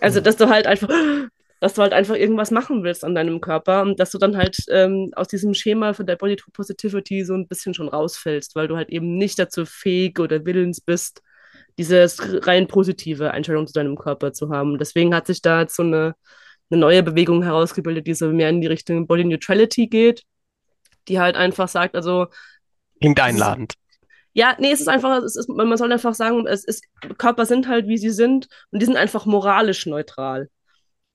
Also, 0.00 0.20
dass 0.20 0.36
du 0.36 0.48
halt 0.50 0.66
einfach 0.66 0.90
dass 1.60 1.74
du 1.74 1.82
halt 1.82 1.92
einfach 1.92 2.16
irgendwas 2.16 2.50
machen 2.50 2.82
willst 2.82 3.04
an 3.04 3.14
deinem 3.14 3.40
Körper 3.40 3.82
und 3.82 4.00
dass 4.00 4.10
du 4.10 4.18
dann 4.18 4.36
halt 4.36 4.56
ähm, 4.70 5.10
aus 5.14 5.28
diesem 5.28 5.52
Schema 5.52 5.92
von 5.92 6.06
der 6.06 6.16
Body 6.16 6.36
Positivity 6.52 7.24
so 7.24 7.34
ein 7.34 7.46
bisschen 7.46 7.74
schon 7.74 7.88
rausfällst, 7.88 8.56
weil 8.56 8.66
du 8.66 8.76
halt 8.76 8.88
eben 8.88 9.16
nicht 9.16 9.38
dazu 9.38 9.66
fähig 9.66 10.18
oder 10.18 10.44
willens 10.46 10.80
bist, 10.80 11.22
diese 11.78 12.06
rein 12.46 12.66
positive 12.66 13.30
Einstellung 13.30 13.66
zu 13.66 13.74
deinem 13.74 13.96
Körper 13.96 14.32
zu 14.32 14.48
haben. 14.50 14.78
Deswegen 14.78 15.14
hat 15.14 15.26
sich 15.26 15.42
da 15.42 15.60
jetzt 15.60 15.76
so 15.76 15.82
eine, 15.82 16.14
eine 16.70 16.80
neue 16.80 17.02
Bewegung 17.02 17.42
herausgebildet, 17.42 18.06
die 18.06 18.14
so 18.14 18.28
mehr 18.28 18.48
in 18.48 18.62
die 18.62 18.66
Richtung 18.66 19.06
Body 19.06 19.24
Neutrality 19.24 19.86
geht, 19.86 20.22
die 21.08 21.20
halt 21.20 21.36
einfach 21.36 21.68
sagt, 21.68 21.94
also 21.94 22.26
Klingt 23.00 23.20
einladend. 23.20 23.74
Ja, 24.32 24.56
nee, 24.58 24.70
es 24.70 24.80
ist 24.80 24.88
einfach, 24.88 25.22
es 25.22 25.36
ist, 25.36 25.48
man 25.48 25.76
soll 25.76 25.92
einfach 25.92 26.14
sagen, 26.14 26.46
es 26.46 26.64
ist, 26.64 26.84
Körper 27.18 27.46
sind 27.46 27.66
halt, 27.66 27.88
wie 27.88 27.98
sie 27.98 28.10
sind 28.10 28.48
und 28.70 28.80
die 28.80 28.86
sind 28.86 28.96
einfach 28.96 29.26
moralisch 29.26 29.86
neutral. 29.86 30.48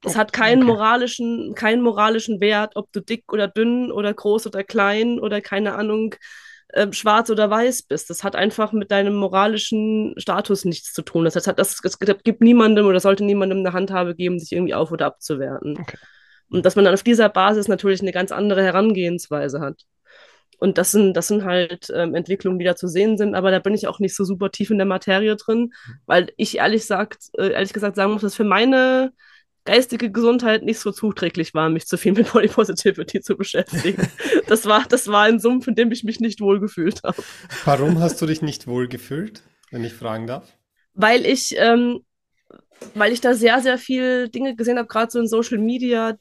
Es 0.05 0.15
hat 0.15 0.33
keinen 0.33 0.63
okay. 0.63 0.71
moralischen, 0.71 1.55
keinen 1.55 1.81
moralischen 1.81 2.39
Wert, 2.39 2.75
ob 2.75 2.91
du 2.91 3.01
dick 3.01 3.31
oder 3.31 3.47
dünn 3.47 3.91
oder 3.91 4.13
groß 4.13 4.47
oder 4.47 4.63
klein 4.63 5.19
oder 5.19 5.41
keine 5.41 5.75
Ahnung, 5.75 6.15
äh, 6.69 6.91
schwarz 6.91 7.29
oder 7.29 7.49
weiß 7.49 7.83
bist. 7.83 8.09
Das 8.09 8.23
hat 8.23 8.35
einfach 8.35 8.71
mit 8.71 8.91
deinem 8.91 9.15
moralischen 9.15 10.13
Status 10.17 10.65
nichts 10.65 10.93
zu 10.93 11.01
tun. 11.01 11.25
Das 11.25 11.35
heißt, 11.35 11.57
das, 11.57 11.77
das 11.81 11.99
gibt 11.99 12.41
niemandem 12.41 12.85
oder 12.85 12.99
sollte 12.99 13.23
niemandem 13.23 13.59
eine 13.59 13.73
Handhabe 13.73 14.15
geben, 14.15 14.39
sich 14.39 14.51
irgendwie 14.51 14.73
auf- 14.73 14.91
oder 14.91 15.07
abzuwerten. 15.07 15.77
Okay. 15.79 15.97
Und 16.49 16.65
dass 16.65 16.75
man 16.75 16.85
dann 16.85 16.93
auf 16.93 17.03
dieser 17.03 17.29
Basis 17.29 17.67
natürlich 17.67 18.01
eine 18.01 18.11
ganz 18.11 18.31
andere 18.31 18.63
Herangehensweise 18.63 19.59
hat. 19.61 19.81
Und 20.59 20.77
das 20.77 20.91
sind, 20.91 21.15
das 21.15 21.27
sind 21.27 21.43
halt 21.43 21.91
ähm, 21.93 22.15
Entwicklungen, 22.15 22.59
die 22.59 22.65
da 22.65 22.75
zu 22.75 22.87
sehen 22.87 23.17
sind, 23.17 23.35
aber 23.35 23.51
da 23.51 23.59
bin 23.59 23.73
ich 23.73 23.87
auch 23.87 23.99
nicht 23.99 24.15
so 24.15 24.23
super 24.23 24.51
tief 24.51 24.69
in 24.69 24.77
der 24.77 24.85
Materie 24.85 25.35
drin, 25.35 25.73
weil 26.05 26.31
ich 26.37 26.57
ehrlich, 26.57 26.85
sagt, 26.85 27.25
äh, 27.37 27.51
ehrlich 27.51 27.73
gesagt 27.73 27.95
sagen 27.95 28.13
muss, 28.13 28.21
dass 28.21 28.35
für 28.35 28.45
meine 28.45 29.11
geistige 29.65 30.11
Gesundheit 30.11 30.63
nicht 30.63 30.79
so 30.79 30.91
zuträglich 30.91 31.53
war, 31.53 31.69
mich 31.69 31.87
zu 31.87 31.97
viel 31.97 32.13
mit 32.13 32.31
Body 32.31 32.47
Positivity 32.47 33.21
zu 33.21 33.35
beschäftigen. 33.35 34.07
das, 34.47 34.65
war, 34.65 34.85
das 34.87 35.07
war 35.07 35.23
ein 35.23 35.39
Sumpf, 35.39 35.67
in 35.67 35.75
dem 35.75 35.91
ich 35.91 36.03
mich 36.03 36.19
nicht 36.19 36.39
wohlgefühlt 36.39 37.03
habe. 37.03 37.21
Warum 37.65 37.99
hast 37.99 38.21
du 38.21 38.25
dich 38.25 38.41
nicht 38.41 38.67
wohlgefühlt, 38.67 39.41
wenn 39.71 39.83
ich 39.83 39.93
fragen 39.93 40.27
darf? 40.27 40.57
Weil 40.93 41.25
ich, 41.25 41.55
ähm, 41.57 42.01
weil 42.93 43.11
ich 43.11 43.21
da 43.21 43.33
sehr, 43.33 43.59
sehr 43.61 43.77
viel 43.77 44.29
Dinge 44.29 44.55
gesehen 44.55 44.77
habe, 44.77 44.87
gerade 44.87 45.11
so 45.11 45.19
in 45.19 45.27
Social 45.27 45.57
Media, 45.57 46.15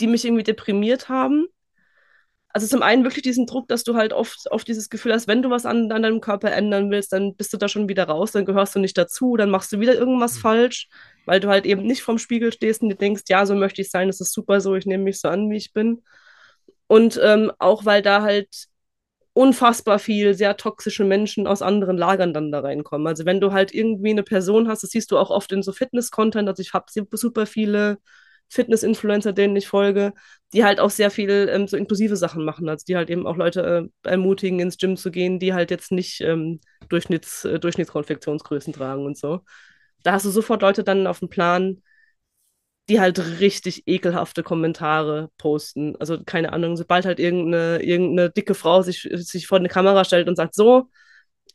die 0.00 0.06
mich 0.06 0.24
irgendwie 0.24 0.42
deprimiert 0.42 1.08
haben 1.08 1.46
also 2.54 2.68
zum 2.68 2.82
einen 2.82 3.02
wirklich 3.02 3.24
diesen 3.24 3.46
Druck, 3.46 3.66
dass 3.66 3.82
du 3.82 3.96
halt 3.96 4.12
oft, 4.12 4.48
oft 4.52 4.68
dieses 4.68 4.88
Gefühl 4.88 5.12
hast, 5.12 5.26
wenn 5.26 5.42
du 5.42 5.50
was 5.50 5.66
an, 5.66 5.90
an 5.90 6.02
deinem 6.02 6.20
Körper 6.20 6.52
ändern 6.52 6.88
willst, 6.88 7.12
dann 7.12 7.34
bist 7.34 7.52
du 7.52 7.56
da 7.56 7.66
schon 7.68 7.88
wieder 7.88 8.04
raus, 8.04 8.30
dann 8.30 8.44
gehörst 8.44 8.76
du 8.76 8.78
nicht 8.78 8.96
dazu, 8.96 9.36
dann 9.36 9.50
machst 9.50 9.72
du 9.72 9.80
wieder 9.80 9.94
irgendwas 9.94 10.36
mhm. 10.36 10.40
falsch, 10.40 10.88
weil 11.26 11.40
du 11.40 11.48
halt 11.48 11.66
eben 11.66 11.82
nicht 11.86 12.02
vorm 12.02 12.18
Spiegel 12.18 12.52
stehst 12.52 12.82
und 12.82 12.88
dir 12.90 12.96
denkst, 12.96 13.22
ja, 13.28 13.46
so 13.46 13.54
möchte 13.54 13.82
ich 13.82 13.90
sein, 13.90 14.08
das 14.08 14.20
ist 14.20 14.32
super 14.32 14.60
so, 14.60 14.74
ich 14.74 14.86
nehme 14.86 15.04
mich 15.04 15.20
so 15.20 15.28
an, 15.28 15.50
wie 15.50 15.56
ich 15.56 15.72
bin. 15.72 16.02
Und 16.86 17.18
ähm, 17.22 17.52
auch 17.58 17.84
weil 17.84 18.02
da 18.02 18.22
halt 18.22 18.48
unfassbar 19.34 19.98
viel 19.98 20.34
sehr 20.34 20.56
toxische 20.56 21.04
Menschen 21.04 21.46
aus 21.46 21.60
anderen 21.62 21.98
Lagern 21.98 22.32
dann 22.32 22.52
da 22.52 22.60
reinkommen. 22.60 23.06
Also 23.06 23.26
wenn 23.26 23.40
du 23.40 23.52
halt 23.52 23.74
irgendwie 23.74 24.10
eine 24.10 24.22
Person 24.22 24.68
hast, 24.68 24.82
das 24.84 24.90
siehst 24.90 25.10
du 25.10 25.18
auch 25.18 25.30
oft 25.30 25.50
in 25.52 25.62
so 25.62 25.72
Fitness-Content, 25.72 26.48
also 26.48 26.60
ich 26.60 26.72
habe 26.72 26.86
super 27.12 27.46
viele 27.46 27.98
Fitness-Influencer, 28.48 29.32
denen 29.32 29.56
ich 29.56 29.66
folge, 29.66 30.12
die 30.52 30.64
halt 30.64 30.78
auch 30.78 30.90
sehr 30.90 31.10
viel 31.10 31.48
ähm, 31.50 31.66
so 31.66 31.76
inklusive 31.76 32.16
Sachen 32.16 32.44
machen. 32.44 32.68
Also 32.68 32.84
die 32.86 32.96
halt 32.96 33.10
eben 33.10 33.26
auch 33.26 33.36
Leute 33.36 33.90
äh, 34.04 34.08
ermutigen, 34.08 34.60
ins 34.60 34.78
Gym 34.78 34.96
zu 34.96 35.10
gehen, 35.10 35.40
die 35.40 35.52
halt 35.54 35.70
jetzt 35.70 35.90
nicht 35.90 36.20
ähm, 36.20 36.60
Durchschnitts, 36.88 37.44
äh, 37.44 37.58
Durchschnittskonfektionsgrößen 37.58 38.72
tragen 38.72 39.04
und 39.04 39.18
so. 39.18 39.40
Da 40.04 40.12
hast 40.12 40.24
du 40.26 40.30
sofort 40.30 40.62
Leute 40.62 40.84
dann 40.84 41.06
auf 41.08 41.18
dem 41.20 41.28
Plan, 41.30 41.82
die 42.88 43.00
halt 43.00 43.40
richtig 43.40 43.84
ekelhafte 43.86 44.42
Kommentare 44.42 45.30
posten. 45.38 45.96
Also 45.96 46.22
keine 46.24 46.52
Ahnung, 46.52 46.76
sobald 46.76 47.06
halt 47.06 47.18
irgendeine, 47.18 47.82
irgendeine 47.82 48.30
dicke 48.30 48.54
Frau 48.54 48.82
sich, 48.82 49.08
sich 49.12 49.46
vor 49.46 49.58
eine 49.58 49.68
Kamera 49.68 50.04
stellt 50.04 50.28
und 50.28 50.36
sagt, 50.36 50.54
so, 50.54 50.90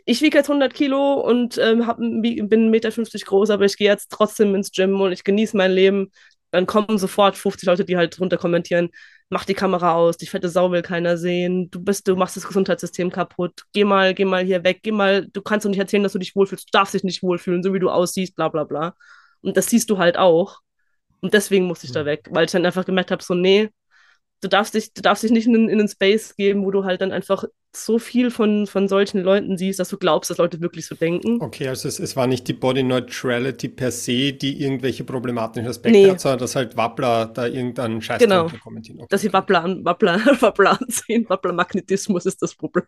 ich 0.06 0.22
wiege 0.22 0.38
jetzt 0.38 0.50
100 0.50 0.74
Kilo 0.74 1.16
und 1.16 1.58
ähm, 1.60 1.88
hab, 1.88 1.98
bin 2.00 2.22
1,50 2.24 2.70
Meter 2.70 3.26
groß, 3.26 3.52
aber 3.52 3.66
ich 3.66 3.78
gehe 3.78 3.90
jetzt 3.90 4.10
trotzdem 4.12 4.56
ins 4.56 4.72
Gym 4.72 5.00
und 5.02 5.12
ich 5.12 5.24
genieße 5.24 5.58
mein 5.58 5.72
Leben 5.72 6.12
dann 6.52 6.66
kommen 6.66 6.98
sofort 6.98 7.38
50 7.38 7.68
Leute, 7.68 7.86
die 7.86 7.98
halt 7.98 8.18
drunter 8.20 8.38
kommentieren, 8.38 8.90
mach 9.30 9.46
die 9.46 9.54
Kamera 9.54 9.94
aus, 9.94 10.18
die 10.18 10.26
fette 10.26 10.50
Sau 10.50 10.72
will 10.72 10.82
keiner 10.82 11.18
sehen, 11.18 11.70
du 11.72 11.80
bist, 11.84 12.08
du 12.08 12.16
machst 12.16 12.36
das 12.36 12.48
Gesundheitssystem 12.48 13.12
kaputt, 13.12 13.64
geh 13.74 13.84
mal, 13.84 14.14
geh 14.14 14.26
mal 14.26 14.44
hier 14.44 14.64
weg, 14.64 14.80
geh 14.84 14.92
mal, 14.92 15.28
du 15.28 15.42
kannst 15.42 15.66
doch 15.66 15.70
nicht 15.70 15.80
erzählen, 15.80 16.04
dass 16.04 16.14
du 16.14 16.20
dich 16.20 16.36
wohlfühlst, 16.36 16.68
du 16.68 16.78
darfst 16.78 16.94
dich 16.96 17.04
nicht 17.04 17.22
wohlfühlen, 17.24 17.64
so 17.64 17.74
wie 17.74 17.80
du 17.80 17.90
aussiehst, 17.90 18.36
bla 18.36 18.50
bla 18.50 18.64
bla. 18.64 18.96
Und 19.42 19.56
das 19.58 19.68
siehst 19.68 19.90
du 19.90 19.98
halt 19.98 20.18
auch. 20.18 20.60
Und 21.22 21.34
deswegen 21.34 21.66
musste 21.66 21.86
ich 21.88 21.92
da 21.94 22.06
weg, 22.06 22.28
weil 22.32 22.46
ich 22.46 22.52
dann 22.52 22.66
einfach 22.66 22.86
gemerkt 22.86 23.12
habe, 23.12 23.24
so, 23.24 23.34
nee, 23.36 23.70
du 24.42 24.48
darfst 24.48 24.74
dich, 24.74 24.94
du 24.94 25.02
darfst 25.02 25.24
dich 25.24 25.32
nicht 25.32 25.48
in, 25.48 25.70
in 25.70 25.80
einen 25.80 25.90
Space 25.90 26.36
geben, 26.36 26.66
wo 26.66 26.72
du 26.72 26.86
halt 26.86 27.02
dann 27.02 27.12
einfach 27.12 27.46
so 27.76 28.00
viel 28.00 28.32
von, 28.32 28.66
von 28.66 28.88
solchen 28.88 29.22
Leuten 29.22 29.58
siehst, 29.58 29.80
dass 29.80 29.90
du 29.90 29.98
glaubst, 29.98 30.32
dass 30.32 30.38
Leute 30.38 30.60
wirklich 30.60 30.88
so 30.88 30.96
denken. 30.96 31.40
Okay, 31.40 31.68
also 31.68 31.88
es, 31.88 32.00
es 32.00 32.16
war 32.16 32.26
nicht 32.26 32.48
die 32.48 32.54
Body 32.54 32.82
Neutrality 32.82 33.68
per 33.68 33.92
se, 33.92 34.34
die 34.34 34.62
irgendwelche 34.64 35.04
problematischen 35.04 35.70
Aspekte 35.70 36.00
nee. 36.00 36.10
hat, 36.10 36.20
sondern 36.20 36.40
dass 36.40 36.56
halt 36.56 36.76
Wappler 36.78 37.28
da 37.28 37.46
irgendeinen 37.46 38.02
Scheiß 38.02 38.20
genau. 38.20 38.48
kommentieren. 38.64 39.00
Okay. 39.00 39.08
Dass 39.10 39.22
sie 39.22 39.32
Wappler, 39.32 39.64
Wappler, 39.84 40.20
Wappler 40.42 40.82
anziehen, 40.82 41.26
Wappler-Magnetismus 41.30 42.26
ist 42.26 42.42
das 42.42 42.56
Problem. 42.56 42.86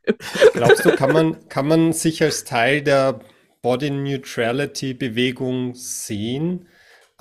Glaubst 0.53 0.83
du, 0.83 0.91
kann 0.95 1.13
man, 1.13 1.47
kann 1.47 1.67
man 1.67 1.93
sich 1.93 2.23
als 2.23 2.43
Teil 2.43 2.81
der 2.81 3.19
Body 3.61 3.91
Neutrality 3.91 4.95
Bewegung 4.95 5.75
sehen? 5.75 6.67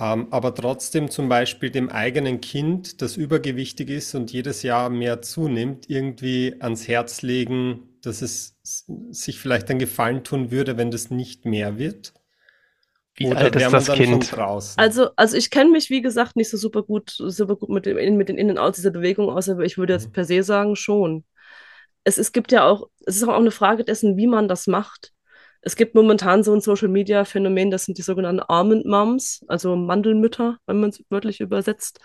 Ähm, 0.01 0.27
aber 0.31 0.55
trotzdem 0.55 1.11
zum 1.11 1.29
Beispiel 1.29 1.69
dem 1.69 1.89
eigenen 1.89 2.41
Kind, 2.41 3.03
das 3.03 3.17
übergewichtig 3.17 3.91
ist 3.91 4.15
und 4.15 4.31
jedes 4.33 4.63
Jahr 4.63 4.89
mehr 4.89 5.21
zunimmt, 5.21 5.91
irgendwie 5.91 6.55
ans 6.59 6.87
Herz 6.87 7.21
legen, 7.21 7.87
dass 8.01 8.23
es 8.23 8.57
sich 8.63 9.39
vielleicht 9.39 9.69
einen 9.69 9.77
Gefallen 9.77 10.23
tun 10.23 10.49
würde, 10.49 10.75
wenn 10.75 10.89
das 10.89 11.11
nicht 11.11 11.45
mehr 11.45 11.77
wird? 11.77 12.13
Wie 13.13 13.27
Oder 13.27 13.37
alt 13.37 13.55
ist 13.55 13.71
das 13.71 13.91
Kind? 13.91 14.33
Also, 14.77 15.09
also 15.17 15.37
ich 15.37 15.51
kenne 15.51 15.69
mich, 15.69 15.91
wie 15.91 16.01
gesagt, 16.01 16.35
nicht 16.35 16.49
so 16.49 16.57
super 16.57 16.81
gut, 16.81 17.11
super 17.11 17.55
gut 17.55 17.69
mit, 17.69 17.85
dem, 17.85 18.17
mit 18.17 18.27
den 18.27 18.39
In- 18.39 18.49
und 18.49 18.57
Outs 18.57 18.77
dieser 18.77 18.89
Bewegung 18.89 19.29
aus, 19.29 19.49
aber 19.49 19.65
ich 19.65 19.77
würde 19.77 19.93
jetzt 19.93 20.07
mhm. 20.07 20.13
per 20.13 20.25
se 20.25 20.41
sagen, 20.41 20.75
schon. 20.75 21.25
Es, 22.03 22.17
es 22.17 22.31
gibt 22.31 22.51
ja 22.51 22.67
auch, 22.67 22.89
es 23.05 23.17
ist 23.17 23.23
auch 23.23 23.35
eine 23.35 23.51
Frage 23.51 23.83
dessen, 23.83 24.17
wie 24.17 24.25
man 24.25 24.47
das 24.47 24.65
macht 24.65 25.13
es 25.61 25.75
gibt 25.75 25.95
momentan 25.95 26.43
so 26.43 26.53
ein 26.53 26.61
Social 26.61 26.87
Media 26.87 27.23
Phänomen, 27.23 27.71
das 27.71 27.85
sind 27.85 27.97
die 27.97 28.01
sogenannten 28.03 28.41
Almond 28.41 28.85
Moms, 28.85 29.45
also 29.47 29.75
Mandelmütter, 29.75 30.57
wenn 30.65 30.79
man 30.79 30.89
es 30.89 31.03
wörtlich 31.09 31.39
übersetzt. 31.39 31.99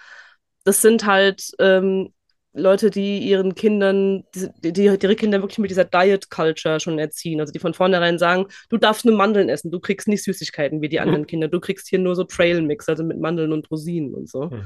Das 0.65 0.83
sind 0.83 1.07
halt 1.07 1.53
ähm, 1.59 2.13
Leute, 2.53 2.91
die 2.91 3.19
ihren 3.19 3.55
Kindern, 3.55 4.25
die, 4.35 4.73
die, 4.73 4.85
ihre 4.85 5.17
Kinder 5.17 5.43
wirklich 5.43 5.59
mit 5.59 5.71
dieser 5.71 5.85
Diet 5.85 6.31
Culture 6.31 6.81
schon 6.81 6.99
erziehen. 6.99 7.41
Also 7.41 7.53
die 7.53 7.59
von 7.59 7.75
vornherein 7.75 8.19
sagen, 8.19 8.47
du 8.69 8.79
darfst 8.79 9.05
nur 9.05 9.17
Mandeln 9.17 9.49
essen, 9.49 9.71
du 9.71 9.79
kriegst 9.81 10.09
nicht 10.09 10.25
Süßigkeiten 10.25 10.81
wie 10.81 10.89
die 10.89 11.01
anderen 11.01 11.23
mhm. 11.23 11.27
Kinder, 11.29 11.49
du 11.49 11.61
kriegst 11.61 11.89
hier 11.89 11.99
nur 11.99 12.15
so 12.15 12.25
Trail 12.25 12.63
Mix, 12.63 12.89
also 12.89 13.05
mit 13.05 13.21
Mandeln 13.21 13.53
und 13.53 13.71
Rosinen 13.71 14.15
und 14.15 14.29
so. 14.29 14.47
Mhm. 14.47 14.65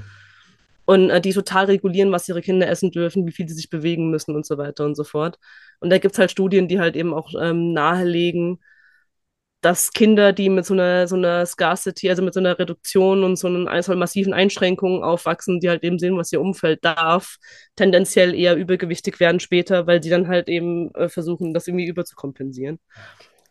Und 0.85 1.11
äh, 1.11 1.21
die 1.21 1.33
total 1.33 1.67
regulieren, 1.67 2.11
was 2.11 2.29
ihre 2.29 2.41
Kinder 2.41 2.69
essen 2.69 2.91
dürfen, 2.91 3.27
wie 3.27 3.33
viel 3.33 3.49
sie 3.49 3.55
sich 3.55 3.71
bewegen 3.71 4.11
müssen 4.11 4.35
und 4.35 4.47
so 4.47 4.59
weiter 4.59 4.85
und 4.85 4.97
so 4.97 5.05
fort. 5.05 5.39
Und 5.79 5.91
da 5.91 5.99
gibt 5.99 6.15
es 6.15 6.19
halt 6.19 6.31
Studien, 6.31 6.67
die 6.67 6.81
halt 6.81 6.97
eben 6.97 7.15
auch 7.15 7.31
ähm, 7.41 7.73
nahelegen, 7.73 8.61
dass 9.61 9.93
Kinder, 9.93 10.33
die 10.33 10.49
mit 10.49 10.65
so 10.65 10.75
einer, 10.75 11.07
so 11.07 11.17
einer 11.17 11.45
Scarcity, 11.45 12.09
also 12.09 12.23
mit 12.23 12.33
so 12.35 12.41
einer 12.41 12.59
Reduktion 12.59 13.25
und 13.25 13.37
so 13.37 13.49
einer 13.49 13.83
so 13.83 13.95
massiven 13.95 14.33
Einschränkungen 14.33 15.03
aufwachsen, 15.03 15.61
die 15.61 15.69
halt 15.69 15.85
eben 15.85 15.99
sehen, 15.99 16.17
was 16.17 16.33
ihr 16.33 16.41
Umfeld 16.41 16.85
darf, 16.85 17.37
tendenziell 17.77 18.35
eher 18.35 18.57
übergewichtig 18.57 19.21
werden 19.21 19.41
später, 19.41 19.87
weil 19.87 20.03
sie 20.03 20.11
dann 20.11 20.29
halt 20.29 20.49
eben 20.49 20.95
äh, 20.95 21.09
versuchen, 21.09 21.53
das 21.53 21.67
irgendwie 21.67 21.87
überzukompensieren. 21.87 22.79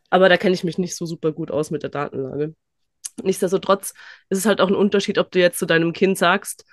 Aber 0.09 0.29
da 0.29 0.37
kenne 0.37 0.55
ich 0.55 0.63
mich 0.63 0.79
nicht 0.79 0.95
so 0.95 1.05
super 1.05 1.31
gut 1.31 1.51
aus 1.51 1.69
mit 1.69 1.83
der 1.83 1.91
Datenlage. 1.91 2.55
Nichtsdestotrotz 3.23 3.93
ist 4.29 4.39
es 4.39 4.45
halt 4.45 4.61
auch 4.61 4.69
ein 4.69 4.75
Unterschied, 4.75 5.17
ob 5.19 5.31
du 5.31 5.39
jetzt 5.39 5.59
zu 5.59 5.65
deinem 5.67 5.93
Kind 5.93 6.17
sagst, 6.17 6.65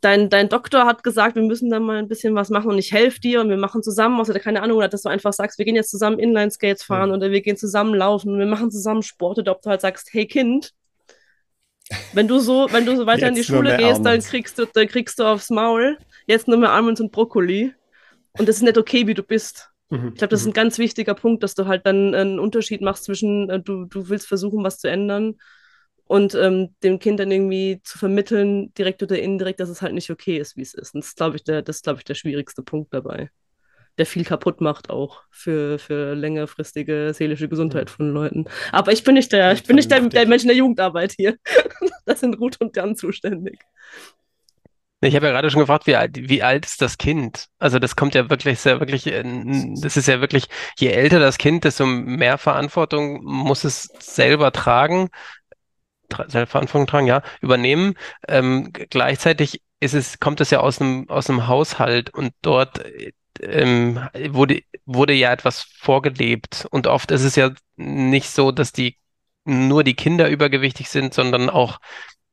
dein, 0.00 0.30
dein 0.30 0.48
Doktor 0.48 0.86
hat 0.86 1.02
gesagt, 1.02 1.36
wir 1.36 1.42
müssen 1.42 1.70
da 1.70 1.80
mal 1.80 1.98
ein 1.98 2.08
bisschen 2.08 2.34
was 2.34 2.50
machen 2.50 2.70
und 2.70 2.78
ich 2.78 2.92
helfe 2.92 3.20
dir 3.20 3.40
und 3.40 3.50
wir 3.50 3.56
machen 3.56 3.82
zusammen, 3.82 4.20
außer 4.20 4.38
keine 4.38 4.62
Ahnung, 4.62 4.78
oder 4.78 4.88
dass 4.88 5.02
du 5.02 5.08
einfach 5.08 5.32
sagst, 5.32 5.58
wir 5.58 5.64
gehen 5.64 5.76
jetzt 5.76 5.90
zusammen 5.90 6.18
Inline-Skates 6.18 6.82
fahren 6.82 7.10
mhm. 7.10 7.16
oder 7.16 7.30
wir 7.30 7.40
gehen 7.40 7.56
zusammen 7.56 7.94
laufen 7.94 8.32
und 8.32 8.38
wir 8.38 8.46
machen 8.46 8.70
zusammen 8.70 9.02
Sport 9.02 9.38
oder 9.38 9.52
ob 9.52 9.62
du 9.62 9.70
halt 9.70 9.80
sagst, 9.80 10.08
hey 10.12 10.26
Kind, 10.26 10.72
wenn 12.12 12.28
du 12.28 12.38
so, 12.38 12.68
wenn 12.70 12.86
du 12.86 12.96
so 12.96 13.06
weiter 13.06 13.28
in 13.28 13.34
die 13.34 13.44
Schule 13.44 13.76
gehst, 13.76 14.04
dann 14.04 14.20
kriegst 14.20 14.58
du, 14.58 14.66
dann 14.66 14.88
kriegst 14.88 15.18
du 15.18 15.24
aufs 15.24 15.50
Maul, 15.50 15.98
jetzt 16.26 16.48
nur 16.48 16.58
mehr 16.58 16.72
Almonds 16.72 17.00
und 17.00 17.12
Brokkoli 17.12 17.74
und 18.38 18.48
das 18.48 18.56
ist 18.56 18.62
nicht 18.62 18.78
okay, 18.78 19.06
wie 19.06 19.14
du 19.14 19.22
bist. 19.22 19.70
Mhm. 19.90 20.08
Ich 20.08 20.14
glaube, 20.14 20.28
das 20.28 20.40
ist 20.40 20.46
mhm. 20.46 20.50
ein 20.50 20.54
ganz 20.54 20.78
wichtiger 20.78 21.14
Punkt, 21.14 21.42
dass 21.42 21.54
du 21.54 21.66
halt 21.66 21.84
dann 21.86 22.14
einen 22.14 22.38
Unterschied 22.38 22.80
machst 22.80 23.04
zwischen, 23.04 23.50
äh, 23.50 23.60
du, 23.60 23.86
du 23.86 24.08
willst 24.08 24.28
versuchen, 24.28 24.62
was 24.62 24.78
zu 24.78 24.88
ändern 24.88 25.36
und 26.10 26.34
ähm, 26.34 26.74
dem 26.82 26.98
Kind 26.98 27.20
dann 27.20 27.30
irgendwie 27.30 27.80
zu 27.84 27.96
vermitteln, 27.96 28.74
direkt 28.74 29.00
oder 29.00 29.16
indirekt, 29.16 29.60
dass 29.60 29.68
es 29.68 29.80
halt 29.80 29.94
nicht 29.94 30.10
okay 30.10 30.38
ist, 30.38 30.56
wie 30.56 30.62
es 30.62 30.74
ist. 30.74 30.92
Und 30.92 31.04
das 31.04 31.10
ist, 31.10 31.16
glaube 31.16 31.36
ich, 31.36 31.44
der, 31.44 31.62
das 31.62 31.82
ich, 31.86 32.04
der 32.04 32.14
schwierigste 32.14 32.64
Punkt 32.64 32.92
dabei. 32.92 33.30
Der 33.96 34.06
viel 34.06 34.24
kaputt 34.24 34.60
macht 34.60 34.90
auch 34.90 35.22
für, 35.30 35.78
für 35.78 36.14
längerfristige 36.16 37.12
seelische 37.14 37.48
Gesundheit 37.48 37.90
von 37.90 38.12
Leuten. 38.12 38.46
Aber 38.72 38.90
ich 38.90 39.04
bin 39.04 39.14
nicht 39.14 39.30
der, 39.30 39.52
ich 39.52 39.62
bin 39.62 39.76
nicht 39.76 39.88
der, 39.88 40.00
der 40.00 40.26
Mensch 40.26 40.42
in 40.42 40.48
der 40.48 40.56
Jugendarbeit 40.56 41.12
hier. 41.16 41.36
das 42.06 42.18
sind 42.18 42.40
Ruth 42.40 42.60
und 42.60 42.74
Jan 42.74 42.96
zuständig. 42.96 43.60
Ich 45.02 45.14
habe 45.16 45.26
ja 45.26 45.32
gerade 45.32 45.50
schon 45.50 45.60
gefragt, 45.60 45.86
wie 45.86 45.96
alt, 45.96 46.28
wie 46.28 46.42
alt 46.42 46.66
ist 46.66 46.82
das 46.82 46.98
Kind? 46.98 47.46
Also 47.58 47.78
das 47.78 47.96
kommt 47.96 48.14
ja 48.14 48.28
wirklich 48.28 48.58
sehr, 48.58 48.80
wirklich, 48.80 49.06
äh, 49.06 49.22
das 49.80 49.96
ist 49.96 50.08
ja 50.08 50.20
wirklich, 50.20 50.44
je 50.78 50.88
älter 50.88 51.20
das 51.20 51.38
Kind, 51.38 51.64
desto 51.64 51.86
mehr 51.86 52.36
Verantwortung 52.36 53.24
muss 53.24 53.64
es 53.64 53.84
selber 53.98 54.52
tragen, 54.52 55.08
tra 56.10 56.28
Verantwortung 56.46 56.86
tragen, 56.86 57.06
ja, 57.06 57.22
übernehmen. 57.40 57.94
Ähm, 58.28 58.72
gleichzeitig 58.72 59.62
ist 59.80 59.94
es, 59.94 60.20
kommt 60.20 60.40
es 60.40 60.50
ja 60.50 60.60
aus 60.60 60.80
einem, 60.80 61.08
aus 61.08 61.30
einem 61.30 61.48
Haushalt 61.48 62.10
und 62.10 62.32
dort 62.42 62.80
ähm, 63.40 64.00
wurde, 64.30 64.62
wurde 64.84 65.14
ja 65.14 65.32
etwas 65.32 65.62
vorgelebt. 65.62 66.66
Und 66.70 66.86
oft 66.86 67.10
ist 67.10 67.24
es 67.24 67.36
ja 67.36 67.50
nicht 67.76 68.30
so, 68.30 68.52
dass 68.52 68.72
die 68.72 68.96
nur 69.44 69.84
die 69.84 69.94
Kinder 69.94 70.28
übergewichtig 70.28 70.90
sind, 70.90 71.14
sondern 71.14 71.48
auch 71.48 71.80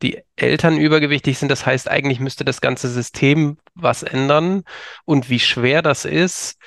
die 0.02 0.22
Eltern 0.36 0.78
übergewichtig 0.78 1.38
sind. 1.40 1.50
Das 1.50 1.66
heißt, 1.66 1.90
eigentlich 1.90 2.20
müsste 2.20 2.46
das 2.46 2.62
ganze 2.62 2.90
System 2.90 3.58
was 3.74 4.04
ändern. 4.04 4.64
Und 5.06 5.30
wie 5.30 5.40
schwer 5.40 5.82
das 5.82 6.06
ist, 6.06 6.58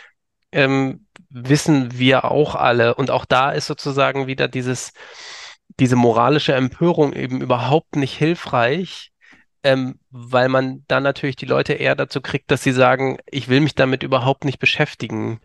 ähm, 0.53 1.07
wissen 1.29 1.99
wir 1.99 2.25
auch 2.25 2.55
alle. 2.55 2.95
Und 2.95 3.11
auch 3.11 3.25
da 3.25 3.53
ist 3.53 3.67
sozusagen 3.67 4.27
wieder 4.27 4.49
dieses, 4.49 4.93
diese 5.79 5.97
moralische 5.97 6.55
Empörung 6.55 7.13
eben 7.13 7.41
überhaupt 7.41 7.97
nicht 7.97 8.17
hilfreich, 8.17 9.13
ähm, 9.63 9.99
weil 10.11 10.49
man 10.49 10.85
dann 10.89 11.03
natürlich 11.03 11.37
die 11.37 11.47
Leute 11.47 11.75
eher 11.75 11.95
dazu 11.95 12.21
kriegt, 12.21 12.51
dass 12.51 12.63
sie 12.63 12.73
sagen, 12.73 13.19
ich 13.31 13.49
will 13.49 13.61
mich 13.61 13.75
damit 13.75 14.03
überhaupt 14.03 14.45
nicht 14.45 14.59
beschäftigen. 14.59 15.41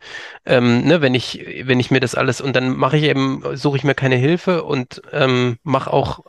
Ähm, 0.45 0.85
ne, 0.85 1.01
wenn 1.01 1.13
ich, 1.15 1.45
wenn 1.63 1.79
ich 1.79 1.91
mir 1.91 1.99
das 1.99 2.15
alles 2.15 2.39
und 2.41 2.55
dann 2.55 2.75
mache 2.75 2.97
ich 2.97 3.03
eben, 3.03 3.43
suche 3.57 3.77
ich 3.77 3.83
mir 3.83 3.95
keine 3.95 4.15
Hilfe 4.15 4.63
und 4.63 5.01
ähm, 5.11 5.57
mache 5.63 5.91
auch, 5.91 6.21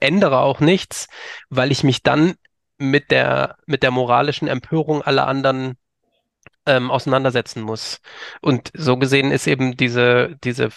ändere 0.00 0.40
auch 0.40 0.60
nichts, 0.60 1.08
weil 1.48 1.72
ich 1.72 1.82
mich 1.82 2.02
dann 2.02 2.34
mit 2.78 3.10
der, 3.10 3.56
mit 3.66 3.82
der 3.82 3.90
moralischen 3.90 4.48
Empörung 4.48 5.02
aller 5.02 5.26
anderen 5.26 5.76
ähm, 6.66 6.90
auseinandersetzen 6.90 7.62
muss. 7.62 8.00
Und 8.40 8.70
so 8.74 8.96
gesehen 8.98 9.30
ist 9.30 9.46
eben 9.46 9.76
diese, 9.76 10.36
diese 10.44 10.70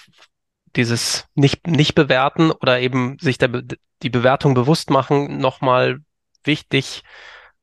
dieses 0.76 1.26
nicht, 1.36 1.68
nicht 1.68 1.96
bewerten 1.96 2.52
oder 2.52 2.80
eben 2.80 3.18
sich 3.20 3.38
der, 3.38 3.64
die 4.04 4.10
Bewertung 4.10 4.54
bewusst 4.54 4.90
machen, 4.90 5.38
nochmal 5.38 6.00
wichtig 6.44 7.04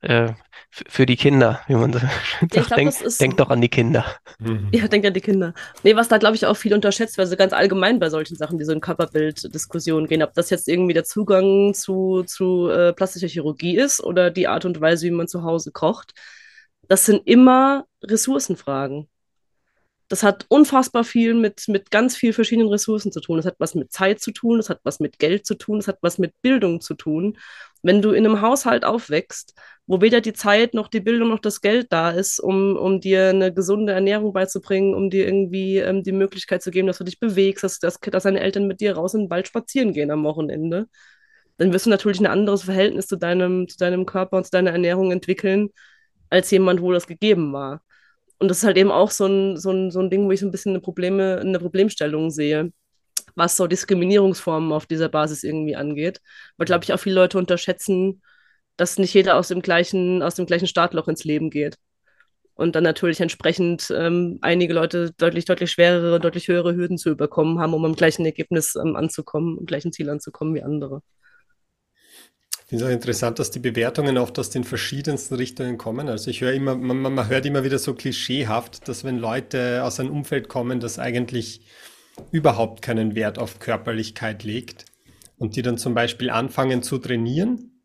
äh, 0.00 0.32
für 0.70 1.04
die 1.04 1.16
Kinder, 1.16 1.60
wie 1.66 1.74
man 1.74 1.92
so 1.92 1.98
sagt. 2.40 2.50
Glaub, 2.50 2.68
denk, 2.68 3.00
ist, 3.00 3.20
denk 3.20 3.36
doch 3.36 3.50
an 3.50 3.60
die 3.60 3.68
Kinder. 3.68 4.04
Mhm. 4.38 4.68
Ja, 4.72 4.88
denk 4.88 5.04
an 5.04 5.12
die 5.12 5.20
Kinder. 5.20 5.52
Nee, 5.82 5.96
was 5.96 6.08
da, 6.08 6.18
glaube 6.18 6.34
ich, 6.34 6.46
auch 6.46 6.56
viel 6.56 6.74
unterschätzt, 6.74 7.18
weil 7.18 7.26
so 7.26 7.36
ganz 7.36 7.52
allgemein 7.52 7.98
bei 7.98 8.08
solchen 8.08 8.36
Sachen, 8.36 8.58
die 8.58 8.64
so 8.64 8.72
in 8.72 8.80
Körperbilddiskussionen 8.80 10.08
gehen, 10.08 10.22
ob 10.22 10.32
das 10.34 10.50
jetzt 10.50 10.68
irgendwie 10.68 10.94
der 10.94 11.04
Zugang 11.04 11.74
zu, 11.74 12.22
zu 12.24 12.68
äh, 12.68 12.92
plastischer 12.92 13.28
Chirurgie 13.28 13.76
ist 13.76 14.02
oder 14.02 14.30
die 14.30 14.48
Art 14.48 14.64
und 14.64 14.80
Weise, 14.80 15.06
wie 15.06 15.10
man 15.10 15.28
zu 15.28 15.42
Hause 15.42 15.72
kocht, 15.72 16.14
das 16.88 17.06
sind 17.06 17.26
immer 17.26 17.84
Ressourcenfragen 18.02 19.08
das 20.12 20.22
hat 20.22 20.44
unfassbar 20.50 21.04
viel 21.04 21.32
mit, 21.32 21.68
mit 21.68 21.90
ganz 21.90 22.14
vielen 22.16 22.34
verschiedenen 22.34 22.68
Ressourcen 22.68 23.10
zu 23.12 23.20
tun. 23.22 23.38
Das 23.38 23.46
hat 23.46 23.54
was 23.56 23.74
mit 23.74 23.92
Zeit 23.92 24.20
zu 24.20 24.30
tun, 24.30 24.58
das 24.58 24.68
hat 24.68 24.80
was 24.84 25.00
mit 25.00 25.18
Geld 25.18 25.46
zu 25.46 25.54
tun, 25.54 25.78
das 25.78 25.88
hat 25.88 26.00
was 26.02 26.18
mit 26.18 26.34
Bildung 26.42 26.82
zu 26.82 26.92
tun. 26.92 27.38
Wenn 27.82 28.02
du 28.02 28.10
in 28.10 28.26
einem 28.26 28.42
Haushalt 28.42 28.84
aufwächst, 28.84 29.54
wo 29.86 30.02
weder 30.02 30.20
die 30.20 30.34
Zeit 30.34 30.74
noch 30.74 30.88
die 30.88 31.00
Bildung 31.00 31.30
noch 31.30 31.38
das 31.38 31.62
Geld 31.62 31.86
da 31.90 32.10
ist, 32.10 32.40
um, 32.40 32.76
um 32.76 33.00
dir 33.00 33.30
eine 33.30 33.54
gesunde 33.54 33.94
Ernährung 33.94 34.34
beizubringen, 34.34 34.94
um 34.94 35.08
dir 35.08 35.24
irgendwie 35.24 35.78
ähm, 35.78 36.02
die 36.02 36.12
Möglichkeit 36.12 36.62
zu 36.62 36.70
geben, 36.70 36.88
dass 36.88 36.98
du 36.98 37.04
dich 37.04 37.18
bewegst, 37.18 37.64
dass, 37.64 37.78
dass, 37.78 37.98
dass 37.98 38.24
deine 38.24 38.40
Eltern 38.40 38.66
mit 38.66 38.80
dir 38.82 38.94
raus 38.94 39.14
in 39.14 39.22
den 39.22 39.30
Wald 39.30 39.48
spazieren 39.48 39.94
gehen 39.94 40.10
am 40.10 40.24
Wochenende, 40.24 40.88
dann 41.56 41.72
wirst 41.72 41.86
du 41.86 41.90
natürlich 41.90 42.20
ein 42.20 42.26
anderes 42.26 42.64
Verhältnis 42.64 43.06
zu 43.06 43.16
deinem, 43.16 43.66
zu 43.66 43.78
deinem 43.78 44.04
Körper 44.04 44.36
und 44.36 44.44
zu 44.44 44.50
deiner 44.50 44.72
Ernährung 44.72 45.10
entwickeln, 45.10 45.70
als 46.28 46.50
jemand, 46.50 46.82
wo 46.82 46.92
das 46.92 47.06
gegeben 47.06 47.54
war. 47.54 47.82
Und 48.42 48.48
das 48.48 48.58
ist 48.58 48.64
halt 48.64 48.76
eben 48.76 48.90
auch 48.90 49.12
so 49.12 49.26
ein, 49.26 49.56
so 49.56 49.70
ein, 49.70 49.92
so 49.92 50.00
ein 50.00 50.10
Ding, 50.10 50.26
wo 50.26 50.32
ich 50.32 50.40
so 50.40 50.46
ein 50.46 50.50
bisschen 50.50 50.72
eine, 50.72 50.80
Probleme, 50.80 51.38
eine 51.38 51.60
Problemstellung 51.60 52.32
sehe, 52.32 52.72
was 53.36 53.56
so 53.56 53.68
Diskriminierungsformen 53.68 54.72
auf 54.72 54.84
dieser 54.84 55.08
Basis 55.08 55.44
irgendwie 55.44 55.76
angeht. 55.76 56.20
Weil, 56.56 56.66
glaube 56.66 56.82
ich, 56.84 56.92
auch 56.92 56.98
viele 56.98 57.14
Leute 57.14 57.38
unterschätzen, 57.38 58.20
dass 58.76 58.98
nicht 58.98 59.14
jeder 59.14 59.36
aus 59.36 59.46
dem 59.46 59.62
gleichen, 59.62 60.22
aus 60.24 60.34
dem 60.34 60.46
gleichen 60.46 60.66
Startloch 60.66 61.06
ins 61.06 61.22
Leben 61.22 61.50
geht. 61.50 61.76
Und 62.54 62.74
dann 62.74 62.82
natürlich 62.82 63.20
entsprechend 63.20 63.92
ähm, 63.96 64.38
einige 64.42 64.74
Leute 64.74 65.12
deutlich, 65.18 65.44
deutlich 65.44 65.70
schwerere, 65.70 66.18
deutlich 66.18 66.48
höhere 66.48 66.74
Hürden 66.74 66.98
zu 66.98 67.10
überkommen 67.10 67.60
haben, 67.60 67.74
um 67.74 67.84
am 67.84 67.94
gleichen 67.94 68.24
Ergebnis 68.26 68.74
ähm, 68.74 68.96
anzukommen, 68.96 69.56
am 69.60 69.66
gleichen 69.66 69.92
Ziel 69.92 70.10
anzukommen 70.10 70.56
wie 70.56 70.64
andere 70.64 71.00
finde 72.72 72.86
es 72.86 72.90
auch 72.90 72.94
interessant, 72.94 73.38
dass 73.38 73.50
die 73.50 73.58
Bewertungen 73.58 74.16
oft 74.16 74.38
aus 74.38 74.48
den 74.48 74.64
verschiedensten 74.64 75.34
Richtungen 75.34 75.76
kommen. 75.76 76.08
Also 76.08 76.30
ich 76.30 76.40
höre 76.40 76.54
immer, 76.54 76.74
man, 76.74 77.02
man 77.02 77.28
hört 77.28 77.44
immer 77.44 77.64
wieder 77.64 77.78
so 77.78 77.92
klischeehaft, 77.92 78.88
dass 78.88 79.04
wenn 79.04 79.18
Leute 79.18 79.84
aus 79.84 80.00
einem 80.00 80.10
Umfeld 80.10 80.48
kommen, 80.48 80.80
das 80.80 80.98
eigentlich 80.98 81.66
überhaupt 82.30 82.80
keinen 82.80 83.14
Wert 83.14 83.38
auf 83.38 83.58
Körperlichkeit 83.58 84.42
legt 84.42 84.86
und 85.36 85.54
die 85.56 85.60
dann 85.60 85.76
zum 85.76 85.92
Beispiel 85.92 86.30
anfangen 86.30 86.82
zu 86.82 86.96
trainieren, 86.96 87.82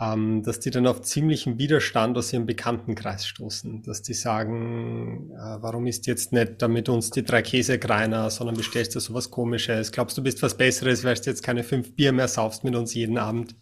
ähm, 0.00 0.42
dass 0.42 0.58
die 0.58 0.70
dann 0.70 0.88
auf 0.88 1.02
ziemlichen 1.02 1.60
Widerstand 1.60 2.18
aus 2.18 2.32
ihrem 2.32 2.46
Bekanntenkreis 2.46 3.28
stoßen, 3.28 3.84
dass 3.84 4.02
die 4.02 4.14
sagen, 4.14 5.30
äh, 5.34 5.62
warum 5.62 5.86
ist 5.86 6.08
jetzt 6.08 6.32
nicht 6.32 6.60
damit 6.60 6.88
uns 6.88 7.10
die 7.10 7.22
drei 7.22 7.42
Käsekreiner, 7.42 8.28
sondern 8.30 8.56
bestellst 8.56 8.96
du 8.96 8.98
sowas 8.98 9.30
komisches, 9.30 9.92
glaubst 9.92 10.18
du 10.18 10.22
bist 10.24 10.42
was 10.42 10.56
Besseres, 10.56 11.04
weil 11.04 11.14
du 11.14 11.30
jetzt 11.30 11.44
keine 11.44 11.62
fünf 11.62 11.94
Bier 11.94 12.10
mehr 12.10 12.26
saufst 12.26 12.64
mit 12.64 12.74
uns 12.74 12.92
jeden 12.92 13.18
Abend. 13.18 13.54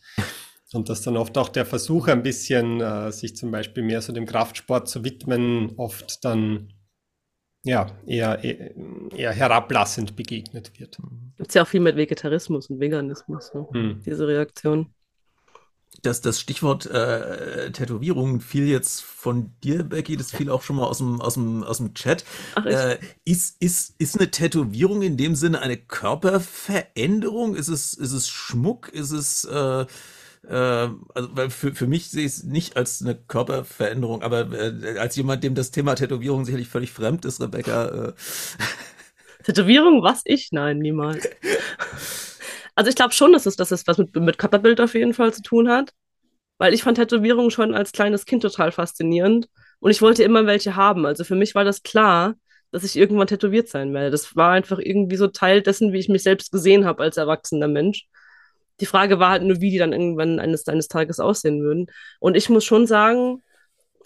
Und 0.74 0.88
dass 0.88 1.02
dann 1.02 1.16
oft 1.16 1.38
auch 1.38 1.48
der 1.48 1.64
Versuch, 1.64 2.08
ein 2.08 2.24
bisschen 2.24 2.80
äh, 2.80 3.12
sich 3.12 3.36
zum 3.36 3.52
Beispiel 3.52 3.84
mehr 3.84 4.02
so 4.02 4.12
dem 4.12 4.26
Kraftsport 4.26 4.88
zu 4.88 5.04
widmen, 5.04 5.72
oft 5.76 6.24
dann 6.24 6.72
ja, 7.62 7.86
eher, 8.06 8.42
eher 8.42 9.32
herablassend 9.32 10.16
begegnet 10.16 10.78
wird. 10.78 10.98
Gibt 11.36 11.48
es 11.48 11.54
ja 11.54 11.62
auch 11.62 11.68
viel 11.68 11.80
mit 11.80 11.96
Vegetarismus 11.96 12.68
und 12.68 12.80
Veganismus, 12.80 13.54
ne? 13.54 13.66
hm. 13.72 14.02
diese 14.04 14.26
Reaktion. 14.26 14.92
Das, 16.02 16.20
das 16.20 16.40
Stichwort 16.40 16.86
äh, 16.86 17.70
Tätowierung 17.70 18.40
fiel 18.40 18.66
jetzt 18.66 19.00
von 19.02 19.52
dir, 19.62 19.84
Becky, 19.84 20.16
das 20.16 20.32
fiel 20.32 20.50
auch 20.50 20.62
schon 20.62 20.76
mal 20.76 20.86
aus 20.86 20.98
dem, 20.98 21.20
aus 21.20 21.34
dem, 21.34 21.62
aus 21.62 21.78
dem 21.78 21.94
Chat. 21.94 22.24
Ach, 22.56 22.66
äh, 22.66 22.98
ist, 23.24 23.62
ist, 23.62 23.94
ist 23.98 24.18
eine 24.18 24.30
Tätowierung 24.30 25.02
in 25.02 25.16
dem 25.16 25.36
Sinne 25.36 25.60
eine 25.60 25.76
Körperveränderung? 25.76 27.54
Ist 27.54 27.68
es, 27.68 27.94
ist 27.94 28.12
es 28.12 28.28
Schmuck? 28.28 28.88
Ist 28.88 29.12
es 29.12 29.44
äh, 29.44 29.82
äh, 29.82 29.86
also 30.52 31.36
weil 31.36 31.50
für, 31.50 31.74
für 31.74 31.86
mich 31.86 32.10
sehe 32.10 32.26
ich 32.26 32.32
es 32.32 32.44
nicht 32.44 32.76
als 32.76 33.00
eine 33.02 33.14
Körperveränderung, 33.14 34.22
aber 34.22 34.52
äh, 34.52 34.98
als 34.98 35.16
jemand, 35.16 35.42
dem 35.44 35.54
das 35.54 35.70
Thema 35.70 35.94
Tätowierung 35.94 36.44
sicherlich 36.44 36.68
völlig 36.68 36.92
fremd 36.92 37.24
ist, 37.24 37.40
Rebecca. 37.40 38.08
Äh. 38.08 38.12
Tätowierung, 39.44 40.02
was 40.02 40.22
ich? 40.24 40.50
Nein, 40.52 40.78
niemals. 40.78 41.28
also 42.74 42.88
ich 42.88 42.96
glaube 42.96 43.12
schon, 43.14 43.32
dass 43.32 43.46
es, 43.46 43.56
dass 43.56 43.70
es 43.70 43.86
was 43.86 43.98
mit, 43.98 44.14
mit 44.16 44.38
Körperbild 44.38 44.80
auf 44.80 44.94
jeden 44.94 45.14
Fall 45.14 45.32
zu 45.32 45.42
tun 45.42 45.68
hat. 45.68 45.92
Weil 46.58 46.72
ich 46.72 46.82
fand 46.82 46.98
Tätowierungen 46.98 47.50
schon 47.50 47.74
als 47.74 47.92
kleines 47.92 48.26
Kind 48.26 48.42
total 48.42 48.70
faszinierend. 48.70 49.48
Und 49.80 49.90
ich 49.90 50.00
wollte 50.00 50.22
immer 50.22 50.46
welche 50.46 50.76
haben. 50.76 51.04
Also 51.04 51.24
für 51.24 51.34
mich 51.34 51.54
war 51.54 51.64
das 51.64 51.82
klar, 51.82 52.34
dass 52.70 52.84
ich 52.84 52.96
irgendwann 52.96 53.26
tätowiert 53.26 53.68
sein 53.68 53.92
werde. 53.92 54.10
Das 54.10 54.34
war 54.36 54.52
einfach 54.52 54.78
irgendwie 54.78 55.16
so 55.16 55.28
Teil 55.28 55.62
dessen, 55.62 55.92
wie 55.92 55.98
ich 55.98 56.08
mich 56.08 56.22
selbst 56.22 56.52
gesehen 56.52 56.84
habe 56.84 57.02
als 57.02 57.16
erwachsener 57.16 57.68
Mensch. 57.68 58.06
Die 58.80 58.86
Frage 58.86 59.18
war 59.18 59.30
halt 59.30 59.42
nur, 59.42 59.60
wie 59.60 59.70
die 59.70 59.78
dann 59.78 59.92
irgendwann 59.92 60.40
eines, 60.40 60.66
eines 60.66 60.88
Tages 60.88 61.20
aussehen 61.20 61.62
würden. 61.62 61.86
Und 62.20 62.36
ich 62.36 62.48
muss 62.48 62.64
schon 62.64 62.86
sagen, 62.86 63.42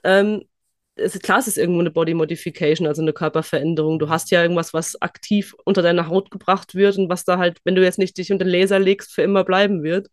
ähm, 0.04 0.44
es, 0.98 1.18
klar, 1.20 1.38
es 1.38 1.48
ist 1.48 1.58
irgendwo 1.58 1.80
eine 1.80 1.90
Body 1.90 2.14
Modification, 2.14 2.86
also 2.86 3.02
eine 3.02 3.12
Körperveränderung. 3.12 3.98
Du 3.98 4.08
hast 4.08 4.30
ja 4.30 4.42
irgendwas, 4.42 4.74
was 4.74 5.00
aktiv 5.00 5.54
unter 5.64 5.82
deine 5.82 6.08
Haut 6.08 6.30
gebracht 6.30 6.74
wird 6.74 6.98
und 6.98 7.08
was 7.08 7.24
da 7.24 7.38
halt, 7.38 7.58
wenn 7.64 7.74
du 7.74 7.82
jetzt 7.82 7.98
nicht 7.98 8.18
dich 8.18 8.32
unter 8.32 8.44
den 8.44 8.50
Laser 8.50 8.78
legst, 8.78 9.12
für 9.12 9.22
immer 9.22 9.44
bleiben 9.44 9.82
wird. 9.82 10.08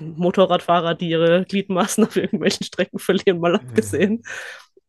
Motorradfahrer, 0.00 0.94
die 0.94 1.10
ihre 1.10 1.44
Gliedmaßen 1.44 2.04
auf 2.06 2.16
irgendwelchen 2.16 2.64
Strecken 2.64 2.98
verlieren, 2.98 3.40
mal 3.40 3.56
abgesehen. 3.56 4.22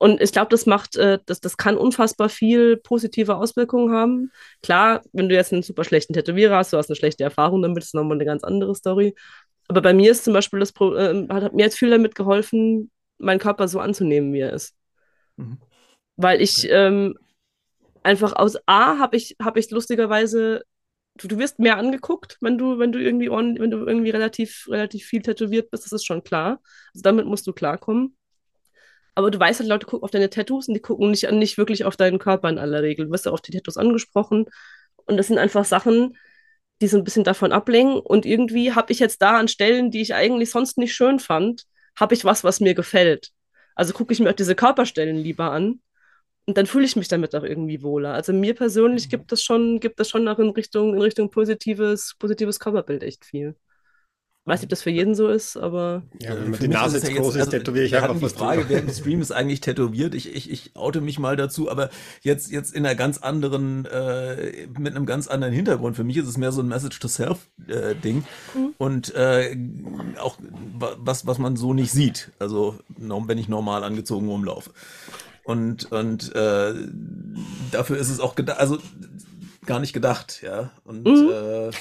Und 0.05 0.21
ich 0.21 0.31
glaube, 0.31 0.49
das 0.49 0.67
macht, 0.67 0.97
äh, 0.97 1.17
das, 1.25 1.41
das 1.41 1.57
kann 1.57 1.77
unfassbar 1.77 2.29
viel 2.29 2.77
positive 2.77 3.37
Auswirkungen 3.37 3.91
haben. 3.91 4.31
Klar, 4.61 5.01
wenn 5.13 5.29
du 5.29 5.33
jetzt 5.33 5.51
einen 5.51 5.63
super 5.63 5.83
schlechten 5.83 6.13
Tätowierer 6.13 6.57
hast, 6.57 6.71
du 6.71 6.77
hast 6.77 6.91
eine 6.91 6.95
schlechte 6.95 7.23
Erfahrung 7.23 7.63
damit, 7.63 7.81
ist 7.81 7.95
nochmal 7.95 8.17
eine 8.17 8.25
ganz 8.25 8.43
andere 8.43 8.75
Story. 8.75 9.15
Aber 9.67 9.81
bei 9.81 9.95
mir 9.95 10.11
ist 10.11 10.23
zum 10.23 10.33
Beispiel 10.33 10.59
das 10.59 10.73
Pro 10.73 10.93
äh, 10.93 11.27
hat, 11.27 11.55
mir 11.55 11.63
jetzt 11.63 11.79
viel 11.79 11.89
damit 11.89 12.13
geholfen, 12.13 12.91
meinen 13.17 13.39
Körper 13.39 13.67
so 13.67 13.79
anzunehmen, 13.79 14.31
wie 14.31 14.41
er 14.41 14.53
ist. 14.53 14.75
Mhm. 15.37 15.57
Weil 16.17 16.39
ich 16.39 16.59
okay. 16.59 16.69
ähm, 16.69 17.17
einfach 18.03 18.35
aus 18.35 18.57
A 18.67 18.99
habe 18.99 19.17
ich, 19.17 19.35
hab 19.41 19.57
ich 19.57 19.71
lustigerweise, 19.71 20.65
du, 21.17 21.29
du 21.29 21.39
wirst 21.39 21.57
mehr 21.57 21.77
angeguckt, 21.77 22.37
wenn 22.41 22.59
du, 22.59 22.77
wenn 22.77 22.91
du 22.91 22.99
irgendwie 22.99 23.31
wenn 23.31 23.71
du 23.71 23.87
irgendwie 23.87 24.11
relativ, 24.11 24.67
relativ 24.69 25.03
viel 25.03 25.23
tätowiert 25.23 25.71
bist, 25.71 25.83
das 25.83 25.93
ist 25.93 26.05
schon 26.05 26.23
klar. 26.23 26.61
Also 26.93 27.01
damit 27.01 27.25
musst 27.25 27.47
du 27.47 27.53
klarkommen. 27.53 28.15
Aber 29.15 29.31
du 29.31 29.39
weißt 29.39 29.61
halt, 29.61 29.69
Leute 29.69 29.85
gucken 29.85 30.03
auf 30.03 30.11
deine 30.11 30.29
Tattoos 30.29 30.67
und 30.67 30.73
die 30.73 30.81
gucken 30.81 31.11
nicht, 31.11 31.29
nicht 31.31 31.57
wirklich 31.57 31.85
auf 31.85 31.95
deinen 31.97 32.19
Körper 32.19 32.49
in 32.49 32.57
aller 32.59 32.83
Regel. 32.83 33.05
Du 33.05 33.11
wirst 33.11 33.25
ja 33.25 33.31
auf 33.31 33.41
die 33.41 33.51
Tattoos 33.51 33.77
angesprochen. 33.77 34.45
Und 35.05 35.17
das 35.17 35.27
sind 35.27 35.37
einfach 35.37 35.65
Sachen, 35.65 36.17
die 36.81 36.87
so 36.87 36.97
ein 36.97 37.03
bisschen 37.03 37.23
davon 37.23 37.51
ablenken. 37.51 37.99
Und 37.99 38.25
irgendwie 38.25 38.73
habe 38.73 38.91
ich 38.91 38.99
jetzt 38.99 39.21
da 39.21 39.37
an 39.39 39.47
Stellen, 39.47 39.91
die 39.91 40.01
ich 40.01 40.13
eigentlich 40.13 40.51
sonst 40.51 40.77
nicht 40.77 40.93
schön 40.93 41.19
fand, 41.19 41.65
habe 41.97 42.13
ich 42.13 42.25
was, 42.25 42.43
was 42.43 42.59
mir 42.59 42.75
gefällt. 42.75 43.31
Also 43.75 43.93
gucke 43.93 44.13
ich 44.13 44.19
mir 44.19 44.29
auch 44.29 44.35
diese 44.35 44.55
Körperstellen 44.55 45.17
lieber 45.17 45.51
an 45.51 45.81
und 46.45 46.57
dann 46.57 46.65
fühle 46.67 46.85
ich 46.85 46.95
mich 46.95 47.07
damit 47.07 47.35
auch 47.35 47.43
irgendwie 47.43 47.81
wohler. 47.81 48.13
Also 48.13 48.33
mir 48.33 48.53
persönlich 48.55 49.05
mhm. 49.05 49.09
gibt 49.09 49.31
es 49.31 49.43
schon, 49.43 49.79
gibt 49.79 49.99
es 49.99 50.09
schon 50.09 50.27
auch 50.27 50.39
in 50.39 50.49
Richtung, 50.49 50.93
in 50.93 51.01
Richtung 51.01 51.29
positives, 51.29 52.15
positives 52.19 52.59
Körperbild 52.59 53.03
echt 53.03 53.25
viel. 53.25 53.55
Weiß 54.47 54.59
nicht, 54.59 54.67
ob 54.67 54.69
das 54.69 54.83
für 54.83 54.91
jeden 54.91 55.15
so 55.15 55.27
ist, 55.27 55.57
aber. 55.57 56.03
Ja, 56.21 56.35
wenn 56.39 56.53
die 56.53 56.67
Nase 56.67 57.01
zu 57.01 57.11
groß 57.11 57.33
ist, 57.35 57.39
also, 57.41 57.51
tätowiere 57.51 57.85
ich 57.85 57.95
einfach 57.95 58.21
was 58.21 58.33
Die 58.33 58.37
Frage 58.37 58.69
während 58.69 58.87
des 58.87 58.99
Streams 58.99 59.25
ist 59.25 59.31
eigentlich 59.31 59.59
tätowiert. 59.59 60.13
Ich, 60.13 60.35
ich, 60.35 60.51
ich 60.51 60.75
oute 60.75 61.01
mich 61.01 61.17
mal 61.17 61.35
dazu, 61.35 61.71
aber 61.71 61.89
jetzt, 62.21 62.51
jetzt 62.51 62.71
in 62.75 62.85
einer 62.85 62.93
ganz 62.93 63.17
anderen, 63.17 63.85
äh, 63.85 64.67
mit 64.77 64.95
einem 64.95 65.07
ganz 65.07 65.27
anderen 65.27 65.51
Hintergrund. 65.51 65.95
Für 65.95 66.03
mich 66.03 66.17
ist 66.17 66.27
es 66.27 66.37
mehr 66.37 66.51
so 66.51 66.61
ein 66.61 66.67
Message-to-Self-Ding. 66.67 68.17
Äh, 68.17 68.57
mhm. 68.57 68.73
Und 68.77 69.15
äh, 69.15 69.57
auch 70.19 70.37
was, 70.77 71.25
was 71.25 71.39
man 71.39 71.55
so 71.55 71.73
nicht 71.73 71.91
sieht. 71.91 72.29
Also, 72.37 72.75
wenn 72.97 73.39
ich 73.39 73.49
normal 73.49 73.83
angezogen 73.83 74.29
rumlaufe. 74.29 74.69
Und, 75.43 75.91
und 75.91 76.35
äh, 76.35 76.73
dafür 77.71 77.97
ist 77.97 78.09
es 78.09 78.19
auch 78.19 78.35
gedacht, 78.35 78.59
also 78.59 78.77
gar 79.65 79.79
nicht 79.79 79.93
gedacht, 79.93 80.43
ja. 80.43 80.69
Und 80.83 81.03
mhm. 81.05 81.29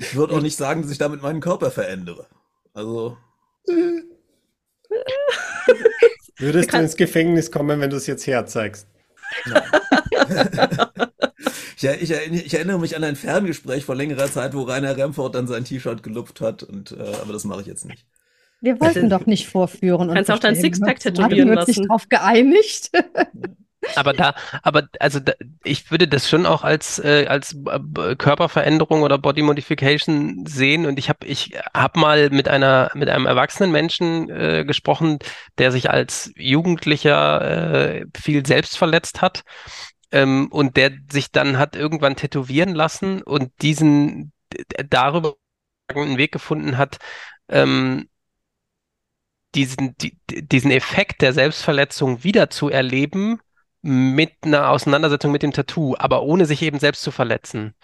ich 0.00 0.16
würde 0.16 0.34
auch 0.34 0.40
nicht 0.40 0.56
sagen, 0.56 0.82
dass 0.82 0.90
ich 0.90 0.98
damit 0.98 1.22
meinen 1.22 1.40
Körper 1.40 1.70
verändere. 1.70 2.26
Also. 2.72 3.18
Würdest 6.38 6.72
du 6.72 6.78
ins 6.78 6.96
Gefängnis 6.96 7.50
kommen, 7.50 7.80
wenn 7.80 7.90
du 7.90 7.96
es 7.96 8.06
jetzt 8.06 8.26
herzeigst? 8.26 8.86
ja, 11.78 11.92
ich, 12.00 12.10
ich, 12.10 12.54
erinnere 12.54 12.78
mich 12.80 12.96
an 12.96 13.04
ein 13.04 13.14
Ferngespräch 13.14 13.84
vor 13.84 13.94
längerer 13.94 14.32
Zeit, 14.32 14.54
wo 14.54 14.62
Rainer 14.62 14.96
Remford 14.96 15.34
dann 15.34 15.46
sein 15.46 15.64
T-Shirt 15.64 16.02
gelupft 16.02 16.40
hat, 16.40 16.62
und, 16.62 16.92
äh, 16.92 17.16
aber 17.20 17.34
das 17.34 17.44
mache 17.44 17.60
ich 17.60 17.66
jetzt 17.66 17.84
nicht. 17.84 18.06
Wir 18.62 18.80
wollten 18.80 19.04
also, 19.04 19.18
doch 19.18 19.26
nicht 19.26 19.48
vorführen. 19.48 20.08
Du 20.08 20.14
kannst 20.14 20.30
auch 20.30 20.38
dein 20.38 20.56
Sixpack 20.56 21.00
tätowieren 21.00 21.48
lassen. 21.48 21.50
Wir 21.50 21.58
uns 21.58 21.76
nicht 21.76 21.90
drauf 21.90 22.08
geeinigt. 22.08 22.90
Aber 23.96 24.12
da, 24.12 24.34
aber 24.62 24.88
also 24.98 25.20
da, 25.20 25.32
ich 25.64 25.90
würde 25.90 26.06
das 26.06 26.28
schon 26.28 26.46
auch 26.46 26.64
als 26.64 26.98
äh, 26.98 27.26
als 27.28 27.56
äh, 27.66 28.14
Körperveränderung 28.16 29.02
oder 29.02 29.18
Body 29.18 29.42
Modification 29.42 30.44
sehen. 30.46 30.86
Und 30.86 30.98
ich 30.98 31.08
habe 31.08 31.26
ich 31.26 31.58
habe 31.74 31.98
mal 31.98 32.30
mit 32.30 32.48
einer 32.48 32.90
mit 32.94 33.08
einem 33.08 33.26
erwachsenen 33.26 33.72
Menschen 33.72 34.28
äh, 34.30 34.64
gesprochen, 34.66 35.18
der 35.58 35.72
sich 35.72 35.90
als 35.90 36.32
Jugendlicher 36.36 38.00
äh, 38.00 38.06
viel 38.16 38.44
selbst 38.46 38.76
verletzt 38.76 39.22
hat. 39.22 39.42
Ähm, 40.12 40.48
und 40.50 40.76
der 40.76 40.92
sich 41.10 41.30
dann 41.30 41.58
hat 41.58 41.76
irgendwann 41.76 42.16
tätowieren 42.16 42.74
lassen 42.74 43.22
und 43.22 43.50
diesen 43.62 44.32
darüber 44.88 45.36
einen 45.88 46.18
Weg 46.18 46.32
gefunden 46.32 46.78
hat, 46.78 46.98
ähm, 47.48 48.08
diesen, 49.54 49.96
die, 49.98 50.18
diesen 50.30 50.70
Effekt 50.70 51.22
der 51.22 51.32
Selbstverletzung 51.32 52.24
wieder 52.24 52.50
zu 52.50 52.68
erleben 52.68 53.40
mit 53.82 54.32
einer 54.42 54.70
Auseinandersetzung 54.70 55.32
mit 55.32 55.42
dem 55.42 55.52
Tattoo, 55.52 55.94
aber 55.98 56.22
ohne 56.22 56.44
sich 56.44 56.60
eben 56.62 56.78
selbst 56.78 57.02
zu 57.02 57.10
verletzen. 57.10 57.74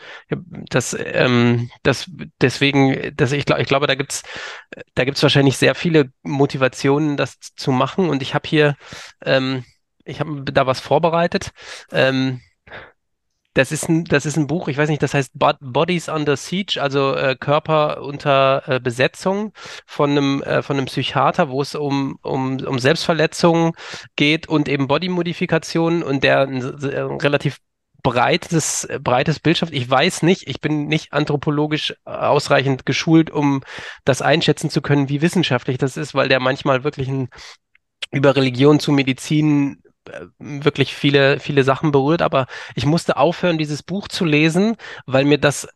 Das, 0.69 0.97
ähm, 0.99 1.71
das 1.83 2.11
deswegen, 2.41 3.15
das, 3.17 3.33
ich, 3.33 3.47
glaub, 3.47 3.59
ich 3.59 3.67
glaube, 3.67 3.87
da 3.87 3.95
gibt's, 3.95 4.23
da 4.95 5.05
gibt's 5.05 5.23
wahrscheinlich 5.23 5.57
sehr 5.57 5.75
viele 5.75 6.13
Motivationen, 6.23 7.17
das 7.17 7.39
zu 7.41 7.73
machen. 7.73 8.11
Und 8.11 8.23
ich 8.23 8.35
habe 8.35 8.49
hier, 8.49 8.77
ähm, 9.25 9.65
ich 10.05 10.21
habe 10.21 10.45
da 10.53 10.67
was 10.67 10.81
vorbereitet. 10.81 11.53
Ähm, 11.93 12.41
das 13.57 13.73
ist 13.73 13.89
ein, 13.89 14.05
das 14.05 14.27
ist 14.27 14.37
ein 14.37 14.47
Buch, 14.47 14.69
ich 14.69 14.77
weiß 14.77 14.91
nicht, 14.91 15.03
das 15.03 15.15
heißt 15.15 15.33
Bodies 15.35 16.11
Under 16.11 16.37
Siege, 16.37 16.79
also 16.81 17.15
äh, 17.15 17.37
Körper 17.37 18.03
unter 18.03 18.63
äh, 18.67 18.81
Besetzung 18.81 19.53
von 19.87 20.11
einem, 20.11 20.43
äh, 20.43 20.63
von 20.63 20.77
einem 20.77 20.87
Psychiater, 20.87 21.49
wo 21.49 21.63
es 21.63 21.75
um, 21.75 22.19
um, 22.23 22.61
um 22.61 22.79
Selbstverletzungen 22.79 23.73
geht 24.15 24.47
und 24.47 24.69
eben 24.69 24.89
Bodymodifikationen 24.89 26.03
und 26.03 26.23
der 26.23 26.41
ein, 26.41 26.63
ein 26.63 27.21
relativ 27.21 27.59
breites, 28.03 28.87
breites 29.01 29.41
Bild 29.41 29.57
schafft. 29.57 29.73
Ich 29.73 29.89
weiß 29.89 30.23
nicht, 30.23 30.49
ich 30.49 30.61
bin 30.61 30.87
nicht 30.87 31.15
anthropologisch 31.15 31.95
ausreichend 32.05 32.85
geschult, 32.85 33.31
um 33.31 33.63
das 34.05 34.21
einschätzen 34.21 34.69
zu 34.69 34.83
können, 34.83 35.09
wie 35.09 35.23
wissenschaftlich 35.23 35.79
das 35.79 35.97
ist, 35.97 36.15
weil 36.15 36.29
der 36.29 36.41
manchmal 36.41 36.85
wirklich 36.85 37.09
ein 37.09 37.31
über 38.13 38.37
Religion 38.37 38.81
zu 38.81 38.93
Medizin 38.93 39.83
wirklich 40.39 40.95
viele, 40.95 41.41
viele 41.41 41.65
Sachen 41.65 41.93
berührt, 41.93 42.23
aber 42.23 42.47
ich 42.75 42.87
musste 42.87 43.17
aufhören, 43.17 43.59
dieses 43.59 43.83
Buch 43.83 44.09
zu 44.09 44.25
lesen, 44.25 44.77
weil 45.07 45.25
mir 45.25 45.39
das 45.39 45.69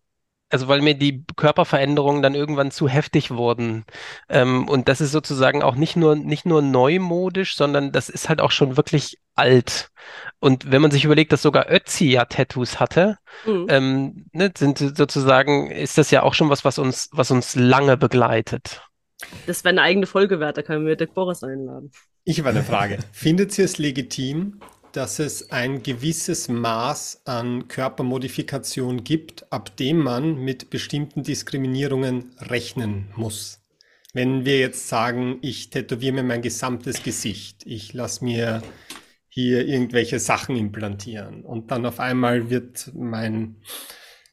also 0.51 0.67
weil 0.67 0.83
mir 0.83 0.95
die 0.95 1.25
Körperveränderungen 1.37 2.23
dann 2.23 2.35
irgendwann 2.35 2.73
zu 2.73 2.89
heftig 2.89 3.31
wurden. 3.31 3.85
Ähm, 4.29 4.69
und 4.69 4.89
das 4.89 5.01
ist 5.01 5.13
sozusagen 5.13 5.63
auch 5.63 5.77
nicht 5.77 5.97
nur, 5.97 6.17
nicht 6.17 6.45
nur 6.45 6.61
neumodisch, 6.61 7.57
sondern 7.57 7.93
das 7.93 8.09
ist 8.09 8.29
halt 8.29 8.41
auch 8.41 8.51
schon 8.51 8.77
wirklich 8.77 9.19
alt. 9.37 9.91
Und 10.41 10.71
wenn 10.71 10.83
man 10.83 10.91
sich 10.91 11.05
überlegt, 11.05 11.33
dass 11.33 11.43
sogar 11.43 11.71
Ötzi 11.71 12.07
ja 12.11 12.25
Tattoos 12.25 12.81
hatte, 12.81 13.19
mhm. 13.47 13.67
ähm, 13.69 14.27
ne, 14.33 14.53
sind 14.57 14.79
sozusagen, 14.79 15.71
ist 15.71 15.97
das 15.99 16.11
ja 16.11 16.25
auch 16.25 16.35
schon 16.35 16.51
was, 16.51 16.65
was 16.65 16.79
uns, 16.79 17.09
was 17.13 17.31
uns 17.31 17.55
lange 17.55 17.97
begleitet. 17.97 18.83
Das 19.47 19.65
wäre 19.65 19.71
eine 19.71 19.83
eigene 19.83 20.07
Folge 20.07 20.41
wert, 20.41 20.57
da 20.57 20.63
können 20.63 20.87
wir 20.87 20.97
Dirk 20.97 21.15
Boris 21.15 21.43
einladen. 21.43 21.91
Ich 22.25 22.39
habe 22.39 22.51
eine 22.51 22.63
Frage. 22.63 22.99
Findet 23.13 23.57
ihr 23.59 23.65
es 23.65 23.79
legitim, 23.79 24.61
dass 24.93 25.19
es 25.19 25.51
ein 25.51 25.83
gewisses 25.83 26.49
Maß 26.49 27.23
an 27.25 27.69
Körpermodifikation 27.69 29.05
gibt, 29.05 29.51
ab 29.53 29.77
dem 29.77 29.99
man 29.99 30.37
mit 30.37 30.71
bestimmten 30.71 31.23
Diskriminierungen 31.23 32.33
rechnen 32.39 33.09
muss? 33.17 33.61
Wenn 34.13 34.45
wir 34.45 34.59
jetzt 34.59 34.89
sagen, 34.89 35.39
ich 35.41 35.71
tätowiere 35.71 36.15
mir 36.15 36.23
mein 36.25 36.43
gesamtes 36.43 37.03
Gesicht, 37.03 37.65
ich 37.65 37.93
lasse 37.93 38.25
mir 38.25 38.63
hier 39.29 39.67
irgendwelche 39.67 40.19
Sachen 40.19 40.57
implantieren 40.57 41.45
und 41.45 41.71
dann 41.71 41.87
auf 41.87 42.01
einmal 42.01 42.51
wird 42.51 42.91
mein 42.95 43.63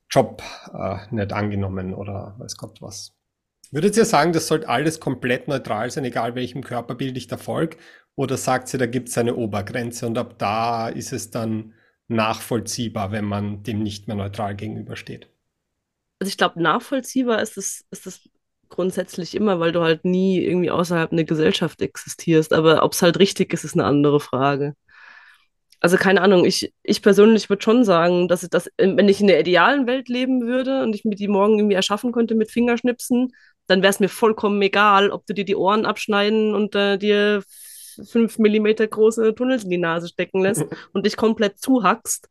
Job 0.10 0.42
äh, 0.74 0.98
nicht 1.12 1.32
angenommen 1.32 1.94
oder 1.94 2.36
weiß 2.40 2.58
Gott 2.58 2.82
was. 2.82 3.16
Würdet 3.72 3.98
ihr 3.98 4.06
sagen, 4.06 4.34
das 4.34 4.48
sollte 4.48 4.69
alles 4.69 4.99
komplett 4.99 5.48
neutral 5.48 5.91
sein, 5.91 6.06
egal 6.06 6.35
welchem 6.35 6.64
Körperbild 6.64 7.18
ich 7.18 7.27
da 7.27 7.38
folge? 7.38 7.77
Oder 8.15 8.38
sagt 8.38 8.73
ihr, 8.73 8.80
da 8.80 8.85
gibt 8.85 9.10
es 9.10 9.18
eine 9.18 9.35
Obergrenze 9.35 10.07
und 10.07 10.18
ab 10.18 10.39
da 10.39 10.88
ist 10.88 11.14
es 11.14 11.30
dann 11.30 11.73
nachvollziehbar, 12.07 13.11
wenn 13.11 13.26
man 13.26 13.64
dem 13.64 13.84
nicht 13.84 14.07
mehr 14.07 14.15
neutral 14.15 14.56
gegenübersteht? 14.56 15.30
Also 16.19 16.30
ich 16.30 16.38
glaube, 16.38 16.61
nachvollziehbar 16.61 17.41
ist 17.41 17.57
es, 17.57 17.85
ist 17.91 18.07
es 18.07 18.30
grundsätzlich 18.69 19.35
immer, 19.35 19.60
weil 19.60 19.72
du 19.72 19.81
halt 19.81 20.03
nie 20.06 20.44
irgendwie 20.44 20.72
außerhalb 20.72 21.11
einer 21.11 21.23
Gesellschaft 21.26 21.81
existierst. 21.81 22.53
Aber 22.53 22.84
ob 22.84 22.94
es 22.94 23.02
halt 23.02 23.19
richtig 23.19 23.53
ist, 23.53 23.64
ist 23.64 23.76
eine 23.76 23.85
andere 23.85 24.19
Frage. 24.19 24.76
Also 25.80 25.98
keine 25.98 26.22
Ahnung, 26.22 26.44
ich, 26.44 26.73
ich 26.81 27.03
persönlich 27.03 27.49
würde 27.49 27.61
schon 27.61 27.84
sagen, 27.84 28.27
dass 28.27 28.41
ich 28.41 28.49
das, 28.49 28.68
wenn 28.77 29.10
ich 29.10 29.22
in 29.22 29.27
der 29.27 29.39
idealen 29.39 29.85
Welt 29.85 30.10
leben 30.10 30.41
würde 30.48 30.81
und 30.81 30.95
ich 30.95 31.06
mir 31.06 31.15
die 31.15 31.27
morgen 31.27 31.60
irgendwie 31.60 31.76
erschaffen 31.76 32.11
könnte 32.11 32.34
mit 32.34 32.49
Fingerschnipsen, 32.49 33.31
dann 33.68 33.81
wäre 33.81 33.91
es 33.91 33.99
mir 33.99 34.10
vollkommen 34.10 34.61
egal, 34.61 35.11
ob 35.11 35.26
du 35.26 35.34
dir 35.34 35.45
die 35.45 35.56
Ohren 35.56 35.85
abschneiden 35.85 36.56
und 36.56 36.76
äh, 36.76 36.98
dir 36.98 37.44
fünf 38.06 38.38
Millimeter 38.38 38.88
große 38.88 39.35
Tunnels 39.35 39.64
in 39.64 39.69
die 39.69 39.77
Nase 39.77 40.07
stecken 40.07 40.41
lässt 40.41 40.65
und 40.94 41.06
dich 41.06 41.18
komplett 41.18 41.60
zuhackst. 41.60 42.30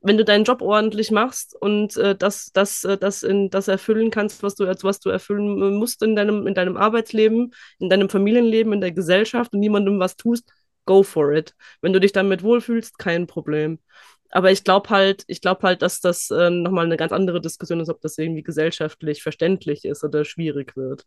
Wenn 0.00 0.18
du 0.18 0.24
deinen 0.24 0.44
Job 0.44 0.60
ordentlich 0.60 1.10
machst 1.10 1.56
und 1.58 1.96
äh, 1.96 2.14
das, 2.14 2.50
das, 2.52 2.84
äh, 2.84 2.98
das, 2.98 3.22
in, 3.22 3.48
das 3.48 3.68
erfüllen 3.68 4.10
kannst, 4.10 4.42
was 4.42 4.54
du, 4.54 4.66
was 4.66 5.00
du 5.00 5.08
erfüllen 5.08 5.62
äh, 5.62 5.70
musst 5.70 6.02
in 6.02 6.14
deinem, 6.14 6.46
in 6.46 6.54
deinem 6.54 6.76
Arbeitsleben, 6.76 7.54
in 7.78 7.88
deinem 7.88 8.10
Familienleben, 8.10 8.74
in 8.74 8.82
der 8.82 8.92
Gesellschaft 8.92 9.54
und 9.54 9.60
niemandem 9.60 9.98
was 9.98 10.16
tust, 10.16 10.52
go 10.84 11.02
for 11.02 11.32
it. 11.32 11.54
Wenn 11.80 11.94
du 11.94 12.00
dich 12.00 12.12
damit 12.12 12.42
wohlfühlst, 12.42 12.98
kein 12.98 13.26
Problem. 13.26 13.78
Aber 14.34 14.50
ich 14.50 14.64
glaube 14.64 14.90
halt, 14.90 15.22
ich 15.28 15.40
glaube 15.40 15.62
halt, 15.62 15.80
dass 15.80 16.00
das 16.00 16.28
äh, 16.30 16.50
nochmal 16.50 16.86
eine 16.86 16.96
ganz 16.96 17.12
andere 17.12 17.40
Diskussion 17.40 17.78
ist, 17.78 17.88
ob 17.88 18.00
das 18.00 18.18
irgendwie 18.18 18.42
gesellschaftlich 18.42 19.22
verständlich 19.22 19.84
ist 19.84 20.02
oder 20.02 20.24
schwierig 20.24 20.76
wird. 20.76 21.06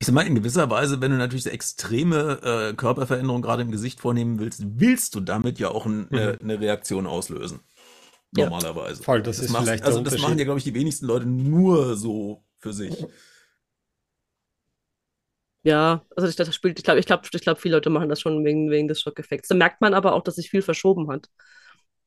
Ich 0.00 0.08
sag 0.08 0.14
mal, 0.14 0.26
in 0.26 0.34
gewisser 0.34 0.68
Weise, 0.70 1.00
wenn 1.00 1.12
du 1.12 1.16
natürlich 1.16 1.44
so 1.44 1.50
extreme 1.50 2.40
äh, 2.42 2.74
Körperveränderungen 2.74 3.42
gerade 3.42 3.62
im 3.62 3.70
Gesicht 3.70 4.00
vornehmen 4.00 4.40
willst, 4.40 4.64
willst 4.80 5.14
du 5.14 5.20
damit 5.20 5.60
ja 5.60 5.68
auch 5.68 5.86
ein, 5.86 6.08
mhm. 6.10 6.18
äh, 6.18 6.36
eine 6.40 6.60
Reaktion 6.60 7.06
auslösen. 7.06 7.60
Normalerweise. 8.32 8.98
Ja, 8.98 9.04
voll, 9.04 9.22
das, 9.22 9.36
das 9.36 9.46
ist 9.46 9.52
macht, 9.52 9.62
vielleicht 9.62 9.84
Also 9.84 10.02
das 10.02 10.18
machen 10.18 10.38
ja, 10.38 10.44
glaube 10.44 10.58
ich, 10.58 10.64
die 10.64 10.74
wenigsten 10.74 11.06
Leute 11.06 11.26
nur 11.26 11.96
so 11.96 12.42
für 12.58 12.72
sich. 12.72 13.06
Ja, 15.66 16.04
also 16.14 16.28
ich, 16.28 16.36
das 16.36 16.48
ich 16.48 16.60
glaube, 16.84 17.00
ich 17.00 17.06
glaube, 17.06 17.26
ich 17.32 17.60
viele 17.60 17.74
Leute 17.74 17.90
machen 17.90 18.08
das 18.08 18.20
schon 18.20 18.44
wegen, 18.44 18.70
wegen 18.70 18.86
des 18.86 19.00
Schockeffekts. 19.00 19.48
Da 19.48 19.56
merkt 19.56 19.80
man 19.80 19.94
aber 19.94 20.14
auch, 20.14 20.22
dass 20.22 20.36
sich 20.36 20.48
viel 20.48 20.62
verschoben 20.62 21.10
hat. 21.10 21.26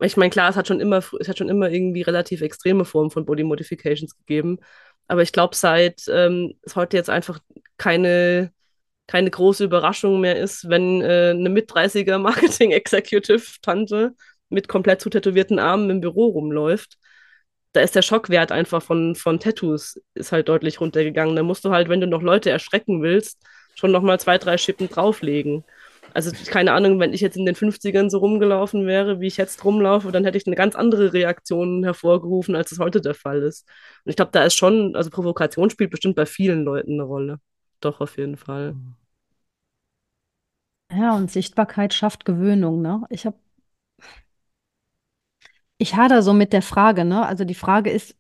Ich 0.02 0.16
meine, 0.16 0.30
klar, 0.30 0.50
es 0.50 0.56
hat 0.56 0.68
schon 0.68 0.80
immer, 0.80 1.00
es 1.20 1.28
hat 1.28 1.38
schon 1.38 1.50
immer 1.50 1.70
irgendwie 1.70 2.02
relativ 2.04 2.42
extreme 2.42 2.86
Formen 2.86 3.12
von 3.12 3.26
Body 3.26 3.44
Modifications 3.44 4.16
gegeben. 4.18 4.60
Aber 5.10 5.24
ich 5.24 5.34
glaube, 5.34 5.58
seit 5.58 6.04
ähm, 6.10 6.54
es 6.62 6.78
heute 6.78 6.96
jetzt 6.96 7.10
einfach 7.10 7.40
keine, 7.78 8.54
keine 9.08 9.30
große 9.30 9.66
Überraschung 9.66 10.22
mehr 10.22 10.38
ist, 10.40 10.70
wenn 10.70 11.02
äh, 11.02 11.32
eine 11.32 11.50
Mit-30er 11.50 12.18
Marketing-Executive-Tante 12.18 14.16
mit 14.50 14.70
komplett 14.70 15.02
zu 15.02 15.10
tätowierten 15.10 15.60
Armen 15.60 15.90
im 15.90 16.00
Büro 16.02 16.28
rumläuft, 16.28 16.98
da 17.74 17.82
ist 17.82 17.96
der 17.96 18.02
Schockwert 18.02 18.52
einfach 18.52 18.82
von, 18.82 19.16
von 19.16 19.40
Tattoos 19.40 20.02
ist 20.16 20.32
halt 20.32 20.50
deutlich 20.50 20.82
runtergegangen. 20.82 21.36
Da 21.36 21.44
musst 21.44 21.66
du 21.66 21.72
halt, 21.72 21.90
wenn 21.90 22.02
du 22.02 22.08
noch 22.08 22.22
Leute 22.22 22.50
erschrecken 22.50 23.02
willst, 23.02 23.40
schon 23.76 23.92
nochmal 23.92 24.20
zwei, 24.20 24.38
drei 24.38 24.58
Schippen 24.58 24.90
drauflegen. 24.90 25.64
Also 26.14 26.32
keine 26.48 26.74
Ahnung, 26.74 27.00
wenn 27.00 27.14
ich 27.14 27.22
jetzt 27.22 27.38
in 27.38 27.46
den 27.46 27.56
50ern 27.56 28.10
so 28.10 28.18
rumgelaufen 28.18 28.88
wäre, 28.88 29.20
wie 29.20 29.28
ich 29.28 29.38
jetzt 29.38 29.64
rumlaufe, 29.64 30.12
dann 30.12 30.26
hätte 30.26 30.38
ich 30.38 30.48
eine 30.48 30.56
ganz 30.56 30.76
andere 30.76 31.14
Reaktion 31.14 31.84
hervorgerufen, 31.84 32.56
als 32.56 32.72
es 32.72 32.80
heute 32.80 33.02
der 33.02 33.14
Fall 33.14 33.44
ist. 33.44 33.68
Und 34.06 34.10
ich 34.10 34.16
glaube, 34.16 34.32
da 34.34 34.44
ist 34.44 34.56
schon, 34.56 34.96
also 34.96 35.12
Provokation 35.12 35.70
spielt 35.70 35.92
bestimmt 35.92 36.16
bei 36.16 36.26
vielen 36.26 36.64
Leuten 36.64 36.94
eine 36.94 37.04
Rolle. 37.04 37.40
Doch, 37.80 38.02
auf 38.02 38.18
jeden 38.18 38.38
Fall. 38.38 38.76
Ja, 40.92 41.16
und 41.16 41.30
Sichtbarkeit 41.32 41.94
schafft 41.94 42.26
Gewöhnung, 42.26 42.82
ne? 42.82 43.04
Ich 43.10 43.26
habe 43.26 43.38
ich 45.80 45.96
hader 45.96 46.22
so 46.22 46.34
mit 46.34 46.54
der 46.54 46.62
Frage, 46.62 47.06
ne? 47.06 47.26
Also 47.26 47.46
die 47.46 47.56
Frage 47.56 47.90
ist, 47.90 48.16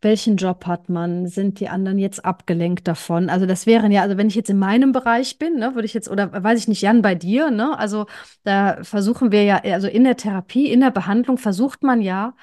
welchen 0.00 0.36
Job 0.36 0.66
hat 0.66 0.88
man? 0.88 1.26
Sind 1.26 1.60
die 1.60 1.68
anderen 1.68 1.98
jetzt 1.98 2.24
abgelenkt 2.24 2.88
davon? 2.88 3.30
Also 3.30 3.46
das 3.46 3.66
wären 3.66 3.92
ja, 3.92 4.02
also 4.02 4.16
wenn 4.16 4.28
ich 4.28 4.34
jetzt 4.34 4.50
in 4.50 4.58
meinem 4.58 4.92
Bereich 4.92 5.38
bin, 5.38 5.56
ne, 5.56 5.74
würde 5.74 5.86
ich 5.86 5.94
jetzt, 5.94 6.08
oder 6.08 6.30
weiß 6.42 6.58
ich 6.58 6.68
nicht, 6.68 6.82
Jan, 6.82 7.02
bei 7.02 7.14
dir, 7.14 7.50
ne? 7.50 7.78
Also 7.78 8.06
da 8.44 8.82
versuchen 8.82 9.30
wir 9.32 9.44
ja, 9.44 9.58
also 9.62 9.88
in 9.88 10.04
der 10.04 10.16
Therapie, 10.16 10.70
in 10.70 10.80
der 10.80 10.90
Behandlung 10.90 11.38
versucht 11.38 11.82
man 11.82 12.00
ja, 12.02 12.34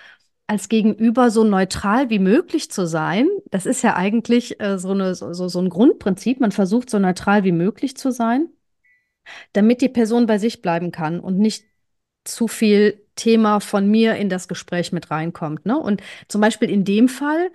als 0.47 0.69
Gegenüber 0.69 1.31
so 1.31 1.43
neutral 1.43 2.09
wie 2.09 2.19
möglich 2.19 2.69
zu 2.71 2.85
sein. 2.85 3.27
Das 3.51 3.65
ist 3.65 3.83
ja 3.83 3.95
eigentlich 3.95 4.59
äh, 4.59 4.77
so, 4.77 4.91
eine, 4.91 5.15
so, 5.15 5.33
so 5.33 5.59
ein 5.59 5.69
Grundprinzip. 5.69 6.39
Man 6.41 6.51
versucht 6.51 6.89
so 6.89 6.99
neutral 6.99 7.43
wie 7.43 7.53
möglich 7.53 7.95
zu 7.97 8.11
sein, 8.11 8.49
damit 9.53 9.81
die 9.81 9.89
Person 9.89 10.25
bei 10.25 10.37
sich 10.37 10.61
bleiben 10.61 10.91
kann 10.91 11.19
und 11.19 11.37
nicht 11.39 11.65
zu 12.25 12.47
viel 12.47 13.01
Thema 13.21 13.59
von 13.59 13.87
mir 13.87 14.15
in 14.15 14.29
das 14.29 14.47
Gespräch 14.47 14.91
mit 14.91 15.11
reinkommt. 15.11 15.65
Ne? 15.65 15.77
Und 15.77 16.01
zum 16.27 16.41
Beispiel 16.41 16.69
in 16.69 16.85
dem 16.85 17.07
Fall 17.07 17.51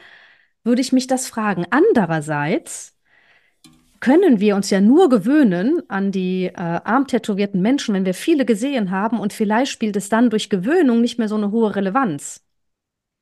würde 0.65 0.81
ich 0.81 0.93
mich 0.93 1.07
das 1.07 1.29
fragen. 1.29 1.67
Andererseits 1.71 2.97
können 4.01 4.41
wir 4.41 4.57
uns 4.57 4.71
ja 4.71 4.81
nur 4.81 5.09
gewöhnen 5.09 5.83
an 5.89 6.13
die 6.13 6.47
äh, 6.47 6.53
armtätowierten 6.55 7.61
Menschen, 7.63 7.95
wenn 7.95 8.07
wir 8.07 8.15
viele 8.15 8.45
gesehen 8.45 8.91
haben 8.91 9.19
und 9.19 9.33
vielleicht 9.33 9.73
spielt 9.73 9.97
es 9.97 10.09
dann 10.09 10.31
durch 10.31 10.51
Gewöhnung 10.51 11.01
nicht 11.01 11.19
mehr 11.19 11.29
so 11.29 11.37
eine 11.37 11.51
hohe 11.51 11.75
Relevanz. 11.75 12.45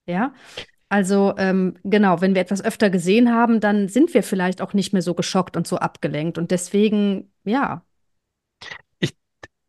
Ja, 0.07 0.35
also 0.89 1.35
ähm, 1.39 1.77
genau, 1.85 2.21
wenn 2.21 2.35
wir 2.35 2.43
etwas 2.43 2.63
öfter 2.65 2.91
gesehen 2.91 3.33
haben, 3.33 3.61
dann 3.61 3.89
sind 3.89 4.15
wir 4.15 4.23
vielleicht 4.23 4.63
auch 4.63 4.75
nicht 4.75 4.93
mehr 4.93 5.03
so 5.03 5.15
geschockt 5.15 5.57
und 5.57 5.67
so 5.67 5.79
abgelenkt. 5.79 6.39
Und 6.39 6.51
deswegen, 6.51 7.33
ja. 7.45 7.85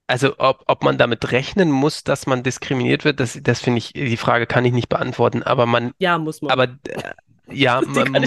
Also 0.08 0.36
ob, 0.38 0.64
ob 0.68 0.84
man 0.84 0.98
damit 0.98 1.32
rechnen 1.32 1.72
muss, 1.72 2.04
dass 2.04 2.28
man 2.28 2.44
diskriminiert 2.44 3.06
wird, 3.06 3.20
das, 3.20 3.40
das 3.42 3.60
finde 3.60 3.80
ich, 3.80 3.94
die 3.94 4.18
Frage 4.18 4.46
kann 4.46 4.64
ich 4.64 4.74
nicht 4.74 4.90
beantworten. 4.90 5.42
Aber 5.42 5.66
man. 5.66 5.94
Ja, 5.98 6.20
muss 6.20 6.42
man. 6.42 6.52
Aber 6.52 6.66
äh, 6.66 7.14
ja, 7.52 7.82
man, 7.86 8.24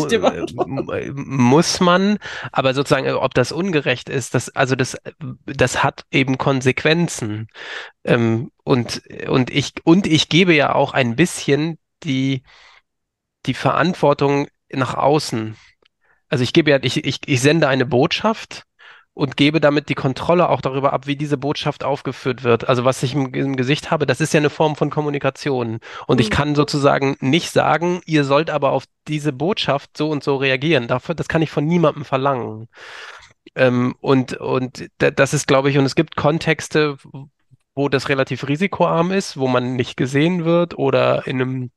muss 1.15 1.81
man, 1.81 2.19
aber 2.53 2.75
sozusagen, 2.75 3.09
ob 3.13 3.35
das 3.35 3.53
ungerecht 3.53 4.09
ist, 4.09 4.35
das, 4.35 4.49
also 4.51 4.77
das, 4.77 4.97
das 5.47 5.83
hat 5.83 6.05
eben 6.11 6.39
Konsequenzen. 6.39 7.49
Ähm, 8.05 8.51
und, 8.65 9.03
und 9.29 9.51
ich, 9.51 9.75
und 9.85 10.07
ich 10.07 10.29
gebe 10.29 10.55
ja 10.55 10.75
auch 10.75 10.95
ein 10.95 11.17
bisschen 11.17 11.79
die, 12.03 12.43
die 13.47 13.55
Verantwortung 13.55 14.49
nach 14.71 14.95
außen. 14.95 15.57
Also 16.29 16.45
ich 16.45 16.53
gebe 16.53 16.71
ja, 16.71 16.79
ich, 16.83 17.05
ich, 17.05 17.21
ich 17.27 17.41
sende 17.41 17.69
eine 17.69 17.87
Botschaft 17.87 18.65
und 19.19 19.37
gebe 19.37 19.61
damit 19.61 19.89
die 19.89 19.97
Kontrolle 19.97 20.49
auch 20.49 20.61
darüber 20.61 20.93
ab, 20.93 21.09
wie 21.09 21.17
diese 21.17 21.37
Botschaft 21.37 21.83
aufgeführt 21.83 22.45
wird. 22.45 22.69
Also 22.69 22.85
was 22.85 23.03
ich 23.03 23.15
im, 23.15 23.35
im 23.35 23.57
Gesicht 23.57 23.91
habe, 23.91 24.07
das 24.07 24.21
ist 24.21 24.33
ja 24.33 24.39
eine 24.39 24.49
Form 24.49 24.77
von 24.77 24.91
Kommunikation. 24.91 25.81
Und 26.07 26.19
mhm. 26.19 26.21
ich 26.21 26.31
kann 26.31 26.55
sozusagen 26.55 27.17
nicht 27.19 27.51
sagen, 27.51 28.01
ihr 28.07 28.23
sollt 28.23 28.49
aber 28.49 28.71
auf 28.71 28.85
diese 29.09 29.33
Botschaft 29.33 29.97
so 29.97 30.09
und 30.11 30.23
so 30.23 30.37
reagieren. 30.37 30.87
Dafür, 30.87 31.17
das 31.17 31.27
kann 31.27 31.43
ich 31.43 31.51
von 31.51 31.67
niemandem 31.67 32.05
verlangen. 32.05 32.69
Ähm, 33.57 33.97
und, 33.99 34.35
und 34.35 34.89
das 34.99 35.35
ist, 35.35 35.49
glaube 35.49 35.69
ich, 35.69 35.79
und 35.79 35.85
es 35.85 35.97
gibt 35.97 36.15
Kontexte, 36.15 36.97
wo 37.75 37.89
das 37.89 38.09
relativ 38.09 38.47
risikoarm 38.47 39.11
ist, 39.11 39.37
wo 39.37 39.49
man 39.49 39.75
nicht 39.75 39.97
gesehen 39.97 40.45
wird 40.45 40.79
oder 40.79 41.27
in 41.27 41.43
einem 41.43 41.71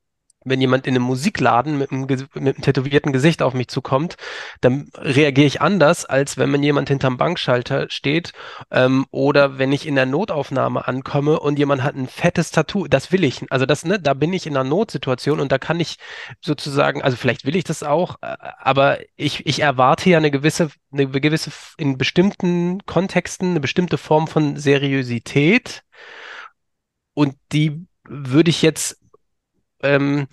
wenn 0.44 0.60
jemand 0.60 0.86
in 0.86 0.94
einem 0.94 1.04
Musikladen 1.04 1.78
mit 1.78 1.92
einem, 1.92 2.06
mit 2.06 2.36
einem 2.36 2.60
tätowierten 2.60 3.12
Gesicht 3.12 3.42
auf 3.42 3.54
mich 3.54 3.68
zukommt, 3.68 4.16
dann 4.60 4.90
reagiere 4.94 5.46
ich 5.46 5.60
anders, 5.60 6.04
als 6.04 6.38
wenn 6.38 6.50
man 6.50 6.62
jemand 6.62 6.88
hinterm 6.88 7.16
Bankschalter 7.16 7.86
steht 7.90 8.32
ähm, 8.70 9.06
oder 9.10 9.58
wenn 9.58 9.72
ich 9.72 9.86
in 9.86 9.94
der 9.94 10.06
Notaufnahme 10.06 10.86
ankomme 10.86 11.38
und 11.40 11.58
jemand 11.58 11.82
hat 11.82 11.94
ein 11.94 12.08
fettes 12.08 12.50
Tattoo. 12.50 12.86
Das 12.86 13.12
will 13.12 13.24
ich. 13.24 13.42
Also 13.50 13.66
das, 13.66 13.84
ne, 13.84 14.00
da 14.00 14.14
bin 14.14 14.32
ich 14.32 14.46
in 14.46 14.56
einer 14.56 14.68
Notsituation 14.68 15.40
und 15.40 15.52
da 15.52 15.58
kann 15.58 15.80
ich 15.80 15.96
sozusagen, 16.40 17.02
also 17.02 17.16
vielleicht 17.16 17.46
will 17.46 17.56
ich 17.56 17.64
das 17.64 17.82
auch, 17.82 18.16
äh, 18.22 18.36
aber 18.58 18.98
ich, 19.16 19.46
ich 19.46 19.60
erwarte 19.60 20.10
ja 20.10 20.18
eine 20.18 20.30
gewisse, 20.30 20.70
eine 20.92 21.08
gewisse, 21.08 21.50
in 21.76 21.98
bestimmten 21.98 22.84
Kontexten 22.86 23.50
eine 23.50 23.60
bestimmte 23.60 23.98
Form 23.98 24.28
von 24.28 24.56
Seriosität 24.56 25.82
und 27.14 27.36
die 27.52 27.86
würde 28.04 28.50
ich 28.50 28.62
jetzt 28.62 29.01
ähm, 29.82 30.26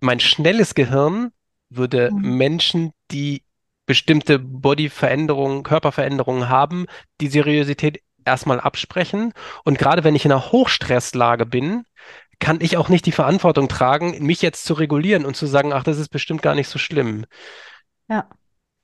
mein 0.00 0.20
schnelles 0.20 0.74
Gehirn 0.74 1.32
würde 1.70 2.10
mhm. 2.12 2.36
Menschen, 2.36 2.92
die 3.10 3.42
bestimmte 3.86 4.38
Bodyveränderungen, 4.38 5.62
Körperveränderungen 5.62 6.48
haben, 6.48 6.86
die 7.20 7.28
Seriosität 7.28 8.02
erstmal 8.24 8.60
absprechen. 8.60 9.32
Und 9.64 9.78
gerade 9.78 10.04
wenn 10.04 10.16
ich 10.16 10.24
in 10.24 10.32
einer 10.32 10.50
Hochstresslage 10.52 11.46
bin, 11.46 11.84
kann 12.38 12.60
ich 12.60 12.76
auch 12.76 12.88
nicht 12.88 13.06
die 13.06 13.12
Verantwortung 13.12 13.68
tragen, 13.68 14.24
mich 14.24 14.42
jetzt 14.42 14.64
zu 14.64 14.74
regulieren 14.74 15.24
und 15.24 15.36
zu 15.36 15.46
sagen, 15.46 15.72
ach, 15.72 15.84
das 15.84 15.98
ist 15.98 16.10
bestimmt 16.10 16.42
gar 16.42 16.54
nicht 16.54 16.68
so 16.68 16.78
schlimm. 16.78 17.24
Ja. 18.08 18.28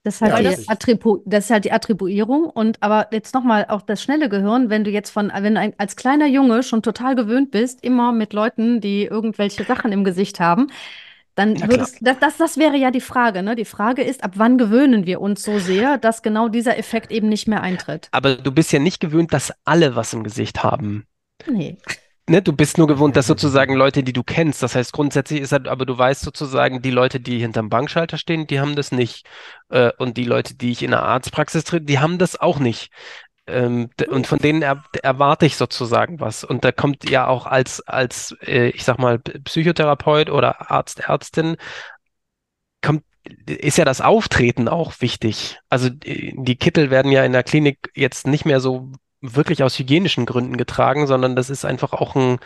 Das 0.03 0.15
ist, 0.15 0.21
halt 0.21 0.43
ja, 0.43 0.53
die 0.53 0.67
Attribu 0.67 1.21
das 1.25 1.45
ist 1.45 1.51
halt 1.51 1.65
die 1.65 1.71
Attribuierung. 1.71 2.45
Und 2.45 2.81
aber 2.81 3.07
jetzt 3.11 3.33
nochmal 3.33 3.65
auch 3.69 3.81
das 3.81 4.03
schnelle 4.03 4.27
Gehirn, 4.27 4.69
wenn 4.69 4.83
du 4.83 4.91
jetzt 4.91 5.11
von, 5.11 5.31
wenn 5.33 5.55
du 5.55 5.61
ein, 5.61 5.73
als 5.77 5.95
kleiner 5.95 6.27
Junge 6.27 6.61
schon 6.63 6.81
total 6.81 7.15
gewöhnt 7.15 7.51
bist, 7.51 7.83
immer 7.83 8.11
mit 8.11 8.33
Leuten, 8.33 8.81
die 8.81 9.05
irgendwelche 9.05 9.63
Sachen 9.63 9.93
im 9.93 10.03
Gesicht 10.03 10.41
haben, 10.41 10.67
dann 11.35 11.55
ja, 11.55 11.69
würdest 11.69 11.97
das, 12.01 12.19
das, 12.19 12.37
das 12.37 12.57
wäre 12.57 12.75
ja 12.75 12.91
die 12.91 13.01
Frage, 13.01 13.43
ne? 13.43 13.55
Die 13.55 13.65
Frage 13.65 14.03
ist, 14.03 14.23
ab 14.23 14.33
wann 14.35 14.57
gewöhnen 14.57 15.05
wir 15.05 15.21
uns 15.21 15.41
so 15.41 15.57
sehr, 15.57 15.97
dass 15.97 16.21
genau 16.21 16.49
dieser 16.49 16.77
Effekt 16.77 17.09
eben 17.09 17.29
nicht 17.29 17.47
mehr 17.47 17.61
eintritt? 17.61 18.09
Aber 18.11 18.35
du 18.35 18.51
bist 18.51 18.73
ja 18.73 18.79
nicht 18.79 18.99
gewöhnt, 18.99 19.33
dass 19.33 19.53
alle 19.63 19.95
was 19.95 20.13
im 20.13 20.23
Gesicht 20.23 20.63
haben. 20.63 21.07
Nee 21.49 21.77
ne, 22.29 22.41
du 22.41 22.53
bist 22.53 22.77
nur 22.77 22.87
gewohnt, 22.87 23.15
dass 23.15 23.27
sozusagen 23.27 23.75
Leute, 23.75 24.03
die 24.03 24.13
du 24.13 24.23
kennst, 24.23 24.63
das 24.63 24.75
heißt 24.75 24.93
grundsätzlich 24.93 25.41
ist 25.41 25.51
halt, 25.51 25.67
aber 25.67 25.85
du 25.85 25.97
weißt 25.97 26.21
sozusagen, 26.21 26.81
die 26.81 26.91
Leute, 26.91 27.19
die 27.19 27.39
hinterm 27.39 27.69
Bankschalter 27.69 28.17
stehen, 28.17 28.47
die 28.47 28.59
haben 28.59 28.75
das 28.75 28.91
nicht. 28.91 29.25
Äh, 29.69 29.91
und 29.97 30.17
die 30.17 30.25
Leute, 30.25 30.55
die 30.55 30.71
ich 30.71 30.83
in 30.83 30.91
der 30.91 31.03
Arztpraxis 31.03 31.63
trete, 31.63 31.85
die 31.85 31.99
haben 31.99 32.17
das 32.17 32.39
auch 32.39 32.59
nicht. 32.59 32.91
Ähm, 33.47 33.89
und 34.09 34.27
von 34.27 34.39
denen 34.39 34.61
er, 34.61 34.83
erwarte 35.03 35.45
ich 35.45 35.57
sozusagen 35.57 36.19
was. 36.19 36.43
Und 36.43 36.63
da 36.63 36.71
kommt 36.71 37.09
ja 37.09 37.27
auch 37.27 37.45
als, 37.45 37.81
als 37.87 38.35
äh, 38.41 38.69
ich 38.69 38.83
sag 38.83 38.99
mal, 38.99 39.19
Psychotherapeut 39.19 40.29
oder 40.29 40.71
Arzt, 40.71 41.01
Ärztin, 41.01 41.57
kommt 42.81 43.03
ist 43.47 43.77
ja 43.77 43.85
das 43.85 44.01
Auftreten 44.01 44.67
auch 44.67 44.99
wichtig. 44.99 45.57
Also 45.69 45.89
die 45.89 46.55
Kittel 46.57 46.89
werden 46.89 47.11
ja 47.11 47.23
in 47.23 47.31
der 47.31 47.43
Klinik 47.43 47.89
jetzt 47.95 48.27
nicht 48.27 48.43
mehr 48.45 48.59
so 48.59 48.91
wirklich 49.23 49.63
aus 49.63 49.79
hygienischen 49.79 50.25
Gründen 50.25 50.57
getragen, 50.57 51.07
sondern 51.07 51.35
das 51.35 51.49
ist 51.49 51.65
einfach 51.65 51.93
auch 51.93 52.15
ein, 52.15 52.39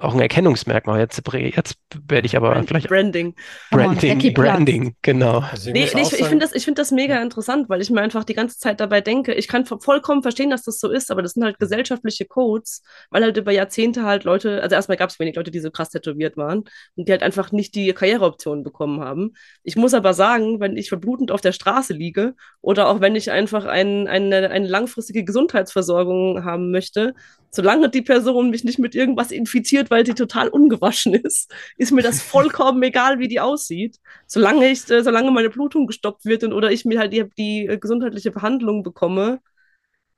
auch 0.00 0.14
ein 0.14 0.20
Erkennungsmerkmal. 0.20 1.00
Jetzt, 1.00 1.22
jetzt 1.32 1.78
werde 2.06 2.26
ich 2.26 2.36
aber 2.36 2.50
Brand, 2.52 2.68
vielleicht. 2.68 2.88
Branding. 2.88 3.34
Branding, 3.70 4.22
oh, 4.24 4.32
Branding, 4.32 4.96
genau. 5.02 5.40
Also 5.40 5.70
nee, 5.70 5.88
nee, 5.94 6.02
ich, 6.02 6.12
ich 6.12 6.26
finde 6.26 6.46
das, 6.46 6.62
find 6.62 6.78
das 6.78 6.90
mega 6.90 7.20
interessant, 7.22 7.68
weil 7.68 7.80
ich 7.80 7.90
mir 7.90 8.00
einfach 8.00 8.24
die 8.24 8.34
ganze 8.34 8.58
Zeit 8.58 8.80
dabei 8.80 9.00
denke, 9.00 9.34
ich 9.34 9.48
kann 9.48 9.66
vollkommen 9.66 10.22
verstehen, 10.22 10.50
dass 10.50 10.62
das 10.62 10.80
so 10.80 10.90
ist, 10.90 11.10
aber 11.10 11.22
das 11.22 11.32
sind 11.32 11.44
halt 11.44 11.58
gesellschaftliche 11.58 12.24
Codes, 12.24 12.82
weil 13.10 13.22
halt 13.22 13.36
über 13.36 13.52
Jahrzehnte 13.52 14.04
halt 14.04 14.24
Leute, 14.24 14.62
also 14.62 14.74
erstmal 14.74 14.96
gab 14.96 15.10
es 15.10 15.18
wenig 15.18 15.36
Leute, 15.36 15.50
die 15.50 15.60
so 15.60 15.70
krass 15.70 15.90
tätowiert 15.90 16.36
waren 16.36 16.64
und 16.96 17.08
die 17.08 17.12
halt 17.12 17.22
einfach 17.22 17.52
nicht 17.52 17.74
die 17.74 17.92
Karriereoptionen 17.92 18.64
bekommen 18.64 19.00
haben. 19.00 19.34
Ich 19.62 19.76
muss 19.76 19.94
aber 19.94 20.14
sagen, 20.14 20.60
wenn 20.60 20.76
ich 20.76 20.88
verblutend 20.88 21.30
auf 21.30 21.40
der 21.40 21.52
Straße 21.52 21.92
liege 21.92 22.34
oder 22.60 22.88
auch 22.88 23.00
wenn 23.00 23.16
ich 23.16 23.30
einfach 23.30 23.64
ein, 23.64 24.08
eine, 24.08 24.50
eine 24.50 24.66
langfristige 24.66 25.24
Gesundheitsversorgung 25.24 26.44
haben 26.44 26.70
möchte, 26.70 27.14
solange 27.50 27.88
die 27.90 28.02
Person 28.02 28.50
mich 28.50 28.64
nicht 28.64 28.78
mit 28.78 28.94
irgendwas 28.94 29.30
infiziert, 29.30 29.90
weil 29.90 30.06
sie 30.06 30.14
total 30.14 30.48
ungewaschen 30.48 31.14
ist, 31.14 31.52
ist 31.76 31.92
mir 31.92 32.02
das 32.02 32.22
vollkommen 32.22 32.82
egal, 32.82 33.18
wie 33.18 33.28
die 33.28 33.40
aussieht. 33.40 33.98
Solange 34.26 34.70
ich, 34.70 34.88
äh, 34.90 35.02
solange 35.02 35.30
meine 35.30 35.50
Blutung 35.50 35.86
gestoppt 35.86 36.24
wird 36.24 36.44
und, 36.44 36.52
oder 36.52 36.70
ich 36.70 36.84
mir 36.84 36.98
halt 36.98 37.12
die, 37.12 37.24
die 37.36 37.66
äh, 37.66 37.78
gesundheitliche 37.78 38.30
Behandlung 38.30 38.82
bekomme, 38.82 39.40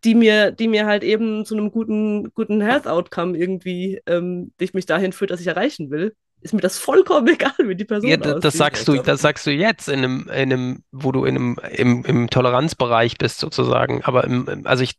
die 0.05 0.15
mir, 0.15 0.51
die 0.51 0.69
mir 0.69 0.87
halt 0.87 1.05
eben 1.05 1.45
zu 1.45 1.57
einem 1.57 1.71
guten, 1.71 2.33
guten 2.35 2.61
Health 2.61 2.87
Outcome 2.87 3.39
irgendwie, 3.39 4.01
ähm, 4.07 4.53
die 4.61 4.69
mich 4.73 4.87
dahin 4.87 5.13
führt, 5.13 5.31
dass 5.31 5.41
ich 5.41 5.47
erreichen 5.47 5.91
will, 5.91 6.15
ist 6.41 6.53
mir 6.53 6.61
das 6.61 6.77
vollkommen 6.79 7.29
egal, 7.33 7.55
wie 7.59 7.77
die 7.77 7.85
Person 7.85 8.11
ja, 8.11 8.17
das, 8.17 8.27
aussieht. 8.27 8.45
Das 8.45 8.55
sagst 8.55 8.89
du, 8.89 8.97
das 8.97 9.23
sagst 9.23 9.47
du 9.47 9.51
jetzt 9.51 9.89
in 9.89 10.01
einem, 10.01 10.23
in 10.29 10.53
einem, 10.53 10.85
wo 10.91 11.13
du 11.13 11.25
in 11.25 11.37
einem, 11.37 11.57
im, 11.71 12.05
im 12.05 12.31
Toleranzbereich 12.31 13.17
bist 13.17 13.39
sozusagen. 13.39 14.03
Aber 14.03 14.25
im, 14.25 14.63
also 14.65 14.83
ich, 14.83 14.99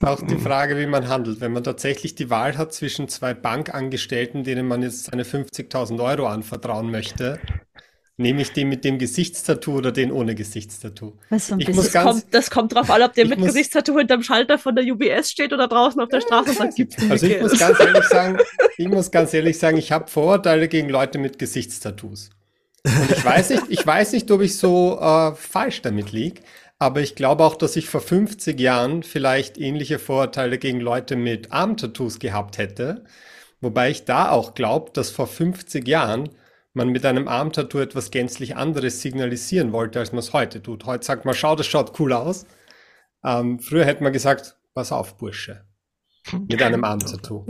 auch 0.00 0.22
die 0.22 0.38
Frage, 0.38 0.78
wie 0.78 0.86
man 0.86 1.08
handelt. 1.08 1.40
Wenn 1.40 1.52
man 1.52 1.64
tatsächlich 1.64 2.14
die 2.14 2.30
Wahl 2.30 2.56
hat 2.56 2.72
zwischen 2.72 3.08
zwei 3.08 3.34
Bankangestellten, 3.34 4.44
denen 4.44 4.66
man 4.66 4.82
jetzt 4.82 5.04
seine 5.04 5.24
50.000 5.24 6.02
Euro 6.02 6.26
anvertrauen 6.26 6.90
möchte, 6.90 7.38
nehme 8.16 8.42
ich 8.42 8.52
den 8.52 8.68
mit 8.68 8.84
dem 8.84 8.98
Gesichtstattoo 8.98 9.78
oder 9.78 9.92
den 9.92 10.12
ohne 10.12 10.34
Gesichtstattoo? 10.34 11.14
Das, 11.30 11.50
kommt, 11.92 12.26
das 12.30 12.50
kommt 12.50 12.74
drauf 12.74 12.88
an, 12.90 13.02
ob 13.02 13.14
der 13.14 13.26
mit 13.26 13.38
muss, 13.38 13.48
Gesichtstattoo 13.48 13.98
hinterm 13.98 14.22
Schalter 14.22 14.58
von 14.58 14.74
der 14.74 14.84
UBS 14.84 15.30
steht 15.30 15.52
oder 15.52 15.68
draußen 15.68 16.00
auf 16.00 16.08
der 16.08 16.20
Straße 16.20 16.50
und 16.50 16.56
sagt, 16.56 16.76
gibt's 16.76 16.96
Also 17.10 17.26
ich 17.26 17.40
muss 17.40 17.58
ganz 17.58 17.80
ehrlich 17.80 18.04
sagen, 18.04 18.38
ich 18.76 18.88
muss 18.88 19.10
ganz 19.10 19.34
ehrlich 19.34 19.58
sagen, 19.58 19.76
ich 19.76 19.92
habe 19.92 20.10
Vorurteile 20.10 20.68
gegen 20.68 20.88
Leute 20.88 21.18
mit 21.18 21.38
Gesichtstattoos. 21.38 22.30
Und 22.86 23.10
ich 23.10 23.24
weiß 23.24 23.50
nicht, 23.50 23.62
ich 23.68 23.86
weiß 23.86 24.12
nicht, 24.12 24.30
ob 24.30 24.42
ich 24.42 24.58
so 24.58 24.98
äh, 25.00 25.34
falsch 25.34 25.80
damit 25.82 26.12
liege, 26.12 26.42
aber 26.78 27.00
ich 27.00 27.14
glaube 27.14 27.44
auch, 27.44 27.56
dass 27.56 27.76
ich 27.76 27.88
vor 27.88 28.00
50 28.00 28.58
Jahren 28.58 29.02
vielleicht 29.02 29.58
ähnliche 29.58 29.98
Vorurteile 29.98 30.58
gegen 30.58 30.80
Leute 30.80 31.16
mit 31.16 31.52
Armtattoos 31.52 32.18
gehabt 32.18 32.58
hätte. 32.58 33.04
Wobei 33.60 33.90
ich 33.90 34.04
da 34.04 34.30
auch 34.30 34.54
glaube, 34.54 34.90
dass 34.92 35.10
vor 35.10 35.26
50 35.26 35.86
Jahren 35.86 36.30
man 36.74 36.88
mit 36.88 37.06
einem 37.06 37.28
Armtattoo 37.28 37.78
etwas 37.78 38.10
gänzlich 38.10 38.56
anderes 38.56 39.00
signalisieren 39.00 39.72
wollte, 39.72 40.00
als 40.00 40.12
man 40.12 40.18
es 40.18 40.32
heute 40.32 40.60
tut. 40.62 40.84
Heute 40.84 41.06
sagt 41.06 41.24
man, 41.24 41.34
schau, 41.34 41.54
das 41.54 41.66
schaut 41.66 41.98
cool 42.00 42.12
aus. 42.12 42.46
Ähm, 43.24 43.60
früher 43.60 43.84
hätte 43.84 44.02
man 44.02 44.12
gesagt, 44.12 44.56
pass 44.74 44.92
auf, 44.92 45.16
Bursche. 45.16 45.64
Mit 46.32 46.60
einem 46.60 46.84
Armtattoo. 46.84 47.46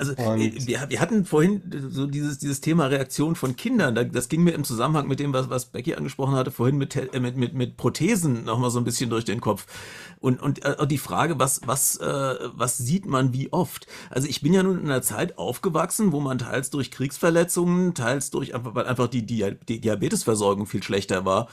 Also 0.00 0.12
äh, 0.12 0.52
wir, 0.64 0.88
wir, 0.88 1.00
hatten 1.00 1.24
vorhin 1.24 1.60
so 1.90 2.06
dieses, 2.06 2.38
dieses 2.38 2.60
Thema 2.60 2.86
Reaktion 2.86 3.34
von 3.34 3.56
Kindern. 3.56 3.96
Das 4.12 4.28
ging 4.28 4.44
mir 4.44 4.52
im 4.52 4.62
Zusammenhang 4.62 5.08
mit 5.08 5.18
dem, 5.18 5.32
was, 5.32 5.50
was 5.50 5.66
Becky 5.66 5.96
angesprochen 5.96 6.36
hatte, 6.36 6.52
vorhin 6.52 6.78
mit, 6.78 6.94
äh, 6.94 7.18
mit, 7.18 7.36
mit, 7.36 7.54
mit 7.54 7.76
Prothesen 7.76 8.44
nochmal 8.44 8.70
so 8.70 8.78
ein 8.78 8.84
bisschen 8.84 9.10
durch 9.10 9.24
den 9.24 9.40
Kopf. 9.40 9.66
Und, 10.20 10.40
und 10.40 10.64
äh, 10.64 10.86
die 10.86 10.98
Frage, 10.98 11.40
was, 11.40 11.62
was, 11.66 11.96
äh, 11.96 12.04
was 12.52 12.78
sieht 12.78 13.06
man 13.06 13.32
wie 13.32 13.52
oft? 13.52 13.88
Also 14.08 14.28
ich 14.28 14.40
bin 14.40 14.54
ja 14.54 14.62
nun 14.62 14.78
in 14.78 14.84
einer 14.84 15.02
Zeit 15.02 15.36
aufgewachsen, 15.36 16.12
wo 16.12 16.20
man 16.20 16.38
teils 16.38 16.70
durch 16.70 16.92
Kriegsverletzungen, 16.92 17.94
teils 17.94 18.30
durch 18.30 18.54
einfach, 18.54 18.76
weil 18.76 18.86
einfach 18.86 19.08
die, 19.08 19.26
die, 19.26 19.56
die 19.68 19.80
Diabetesversorgung 19.80 20.66
viel 20.66 20.84
schlechter 20.84 21.24
war 21.24 21.48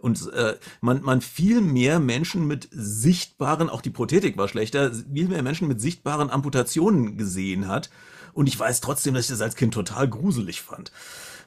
und 0.00 0.32
äh, 0.32 0.56
man, 0.80 1.02
man 1.02 1.20
viel 1.20 1.60
mehr 1.60 1.98
Menschen 2.00 2.46
mit 2.46 2.68
sichtbaren, 2.70 3.68
auch 3.68 3.82
die 3.82 3.90
Prothetik 3.90 4.36
war 4.36 4.48
schlechter, 4.48 4.92
viel 4.92 5.28
mehr 5.28 5.42
Menschen 5.42 5.68
mit 5.68 5.80
sichtbaren 5.80 6.30
Amputationen 6.30 7.16
gesehen 7.16 7.68
hat. 7.68 7.90
Und 8.32 8.46
ich 8.46 8.58
weiß 8.58 8.80
trotzdem, 8.80 9.14
dass 9.14 9.24
ich 9.24 9.30
das 9.30 9.40
als 9.40 9.56
Kind 9.56 9.74
total 9.74 10.08
gruselig 10.08 10.62
fand. 10.62 10.92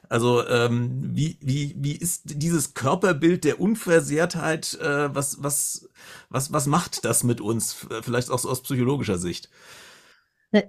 Also 0.08 0.46
ähm, 0.46 1.10
wie, 1.14 1.38
wie, 1.40 1.74
wie 1.78 1.96
ist 1.96 2.22
dieses 2.24 2.74
Körperbild 2.74 3.44
der 3.44 3.60
Unversehrtheit, 3.60 4.78
äh, 4.80 5.14
was, 5.14 5.42
was, 5.42 5.88
was, 6.28 6.52
was 6.52 6.66
macht 6.66 7.04
das 7.06 7.24
mit 7.24 7.40
uns, 7.40 7.86
vielleicht 8.02 8.30
auch 8.30 8.38
so 8.38 8.50
aus 8.50 8.62
psychologischer 8.62 9.16
Sicht? 9.16 9.48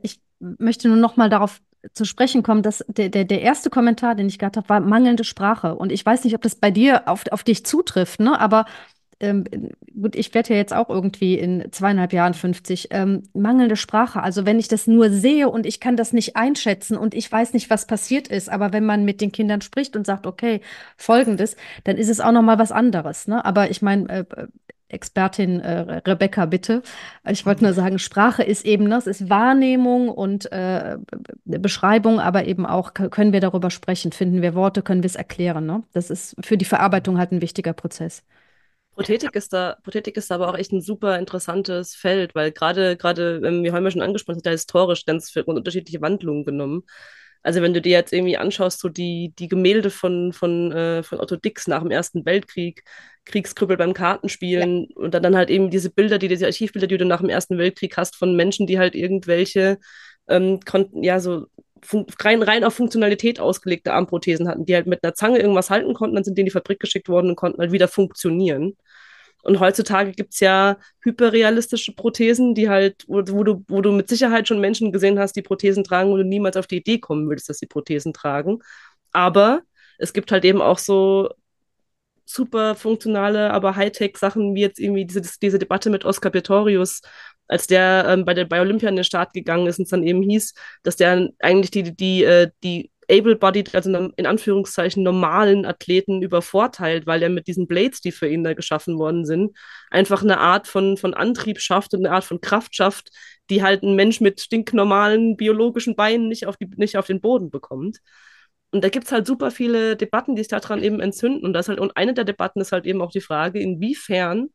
Ich 0.02 0.22
möchte 0.40 0.88
nur 0.88 0.98
noch 0.98 1.18
mal 1.18 1.30
darauf 1.30 1.60
zu 1.94 2.06
sprechen 2.06 2.44
kommen, 2.44 2.64
dass 2.64 2.84
der, 2.88 3.10
der, 3.10 3.26
der 3.26 3.42
erste 3.42 3.70
Kommentar, 3.70 4.16
den 4.16 4.28
ich 4.28 4.40
gehabt 4.40 4.58
habe, 4.58 4.70
war 4.70 4.80
mangelnde 4.80 5.24
Sprache. 5.24 5.76
Und 5.76 5.92
ich 5.92 6.06
weiß 6.06 6.24
nicht, 6.24 6.36
ob 6.36 6.42
das 6.42 6.56
bei 6.56 6.72
dir 6.72 7.08
auf, 7.08 7.24
auf 7.32 7.44
dich 7.44 7.66
zutrifft, 7.66 8.20
ne? 8.20 8.40
aber 8.40 8.66
ähm, 9.20 9.46
gut, 10.02 10.16
ich 10.16 10.34
werde 10.34 10.50
ja 10.50 10.56
jetzt 10.58 10.74
auch 10.74 10.90
irgendwie 10.90 11.36
in 11.36 11.72
zweieinhalb 11.72 12.14
Jahren 12.14 12.34
50. 12.34 12.90
Ähm, 12.92 13.24
mangelnde 13.34 13.76
Sprache, 13.76 14.22
also 14.22 14.46
wenn 14.46 14.60
ich 14.60 14.68
das 14.68 14.88
nur 14.88 15.10
sehe 15.10 15.50
und 15.50 15.66
ich 15.66 15.80
kann 15.80 15.96
das 15.96 16.14
nicht 16.14 16.36
einschätzen 16.36 16.98
und 16.98 17.14
ich 17.14 17.32
weiß 17.32 17.54
nicht, 17.54 17.70
was 17.70 17.88
passiert 17.88 18.28
ist, 18.28 18.50
aber 18.50 18.74
wenn 18.74 18.86
man 18.86 19.06
mit 19.06 19.22
den 19.22 19.32
Kindern 19.32 19.62
spricht 19.62 19.96
und 19.96 20.06
sagt, 20.06 20.28
okay, 20.28 20.62
folgendes, 20.98 21.56
dann 21.84 21.98
ist 21.98 22.10
es 22.10 22.20
auch 22.20 22.32
noch 22.32 22.42
mal 22.42 22.60
was 22.60 22.72
anderes. 22.72 23.28
Ne? 23.28 23.44
Aber 23.46 23.70
ich 23.70 23.82
meine, 23.82 24.10
äh, 24.10 24.48
Expertin 24.94 25.60
äh, 25.60 26.02
Rebecca, 26.08 26.46
bitte. 26.46 26.82
Ich 27.28 27.46
wollte 27.46 27.64
nur 27.64 27.74
sagen, 27.74 28.00
Sprache 28.00 28.44
ist 28.44 28.66
eben, 28.66 28.90
das 28.90 29.06
ne, 29.06 29.12
ist 29.12 29.30
Wahrnehmung 29.30 30.10
und 30.10 30.52
äh, 30.52 30.98
Beschreibung, 31.46 32.20
aber 32.20 32.46
eben 32.46 32.66
auch, 32.66 32.94
können 32.94 33.34
wir 33.34 33.42
darüber 33.42 33.70
sprechen, 33.70 34.12
finden 34.12 34.42
wir 34.42 34.56
Worte, 34.56 34.82
können 34.82 35.04
wir 35.04 35.10
es 35.10 35.16
erklären. 35.16 35.66
Ne? 35.66 35.84
Das 35.94 36.10
ist 36.10 36.36
für 36.44 36.58
die 36.58 36.66
Verarbeitung 36.66 37.18
halt 37.18 37.32
ein 37.32 37.42
wichtiger 37.42 37.74
Prozess. 37.74 38.24
Prothetik 38.96 39.36
ist 39.36 39.52
da, 39.54 39.78
Prothetik 39.84 40.18
ist 40.18 40.32
aber 40.32 40.50
auch 40.50 40.58
echt 40.58 40.72
ein 40.72 40.82
super 40.82 41.18
interessantes 41.18 41.96
Feld, 41.96 42.36
weil 42.36 42.52
gerade, 42.52 42.96
gerade, 42.96 43.42
ähm, 43.44 43.64
wie 43.64 43.72
Holmer 43.72 43.90
schon 43.90 44.04
angesprochen 44.04 44.38
hat, 44.38 44.46
da 44.46 44.52
historisch 44.52 45.06
ganz 45.06 45.32
viele 45.32 45.46
unterschiedliche 45.46 46.02
Wandlungen 46.02 46.46
genommen. 46.46 46.84
Also 47.44 47.62
wenn 47.62 47.74
du 47.74 47.82
dir 47.82 47.92
jetzt 47.92 48.14
irgendwie 48.14 48.38
anschaust, 48.38 48.80
so 48.80 48.90
die, 48.90 49.34
die 49.38 49.50
Gemälde 49.50 49.90
von, 49.90 50.34
von, 50.34 50.72
äh, 50.72 51.04
von 51.04 51.20
Otto 51.20 51.36
Dix 51.36 51.68
nach 51.68 51.82
dem 51.82 51.92
Ersten 51.92 52.26
Weltkrieg, 52.26 52.84
Kriegskrüppel 53.26 53.78
beim 53.78 53.94
Kartenspielen 53.94 54.88
ja. 54.90 54.96
und 54.96 55.14
dann, 55.14 55.24
dann 55.24 55.36
halt 55.36 55.50
eben 55.50 55.70
diese 55.70 55.90
Bilder, 55.90 56.18
die 56.18 56.30
diese 56.30 56.46
Archivbilder, 56.46 56.88
die 56.88 56.98
du 56.98 57.06
nach 57.06 57.20
dem 57.20 57.30
Ersten 57.30 57.58
Weltkrieg 57.58 57.96
hast, 57.98 58.16
von 58.16 58.36
Menschen, 58.36 58.66
die 58.66 58.80
halt 58.80 58.96
irgendwelche 58.96 59.78
ähm, 60.28 60.60
konnten, 60.62 61.04
ja, 61.04 61.20
so 61.20 61.48
rein, 62.20 62.42
rein 62.42 62.64
auf 62.64 62.74
Funktionalität 62.74 63.40
ausgelegte 63.40 63.94
Armprothesen 63.94 64.48
hatten, 64.48 64.66
die 64.66 64.76
halt 64.76 64.88
mit 64.88 65.04
einer 65.04 65.14
Zange 65.14 65.40
irgendwas 65.40 65.70
halten 65.70 65.94
konnten, 65.94 66.16
dann 66.16 66.24
sind 66.24 66.38
die 66.38 66.42
in 66.42 66.46
die 66.46 66.52
Fabrik 66.52 66.80
geschickt 66.80 67.10
worden 67.10 67.30
und 67.30 67.36
konnten 67.36 67.60
halt 67.60 67.72
wieder 67.72 67.88
funktionieren. 67.88 68.78
Und 69.44 69.60
heutzutage 69.60 70.14
gibt 70.14 70.34
es 70.34 70.40
ja 70.40 70.78
hyperrealistische 71.02 71.94
Prothesen, 71.94 72.56
die 72.56 72.70
halt, 72.70 73.04
wo, 73.08 73.22
wo, 73.28 73.44
du, 73.44 73.64
wo 73.68 73.82
du 73.82 73.92
mit 73.92 74.08
Sicherheit 74.10 74.48
schon 74.48 74.62
Menschen 74.62 74.92
gesehen 74.92 75.20
hast, 75.20 75.36
die 75.36 75.42
Prothesen 75.42 75.84
tragen, 75.84 76.12
wo 76.12 76.18
du 76.18 76.24
niemals 76.24 76.58
auf 76.58 76.68
die 76.68 76.78
Idee 76.78 77.00
kommen 77.00 77.28
würdest, 77.28 77.50
dass 77.50 77.60
sie 77.60 77.68
Prothesen 77.68 78.14
tragen. 78.14 78.60
Aber 79.12 79.62
es 79.98 80.14
gibt 80.14 80.32
halt 80.32 80.46
eben 80.46 80.62
auch 80.62 80.78
so 80.78 81.30
super 82.26 82.76
funktionale, 82.76 83.52
aber 83.52 83.76
Hightech-Sachen, 83.76 84.56
wie 84.56 84.62
jetzt 84.62 84.80
irgendwie 84.80 85.06
diese, 85.06 85.22
diese 85.42 85.60
Debatte 85.60 85.90
mit 85.90 86.06
Oscar 86.06 86.30
Pistorius, 86.30 87.02
als 87.48 87.68
der 87.68 88.06
ähm, 88.08 88.26
bei, 88.26 88.34
der, 88.34 88.46
bei 88.46 88.62
Olympia 88.62 88.90
in 88.90 88.96
den 88.96 89.04
Start 89.04 89.34
gegangen 89.34 89.68
ist 89.68 89.78
und 89.78 89.84
es 89.84 89.90
dann 89.90 90.04
eben 90.04 90.22
hieß, 90.22 90.54
dass 90.84 90.96
der 90.96 91.30
eigentlich 91.40 91.72
die, 91.72 91.84
die, 91.84 91.96
die, 91.96 92.24
äh, 92.24 92.50
die 92.64 92.92
able-bodied, 93.10 93.74
also 93.76 93.90
in 94.16 94.26
Anführungszeichen 94.26 95.04
normalen 95.04 95.66
Athleten 95.66 96.22
übervorteilt, 96.22 97.06
weil 97.08 97.24
er 97.24 97.30
mit 97.30 97.48
diesen 97.48 97.68
Blades, 97.68 98.02
die 98.02 98.12
für 98.12 98.28
ihn 98.28 98.44
da 98.44 98.54
geschaffen 98.54 98.98
worden 98.98 99.26
sind, 99.26 99.58
einfach 99.90 100.24
eine 100.24 100.40
Art 100.40 100.68
von, 100.68 100.98
von 100.98 101.14
Antrieb 101.14 101.60
schafft 101.60 101.94
und 101.94 102.06
eine 102.06 102.16
Art 102.16 102.24
von 102.24 102.42
Kraft 102.42 102.76
schafft, 102.76 103.10
die 103.50 103.64
halt 103.64 103.84
ein 103.84 103.96
Mensch 103.96 104.22
mit 104.22 104.42
stinknormalen 104.42 105.38
biologischen 105.38 105.96
Beinen 105.96 106.28
nicht 106.28 106.48
auf, 106.48 106.58
die, 106.58 106.70
nicht 106.78 106.98
auf 106.98 107.08
den 107.08 107.22
Boden 107.22 107.50
bekommt. 107.52 108.00
Und 108.72 108.84
da 108.84 108.90
gibt 108.90 109.06
es 109.06 109.12
halt 109.12 109.28
super 109.28 109.52
viele 109.52 109.96
Debatten, 109.96 110.36
die 110.36 110.42
sich 110.42 110.50
daran 110.50 110.82
eben 110.82 111.00
entzünden. 111.00 111.46
Und, 111.46 111.54
das 111.54 111.70
halt, 111.70 111.80
und 111.80 111.96
eine 111.96 112.14
der 112.14 112.24
Debatten 112.24 112.60
ist 112.62 112.72
halt 112.72 112.86
eben 112.86 113.02
auch 113.02 113.12
die 113.12 113.22
Frage, 113.22 113.60
inwiefern 113.60 114.50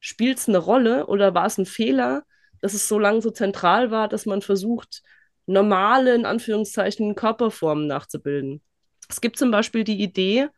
spielt 0.00 0.38
es 0.38 0.48
eine 0.48 0.58
Rolle 0.58 1.06
oder 1.06 1.34
war 1.34 1.46
es 1.46 1.58
ein 1.58 1.66
Fehler, 1.66 2.22
dass 2.60 2.74
es 2.74 2.88
so 2.88 2.98
lange 2.98 3.22
so 3.22 3.30
zentral 3.30 3.90
war, 3.90 4.08
dass 4.08 4.26
man 4.26 4.42
versucht, 4.42 5.02
normale, 5.48 6.14
in 6.14 6.26
Anführungszeichen, 6.26 7.14
Körperformen 7.14 7.86
nachzubilden. 7.86 8.62
Es 9.08 9.20
gibt 9.20 9.38
zum 9.38 9.50
Beispiel 9.50 9.84
die 9.84 10.00
Idee, 10.00 10.48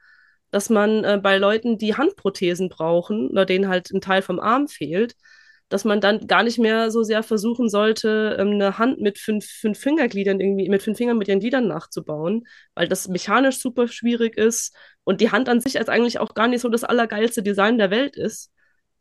dass 0.50 0.68
man 0.68 1.04
äh, 1.04 1.20
bei 1.22 1.38
Leuten, 1.38 1.78
die 1.78 1.96
Handprothesen 1.96 2.68
brauchen 2.68 3.30
oder 3.30 3.46
denen 3.46 3.68
halt 3.68 3.90
ein 3.92 4.00
Teil 4.00 4.22
vom 4.22 4.40
Arm 4.40 4.66
fehlt, 4.66 5.14
dass 5.68 5.84
man 5.84 6.00
dann 6.00 6.26
gar 6.26 6.42
nicht 6.42 6.58
mehr 6.58 6.90
so 6.90 7.04
sehr 7.04 7.22
versuchen 7.22 7.68
sollte, 7.68 8.36
ähm, 8.40 8.50
eine 8.50 8.78
Hand 8.78 9.00
mit 9.00 9.18
fünf, 9.18 9.46
fünf 9.46 9.78
Fingergliedern 9.78 10.40
irgendwie, 10.40 10.68
mit 10.68 10.82
fünf 10.82 10.98
Fingern 10.98 11.18
mit 11.18 11.28
ihren 11.28 11.38
Gliedern 11.38 11.68
nachzubauen, 11.68 12.46
weil 12.74 12.88
das 12.88 13.06
mechanisch 13.06 13.58
super 13.60 13.86
schwierig 13.86 14.36
ist 14.36 14.74
und 15.04 15.20
die 15.20 15.30
Hand 15.30 15.48
an 15.48 15.60
sich 15.60 15.78
als 15.78 15.88
eigentlich 15.88 16.18
auch 16.18 16.34
gar 16.34 16.48
nicht 16.48 16.62
so 16.62 16.68
das 16.68 16.82
allergeilste 16.82 17.44
Design 17.44 17.78
der 17.78 17.90
Welt 17.92 18.16
ist, 18.16 18.50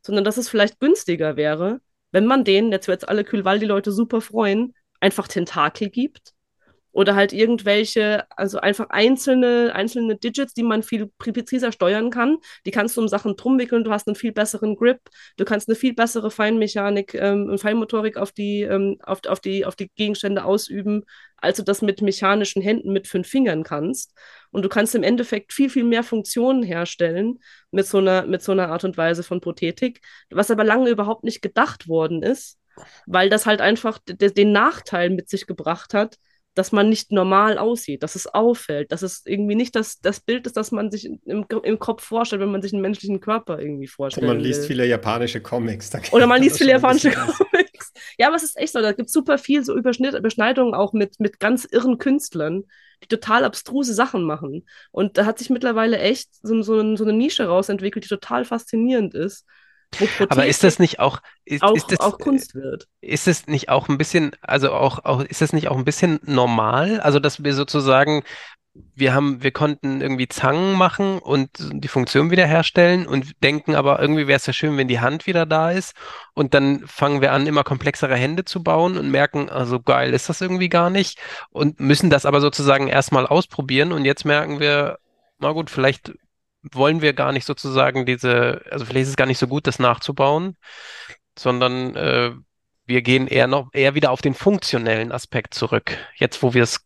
sondern 0.02 0.24
dass 0.24 0.36
es 0.36 0.48
vielleicht 0.48 0.78
günstiger 0.78 1.36
wäre, 1.36 1.80
wenn 2.12 2.26
man 2.26 2.44
denen, 2.44 2.70
jetzt 2.70 2.86
wird 2.88 3.08
alle 3.08 3.24
Kühlwaldi-Leute 3.24 3.90
super 3.90 4.20
freuen, 4.20 4.72
einfach 5.00 5.28
Tentakel 5.28 5.90
gibt 5.90 6.34
oder 6.92 7.14
halt 7.14 7.32
irgendwelche, 7.32 8.24
also 8.36 8.58
einfach 8.58 8.90
einzelne, 8.90 9.72
einzelne 9.74 10.16
Digits, 10.16 10.54
die 10.54 10.62
man 10.62 10.82
viel 10.82 11.06
präziser 11.18 11.72
steuern 11.72 12.10
kann. 12.10 12.38
Die 12.66 12.72
kannst 12.72 12.96
du 12.96 13.00
um 13.00 13.08
Sachen 13.08 13.36
drum 13.36 13.58
wickeln, 13.58 13.84
du 13.84 13.92
hast 13.92 14.08
einen 14.08 14.16
viel 14.16 14.32
besseren 14.32 14.74
Grip, 14.76 15.00
du 15.36 15.44
kannst 15.44 15.68
eine 15.68 15.76
viel 15.76 15.94
bessere 15.94 16.30
Feinmechanik 16.30 17.14
ähm, 17.14 17.48
und 17.48 17.60
Feinmotorik 17.60 18.16
auf 18.16 18.32
die, 18.32 18.62
ähm, 18.62 18.98
auf, 19.02 19.20
auf, 19.26 19.40
die, 19.40 19.64
auf 19.64 19.76
die 19.76 19.88
Gegenstände 19.94 20.44
ausüben, 20.44 21.04
als 21.36 21.58
du 21.58 21.62
das 21.62 21.80
mit 21.80 22.02
mechanischen 22.02 22.60
Händen 22.60 22.92
mit 22.92 23.06
fünf 23.06 23.28
Fingern 23.28 23.62
kannst. 23.62 24.12
Und 24.50 24.64
du 24.64 24.68
kannst 24.68 24.94
im 24.94 25.04
Endeffekt 25.04 25.52
viel, 25.52 25.70
viel 25.70 25.84
mehr 25.84 26.02
Funktionen 26.02 26.62
herstellen 26.62 27.38
mit 27.70 27.86
so 27.86 27.98
einer, 27.98 28.26
mit 28.26 28.42
so 28.42 28.52
einer 28.52 28.68
Art 28.68 28.84
und 28.84 28.96
Weise 28.96 29.22
von 29.22 29.40
Prothetik, 29.40 30.00
was 30.30 30.50
aber 30.50 30.64
lange 30.64 30.90
überhaupt 30.90 31.22
nicht 31.24 31.40
gedacht 31.40 31.88
worden 31.88 32.22
ist 32.22 32.59
weil 33.06 33.30
das 33.30 33.46
halt 33.46 33.60
einfach 33.60 33.98
den 34.06 34.52
Nachteil 34.52 35.10
mit 35.10 35.28
sich 35.28 35.46
gebracht 35.46 35.94
hat, 35.94 36.16
dass 36.54 36.72
man 36.72 36.88
nicht 36.88 37.12
normal 37.12 37.58
aussieht, 37.58 38.02
dass 38.02 38.16
es 38.16 38.26
auffällt, 38.26 38.90
dass 38.90 39.02
es 39.02 39.22
irgendwie 39.24 39.54
nicht 39.54 39.76
das, 39.76 40.00
das 40.00 40.20
Bild 40.20 40.46
ist, 40.46 40.56
das 40.56 40.72
man 40.72 40.90
sich 40.90 41.06
im, 41.06 41.46
im 41.46 41.78
Kopf 41.78 42.02
vorstellt, 42.02 42.42
wenn 42.42 42.50
man 42.50 42.60
sich 42.60 42.72
einen 42.72 42.82
menschlichen 42.82 43.20
Körper 43.20 43.60
irgendwie 43.60 43.86
vorstellt. 43.86 44.26
Man 44.26 44.40
liest 44.40 44.62
will. 44.62 44.68
viele 44.68 44.86
japanische 44.86 45.40
Comics. 45.40 45.90
Oder 46.12 46.26
man 46.26 46.42
liest 46.42 46.58
viele 46.58 46.72
japanische 46.72 47.12
Comics. 47.12 47.92
Ja, 48.18 48.26
aber 48.26 48.36
es 48.36 48.42
ist 48.42 48.58
echt 48.58 48.72
so, 48.72 48.80
da 48.80 48.92
gibt 48.92 49.06
es 49.06 49.12
super 49.12 49.38
viel 49.38 49.64
so 49.64 49.76
Überschnitt, 49.76 50.14
Überschneidungen 50.14 50.74
auch 50.74 50.92
mit, 50.92 51.20
mit 51.20 51.38
ganz 51.38 51.64
irren 51.64 51.98
Künstlern, 51.98 52.64
die 53.02 53.08
total 53.08 53.44
abstruse 53.44 53.94
Sachen 53.94 54.24
machen. 54.24 54.66
Und 54.90 55.18
da 55.18 55.26
hat 55.26 55.38
sich 55.38 55.50
mittlerweile 55.50 55.98
echt 55.98 56.28
so, 56.42 56.60
so, 56.62 56.96
so 56.96 57.04
eine 57.04 57.12
Nische 57.12 57.46
rausentwickelt, 57.46 58.04
die 58.04 58.08
total 58.08 58.44
faszinierend 58.44 59.14
ist 59.14 59.46
Aber 60.28 60.46
ist 60.46 60.64
das 60.64 60.78
nicht 60.78 61.00
auch, 61.00 61.20
ist, 61.44 61.62
auch, 61.62 61.74
ist 61.74 61.90
das, 61.90 62.00
auch 62.00 62.18
Kunst 62.18 62.54
wird? 62.54 62.86
Ist 63.00 63.28
es 63.28 63.46
nicht 63.46 63.68
auch 63.68 63.88
ein 63.88 63.98
bisschen, 63.98 64.32
also 64.40 64.72
auch, 64.72 65.04
auch, 65.04 65.22
ist 65.22 65.42
es 65.42 65.52
nicht 65.52 65.68
auch 65.68 65.76
ein 65.76 65.84
bisschen 65.84 66.20
normal? 66.24 67.00
Also, 67.00 67.18
dass 67.18 67.42
wir 67.42 67.54
sozusagen, 67.54 68.22
wir 68.94 69.12
haben, 69.12 69.42
wir 69.42 69.50
konnten 69.50 70.00
irgendwie 70.00 70.28
Zangen 70.28 70.74
machen 70.74 71.18
und 71.18 71.50
die 71.58 71.88
Funktion 71.88 72.30
wiederherstellen 72.30 73.06
und 73.06 73.42
denken 73.42 73.74
aber 73.74 74.00
irgendwie 74.00 74.28
wäre 74.28 74.36
es 74.36 74.46
ja 74.46 74.52
schön, 74.52 74.76
wenn 74.76 74.86
die 74.86 75.00
Hand 75.00 75.26
wieder 75.26 75.44
da 75.44 75.72
ist. 75.72 75.94
Und 76.34 76.54
dann 76.54 76.86
fangen 76.86 77.20
wir 77.20 77.32
an, 77.32 77.48
immer 77.48 77.64
komplexere 77.64 78.14
Hände 78.14 78.44
zu 78.44 78.62
bauen 78.62 78.96
und 78.96 79.10
merken, 79.10 79.50
also 79.50 79.80
geil 79.80 80.14
ist 80.14 80.28
das 80.28 80.40
irgendwie 80.40 80.68
gar 80.68 80.88
nicht 80.88 81.18
und 81.50 81.80
müssen 81.80 82.10
das 82.10 82.26
aber 82.26 82.40
sozusagen 82.40 82.86
erstmal 82.86 83.26
ausprobieren. 83.26 83.90
Und 83.92 84.04
jetzt 84.04 84.24
merken 84.24 84.60
wir, 84.60 84.98
na 85.40 85.50
gut, 85.52 85.68
vielleicht 85.68 86.12
wollen 86.62 87.02
wir 87.02 87.12
gar 87.12 87.32
nicht 87.32 87.46
sozusagen 87.46 88.06
diese, 88.06 88.62
also 88.70 88.84
vielleicht 88.84 89.04
ist 89.04 89.08
es 89.10 89.16
gar 89.16 89.26
nicht 89.26 89.38
so 89.38 89.46
gut, 89.46 89.66
das 89.66 89.78
nachzubauen, 89.78 90.56
sondern 91.38 91.96
äh, 91.96 92.32
wir 92.84 93.02
gehen 93.02 93.26
eher 93.26 93.46
noch 93.46 93.70
eher 93.72 93.94
wieder 93.94 94.10
auf 94.10 94.20
den 94.20 94.34
funktionellen 94.34 95.12
Aspekt 95.12 95.54
zurück, 95.54 95.96
jetzt 96.16 96.42
wo 96.42 96.54
wir 96.54 96.62
es 96.62 96.84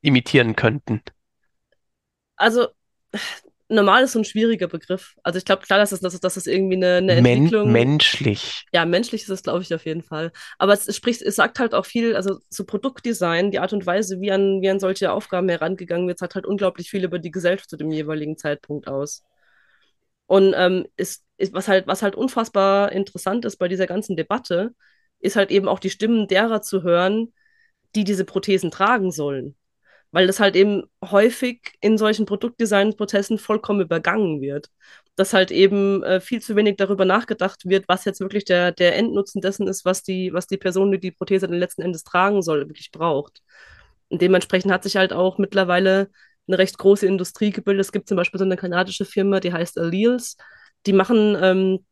imitieren 0.00 0.56
könnten. 0.56 1.02
Also 2.36 2.68
normal 3.68 4.04
ist 4.04 4.12
so 4.12 4.18
ein 4.18 4.24
schwieriger 4.24 4.68
Begriff. 4.68 5.14
Also 5.22 5.38
ich 5.38 5.44
glaube 5.44 5.62
klar, 5.62 5.78
dass 5.78 5.90
das, 5.90 6.00
dass, 6.00 6.18
dass 6.20 6.34
das 6.34 6.46
irgendwie 6.46 6.76
eine, 6.76 6.96
eine 6.96 7.12
Entwicklung. 7.12 7.72
Men 7.72 7.88
menschlich. 7.88 8.66
Ja, 8.72 8.84
menschlich 8.84 9.22
ist 9.22 9.30
es, 9.30 9.42
glaube 9.42 9.62
ich, 9.62 9.74
auf 9.74 9.86
jeden 9.86 10.02
Fall. 10.02 10.32
Aber 10.58 10.72
es, 10.72 10.86
es, 10.86 10.96
spricht, 10.96 11.22
es 11.22 11.36
sagt 11.36 11.58
halt 11.58 11.74
auch 11.74 11.86
viel, 11.86 12.14
also 12.16 12.38
zu 12.50 12.64
Produktdesign, 12.64 13.50
die 13.50 13.58
Art 13.58 13.72
und 13.72 13.86
Weise, 13.86 14.20
wie 14.20 14.32
an, 14.32 14.60
wie 14.60 14.68
an 14.68 14.80
solche 14.80 15.12
Aufgaben 15.12 15.48
herangegangen 15.48 16.06
wird, 16.06 16.18
sagt 16.18 16.34
halt 16.34 16.46
unglaublich 16.46 16.90
viel 16.90 17.04
über 17.04 17.18
die 17.18 17.30
Gesellschaft 17.30 17.70
zu 17.70 17.76
dem 17.76 17.90
jeweiligen 17.90 18.36
Zeitpunkt 18.36 18.86
aus. 18.88 19.22
Und 20.26 20.54
ähm, 20.56 20.86
ist, 20.96 21.24
ist, 21.36 21.52
was, 21.52 21.68
halt, 21.68 21.86
was 21.86 22.02
halt 22.02 22.16
unfassbar 22.16 22.92
interessant 22.92 23.44
ist 23.44 23.56
bei 23.56 23.68
dieser 23.68 23.86
ganzen 23.86 24.16
Debatte, 24.16 24.74
ist 25.20 25.36
halt 25.36 25.50
eben 25.50 25.68
auch 25.68 25.78
die 25.78 25.90
Stimmen 25.90 26.28
derer 26.28 26.62
zu 26.62 26.82
hören, 26.82 27.32
die 27.94 28.04
diese 28.04 28.24
Prothesen 28.24 28.70
tragen 28.70 29.10
sollen 29.10 29.56
weil 30.14 30.28
das 30.28 30.38
halt 30.38 30.54
eben 30.54 30.84
häufig 31.04 31.60
in 31.80 31.98
solchen 31.98 32.24
Produktdesign-Prozessen 32.24 33.36
vollkommen 33.36 33.80
übergangen 33.80 34.40
wird. 34.40 34.70
Dass 35.16 35.32
halt 35.32 35.50
eben 35.50 36.04
äh, 36.04 36.20
viel 36.20 36.40
zu 36.40 36.54
wenig 36.54 36.76
darüber 36.76 37.04
nachgedacht 37.04 37.66
wird, 37.66 37.88
was 37.88 38.04
jetzt 38.04 38.20
wirklich 38.20 38.44
der, 38.44 38.70
der 38.70 38.96
Endnutzen 38.96 39.40
dessen 39.40 39.66
ist, 39.66 39.84
was 39.84 40.04
die, 40.04 40.32
was 40.32 40.46
die 40.46 40.56
Person, 40.56 40.92
die 40.92 41.00
die 41.00 41.10
Prothese 41.10 41.48
dann 41.48 41.58
letzten 41.58 41.82
Endes 41.82 42.04
tragen 42.04 42.42
soll, 42.42 42.68
wirklich 42.68 42.92
braucht. 42.92 43.42
Und 44.08 44.22
dementsprechend 44.22 44.70
hat 44.70 44.84
sich 44.84 44.94
halt 44.96 45.12
auch 45.12 45.38
mittlerweile 45.38 46.10
eine 46.46 46.58
recht 46.58 46.78
große 46.78 47.06
Industrie 47.06 47.50
gebildet. 47.50 47.86
Es 47.86 47.92
gibt 47.92 48.08
zum 48.08 48.16
Beispiel 48.16 48.38
so 48.38 48.44
eine 48.44 48.56
kanadische 48.56 49.04
Firma, 49.04 49.40
die 49.40 49.52
heißt 49.52 49.78
Alleles. 49.78 50.36
Die 50.86 50.92
machen 50.92 51.36
ähm, 51.40 51.84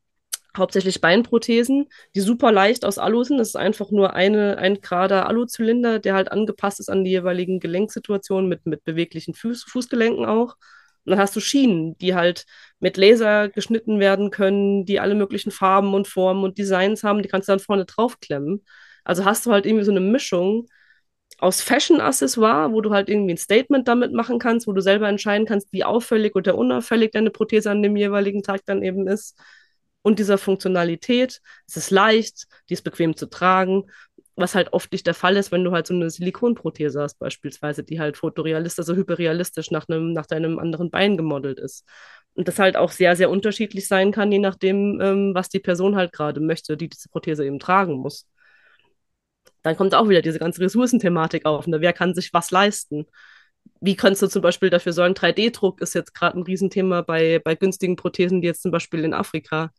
hauptsächlich 0.57 1.01
Beinprothesen, 1.01 1.89
die 2.15 2.21
super 2.21 2.53
leicht 2.53 2.85
aus 2.85 2.99
Alu 2.99 3.25
sind. 3.25 3.39
Das 3.39 3.49
ist 3.49 3.57
einfach 3.57 3.91
nur 3.91 4.15
eine, 4.15 4.59
ein 4.59 4.81
gerader 4.81 5.29
Aluzylinder, 5.29 5.99
der 5.99 6.15
halt 6.15 6.31
angepasst 6.31 6.81
ist 6.81 6.91
an 6.91 7.05
die 7.05 7.11
jeweiligen 7.11 7.61
Gelenksituationen 7.61 8.49
mit, 8.49 8.67
mit 8.67 8.85
beweglichen 8.85 9.35
Fuß, 9.35 9.65
Fußgelenken 9.65 10.27
auch. 10.27 10.57
Und 11.05 11.11
dann 11.11 11.19
hast 11.19 11.35
du 11.35 11.41
Schienen, 11.41 11.97
die 11.99 12.15
halt 12.15 12.45
mit 12.79 12.97
Laser 12.97 13.49
geschnitten 13.49 13.99
werden 13.99 14.31
können, 14.31 14.85
die 14.85 15.01
alle 15.01 15.15
möglichen 15.15 15.51
Farben 15.51 15.95
und 15.95 16.07
Formen 16.07 16.45
und 16.45 16.59
Designs 16.59 17.03
haben, 17.03 17.23
die 17.23 17.29
kannst 17.29 17.49
du 17.49 17.53
dann 17.53 17.61
vorne 17.61 17.87
draufklemmen. 17.87 18.65
Also 19.05 19.25
hast 19.25 19.47
du 19.47 19.53
halt 19.53 19.67
irgendwie 19.67 19.85
so 19.85 19.91
eine 19.91 20.01
Mischung 20.01 20.69
aus 21.39 21.61
Fashion-Accessoire, 21.61 22.73
wo 22.73 22.81
du 22.81 22.91
halt 22.93 23.09
irgendwie 23.09 23.35
ein 23.35 23.39
Statement 23.39 23.89
damit 23.89 24.13
machen 24.13 24.39
kannst, 24.39 24.69
wo 24.69 24.73
du 24.73 24.81
selber 24.81 25.09
entscheiden 25.09 25.47
kannst, 25.47 25.73
wie 25.73 25.83
auffällig 25.83 26.37
oder 26.37 26.57
unauffällig 26.57 27.11
deine 27.11 27.31
Prothese 27.31 27.71
an 27.71 27.83
dem 27.83 27.97
jeweiligen 27.97 28.43
Tag 28.45 28.61
dann 28.67 28.83
eben 28.83 29.09
ist 29.09 29.37
und 30.03 30.19
dieser 30.19 30.39
Funktionalität. 30.39 31.41
Es 31.67 31.77
ist 31.77 31.91
leicht, 31.91 32.47
die 32.69 32.75
ist 32.75 32.83
bequem 32.83 33.17
zu 33.17 33.27
tragen, 33.27 33.85
was 34.37 34.55
halt 34.55 34.73
oft 34.73 34.93
nicht 34.93 35.07
der 35.07 35.15
Fall 35.15 35.37
ist, 35.37 35.53
wenn 35.53 35.65
du 35.65 35.73
halt 35.73 35.87
so 35.87 35.95
eine 35.95 36.11
Silikonprothese 36.11 37.01
hast, 37.01 37.19
beispielsweise, 37.19 37.85
die 37.85 38.01
halt 38.01 38.17
fotorealistisch, 38.17 38.81
also 38.81 38.95
hyperrealistisch 38.95 39.71
nach 39.71 39.89
einem, 39.89 40.13
nach 40.13 40.27
deinem 40.27 40.59
anderen 40.59 40.91
Bein 40.91 41.17
gemodelt 41.17 41.59
ist. 41.59 41.85
Und 42.35 42.49
das 42.49 42.59
halt 42.59 42.77
auch 42.77 42.91
sehr, 42.93 43.15
sehr 43.15 43.31
unterschiedlich 43.31 43.87
sein 43.87 44.11
kann, 44.11 44.33
je 44.33 44.39
nachdem, 44.39 45.01
ähm, 45.03 45.35
was 45.35 45.51
die 45.51 45.59
Person 45.61 45.97
halt 45.97 46.13
gerade 46.13 46.41
möchte, 46.41 46.77
die 46.77 46.89
diese 46.89 47.11
Prothese 47.11 47.45
eben 47.45 47.59
tragen 47.59 47.95
muss. 47.95 48.27
Dann 49.63 49.77
kommt 49.77 49.95
auch 49.95 50.09
wieder 50.09 50.23
diese 50.23 50.39
ganze 50.39 50.61
Ressourcenthematik 50.63 51.45
auf. 51.47 51.67
Ne? 51.67 51.81
Wer 51.81 51.93
kann 51.93 52.15
sich 52.15 52.33
was 52.33 52.51
leisten? 52.51 53.07
Wie 53.81 53.97
kannst 53.97 54.23
du 54.23 54.29
zum 54.29 54.43
Beispiel 54.43 54.71
dafür 54.71 54.93
sorgen, 54.93 55.15
3D-Druck 55.15 55.81
ist 55.81 55.95
jetzt 55.95 56.15
gerade 56.15 56.39
ein 56.39 56.43
Riesenthema 56.43 57.03
bei, 57.03 57.39
bei 57.39 57.55
günstigen 57.55 57.97
Prothesen, 57.97 58.41
die 58.41 58.47
jetzt 58.49 58.63
zum 58.63 58.73
Beispiel 58.73 59.05
in 59.05 59.15
Afrika 59.15 59.71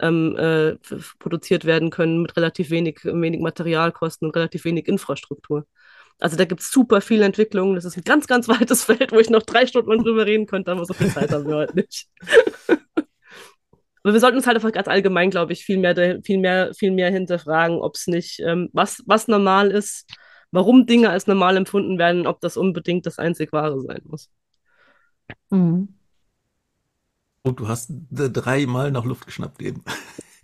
ähm, 0.00 0.36
äh, 0.36 0.76
produziert 1.18 1.64
werden 1.64 1.90
können 1.90 2.22
mit 2.22 2.36
relativ 2.36 2.70
wenig, 2.70 3.00
wenig 3.04 3.40
Materialkosten 3.40 4.28
und 4.28 4.36
relativ 4.36 4.64
wenig 4.64 4.88
Infrastruktur. 4.88 5.66
Also 6.18 6.36
da 6.36 6.44
gibt 6.44 6.62
es 6.62 6.70
super 6.70 7.00
viele 7.00 7.24
Entwicklungen. 7.24 7.74
Das 7.74 7.84
ist 7.84 7.96
ein 7.96 8.04
ganz, 8.04 8.26
ganz 8.26 8.48
weites 8.48 8.84
Feld, 8.86 9.12
wo 9.12 9.18
ich 9.18 9.30
noch 9.30 9.42
drei 9.42 9.66
Stunden 9.66 10.02
drüber 10.02 10.26
reden 10.26 10.46
könnte, 10.46 10.72
aber 10.72 10.84
so 10.84 10.94
viel 10.94 11.10
Zeit 11.10 11.30
haben 11.30 11.46
wir 11.46 11.56
heute 11.56 11.76
nicht. 11.76 12.08
aber 12.68 14.12
wir 14.12 14.20
sollten 14.20 14.36
uns 14.36 14.46
halt 14.46 14.56
einfach 14.56 14.72
ganz 14.72 14.88
allgemein, 14.88 15.30
glaube 15.30 15.52
ich, 15.52 15.64
viel 15.64 15.78
mehr, 15.78 16.20
viel 16.22 16.38
mehr, 16.38 16.72
viel 16.74 16.90
mehr 16.92 17.10
hinterfragen, 17.10 17.78
ob 17.78 17.96
es 17.96 18.06
nicht, 18.06 18.40
ähm, 18.40 18.70
was, 18.72 19.02
was 19.06 19.28
normal 19.28 19.70
ist, 19.70 20.10
warum 20.50 20.86
Dinge 20.86 21.10
als 21.10 21.26
normal 21.26 21.56
empfunden 21.56 21.98
werden, 21.98 22.26
ob 22.26 22.40
das 22.40 22.56
unbedingt 22.56 23.04
das 23.06 23.18
einzig 23.18 23.52
Wahre 23.52 23.80
sein 23.80 24.02
muss. 24.04 24.30
Mhm. 25.50 25.95
Und 27.46 27.60
du 27.60 27.68
hast 27.68 27.90
dreimal 28.10 28.90
nach 28.90 29.04
Luft 29.04 29.24
geschnappt 29.24 29.62
eben. 29.62 29.84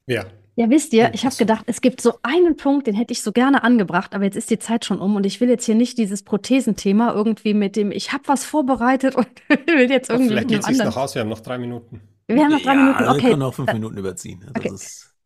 Ja. 0.06 0.24
Ja, 0.54 0.68
wisst 0.68 0.92
ihr, 0.92 1.14
ich 1.14 1.24
habe 1.24 1.34
gedacht, 1.34 1.64
es 1.66 1.80
gibt 1.80 2.00
so 2.00 2.18
einen 2.22 2.56
Punkt, 2.56 2.86
den 2.86 2.94
hätte 2.94 3.12
ich 3.12 3.22
so 3.22 3.32
gerne 3.32 3.64
angebracht, 3.64 4.14
aber 4.14 4.24
jetzt 4.24 4.36
ist 4.36 4.50
die 4.50 4.58
Zeit 4.58 4.84
schon 4.84 5.00
um 5.00 5.16
und 5.16 5.24
ich 5.24 5.40
will 5.40 5.48
jetzt 5.48 5.64
hier 5.64 5.74
nicht 5.74 5.96
dieses 5.96 6.22
Prothesenthema 6.22 7.14
irgendwie 7.14 7.54
mit 7.54 7.74
dem, 7.74 7.90
ich 7.90 8.12
habe 8.12 8.24
was 8.26 8.44
vorbereitet 8.44 9.16
und 9.16 9.26
will 9.66 9.90
jetzt 9.90 10.10
irgendwie. 10.10 10.28
Vielleicht 10.28 10.48
geht 10.48 10.68
es 10.68 10.78
noch 10.78 10.96
aus, 10.96 11.14
wir 11.14 11.22
haben 11.22 11.30
noch 11.30 11.40
drei 11.40 11.56
Minuten. 11.58 12.02
Wir 12.26 12.44
haben 12.44 12.52
noch 12.52 12.60
drei 12.60 12.74
ja, 12.74 12.80
Minuten, 12.82 13.04
okay. 13.04 13.14
Wir 13.14 13.28
können 13.30 13.38
noch 13.40 13.54
fünf 13.54 13.72
Minuten 13.72 13.96
überziehen. 13.96 14.44
Okay. 14.54 14.72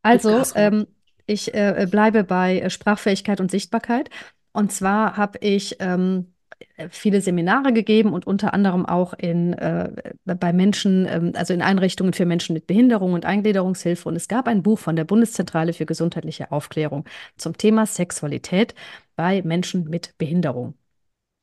Also, 0.03 0.43
ähm, 0.55 0.87
ich 1.27 1.53
äh, 1.55 1.89
bleibe 1.91 2.23
bei 2.23 2.61
äh, 2.61 2.71
Sprachfähigkeit 2.71 3.41
und 3.41 3.51
Sichtbarkeit. 3.51 4.11
Und 4.53 4.73
zwar 4.73 5.17
habe 5.17 5.39
ich 5.41 5.77
ähm, 5.81 6.29
äh, 6.29 6.36
viele 6.91 7.21
Seminare 7.21 7.73
gegeben 7.73 8.13
und 8.13 8.27
unter 8.27 8.55
anderem 8.55 8.87
auch 8.87 9.15
in, 9.15 9.55
äh, 9.55 10.15
bei 10.25 10.53
Menschen, 10.53 11.07
ähm, 11.09 11.33
also 11.35 11.55
in 11.55 11.63
Einrichtungen 11.63 12.13
für 12.13 12.27
Menschen 12.27 12.55
mit 12.55 12.67
Behinderung 12.67 13.13
und 13.13 13.25
Eingliederungshilfe. 13.25 14.09
Und 14.09 14.17
es 14.17 14.29
gab 14.29 14.49
ein 14.49 14.63
Buch 14.63 14.79
von 14.79 14.97
der 14.97 15.05
Bundeszentrale 15.05 15.73
für 15.73 15.87
gesundheitliche 15.87 16.53
Aufklärung 16.53 17.05
zum 17.37 17.57
Thema 17.57 17.87
Sexualität 17.87 18.75
bei 19.17 19.43
Menschen 19.43 19.85
mit 19.89 20.17
Behinderung. 20.19 20.75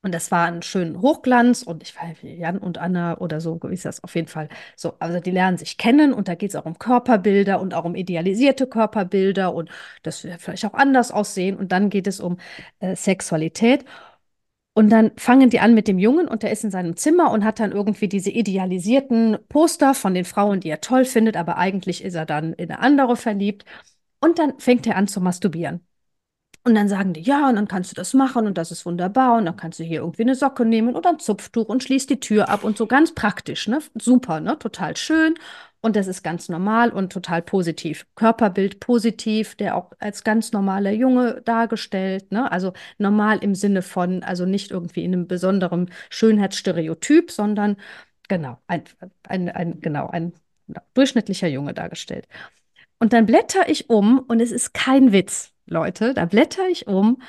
Und 0.04 0.14
das 0.14 0.32
war 0.32 0.48
ein 0.48 0.62
schöner 0.62 1.00
Hochglanz 1.02 1.64
und 1.64 1.82
ich 1.82 1.96
weiß, 1.96 2.18
Jan 2.24 2.58
und 2.58 2.78
Anna 2.78 3.18
oder 3.20 3.40
so, 3.40 3.58
wie 3.64 3.74
ist 3.74 3.86
das 3.86 4.04
auf 4.04 4.16
jeden 4.16 4.28
Fall 4.28 4.50
so. 4.76 4.96
Also 5.00 5.22
die 5.22 5.32
lernen 5.32 5.58
sich 5.58 5.78
kennen 5.78 6.14
und 6.14 6.28
da 6.28 6.36
geht 6.36 6.50
es 6.50 6.58
auch 6.58 6.66
um 6.66 6.78
Körperbilder 6.78 7.62
und 7.62 7.74
auch 7.74 7.86
um 7.86 7.96
idealisierte 7.96 8.68
Körperbilder 8.68 9.54
und 9.54 9.70
das 10.04 10.26
wird 10.26 10.42
vielleicht 10.42 10.66
auch 10.66 10.74
anders 10.74 11.12
aussehen. 11.12 11.56
Und 11.56 11.72
dann 11.72 11.90
geht 11.90 12.08
es 12.08 12.20
um 12.20 12.38
äh, 12.80 12.98
Sexualität. 12.98 13.86
Und 14.76 14.90
dann 14.90 15.12
fangen 15.18 15.52
die 15.52 15.60
an 15.60 15.76
mit 15.76 15.88
dem 15.88 16.00
Jungen 16.00 16.28
und 16.28 16.42
der 16.42 16.52
ist 16.52 16.64
in 16.64 16.72
seinem 16.72 16.96
Zimmer 16.98 17.30
und 17.32 17.44
hat 17.46 17.60
dann 17.60 17.72
irgendwie 17.72 18.08
diese 18.08 18.32
idealisierten 18.32 19.38
Poster 19.48 19.94
von 19.94 20.16
den 20.16 20.26
Frauen, 20.26 20.62
die 20.62 20.70
er 20.70 20.82
toll 20.82 21.06
findet, 21.06 21.38
aber 21.38 21.58
eigentlich 21.58 22.04
ist 22.04 22.16
er 22.16 22.26
dann 22.26 22.54
in 22.54 22.72
eine 22.72 22.80
andere 22.80 23.16
verliebt. 23.16 23.66
Und 24.20 24.40
dann 24.40 24.60
fängt 24.60 24.88
er 24.88 24.96
an 24.96 25.08
zu 25.08 25.22
masturbieren. 25.22 25.86
Und 26.66 26.76
dann 26.76 26.90
sagen 26.90 27.14
die, 27.14 27.22
ja, 27.22 27.50
und 27.50 27.56
dann 27.56 27.68
kannst 27.68 27.92
du 27.92 27.96
das 27.96 28.14
machen 28.14 28.48
und 28.48 28.58
das 28.58 28.72
ist 28.72 28.86
wunderbar 28.86 29.38
und 29.38 29.46
dann 29.46 29.58
kannst 29.58 29.80
du 29.80 29.84
hier 29.84 30.02
irgendwie 30.02 30.24
eine 30.24 30.36
Socke 30.36 30.66
nehmen 30.66 30.96
oder 30.96 31.12
ein 31.12 31.20
Zupftuch 31.20 31.68
und 31.70 31.84
schließt 31.84 32.10
die 32.10 32.20
Tür 32.22 32.50
ab 32.50 32.64
und 32.64 32.78
so 32.78 32.88
ganz 32.88 33.14
praktisch, 33.14 33.68
ne? 33.68 33.80
Super, 33.96 34.40
ne? 34.40 34.58
Total 34.60 34.96
schön. 34.98 35.36
Und 35.86 35.98
das 35.98 36.08
ist 36.08 36.24
ganz 36.24 36.48
normal 36.48 36.92
und 36.92 37.12
total 37.12 37.42
positiv. 37.42 38.06
Körperbild 38.16 38.80
positiv, 38.80 39.56
der 39.56 39.76
auch 39.76 39.92
als 40.00 40.24
ganz 40.24 40.54
normaler 40.54 40.92
Junge 40.92 41.42
dargestellt. 41.44 42.32
Ne? 42.32 42.50
Also 42.50 42.72
normal 42.98 43.40
im 43.40 43.54
Sinne 43.54 43.82
von, 43.82 44.24
also 44.24 44.46
nicht 44.46 44.72
irgendwie 44.72 45.04
in 45.04 45.12
einem 45.12 45.28
besonderen 45.28 45.92
Schönheitsstereotyp, 46.10 47.32
sondern 47.32 47.76
genau, 48.30 48.60
ein, 48.68 48.84
ein, 49.28 49.50
ein, 49.50 49.82
genau, 49.82 50.08
ein 50.08 50.32
durchschnittlicher 50.94 51.50
Junge 51.50 51.74
dargestellt. 51.74 52.30
Und 52.98 53.12
dann 53.12 53.26
blätter 53.26 53.68
ich 53.68 53.90
um 53.90 54.20
und 54.20 54.40
es 54.40 54.54
ist 54.54 54.74
kein 54.74 55.12
Witz, 55.12 55.52
Leute. 55.66 56.14
Da 56.14 56.24
blätter 56.24 56.66
ich 56.70 56.88
um 56.88 57.22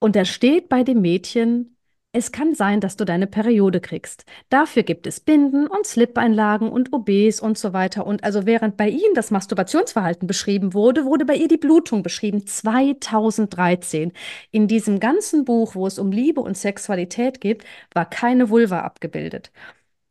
und 0.00 0.16
da 0.16 0.24
steht 0.24 0.68
bei 0.68 0.82
dem 0.82 1.02
Mädchen 1.02 1.76
es 2.12 2.32
kann 2.32 2.54
sein, 2.56 2.80
dass 2.80 2.96
du 2.96 3.04
deine 3.04 3.28
Periode 3.28 3.80
kriegst. 3.80 4.24
Dafür 4.48 4.82
gibt 4.82 5.06
es 5.06 5.20
Binden 5.20 5.68
und 5.68 5.86
Slip-Einlagen 5.86 6.68
und 6.68 6.92
OBs 6.92 7.40
und 7.40 7.56
so 7.56 7.72
weiter. 7.72 8.04
Und 8.04 8.24
also 8.24 8.46
während 8.46 8.76
bei 8.76 8.88
ihm 8.88 9.14
das 9.14 9.30
Masturbationsverhalten 9.30 10.26
beschrieben 10.26 10.74
wurde, 10.74 11.04
wurde 11.04 11.24
bei 11.24 11.36
ihr 11.36 11.46
die 11.46 11.56
Blutung 11.56 12.02
beschrieben. 12.02 12.46
2013. 12.46 14.12
In 14.50 14.66
diesem 14.66 14.98
ganzen 14.98 15.44
Buch, 15.44 15.76
wo 15.76 15.86
es 15.86 16.00
um 16.00 16.10
Liebe 16.10 16.40
und 16.40 16.58
Sexualität 16.58 17.40
geht, 17.40 17.62
war 17.94 18.10
keine 18.10 18.50
Vulva 18.50 18.80
abgebildet. 18.80 19.52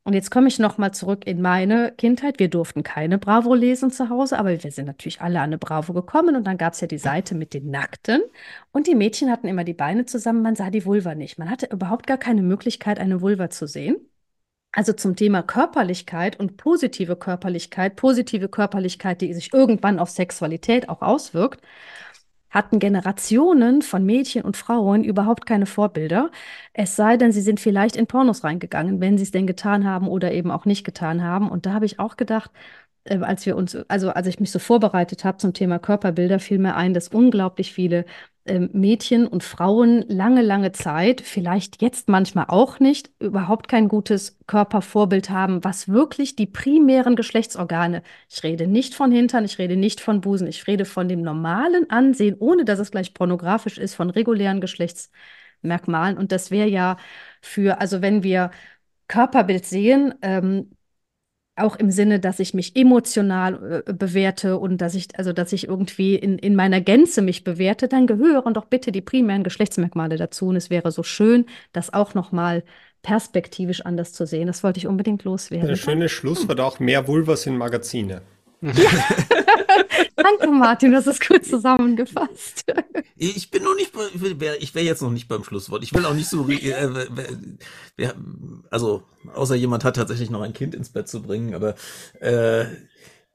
Und 0.04 0.14
jetzt 0.14 0.32
komme 0.32 0.48
ich 0.48 0.60
nochmal 0.60 0.94
zurück 0.94 1.28
in 1.28 1.42
meine 1.42 1.92
Kindheit. 1.92 2.40
Wir 2.40 2.50
durften 2.50 2.84
keine 2.84 3.18
Bravo 3.18 3.54
lesen 3.54 3.92
zu 3.92 4.10
Hause, 4.10 4.40
aber 4.40 4.64
wir 4.64 4.72
sind 4.72 4.86
natürlich 4.86 5.22
alle 5.22 5.40
an 5.40 5.46
eine 5.46 5.58
Bravo 5.58 5.94
gekommen 5.94 6.36
und 6.36 6.46
dann 6.46 6.58
gab 6.58 6.74
es 6.74 6.82
ja 6.82 6.88
die 6.88 6.98
Seite 6.98 7.36
mit 7.36 7.54
den 7.54 7.70
Nackten 7.70 8.22
und 8.72 8.88
die 8.88 8.96
Mädchen 8.96 9.30
hatten 9.30 9.48
immer 9.48 9.64
die 9.64 9.74
Beine 9.74 10.06
zusammen, 10.06 10.42
man 10.42 10.56
sah 10.56 10.70
die 10.70 10.86
Vulva 10.86 11.16
nicht. 11.16 11.38
Man 11.38 11.50
hatte 11.50 11.68
überhaupt 11.68 12.08
gar 12.08 12.18
keine 12.18 12.42
Möglichkeit, 12.42 13.00
eine 13.00 13.22
Vulva 13.22 13.50
zu 13.50 13.68
sehen. 13.68 13.98
Also 14.72 14.94
zum 14.94 15.16
Thema 15.16 15.42
Körperlichkeit 15.42 16.40
und 16.40 16.56
positive 16.58 17.16
Körperlichkeit, 17.16 17.96
positive 17.96 18.50
Körperlichkeit, 18.50 19.22
die 19.22 19.34
sich 19.34 19.52
irgendwann 19.54 20.00
auf 20.00 20.10
Sexualität 20.12 20.90
auch 20.90 21.02
auswirkt 21.02 21.62
hatten 22.50 22.80
Generationen 22.80 23.82
von 23.82 24.06
Mädchen 24.06 24.44
und 24.44 24.58
Frauen 24.58 25.04
überhaupt 25.04 25.46
keine 25.46 25.66
Vorbilder. 25.66 26.32
Es 26.74 26.96
sei 26.96 27.18
denn, 27.18 27.32
sie 27.32 27.42
sind 27.42 27.60
vielleicht 27.60 27.96
in 27.96 28.08
Pornos 28.08 28.44
reingegangen, 28.44 29.02
wenn 29.02 29.18
sie 29.18 29.24
es 29.24 29.32
denn 29.32 29.48
getan 29.48 29.86
haben 29.86 30.08
oder 30.08 30.32
eben 30.32 30.52
auch 30.52 30.66
nicht 30.66 30.84
getan 30.84 31.24
haben. 31.24 31.50
Und 31.50 31.66
da 31.66 31.74
habe 31.74 31.86
ich 31.86 32.00
auch 32.00 32.18
gedacht, 32.18 32.52
äh, 33.06 33.18
als 33.20 33.46
wir 33.46 33.56
uns, 33.56 33.76
also 33.88 34.12
als 34.12 34.28
ich 34.28 34.40
mich 34.40 34.52
so 34.52 34.60
vorbereitet 34.60 35.24
habe 35.26 35.38
zum 35.38 35.54
Thema 35.54 35.80
Körperbilder, 35.80 36.40
fiel 36.40 36.60
mir 36.60 36.76
ein, 36.76 36.94
dass 36.94 37.08
unglaublich 37.10 37.74
viele 37.74 38.06
Mädchen 38.46 39.28
und 39.28 39.44
Frauen 39.44 40.04
lange, 40.08 40.42
lange 40.42 40.72
Zeit, 40.72 41.22
vielleicht 41.22 41.82
jetzt 41.82 42.10
manchmal 42.10 42.46
auch 42.48 42.80
nicht, 42.80 43.12
überhaupt 43.20 43.68
kein 43.68 43.88
gutes 43.88 44.38
Körpervorbild 44.48 45.30
haben, 45.30 45.64
was 45.64 45.90
wirklich 45.90 46.36
die 46.36 46.48
primären 46.48 47.16
Geschlechtsorgane, 47.16 48.02
ich 48.30 48.44
rede 48.44 48.66
nicht 48.68 48.96
von 48.96 49.12
Hintern, 49.12 49.46
ich 49.46 49.60
rede 49.60 49.76
nicht 49.76 50.02
von 50.02 50.22
Busen, 50.22 50.48
ich 50.48 50.66
rede 50.68 50.86
von 50.86 51.08
dem 51.08 51.22
normalen 51.22 51.90
Ansehen, 51.90 52.36
ohne 52.40 52.66
dass 52.66 52.80
es 52.80 52.92
gleich 52.92 53.14
pornografisch 53.14 53.78
ist, 53.78 53.94
von 53.96 54.10
regulären 54.10 54.62
Geschlechtsmerkmalen. 54.62 56.18
Und 56.18 56.32
das 56.32 56.50
wäre 56.52 56.68
ja 56.70 56.98
für, 57.42 57.80
also 57.82 58.02
wenn 58.02 58.24
wir 58.24 58.52
Körperbild 59.08 59.66
sehen, 59.66 60.14
ähm, 60.22 60.72
auch 61.60 61.76
im 61.76 61.92
Sinne, 61.92 62.20
dass 62.20 62.40
ich 62.40 62.54
mich 62.54 62.76
emotional 62.76 63.84
äh, 63.86 63.94
bewerte 63.94 64.58
und 64.58 64.80
dass 64.80 64.96
ich, 64.96 65.18
also 65.18 65.34
dass 65.34 65.54
ich 65.54 65.68
irgendwie 65.68 66.16
in, 66.16 66.38
in 66.38 66.56
meiner 66.56 66.82
Gänze 66.82 67.22
mich 67.22 67.44
bewerte, 67.44 67.88
dann 67.88 68.08
gehören 68.08 68.54
doch 68.54 68.66
bitte 68.66 68.92
die 68.92 69.02
primären 69.02 69.44
Geschlechtsmerkmale 69.44 70.18
dazu. 70.18 70.48
Und 70.48 70.56
es 70.56 70.70
wäre 70.70 70.92
so 70.92 71.04
schön, 71.04 71.46
das 71.74 71.94
auch 71.94 72.14
nochmal 72.14 72.64
perspektivisch 73.02 73.86
anders 73.86 74.14
zu 74.14 74.26
sehen. 74.26 74.48
Das 74.48 74.64
wollte 74.64 74.80
ich 74.80 74.88
unbedingt 74.88 75.24
loswerden. 75.24 75.70
Ein 75.70 75.76
schönes 75.76 76.12
Schlusswort 76.12 76.60
auch 76.60 76.80
mehr 76.80 77.08
Vulvas 77.08 77.46
in 77.46 77.58
Magazine. 77.58 78.22
Ja. 78.62 78.74
Danke, 80.16 80.48
Martin, 80.52 80.92
das 80.92 81.08
ist 81.08 81.26
gut 81.26 81.46
zusammengefasst. 81.46 82.66
Ich 83.16 83.52
bin 83.52 83.64
noch 83.64 83.76
nicht, 83.76 83.92
ich 84.60 84.76
wäre 84.76 84.86
jetzt 84.86 85.02
noch 85.02 85.12
nicht 85.12 85.28
beim 85.28 85.44
Schlusswort. 85.44 85.84
Ich 85.84 85.94
will 85.94 86.06
auch 86.06 86.14
nicht 86.14 86.30
so, 86.30 86.48
äh, 86.50 87.08
also 88.70 89.04
außer 89.34 89.56
jemand 89.56 89.84
hat 89.84 89.96
tatsächlich 89.96 90.30
noch 90.30 90.42
ein 90.42 90.54
Kind 90.54 90.76
ins 90.76 90.90
Bett 90.90 91.08
zu 91.08 91.22
bringen, 91.22 91.54
aber 91.54 91.76
äh, 92.20 92.66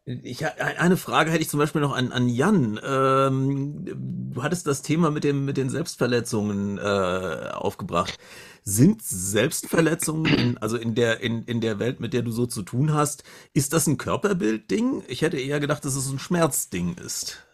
ich, 0.07 0.45
eine 0.47 0.99
Frage 0.99 1.31
hätte 1.31 1.43
ich 1.43 1.49
zum 1.49 1.59
Beispiel 1.59 1.81
noch 1.81 1.97
an, 1.97 2.13
an 2.13 2.29
Jan. 2.29 2.79
Ähm, 2.85 3.87
du 4.35 4.43
hattest 4.43 4.67
das 4.67 4.83
Thema 4.83 5.11
mit 5.11 5.25
dem 5.25 5.47
mit 5.47 5.57
den 5.57 5.71
Selbstverletzungen 5.71 6.77
äh, 6.77 7.51
aufgebracht. 7.53 8.19
Sind 8.66 9.03
Selbstverletzungen, 9.03 10.35
in, 10.35 10.59
also 10.59 10.77
in 10.78 10.95
der, 10.95 11.20
in, 11.20 11.45
in 11.45 11.61
der 11.61 11.78
Welt, 11.78 12.01
mit 12.01 12.15
der 12.15 12.23
du 12.23 12.31
so 12.31 12.47
zu 12.47 12.62
tun 12.62 12.95
hast, 12.95 13.23
ist 13.53 13.74
das 13.74 13.86
ein 13.86 13.99
Körperbildding? 13.99 15.05
Ich 15.07 15.20
hätte 15.23 15.39
eher 15.39 15.61
gedacht, 15.61 15.85
dass 15.85 15.95
es 15.95 16.09
ein 16.09 16.19
Schmerzding 16.19 16.95
ist. 16.95 17.47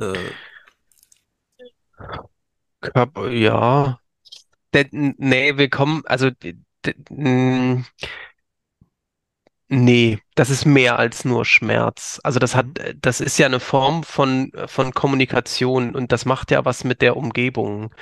Äh. 0.00 0.14
Körper, 2.80 3.30
ja. 3.30 4.00
Nee, 4.92 5.56
wir 5.56 5.70
kommen, 5.70 6.02
also 6.06 6.30
Nee, 9.68 10.20
das 10.36 10.50
ist 10.50 10.64
mehr 10.64 10.96
als 10.98 11.24
nur 11.24 11.44
Schmerz. 11.44 12.20
Also 12.22 12.38
das 12.38 12.54
hat, 12.54 12.66
mhm. 12.66 12.98
das 13.00 13.20
ist 13.20 13.36
ja 13.38 13.46
eine 13.46 13.58
Form 13.58 14.04
von, 14.04 14.52
von 14.66 14.92
Kommunikation 14.92 15.94
und 15.96 16.12
das 16.12 16.24
macht 16.24 16.52
ja 16.52 16.64
was 16.64 16.84
mit 16.84 17.02
der 17.02 17.16
Umgebung. 17.16 17.92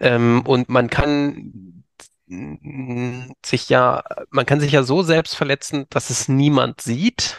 Ähm, 0.00 0.42
und 0.46 0.70
man 0.70 0.88
kann 0.88 1.81
sich 3.44 3.68
ja, 3.68 4.04
man 4.30 4.46
kann 4.46 4.60
sich 4.60 4.72
ja 4.72 4.82
so 4.82 5.02
selbst 5.02 5.36
verletzen, 5.36 5.86
dass 5.90 6.10
es 6.10 6.28
niemand 6.28 6.80
sieht. 6.80 7.36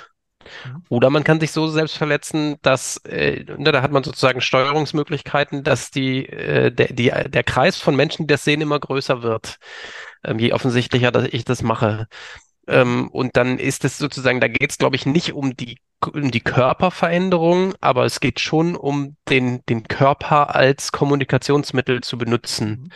Mhm. 0.66 0.84
Oder 0.90 1.10
man 1.10 1.24
kann 1.24 1.40
sich 1.40 1.52
so 1.52 1.68
selbst 1.68 1.98
verletzen, 1.98 2.58
dass 2.62 2.98
äh, 3.06 3.44
ne, 3.58 3.72
da 3.72 3.82
hat 3.82 3.92
man 3.92 4.04
sozusagen 4.04 4.42
Steuerungsmöglichkeiten, 4.42 5.64
dass 5.64 5.92
die, 5.92 6.26
äh, 6.28 6.72
der, 6.72 6.94
die, 6.94 7.12
der 7.12 7.44
Kreis 7.44 7.78
von 7.78 7.96
Menschen, 7.96 8.28
die 8.28 8.34
das 8.34 8.44
sehen, 8.44 8.62
immer 8.62 8.80
größer 8.80 9.24
wird. 9.24 9.58
Ähm, 10.24 10.40
je 10.40 10.54
offensichtlicher 10.54 11.12
dass 11.12 11.26
ich 11.26 11.46
das 11.46 11.62
mache. 11.62 12.08
Ähm, 12.68 13.10
und 13.10 13.36
dann 13.36 13.60
ist 13.60 13.84
es 13.86 13.98
sozusagen, 13.98 14.40
da 14.40 14.48
geht 14.48 14.72
es, 14.72 14.78
glaube 14.78 14.96
ich, 14.96 15.06
nicht 15.06 15.34
um 15.34 15.56
die, 15.56 15.80
um 16.02 16.32
die 16.32 16.42
Körperveränderung, 16.42 17.74
aber 17.82 18.06
es 18.06 18.20
geht 18.20 18.40
schon 18.40 18.76
um 18.76 19.18
den, 19.30 19.66
den 19.68 19.84
Körper 19.88 20.56
als 20.56 20.92
Kommunikationsmittel 20.92 22.02
zu 22.02 22.18
benutzen. 22.18 22.70
Mhm. 22.70 22.90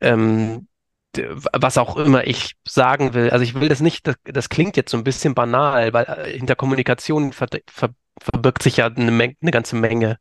Ähm, 0.00 0.68
was 1.52 1.78
auch 1.78 1.96
immer 1.96 2.26
ich 2.26 2.54
sagen 2.66 3.14
will. 3.14 3.30
Also 3.30 3.44
ich 3.44 3.54
will 3.54 3.68
das 3.68 3.80
nicht, 3.80 4.06
das, 4.06 4.16
das 4.24 4.48
klingt 4.48 4.76
jetzt 4.76 4.90
so 4.90 4.96
ein 4.96 5.04
bisschen 5.04 5.34
banal, 5.34 5.92
weil 5.92 6.04
äh, 6.04 6.36
hinter 6.36 6.56
Kommunikation 6.56 7.32
ver, 7.32 7.48
ver, 7.68 7.90
verbirgt 8.20 8.62
sich 8.62 8.78
ja 8.78 8.86
eine, 8.86 9.10
Menge, 9.10 9.34
eine 9.40 9.50
ganze 9.50 9.76
Menge. 9.76 10.18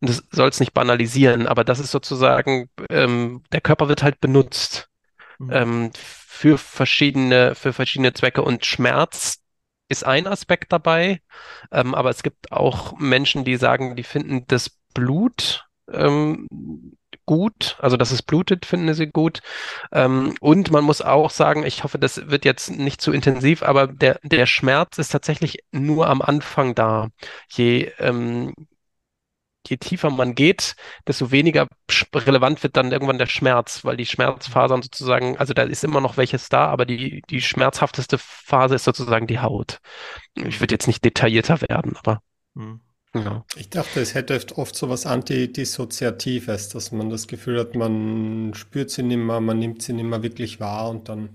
Und 0.00 0.10
das 0.10 0.22
soll 0.30 0.48
es 0.48 0.60
nicht 0.60 0.74
banalisieren, 0.74 1.46
aber 1.46 1.64
das 1.64 1.78
ist 1.78 1.90
sozusagen, 1.90 2.68
ähm, 2.90 3.42
der 3.52 3.60
Körper 3.60 3.88
wird 3.88 4.02
halt 4.02 4.20
benutzt 4.20 4.88
mhm. 5.38 5.50
ähm, 5.52 5.90
für 5.94 6.58
verschiedene, 6.58 7.54
für 7.54 7.72
verschiedene 7.72 8.12
Zwecke 8.12 8.42
und 8.42 8.64
Schmerz 8.64 9.38
ist 9.88 10.04
ein 10.04 10.26
Aspekt 10.26 10.72
dabei, 10.72 11.22
ähm, 11.72 11.94
aber 11.94 12.10
es 12.10 12.22
gibt 12.22 12.52
auch 12.52 12.98
Menschen, 12.98 13.44
die 13.44 13.56
sagen, 13.56 13.96
die 13.96 14.02
finden 14.02 14.44
das 14.46 14.70
Blut 14.92 15.66
ähm, 15.90 16.46
gut, 17.28 17.76
also 17.78 17.98
dass 17.98 18.10
es 18.10 18.22
blutet, 18.22 18.64
finden 18.64 18.94
sie 18.94 19.06
gut. 19.06 19.40
Ähm, 19.92 20.34
und 20.40 20.70
man 20.70 20.82
muss 20.82 21.02
auch 21.02 21.30
sagen, 21.30 21.62
ich 21.64 21.84
hoffe, 21.84 21.98
das 21.98 22.30
wird 22.30 22.46
jetzt 22.46 22.70
nicht 22.70 23.02
zu 23.02 23.12
intensiv, 23.12 23.62
aber 23.62 23.86
der, 23.86 24.18
der 24.22 24.46
Schmerz 24.46 24.96
ist 24.98 25.10
tatsächlich 25.10 25.58
nur 25.70 26.08
am 26.08 26.22
Anfang 26.22 26.74
da. 26.74 27.08
Je, 27.50 27.92
ähm, 27.98 28.54
je 29.66 29.76
tiefer 29.76 30.08
man 30.10 30.34
geht, 30.34 30.74
desto 31.06 31.30
weniger 31.30 31.68
relevant 32.14 32.62
wird 32.62 32.76
dann 32.78 32.92
irgendwann 32.92 33.18
der 33.18 33.26
Schmerz, 33.26 33.84
weil 33.84 33.98
die 33.98 34.06
Schmerzfasern 34.06 34.80
sozusagen, 34.80 35.36
also 35.36 35.52
da 35.52 35.64
ist 35.64 35.84
immer 35.84 36.00
noch 36.00 36.16
welches 36.16 36.48
da, 36.48 36.66
aber 36.68 36.86
die, 36.86 37.22
die 37.28 37.42
schmerzhafteste 37.42 38.16
Phase 38.16 38.76
ist 38.76 38.84
sozusagen 38.84 39.26
die 39.26 39.40
Haut. 39.40 39.80
Ich 40.34 40.60
würde 40.60 40.74
jetzt 40.74 40.86
nicht 40.86 41.04
detaillierter 41.04 41.60
werden, 41.60 41.94
aber. 41.98 42.22
Hm. 42.56 42.80
Ja. 43.14 43.44
Ich 43.56 43.70
dachte, 43.70 44.00
es 44.00 44.14
hätte 44.14 44.38
oft 44.56 44.76
so 44.76 44.88
was 44.90 45.06
Antidissoziatives, 45.06 46.68
dass 46.68 46.92
man 46.92 47.08
das 47.08 47.26
Gefühl 47.26 47.58
hat, 47.58 47.74
man 47.74 48.52
spürt 48.54 48.90
sie 48.90 49.02
nicht 49.02 49.16
mehr, 49.16 49.40
man 49.40 49.58
nimmt 49.58 49.82
sie 49.82 49.94
nicht 49.94 50.04
mehr 50.04 50.22
wirklich 50.22 50.60
wahr 50.60 50.90
und 50.90 51.08
dann 51.08 51.30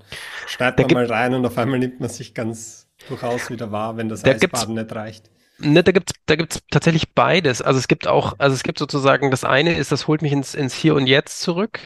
schneidet 0.46 0.92
man 0.92 0.94
mal 0.94 1.06
rein 1.06 1.34
und 1.34 1.46
auf 1.46 1.58
einmal 1.58 1.80
nimmt 1.80 2.00
man 2.00 2.10
sich 2.10 2.34
ganz 2.34 2.88
durchaus 3.08 3.50
wieder 3.50 3.72
wahr, 3.72 3.98
wenn 3.98 4.08
das 4.08 4.22
da 4.22 4.32
Eisbaden 4.32 4.76
nicht 4.76 4.94
reicht. 4.94 5.32
Ne, 5.60 5.84
da 5.84 5.92
gibt's, 5.92 6.14
da 6.26 6.36
gibt's 6.36 6.62
tatsächlich 6.72 7.14
beides. 7.14 7.62
Also 7.62 7.80
es 7.80 7.88
gibt 7.88 8.08
auch, 8.08 8.36
also 8.40 8.56
es 8.56 8.64
gibt 8.64 8.80
sozusagen, 8.80 9.32
das 9.32 9.44
eine 9.44 9.78
ist, 9.78 9.92
das 9.92 10.08
holt 10.08 10.22
mich 10.22 10.32
ins, 10.32 10.56
ins 10.56 10.74
Hier 10.74 10.96
und 10.96 11.08
Jetzt 11.08 11.42
zurück. 11.42 11.80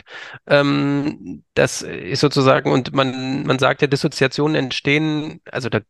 Ähm, 0.47 1.43
das 1.53 1.81
ist 1.81 2.21
sozusagen, 2.21 2.71
und 2.71 2.93
man, 2.93 3.43
man 3.43 3.59
sagt 3.59 3.81
ja, 3.81 3.87
Dissoziationen 3.87 4.55
entstehen, 4.55 5.41
also 5.51 5.69
da 5.69 5.81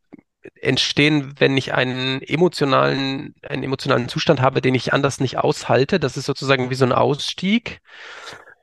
entstehen, 0.56 1.34
wenn 1.40 1.58
ich 1.58 1.74
einen 1.74 2.22
emotionalen, 2.22 3.36
einen 3.42 3.64
emotionalen 3.64 4.10
Zustand 4.10 4.42
habe, 4.42 4.62
den 4.62 4.76
ich 4.76 4.94
anders 4.94 5.20
nicht 5.20 5.38
aushalte. 5.38 6.00
Das 6.00 6.18
ist 6.18 6.26
sozusagen 6.26 6.70
wie 6.70 6.76
so 6.76 6.86
ein 6.86 6.92
Ausstieg. 6.92 7.80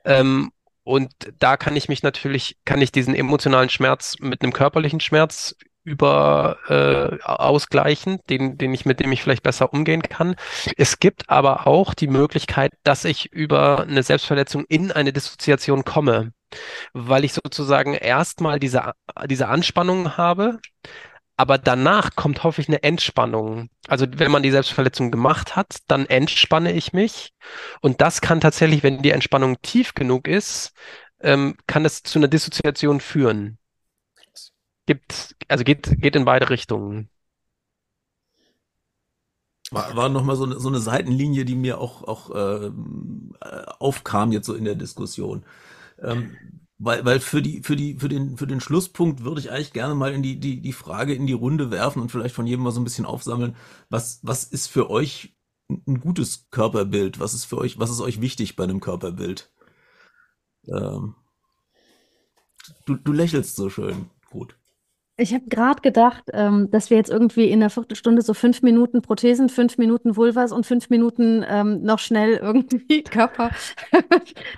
Ähm, 0.03 0.51
und 0.83 1.11
da 1.39 1.57
kann 1.57 1.75
ich 1.75 1.89
mich 1.89 2.03
natürlich, 2.03 2.57
kann 2.63 2.81
ich 2.81 2.91
diesen 2.91 3.15
emotionalen 3.15 3.69
Schmerz 3.69 4.15
mit 4.19 4.43
einem 4.43 4.53
körperlichen 4.53 4.99
Schmerz 4.99 5.55
über 5.85 6.57
äh, 6.67 7.23
ausgleichen, 7.23 8.19
den, 8.29 8.57
den 8.57 8.73
ich 8.73 8.85
mit 8.85 8.99
dem 8.99 9.11
ich 9.11 9.21
vielleicht 9.21 9.43
besser 9.43 9.71
umgehen 9.71 10.01
kann. 10.01 10.35
Es 10.77 10.99
gibt 10.99 11.29
aber 11.29 11.67
auch 11.67 11.93
die 11.93 12.07
Möglichkeit, 12.07 12.71
dass 12.83 13.05
ich 13.05 13.31
über 13.31 13.81
eine 13.81 14.03
Selbstverletzung 14.03 14.65
in 14.67 14.91
eine 14.91 15.13
Dissoziation 15.13 15.85
komme, 15.85 16.33
weil 16.93 17.23
ich 17.23 17.33
sozusagen 17.33 17.93
erstmal 17.93 18.59
diese, 18.59 18.93
diese 19.27 19.47
Anspannung 19.47 20.17
habe, 20.17 20.59
aber 21.37 21.57
danach 21.57 22.15
kommt 22.15 22.43
häufig 22.43 22.67
eine 22.67 22.83
Entspannung. 22.83 23.69
Also 23.87 24.05
wenn 24.09 24.31
man 24.31 24.43
die 24.43 24.51
Selbstverletzung 24.51 25.11
gemacht 25.11 25.55
hat, 25.55 25.77
dann 25.87 26.05
entspanne 26.05 26.71
ich 26.71 26.93
mich. 26.93 27.33
Und 27.81 28.01
das 28.01 28.21
kann 28.21 28.39
tatsächlich, 28.39 28.83
wenn 28.83 29.01
die 29.01 29.11
Entspannung 29.11 29.61
tief 29.61 29.93
genug 29.93 30.27
ist, 30.27 30.73
ähm, 31.19 31.57
kann 31.67 31.85
es 31.85 32.03
zu 32.03 32.19
einer 32.19 32.27
Dissoziation 32.27 33.01
führen. 33.01 33.57
Gibt, 34.85 35.35
also 35.47 35.63
geht, 35.63 35.99
geht 36.01 36.15
in 36.15 36.25
beide 36.25 36.49
Richtungen. 36.49 37.09
War, 39.71 39.95
war 39.95 40.09
nochmal 40.09 40.35
so 40.35 40.45
eine, 40.45 40.59
so 40.59 40.69
eine 40.69 40.79
Seitenlinie, 40.79 41.43
die 41.43 41.55
mir 41.55 41.79
auch, 41.79 42.03
auch 42.03 42.29
äh, 42.29 42.71
aufkam 43.79 44.31
jetzt 44.31 44.45
so 44.45 44.53
in 44.53 44.63
der 44.63 44.75
Diskussion. 44.75 45.43
Ähm, 46.01 46.37
weil, 46.77 47.05
weil 47.05 47.19
für 47.19 47.41
die, 47.41 47.61
für 47.63 47.75
die, 47.75 47.95
für 47.95 48.09
den, 48.09 48.37
für 48.37 48.47
den 48.47 48.59
Schlusspunkt 48.59 49.23
würde 49.23 49.39
ich 49.39 49.51
eigentlich 49.51 49.73
gerne 49.73 49.95
mal 49.95 50.13
in 50.13 50.21
die, 50.21 50.39
die, 50.39 50.61
die 50.61 50.73
Frage 50.73 51.13
in 51.13 51.25
die 51.25 51.33
Runde 51.33 51.71
werfen 51.71 52.01
und 52.01 52.11
vielleicht 52.11 52.35
von 52.35 52.47
jedem 52.47 52.63
mal 52.63 52.71
so 52.71 52.81
ein 52.81 52.83
bisschen 52.83 53.05
aufsammeln. 53.05 53.55
Was, 53.89 54.19
was 54.23 54.43
ist 54.43 54.67
für 54.67 54.89
euch 54.89 55.35
ein 55.69 55.99
gutes 56.01 56.49
Körperbild? 56.51 57.19
Was 57.19 57.33
ist 57.33 57.45
für 57.45 57.57
euch, 57.57 57.79
was 57.79 57.89
ist 57.89 58.01
euch 58.01 58.19
wichtig 58.19 58.55
bei 58.55 58.65
einem 58.65 58.81
Körperbild? 58.81 59.51
Ähm, 60.67 61.15
du, 62.85 62.95
du 62.95 63.13
lächelst 63.13 63.55
so 63.55 63.69
schön. 63.69 64.09
Gut. 64.29 64.57
Ich 65.17 65.33
habe 65.33 65.45
gerade 65.47 65.81
gedacht, 65.81 66.25
ähm, 66.33 66.69
dass 66.71 66.89
wir 66.89 66.97
jetzt 66.97 67.09
irgendwie 67.09 67.45
in 67.49 67.61
einer 67.61 67.69
Viertelstunde 67.69 68.21
so 68.21 68.33
fünf 68.33 68.61
Minuten 68.63 69.01
Prothesen, 69.01 69.47
fünf 69.47 69.77
Minuten 69.77 70.17
Vulvas 70.17 70.51
und 70.51 70.65
fünf 70.65 70.89
Minuten 70.89 71.45
ähm, 71.47 71.83
noch 71.83 71.99
schnell 71.99 72.33
irgendwie 72.33 73.01
Körper. 73.03 73.51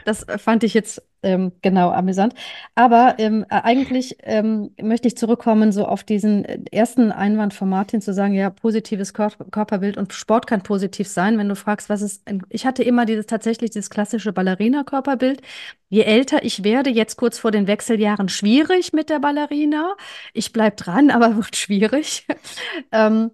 das 0.04 0.26
fand 0.38 0.64
ich 0.64 0.74
jetzt 0.74 1.04
ähm, 1.24 1.52
genau 1.62 1.90
amüsant. 1.90 2.34
Aber 2.76 3.16
ähm, 3.18 3.46
äh, 3.50 3.62
eigentlich 3.62 4.18
ähm, 4.24 4.72
möchte 4.82 5.08
ich 5.08 5.18
zurückkommen 5.18 5.72
so 5.72 5.86
auf 5.86 6.04
diesen 6.04 6.46
äh, 6.46 6.60
ersten 6.72 7.12
Einwand 7.12 7.54
von 7.54 7.70
Martin 7.70 8.02
zu 8.02 8.14
sagen, 8.14 8.34
ja, 8.34 8.50
positives 8.50 9.14
Kör 9.14 9.32
Körperbild 9.52 9.98
und 9.98 10.14
Sport 10.14 10.48
kann 10.48 10.64
positiv 10.64 11.08
sein. 11.08 11.38
Wenn 11.38 11.50
du 11.50 11.56
fragst, 11.56 11.90
was 11.90 12.02
ist, 12.02 12.24
ich 12.50 12.66
hatte 12.66 12.84
immer 12.84 13.06
dieses 13.06 13.26
tatsächlich 13.26 13.72
dieses 13.72 13.90
klassische 13.90 14.34
Ballerina-Körperbild. 14.34 15.42
Je 15.90 16.02
älter 16.02 16.44
ich 16.44 16.64
werde, 16.64 16.90
jetzt 16.90 17.18
kurz 17.18 17.40
vor 17.40 17.52
den 17.52 17.68
Wechseljahren, 17.68 18.30
schwierig 18.30 18.94
mit 18.94 19.10
der 19.10 19.20
Ballerina. 19.20 19.96
Ich 20.34 20.54
bleib 20.54 20.78
dran, 20.78 21.12
aber 21.12 21.36
wird 21.36 21.56
schwierig. 21.56 22.26
ähm, 22.92 23.32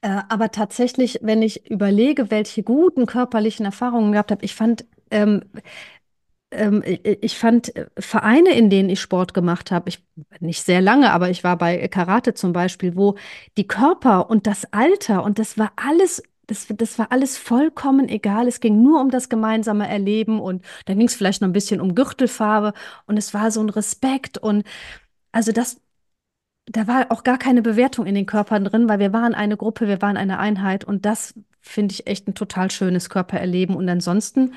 äh, 0.00 0.22
aber 0.28 0.50
tatsächlich, 0.50 1.18
wenn 1.22 1.42
ich 1.42 1.70
überlege, 1.70 2.30
welche 2.30 2.62
guten 2.62 3.06
körperlichen 3.06 3.64
Erfahrungen 3.66 4.12
gehabt 4.12 4.30
habe, 4.30 4.44
ich 4.44 4.54
fand 4.54 4.84
ähm, 5.10 5.42
ähm, 6.50 6.82
ich 6.84 7.38
fand 7.38 7.74
äh, 7.76 7.86
Vereine, 7.98 8.54
in 8.54 8.70
denen 8.70 8.88
ich 8.88 9.00
Sport 9.00 9.34
gemacht 9.34 9.70
habe, 9.70 9.88
ich 9.88 10.04
nicht 10.40 10.62
sehr 10.62 10.80
lange, 10.80 11.12
aber 11.12 11.30
ich 11.30 11.44
war 11.44 11.56
bei 11.58 11.88
Karate 11.88 12.34
zum 12.34 12.52
Beispiel, 12.52 12.96
wo 12.96 13.16
die 13.56 13.66
Körper 13.66 14.30
und 14.30 14.46
das 14.46 14.72
Alter 14.72 15.24
und 15.24 15.38
das 15.38 15.58
war 15.58 15.72
alles 15.76 16.22
das, 16.48 16.66
das 16.68 16.98
war 16.98 17.12
alles 17.12 17.36
vollkommen 17.36 18.08
egal. 18.08 18.48
Es 18.48 18.60
ging 18.60 18.82
nur 18.82 19.00
um 19.00 19.10
das 19.10 19.28
gemeinsame 19.28 19.86
Erleben 19.86 20.40
und 20.40 20.64
dann 20.86 20.98
ging 20.98 21.06
es 21.06 21.14
vielleicht 21.14 21.42
noch 21.42 21.48
ein 21.48 21.52
bisschen 21.52 21.80
um 21.80 21.94
Gürtelfarbe 21.94 22.72
und 23.06 23.18
es 23.18 23.34
war 23.34 23.50
so 23.50 23.60
ein 23.60 23.68
Respekt 23.68 24.38
und 24.38 24.64
also 25.32 25.52
das, 25.52 25.80
da 26.66 26.86
war 26.86 27.06
auch 27.10 27.24
gar 27.24 27.38
keine 27.38 27.62
Bewertung 27.62 28.06
in 28.06 28.14
den 28.14 28.26
Körpern 28.26 28.64
drin, 28.64 28.88
weil 28.88 28.98
wir 28.98 29.12
waren 29.12 29.34
eine 29.34 29.56
Gruppe, 29.56 29.88
wir 29.88 30.02
waren 30.02 30.16
eine 30.16 30.38
Einheit 30.38 30.84
und 30.84 31.04
das 31.04 31.34
finde 31.60 31.92
ich 31.92 32.06
echt 32.06 32.28
ein 32.28 32.34
total 32.34 32.70
schönes 32.70 33.10
Körpererleben 33.10 33.76
und 33.76 33.88
ansonsten 33.88 34.54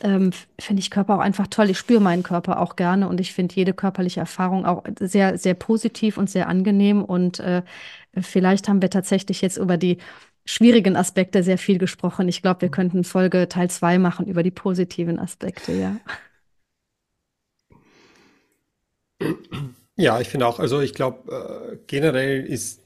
ähm, 0.00 0.32
finde 0.58 0.80
ich 0.80 0.90
Körper 0.90 1.16
auch 1.16 1.20
einfach 1.20 1.46
toll. 1.48 1.70
Ich 1.70 1.78
spüre 1.78 2.00
meinen 2.00 2.22
Körper 2.22 2.60
auch 2.60 2.76
gerne 2.76 3.08
und 3.08 3.20
ich 3.20 3.32
finde 3.32 3.54
jede 3.54 3.74
körperliche 3.74 4.20
Erfahrung 4.20 4.64
auch 4.64 4.84
sehr, 4.98 5.38
sehr 5.38 5.54
positiv 5.54 6.16
und 6.16 6.30
sehr 6.30 6.48
angenehm. 6.48 7.04
Und 7.04 7.40
äh, 7.40 7.62
vielleicht 8.20 8.68
haben 8.68 8.82
wir 8.82 8.90
tatsächlich 8.90 9.42
jetzt 9.42 9.58
über 9.58 9.76
die 9.76 9.98
schwierigen 10.44 10.96
Aspekte 10.96 11.42
sehr 11.42 11.58
viel 11.58 11.78
gesprochen. 11.78 12.28
Ich 12.28 12.42
glaube, 12.42 12.62
wir 12.62 12.70
könnten 12.70 13.04
Folge 13.04 13.48
Teil 13.48 13.70
2 13.70 13.98
machen 13.98 14.26
über 14.26 14.42
die 14.42 14.50
positiven 14.50 15.18
Aspekte, 15.18 15.72
ja. 15.72 15.96
Ja, 19.96 20.20
ich 20.20 20.28
finde 20.28 20.46
auch, 20.46 20.58
also 20.58 20.80
ich 20.80 20.94
glaube, 20.94 21.72
äh, 21.72 21.78
generell 21.86 22.44
ist, 22.44 22.80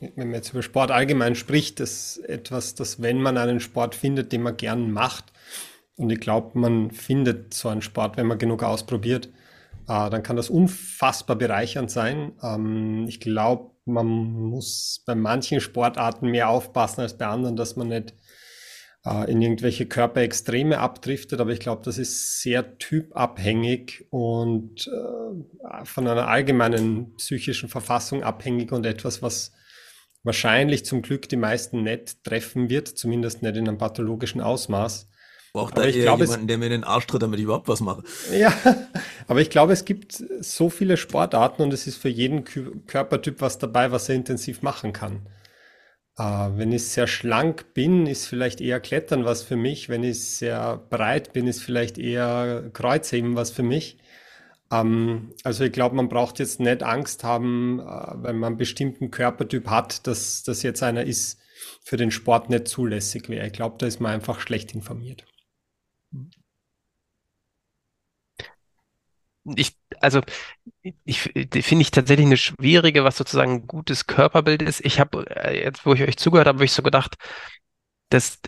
wenn 0.00 0.28
man 0.28 0.34
jetzt 0.34 0.50
über 0.50 0.62
Sport 0.62 0.90
allgemein 0.90 1.36
spricht, 1.36 1.78
das 1.78 2.16
etwas, 2.16 2.74
dass 2.74 3.00
wenn 3.02 3.22
man 3.22 3.36
einen 3.36 3.60
Sport 3.60 3.94
findet, 3.94 4.32
den 4.32 4.42
man 4.42 4.56
gern 4.56 4.90
macht, 4.90 5.33
und 5.96 6.10
ich 6.10 6.20
glaube, 6.20 6.58
man 6.58 6.90
findet 6.90 7.54
so 7.54 7.68
einen 7.68 7.82
Sport, 7.82 8.16
wenn 8.16 8.26
man 8.26 8.38
genug 8.38 8.62
ausprobiert, 8.62 9.28
äh, 9.88 10.10
dann 10.10 10.22
kann 10.22 10.36
das 10.36 10.50
unfassbar 10.50 11.36
bereichernd 11.36 11.90
sein. 11.90 12.32
Ähm, 12.42 13.06
ich 13.08 13.20
glaube, 13.20 13.70
man 13.84 14.06
muss 14.06 15.02
bei 15.06 15.14
manchen 15.14 15.60
Sportarten 15.60 16.30
mehr 16.30 16.48
aufpassen 16.48 17.02
als 17.02 17.16
bei 17.16 17.26
anderen, 17.26 17.56
dass 17.56 17.76
man 17.76 17.88
nicht 17.88 18.14
äh, 19.04 19.30
in 19.30 19.40
irgendwelche 19.42 19.86
Körperextreme 19.86 20.78
abdriftet, 20.78 21.40
aber 21.40 21.52
ich 21.52 21.60
glaube, 21.60 21.82
das 21.84 21.98
ist 21.98 22.40
sehr 22.40 22.78
typabhängig 22.78 24.06
und 24.10 24.88
äh, 24.88 25.84
von 25.84 26.08
einer 26.08 26.28
allgemeinen 26.28 27.14
psychischen 27.16 27.68
Verfassung 27.68 28.22
abhängig 28.22 28.72
und 28.72 28.86
etwas, 28.86 29.22
was 29.22 29.52
wahrscheinlich 30.24 30.86
zum 30.86 31.02
Glück 31.02 31.28
die 31.28 31.36
meisten 31.36 31.82
nicht 31.82 32.24
treffen 32.24 32.70
wird, 32.70 32.88
zumindest 32.88 33.42
nicht 33.42 33.56
in 33.56 33.68
einem 33.68 33.78
pathologischen 33.78 34.40
Ausmaß 34.40 35.10
brauche 35.54 35.72
da 35.72 35.84
eher 35.84 36.02
glaube, 36.02 36.24
jemanden, 36.24 36.48
der 36.48 36.58
mir 36.58 36.68
den 36.68 36.84
Arsch 36.84 37.06
tritt, 37.06 37.22
damit 37.22 37.38
ich 37.38 37.44
überhaupt 37.44 37.68
was 37.68 37.80
mache. 37.80 38.02
Ja, 38.36 38.52
aber 39.28 39.40
ich 39.40 39.50
glaube, 39.50 39.72
es 39.72 39.84
gibt 39.84 40.22
so 40.40 40.68
viele 40.68 40.96
Sportarten 40.96 41.62
und 41.62 41.72
es 41.72 41.86
ist 41.86 41.96
für 41.96 42.08
jeden 42.08 42.44
Körpertyp 42.86 43.40
was 43.40 43.58
dabei, 43.58 43.92
was 43.92 44.08
er 44.08 44.16
intensiv 44.16 44.62
machen 44.62 44.92
kann. 44.92 45.26
Äh, 46.18 46.22
wenn 46.56 46.72
ich 46.72 46.88
sehr 46.88 47.06
schlank 47.06 47.72
bin, 47.72 48.06
ist 48.06 48.26
vielleicht 48.26 48.60
eher 48.60 48.80
Klettern 48.80 49.24
was 49.24 49.42
für 49.42 49.56
mich. 49.56 49.88
Wenn 49.88 50.02
ich 50.02 50.24
sehr 50.24 50.76
breit 50.90 51.32
bin, 51.32 51.46
ist 51.46 51.62
vielleicht 51.62 51.98
eher 51.98 52.70
Kreuzheben 52.72 53.36
was 53.36 53.52
für 53.52 53.62
mich. 53.62 53.98
Ähm, 54.72 55.34
also 55.44 55.62
ich 55.62 55.72
glaube, 55.72 55.94
man 55.94 56.08
braucht 56.08 56.40
jetzt 56.40 56.58
nicht 56.58 56.82
Angst 56.82 57.22
haben, 57.22 57.78
äh, 57.78 57.84
wenn 58.16 58.38
man 58.38 58.48
einen 58.48 58.56
bestimmten 58.58 59.12
Körpertyp 59.12 59.68
hat, 59.68 60.08
dass 60.08 60.42
das 60.42 60.64
jetzt 60.64 60.82
einer 60.82 61.04
ist, 61.04 61.38
für 61.84 61.96
den 61.96 62.10
Sport 62.10 62.50
nicht 62.50 62.66
zulässig 62.66 63.28
wäre. 63.28 63.46
Ich 63.46 63.52
glaube, 63.52 63.76
da 63.78 63.86
ist 63.86 64.00
man 64.00 64.12
einfach 64.12 64.40
schlecht 64.40 64.74
informiert. 64.74 65.24
Ich, 69.56 69.76
also, 70.00 70.22
ich 71.04 71.20
finde 71.20 71.82
ich 71.82 71.90
tatsächlich 71.90 72.26
eine 72.26 72.38
schwierige, 72.38 73.04
was 73.04 73.18
sozusagen 73.18 73.52
ein 73.52 73.66
gutes 73.66 74.06
Körperbild 74.06 74.62
ist. 74.62 74.80
Ich 74.84 75.00
habe, 75.00 75.26
äh, 75.28 75.62
jetzt 75.64 75.84
wo 75.84 75.92
ich 75.92 76.02
euch 76.02 76.16
zugehört 76.16 76.48
habe, 76.48 76.56
habe 76.58 76.64
ich 76.64 76.72
so 76.72 76.82
gedacht, 76.82 77.16
dass 78.10 78.40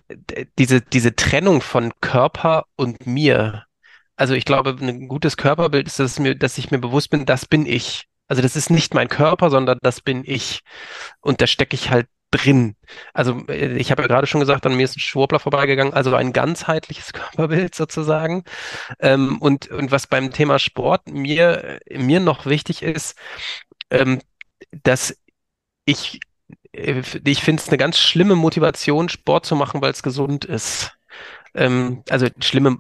diese, 0.59 0.81
diese 0.83 1.17
Trennung 1.17 1.61
von 1.61 1.93
Körper 2.01 2.67
und 2.77 3.07
mir, 3.07 3.65
also 4.17 4.35
ich 4.35 4.45
glaube, 4.45 4.77
ein 4.81 5.09
gutes 5.09 5.37
Körperbild 5.37 5.87
ist, 5.89 5.99
dass, 5.99 6.19
mir, 6.19 6.35
dass 6.37 6.59
ich 6.59 6.71
mir 6.71 6.79
bewusst 6.79 7.11
bin, 7.11 7.27
das 7.27 7.47
bin 7.47 7.67
ich. 7.67 8.09
Also 8.29 8.43
das 8.43 8.57
ist 8.57 8.71
nicht 8.71 8.95
mein 8.95 9.09
Körper, 9.09 9.51
sondern 9.51 9.79
das 9.83 10.01
bin 10.01 10.25
ich. 10.27 10.61
Und 11.21 11.41
da 11.41 11.47
stecke 11.47 11.75
ich 11.77 11.91
halt 11.91 12.09
drin. 12.31 12.77
Also 13.15 13.47
äh, 13.49 13.77
ich 13.77 13.91
habe 13.91 14.03
ja 14.03 14.09
gerade 14.09 14.27
schon 14.27 14.41
gesagt, 14.41 14.67
an 14.67 14.77
mir 14.77 14.85
ist 14.85 14.97
ein 14.97 15.01
Schwurbler 15.01 15.39
vorbeigegangen, 15.41 15.95
also 15.95 16.15
ein 16.15 16.33
ganzheitliches 16.33 17.13
Körperbild 17.13 17.75
sozusagen. 17.75 18.45
Ähm, 19.01 19.39
und, 19.41 19.69
und 19.71 19.91
was 19.91 20.07
beim 20.07 20.33
Thema 20.33 20.59
Sport 20.59 21.09
mir, 21.09 21.81
mir 21.91 22.21
noch 22.21 22.47
wichtig 22.47 22.83
ist, 22.83 23.17
ähm, 23.91 24.21
dass 24.83 25.17
ich, 25.85 26.21
äh, 26.73 27.03
ich 27.25 27.43
finde 27.43 27.63
es 27.63 27.69
eine 27.69 27.79
ganz 27.79 27.99
schlimme 27.99 28.37
Motivation, 28.37 29.09
Sport 29.09 29.47
zu 29.47 29.57
machen, 29.57 29.81
weil 29.83 29.93
es 29.93 30.03
gesund 30.03 30.45
ist 30.45 30.96
ähm, 31.57 32.03
also 32.11 32.27
schlimme, 32.41 32.79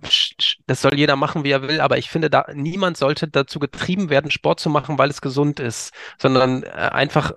das 0.66 0.82
soll 0.82 0.94
jeder 0.98 1.16
machen, 1.16 1.44
wie 1.44 1.50
er 1.50 1.62
will, 1.62 1.80
aber 1.80 1.98
ich 1.98 2.10
finde, 2.10 2.30
da 2.30 2.46
niemand 2.54 2.96
sollte 2.96 3.26
dazu 3.28 3.58
getrieben 3.58 4.10
werden, 4.10 4.30
Sport 4.30 4.60
zu 4.60 4.70
machen, 4.70 4.98
weil 4.98 5.10
es 5.10 5.20
gesund 5.20 5.60
ist, 5.60 5.92
sondern 6.18 6.62
äh, 6.62 6.68
einfach, 6.68 7.32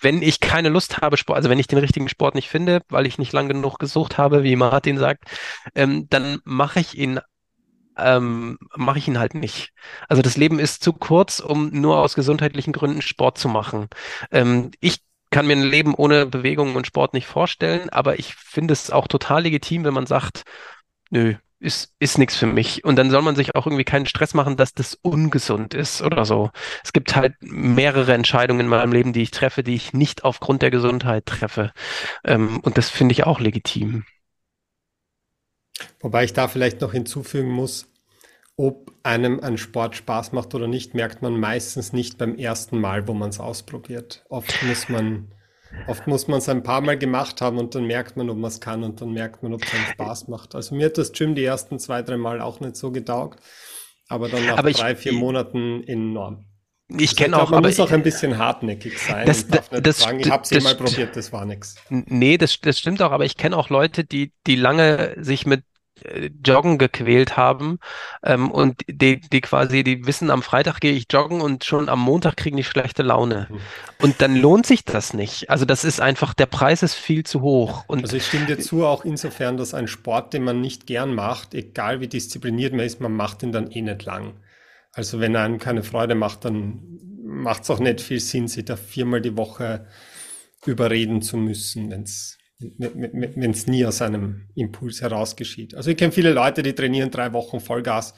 wenn 0.00 0.20
ich 0.20 0.40
keine 0.40 0.68
Lust 0.68 1.00
habe, 1.00 1.16
Sport, 1.16 1.36
also 1.36 1.48
wenn 1.48 1.58
ich 1.58 1.68
den 1.68 1.78
richtigen 1.78 2.08
Sport 2.08 2.34
nicht 2.34 2.48
finde, 2.48 2.82
weil 2.88 3.06
ich 3.06 3.18
nicht 3.18 3.32
lang 3.32 3.48
genug 3.48 3.78
gesucht 3.78 4.18
habe, 4.18 4.42
wie 4.42 4.56
Martin 4.56 4.98
sagt, 4.98 5.24
ähm, 5.74 6.08
dann 6.10 6.40
mache 6.44 6.80
ich 6.80 6.98
ihn 6.98 7.20
ähm, 7.96 8.58
mache 8.76 8.98
ich 8.98 9.08
ihn 9.08 9.18
halt 9.18 9.34
nicht. 9.34 9.72
Also 10.08 10.22
das 10.22 10.36
Leben 10.36 10.58
ist 10.58 10.82
zu 10.82 10.92
kurz, 10.92 11.40
um 11.40 11.70
nur 11.70 11.98
aus 11.98 12.14
gesundheitlichen 12.14 12.72
Gründen 12.72 13.02
Sport 13.02 13.38
zu 13.38 13.48
machen. 13.48 13.88
Ähm, 14.32 14.72
ich 14.80 15.03
kann 15.34 15.48
mir 15.48 15.56
ein 15.56 15.64
Leben 15.64 15.96
ohne 15.96 16.26
Bewegung 16.26 16.76
und 16.76 16.86
Sport 16.86 17.12
nicht 17.12 17.26
vorstellen, 17.26 17.90
aber 17.90 18.20
ich 18.20 18.36
finde 18.36 18.72
es 18.72 18.92
auch 18.92 19.08
total 19.08 19.42
legitim, 19.42 19.82
wenn 19.82 19.92
man 19.92 20.06
sagt, 20.06 20.44
nö, 21.10 21.34
ist, 21.58 21.92
ist 21.98 22.18
nichts 22.18 22.36
für 22.36 22.46
mich. 22.46 22.84
Und 22.84 22.94
dann 22.94 23.10
soll 23.10 23.22
man 23.22 23.34
sich 23.34 23.56
auch 23.56 23.66
irgendwie 23.66 23.82
keinen 23.82 24.06
Stress 24.06 24.32
machen, 24.32 24.56
dass 24.56 24.74
das 24.74 24.94
ungesund 25.02 25.74
ist 25.74 26.02
oder 26.02 26.24
so. 26.24 26.52
Es 26.84 26.92
gibt 26.92 27.16
halt 27.16 27.34
mehrere 27.40 28.14
Entscheidungen 28.14 28.60
in 28.60 28.68
meinem 28.68 28.92
Leben, 28.92 29.12
die 29.12 29.22
ich 29.22 29.32
treffe, 29.32 29.64
die 29.64 29.74
ich 29.74 29.92
nicht 29.92 30.22
aufgrund 30.22 30.62
der 30.62 30.70
Gesundheit 30.70 31.26
treffe. 31.26 31.72
Ähm, 32.22 32.60
und 32.60 32.78
das 32.78 32.88
finde 32.88 33.10
ich 33.10 33.24
auch 33.24 33.40
legitim. 33.40 34.04
Wobei 35.98 36.22
ich 36.22 36.32
da 36.32 36.46
vielleicht 36.46 36.80
noch 36.80 36.92
hinzufügen 36.92 37.50
muss, 37.50 37.88
ob 38.56 38.92
einem 39.02 39.40
ein 39.40 39.58
Sport 39.58 39.96
Spaß 39.96 40.32
macht 40.32 40.54
oder 40.54 40.68
nicht, 40.68 40.94
merkt 40.94 41.22
man 41.22 41.38
meistens 41.38 41.92
nicht 41.92 42.18
beim 42.18 42.36
ersten 42.36 42.80
Mal, 42.80 43.08
wo 43.08 43.14
man 43.14 43.30
es 43.30 43.40
ausprobiert. 43.40 44.24
Oft 44.28 44.62
muss 44.62 44.88
man 44.88 45.34
Oft 45.86 46.06
muss 46.06 46.28
man 46.28 46.38
es 46.38 46.48
ein 46.48 46.62
paar 46.62 46.80
Mal 46.80 46.96
gemacht 46.96 47.40
haben 47.40 47.58
und 47.58 47.74
dann 47.74 47.86
merkt 47.86 48.16
man, 48.16 48.30
ob 48.30 48.38
man 48.38 48.48
es 48.48 48.60
kann 48.60 48.84
und 48.84 49.00
dann 49.00 49.12
merkt 49.12 49.42
man, 49.42 49.52
ob 49.54 49.64
es 49.64 49.74
einen 49.74 49.86
Spaß 49.86 50.28
macht. 50.28 50.54
Also 50.54 50.74
mir 50.74 50.86
hat 50.86 50.98
das 50.98 51.12
Gym 51.12 51.34
die 51.34 51.44
ersten 51.44 51.78
zwei, 51.78 52.02
drei 52.02 52.16
Mal 52.16 52.40
auch 52.40 52.60
nicht 52.60 52.76
so 52.76 52.90
getaugt, 52.90 53.40
aber 54.08 54.28
dann 54.28 54.46
nach 54.46 54.58
aber 54.58 54.70
drei, 54.70 54.92
ich, 54.92 54.98
vier 54.98 55.12
Monaten 55.12 55.82
enorm. 55.84 56.46
Ich 56.88 57.10
also 57.10 57.16
kenne 57.16 57.36
auch, 57.36 57.50
man 57.50 57.58
aber 57.58 57.68
muss 57.68 57.80
auch 57.80 57.90
ein 57.90 58.02
bisschen 58.02 58.38
hartnäckig 58.38 58.98
sein. 58.98 59.26
Das, 59.26 59.48
das, 59.48 59.68
das, 59.70 59.98
sagen, 59.98 60.20
ich 60.20 60.30
habe 60.30 60.44
es 60.48 60.62
mal 60.62 60.74
probiert, 60.74 61.16
das 61.16 61.32
war 61.32 61.44
nichts. 61.44 61.76
Nee, 61.88 62.38
das, 62.38 62.60
das 62.60 62.78
stimmt 62.78 63.02
auch, 63.02 63.10
aber 63.10 63.24
ich 63.24 63.36
kenne 63.36 63.56
auch 63.56 63.68
Leute, 63.68 64.04
die, 64.04 64.32
die 64.46 64.56
lange 64.56 65.16
sich 65.18 65.46
mit 65.46 65.64
Joggen 66.44 66.78
gequält 66.78 67.36
haben 67.36 67.78
ähm, 68.22 68.50
und 68.50 68.82
die, 68.88 69.20
die 69.20 69.40
quasi, 69.40 69.84
die 69.84 70.06
wissen, 70.06 70.30
am 70.30 70.42
Freitag 70.42 70.80
gehe 70.80 70.92
ich 70.92 71.06
joggen 71.10 71.40
und 71.40 71.64
schon 71.64 71.88
am 71.88 72.00
Montag 72.00 72.36
kriegen 72.36 72.56
die 72.56 72.64
schlechte 72.64 73.02
Laune. 73.02 73.46
Mhm. 73.48 73.60
Und 74.00 74.20
dann 74.20 74.36
lohnt 74.36 74.66
sich 74.66 74.84
das 74.84 75.14
nicht. 75.14 75.50
Also 75.50 75.64
das 75.64 75.84
ist 75.84 76.00
einfach, 76.00 76.34
der 76.34 76.46
Preis 76.46 76.82
ist 76.82 76.94
viel 76.94 77.24
zu 77.24 77.42
hoch. 77.42 77.84
Und 77.86 78.02
also 78.02 78.16
ich 78.16 78.26
stimme 78.26 78.46
dir 78.46 78.58
zu, 78.58 78.84
auch 78.84 79.04
insofern, 79.04 79.56
dass 79.56 79.72
ein 79.72 79.86
Sport, 79.86 80.34
den 80.34 80.42
man 80.42 80.60
nicht 80.60 80.86
gern 80.86 81.14
macht, 81.14 81.54
egal 81.54 82.00
wie 82.00 82.08
diszipliniert 82.08 82.72
man 82.72 82.84
ist, 82.84 83.00
man 83.00 83.14
macht 83.14 83.42
ihn 83.42 83.52
dann 83.52 83.70
eh 83.70 83.82
nicht 83.82 84.04
lang. 84.04 84.34
Also 84.92 85.20
wenn 85.20 85.36
einem 85.36 85.58
keine 85.58 85.82
Freude 85.82 86.14
macht, 86.14 86.44
dann 86.44 86.80
macht 87.22 87.62
es 87.62 87.70
auch 87.70 87.80
nicht 87.80 88.00
viel 88.00 88.20
Sinn, 88.20 88.48
sich 88.48 88.64
da 88.64 88.76
viermal 88.76 89.20
die 89.20 89.36
Woche 89.36 89.86
überreden 90.66 91.22
zu 91.22 91.36
müssen, 91.36 91.90
wenn 91.90 92.02
es 92.02 92.38
wenn 92.78 93.50
es 93.50 93.66
nie 93.66 93.84
aus 93.84 94.02
einem 94.02 94.48
Impuls 94.54 95.02
heraus 95.02 95.36
geschieht. 95.36 95.74
Also 95.74 95.90
ich 95.90 95.96
kenne 95.96 96.12
viele 96.12 96.32
Leute, 96.32 96.62
die 96.62 96.74
trainieren 96.74 97.10
drei 97.10 97.32
Wochen 97.32 97.60
Vollgas 97.60 98.14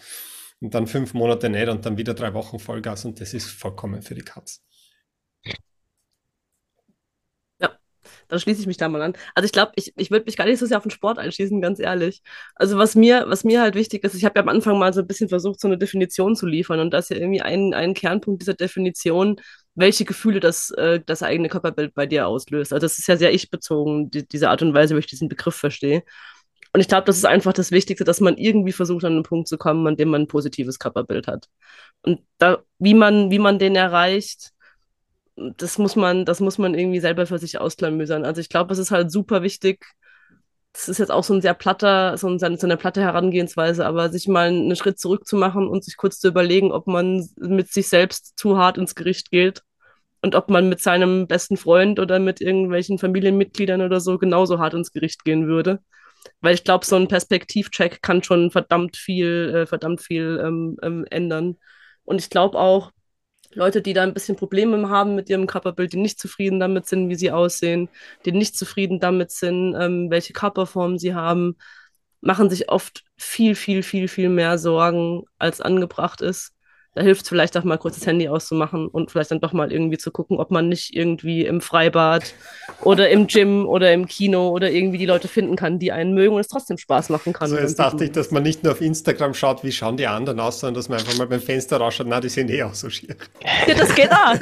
und 0.60 0.74
dann 0.74 0.86
fünf 0.86 1.14
Monate 1.14 1.48
nicht 1.50 1.68
und 1.68 1.84
dann 1.86 1.98
wieder 1.98 2.14
drei 2.14 2.34
Wochen 2.34 2.58
Vollgas 2.58 3.04
und 3.04 3.20
das 3.20 3.34
ist 3.34 3.46
vollkommen 3.50 4.02
für 4.02 4.14
die 4.14 4.22
Katz. 4.22 4.62
Ja, 7.60 7.78
dann 8.28 8.40
schließe 8.40 8.60
ich 8.60 8.66
mich 8.66 8.76
da 8.76 8.88
mal 8.88 9.02
an. 9.02 9.14
Also 9.34 9.46
ich 9.46 9.52
glaube, 9.52 9.72
ich, 9.76 9.92
ich 9.96 10.10
würde 10.10 10.24
mich 10.26 10.36
gar 10.36 10.46
nicht 10.46 10.58
so 10.58 10.66
sehr 10.66 10.76
auf 10.78 10.84
den 10.84 10.90
Sport 10.90 11.18
einschließen, 11.18 11.60
ganz 11.60 11.78
ehrlich. 11.80 12.22
Also 12.54 12.78
was 12.78 12.94
mir, 12.94 13.24
was 13.28 13.44
mir 13.44 13.60
halt 13.62 13.74
wichtig 13.74 14.04
ist, 14.04 14.14
ich 14.14 14.24
habe 14.24 14.38
ja 14.38 14.42
am 14.42 14.48
Anfang 14.48 14.78
mal 14.78 14.92
so 14.92 15.00
ein 15.00 15.06
bisschen 15.06 15.28
versucht, 15.28 15.60
so 15.60 15.68
eine 15.68 15.78
Definition 15.78 16.36
zu 16.36 16.46
liefern 16.46 16.80
und 16.80 16.90
das 16.92 17.06
ist 17.06 17.16
ja 17.16 17.22
irgendwie 17.22 17.42
ein, 17.42 17.74
ein 17.74 17.94
Kernpunkt 17.94 18.42
dieser 18.42 18.54
Definition, 18.54 19.40
welche 19.76 20.04
Gefühle 20.04 20.40
das, 20.40 20.70
äh, 20.72 21.00
das 21.04 21.22
eigene 21.22 21.48
Körperbild 21.48 21.94
bei 21.94 22.06
dir 22.06 22.26
auslöst. 22.26 22.72
Also 22.72 22.84
das 22.84 22.98
ist 22.98 23.06
ja 23.06 23.16
sehr 23.16 23.32
ich-bezogen, 23.32 24.10
die, 24.10 24.26
diese 24.26 24.50
Art 24.50 24.62
und 24.62 24.74
Weise, 24.74 24.94
wie 24.94 25.00
ich 25.00 25.06
diesen 25.06 25.28
Begriff 25.28 25.54
verstehe. 25.54 26.02
Und 26.72 26.80
ich 26.80 26.88
glaube, 26.88 27.04
das 27.04 27.16
ist 27.16 27.26
einfach 27.26 27.52
das 27.52 27.70
Wichtigste, 27.70 28.04
dass 28.04 28.20
man 28.20 28.36
irgendwie 28.36 28.72
versucht, 28.72 29.04
an 29.04 29.12
einen 29.12 29.22
Punkt 29.22 29.48
zu 29.48 29.58
kommen, 29.58 29.86
an 29.86 29.96
dem 29.96 30.08
man 30.08 30.22
ein 30.22 30.28
positives 30.28 30.78
Körperbild 30.78 31.26
hat. 31.26 31.48
Und 32.02 32.20
da, 32.38 32.58
wie 32.78 32.94
man, 32.94 33.30
wie 33.30 33.38
man 33.38 33.58
den 33.58 33.76
erreicht, 33.76 34.52
das 35.36 35.78
muss 35.78 35.96
man, 35.96 36.24
das 36.24 36.40
muss 36.40 36.58
man 36.58 36.74
irgendwie 36.74 37.00
selber 37.00 37.26
für 37.26 37.38
sich 37.38 37.58
ausklamüsern. 37.58 38.24
Also 38.24 38.40
ich 38.40 38.48
glaube, 38.48 38.72
es 38.72 38.78
ist 38.78 38.90
halt 38.90 39.10
super 39.10 39.42
wichtig, 39.42 39.86
das 40.76 40.90
ist 40.90 40.98
jetzt 40.98 41.10
auch 41.10 41.24
so 41.24 41.32
ein 41.32 41.40
sehr 41.40 41.54
platter, 41.54 42.18
so, 42.18 42.28
ein, 42.28 42.38
so 42.38 42.46
eine 42.46 42.76
platte 42.76 43.00
Herangehensweise, 43.00 43.86
aber 43.86 44.10
sich 44.10 44.28
mal 44.28 44.48
einen 44.48 44.76
Schritt 44.76 44.98
zurück 44.98 45.26
zu 45.26 45.36
machen 45.36 45.68
und 45.68 45.82
sich 45.82 45.96
kurz 45.96 46.20
zu 46.20 46.28
überlegen, 46.28 46.70
ob 46.70 46.86
man 46.86 47.26
mit 47.38 47.72
sich 47.72 47.88
selbst 47.88 48.38
zu 48.38 48.58
hart 48.58 48.76
ins 48.76 48.94
Gericht 48.94 49.30
geht 49.30 49.62
und 50.20 50.34
ob 50.34 50.50
man 50.50 50.68
mit 50.68 50.80
seinem 50.80 51.26
besten 51.28 51.56
Freund 51.56 51.98
oder 51.98 52.18
mit 52.18 52.42
irgendwelchen 52.42 52.98
Familienmitgliedern 52.98 53.80
oder 53.80 54.00
so 54.00 54.18
genauso 54.18 54.58
hart 54.58 54.74
ins 54.74 54.92
Gericht 54.92 55.24
gehen 55.24 55.46
würde. 55.46 55.80
Weil 56.40 56.54
ich 56.54 56.64
glaube, 56.64 56.84
so 56.84 56.96
ein 56.96 57.08
Perspektivcheck 57.08 58.02
kann 58.02 58.22
schon 58.22 58.50
verdammt 58.50 58.98
viel, 58.98 59.54
äh, 59.54 59.66
verdammt 59.66 60.02
viel 60.02 60.42
ähm, 60.44 60.76
ähm, 60.82 61.06
ändern. 61.10 61.56
Und 62.04 62.20
ich 62.20 62.28
glaube 62.28 62.58
auch, 62.58 62.90
Leute, 63.56 63.82
die 63.82 63.92
da 63.94 64.02
ein 64.02 64.14
bisschen 64.14 64.36
Probleme 64.36 64.88
haben 64.90 65.14
mit 65.14 65.30
ihrem 65.30 65.46
Körperbild, 65.46 65.92
die 65.92 65.98
nicht 65.98 66.18
zufrieden 66.20 66.60
damit 66.60 66.86
sind, 66.86 67.08
wie 67.08 67.14
sie 67.16 67.30
aussehen, 67.32 67.88
die 68.24 68.32
nicht 68.32 68.56
zufrieden 68.56 69.00
damit 69.00 69.30
sind, 69.32 69.74
ähm, 69.78 70.10
welche 70.10 70.32
Körperform 70.32 70.98
sie 70.98 71.14
haben, 71.14 71.56
machen 72.20 72.50
sich 72.50 72.70
oft 72.70 73.04
viel, 73.16 73.54
viel, 73.54 73.82
viel, 73.82 74.08
viel 74.08 74.28
mehr 74.28 74.58
Sorgen, 74.58 75.24
als 75.38 75.60
angebracht 75.60 76.20
ist 76.22 76.55
da 76.96 77.02
hilft 77.02 77.24
es 77.24 77.28
vielleicht 77.28 77.54
auch 77.58 77.64
mal 77.64 77.76
kurz 77.76 77.96
das 77.98 78.06
Handy 78.06 78.26
auszumachen 78.26 78.88
und 78.88 79.10
vielleicht 79.10 79.30
dann 79.30 79.40
doch 79.40 79.52
mal 79.52 79.70
irgendwie 79.70 79.98
zu 79.98 80.10
gucken, 80.10 80.38
ob 80.38 80.50
man 80.50 80.70
nicht 80.70 80.96
irgendwie 80.96 81.44
im 81.44 81.60
Freibad 81.60 82.32
oder 82.80 83.10
im 83.10 83.26
Gym 83.26 83.66
oder 83.66 83.92
im 83.92 84.06
Kino 84.06 84.48
oder 84.48 84.70
irgendwie 84.70 84.96
die 84.96 85.04
Leute 85.04 85.28
finden 85.28 85.56
kann, 85.56 85.78
die 85.78 85.92
einen 85.92 86.14
mögen 86.14 86.34
und 86.34 86.40
es 86.40 86.48
trotzdem 86.48 86.78
Spaß 86.78 87.10
machen 87.10 87.34
kann. 87.34 87.52
Also 87.52 87.58
jetzt 87.58 87.78
dachte 87.78 88.04
ich, 88.04 88.12
dass 88.12 88.30
man 88.30 88.42
nicht 88.42 88.64
nur 88.64 88.72
auf 88.72 88.80
Instagram 88.80 89.34
schaut, 89.34 89.62
wie 89.62 89.72
schauen 89.72 89.98
die 89.98 90.06
anderen 90.06 90.40
aus, 90.40 90.60
sondern 90.60 90.76
dass 90.76 90.88
man 90.88 90.98
einfach 90.98 91.18
mal 91.18 91.26
beim 91.26 91.40
Fenster 91.40 91.76
rausschaut, 91.76 92.06
na, 92.08 92.18
die 92.18 92.30
sehen 92.30 92.48
eh 92.48 92.62
auch 92.62 92.72
so 92.72 92.88
schier. 92.88 93.14
Ja, 93.66 93.74
das 93.74 93.94
geht 93.94 94.10
auch. 94.10 94.36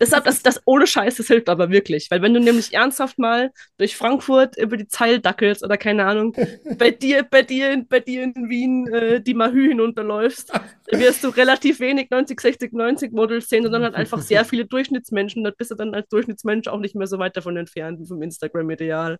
Deshalb, 0.00 0.24
das, 0.24 0.42
das 0.42 0.60
ohne 0.64 0.88
Scheiß, 0.88 1.14
das 1.18 1.28
hilft 1.28 1.48
aber 1.48 1.70
wirklich. 1.70 2.10
Weil 2.10 2.20
wenn 2.20 2.34
du 2.34 2.40
nämlich 2.40 2.74
ernsthaft 2.74 3.20
mal 3.20 3.52
durch 3.78 3.96
Frankfurt 3.96 4.58
über 4.58 4.76
die 4.76 4.88
Zeil 4.88 5.20
dackelst 5.20 5.62
oder 5.62 5.76
keine 5.76 6.04
Ahnung, 6.04 6.34
bei 6.78 6.90
dir, 6.90 7.22
bei 7.22 7.42
dir, 7.42 7.84
bei 7.88 8.00
dir 8.00 8.24
in 8.24 8.48
Wien 8.48 8.88
äh, 8.88 9.20
die 9.20 9.34
Mahü 9.34 9.68
hinunterläufst, 9.68 10.52
wirst 10.92 11.24
du 11.24 11.28
relativ 11.28 11.80
wenig 11.80 11.92
wenig 11.92 12.10
90, 12.10 12.40
60, 12.40 12.72
90 12.72 13.12
Models 13.12 13.48
sehen, 13.48 13.62
sondern 13.62 13.82
halt 13.82 13.94
einfach 13.94 14.20
sehr 14.20 14.44
viele 14.44 14.64
Durchschnittsmenschen. 14.64 15.44
Da 15.44 15.50
bist 15.50 15.70
du 15.70 15.74
dann 15.74 15.94
als 15.94 16.08
Durchschnittsmensch 16.08 16.68
auch 16.68 16.78
nicht 16.78 16.94
mehr 16.94 17.06
so 17.06 17.18
weit 17.18 17.36
davon 17.36 17.56
entfernt 17.56 18.00
wie 18.00 18.06
vom 18.06 18.22
Instagram-Ideal. 18.22 19.18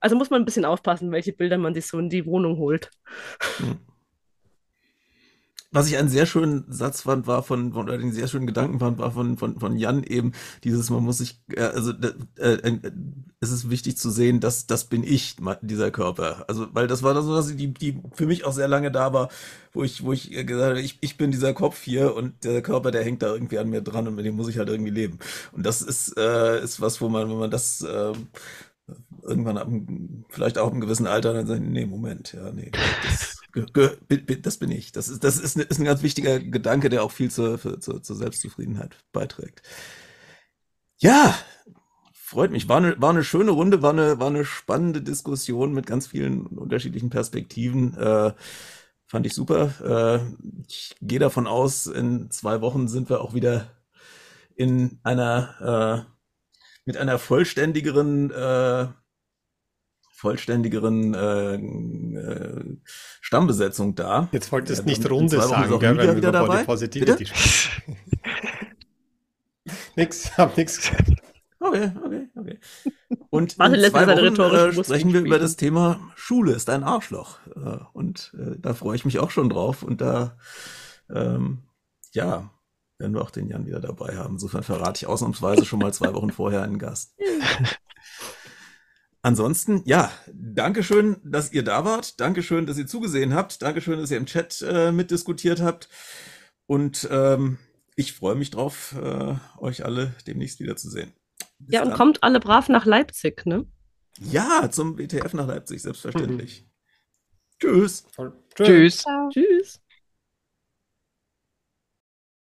Also 0.00 0.16
muss 0.16 0.30
man 0.30 0.42
ein 0.42 0.44
bisschen 0.44 0.64
aufpassen, 0.64 1.12
welche 1.12 1.32
Bilder 1.32 1.58
man 1.58 1.74
sich 1.74 1.86
so 1.86 1.98
in 1.98 2.08
die 2.08 2.26
Wohnung 2.26 2.56
holt. 2.58 2.90
Hm. 3.58 3.78
Was 5.72 5.88
ich 5.88 5.96
einen 5.96 6.10
sehr 6.10 6.26
schönen 6.26 6.64
Satz 6.68 7.00
fand, 7.02 7.26
war 7.26 7.42
von, 7.42 7.72
oder 7.72 7.94
einen 7.94 8.12
sehr 8.12 8.28
schönen 8.28 8.46
Gedanken 8.46 8.78
fand, 8.78 8.98
war 8.98 9.10
von, 9.10 9.38
von, 9.38 9.58
von 9.58 9.76
Jan 9.78 10.02
eben, 10.04 10.32
dieses, 10.64 10.90
man 10.90 11.02
muss 11.02 11.18
sich, 11.18 11.40
äh, 11.54 11.62
also 11.62 11.92
äh, 12.38 12.52
äh, 12.52 12.92
es 13.40 13.50
ist 13.50 13.70
wichtig 13.70 13.96
zu 13.96 14.10
sehen, 14.10 14.40
dass 14.40 14.66
das 14.66 14.84
bin 14.84 15.02
ich, 15.02 15.36
dieser 15.62 15.90
Körper. 15.90 16.44
Also, 16.48 16.68
weil 16.72 16.86
das 16.88 17.02
war 17.02 17.20
so, 17.22 17.34
dass 17.34 17.56
die, 17.56 17.72
die 17.72 18.02
für 18.12 18.26
mich 18.26 18.44
auch 18.44 18.52
sehr 18.52 18.68
lange 18.68 18.90
da 18.92 19.12
war, 19.14 19.30
wo 19.72 19.82
ich, 19.82 20.04
wo 20.04 20.12
ich 20.12 20.30
gesagt 20.30 20.70
habe, 20.70 20.80
ich, 20.80 20.98
ich 21.00 21.16
bin 21.16 21.30
dieser 21.30 21.54
Kopf 21.54 21.82
hier 21.82 22.14
und 22.14 22.44
der 22.44 22.60
Körper, 22.62 22.90
der 22.90 23.02
hängt 23.04 23.22
da 23.22 23.32
irgendwie 23.32 23.58
an 23.58 23.70
mir 23.70 23.80
dran 23.80 24.06
und 24.06 24.14
mit 24.14 24.26
dem 24.26 24.36
muss 24.36 24.48
ich 24.48 24.58
halt 24.58 24.68
irgendwie 24.68 24.90
leben. 24.92 25.18
Und 25.52 25.64
das 25.64 25.82
ist, 25.82 26.16
äh, 26.18 26.62
ist 26.62 26.80
was, 26.80 27.00
wo 27.00 27.08
man, 27.08 27.30
wenn 27.30 27.38
man 27.38 27.50
das 27.50 27.80
äh, 27.82 28.12
irgendwann 29.22 29.58
ab, 29.58 29.68
vielleicht 30.28 30.58
auch 30.58 30.72
im 30.72 30.80
gewissen 30.80 31.06
Alter 31.06 31.32
dann 31.34 31.46
sagt, 31.46 31.62
nee, 31.62 31.86
Moment, 31.86 32.32
ja, 32.32 32.50
nee, 32.52 32.70
das 33.02 33.41
das 33.52 34.56
bin 34.56 34.70
ich. 34.70 34.92
Das 34.92 35.08
ist, 35.08 35.24
das 35.24 35.38
ist, 35.38 35.56
ist 35.56 35.78
ein 35.78 35.84
ganz 35.84 36.02
wichtiger 36.02 36.40
Gedanke, 36.40 36.88
der 36.88 37.02
auch 37.02 37.12
viel 37.12 37.30
zur, 37.30 37.58
zur, 37.80 38.02
zur 38.02 38.16
Selbstzufriedenheit 38.16 38.96
beiträgt. 39.12 39.62
Ja, 40.98 41.36
freut 42.12 42.50
mich. 42.50 42.68
War 42.68 42.78
eine, 42.78 43.00
war 43.00 43.10
eine 43.10 43.24
schöne 43.24 43.50
Runde, 43.50 43.82
war 43.82 43.92
eine, 43.92 44.18
war 44.18 44.28
eine 44.28 44.44
spannende 44.44 45.02
Diskussion 45.02 45.74
mit 45.74 45.86
ganz 45.86 46.06
vielen 46.06 46.46
unterschiedlichen 46.46 47.10
Perspektiven. 47.10 47.96
Äh, 47.96 48.32
fand 49.06 49.26
ich 49.26 49.34
super. 49.34 50.22
Äh, 50.24 50.64
ich 50.68 50.96
gehe 51.02 51.18
davon 51.18 51.46
aus, 51.46 51.86
in 51.86 52.30
zwei 52.30 52.60
Wochen 52.62 52.88
sind 52.88 53.10
wir 53.10 53.20
auch 53.20 53.34
wieder 53.34 53.70
in 54.54 54.98
einer 55.02 56.06
äh, 56.06 56.12
mit 56.84 56.96
einer 56.96 57.18
vollständigeren 57.18 58.30
vollständigigeren 60.22 61.14
äh, 61.14 61.54
äh, 61.56 62.76
Stammbesetzung 63.20 63.96
da. 63.96 64.28
Jetzt 64.30 64.52
wolltest 64.52 64.82
du 64.82 64.86
nicht 64.86 65.10
Runde 65.10 65.40
sagen, 65.40 65.80
gell, 65.80 65.96
wenn 65.96 66.06
wir 66.06 66.16
wieder 66.16 66.28
über 66.28 66.46
Body 66.46 66.64
Positivity 66.64 67.26
nix, 69.96 70.36
hab 70.38 70.56
nix 70.56 70.76
gesagt. 70.76 71.10
Okay, 71.58 71.92
okay, 72.04 72.28
okay. 72.36 72.58
Und 73.30 73.58
Warte, 73.58 73.76
in 73.76 73.90
zwei 73.90 74.06
Wochen 74.06 74.54
äh, 74.54 74.84
sprechen 74.84 75.12
wir 75.12 75.20
über 75.20 75.38
das 75.38 75.56
Thema 75.56 76.00
Schule 76.14 76.52
ist 76.52 76.70
ein 76.70 76.84
Arschloch. 76.84 77.38
Äh, 77.54 77.78
und 77.92 78.32
äh, 78.38 78.56
da 78.58 78.74
freue 78.74 78.96
ich 78.96 79.04
mich 79.04 79.18
auch 79.18 79.30
schon 79.30 79.48
drauf. 79.48 79.82
Und 79.82 80.00
da, 80.00 80.36
ähm, 81.10 81.62
ja, 82.12 82.50
werden 82.98 83.14
wir 83.14 83.22
auch 83.22 83.30
den 83.30 83.48
Jan 83.48 83.66
wieder 83.66 83.80
dabei 83.80 84.16
haben. 84.16 84.34
Insofern 84.34 84.62
verrate 84.62 84.98
ich 84.98 85.06
ausnahmsweise 85.06 85.64
schon 85.64 85.80
mal 85.80 85.92
zwei 85.92 86.14
Wochen 86.14 86.30
vorher 86.32 86.62
einen 86.62 86.78
Gast. 86.78 87.16
Ansonsten, 89.22 89.82
ja, 89.84 90.10
Dankeschön, 90.32 91.16
dass 91.24 91.52
ihr 91.52 91.62
da 91.62 91.84
wart. 91.84 92.20
Dankeschön, 92.20 92.66
dass 92.66 92.76
ihr 92.76 92.88
zugesehen 92.88 93.34
habt. 93.34 93.62
Dankeschön, 93.62 93.98
dass 93.98 94.10
ihr 94.10 94.16
im 94.16 94.26
Chat 94.26 94.62
äh, 94.68 94.90
mitdiskutiert 94.90 95.60
habt. 95.60 95.88
Und 96.66 97.08
ähm, 97.10 97.58
ich 97.94 98.14
freue 98.14 98.34
mich 98.34 98.50
drauf, 98.50 98.96
äh, 99.00 99.34
euch 99.58 99.84
alle 99.84 100.14
demnächst 100.26 100.58
wiederzusehen. 100.58 101.12
Bis 101.60 101.74
ja, 101.74 101.82
und 101.82 101.90
dann. 101.90 101.96
kommt 101.96 102.22
alle 102.24 102.40
brav 102.40 102.68
nach 102.68 102.84
Leipzig, 102.84 103.46
ne? 103.46 103.64
Ja, 104.20 104.68
zum 104.70 104.98
WTF 104.98 105.34
nach 105.34 105.46
Leipzig, 105.46 105.82
selbstverständlich. 105.82 106.64
Mhm. 106.64 106.68
Tschüss. 107.60 108.06
Tschüss. 108.56 109.04
Tschüss. 109.32 109.81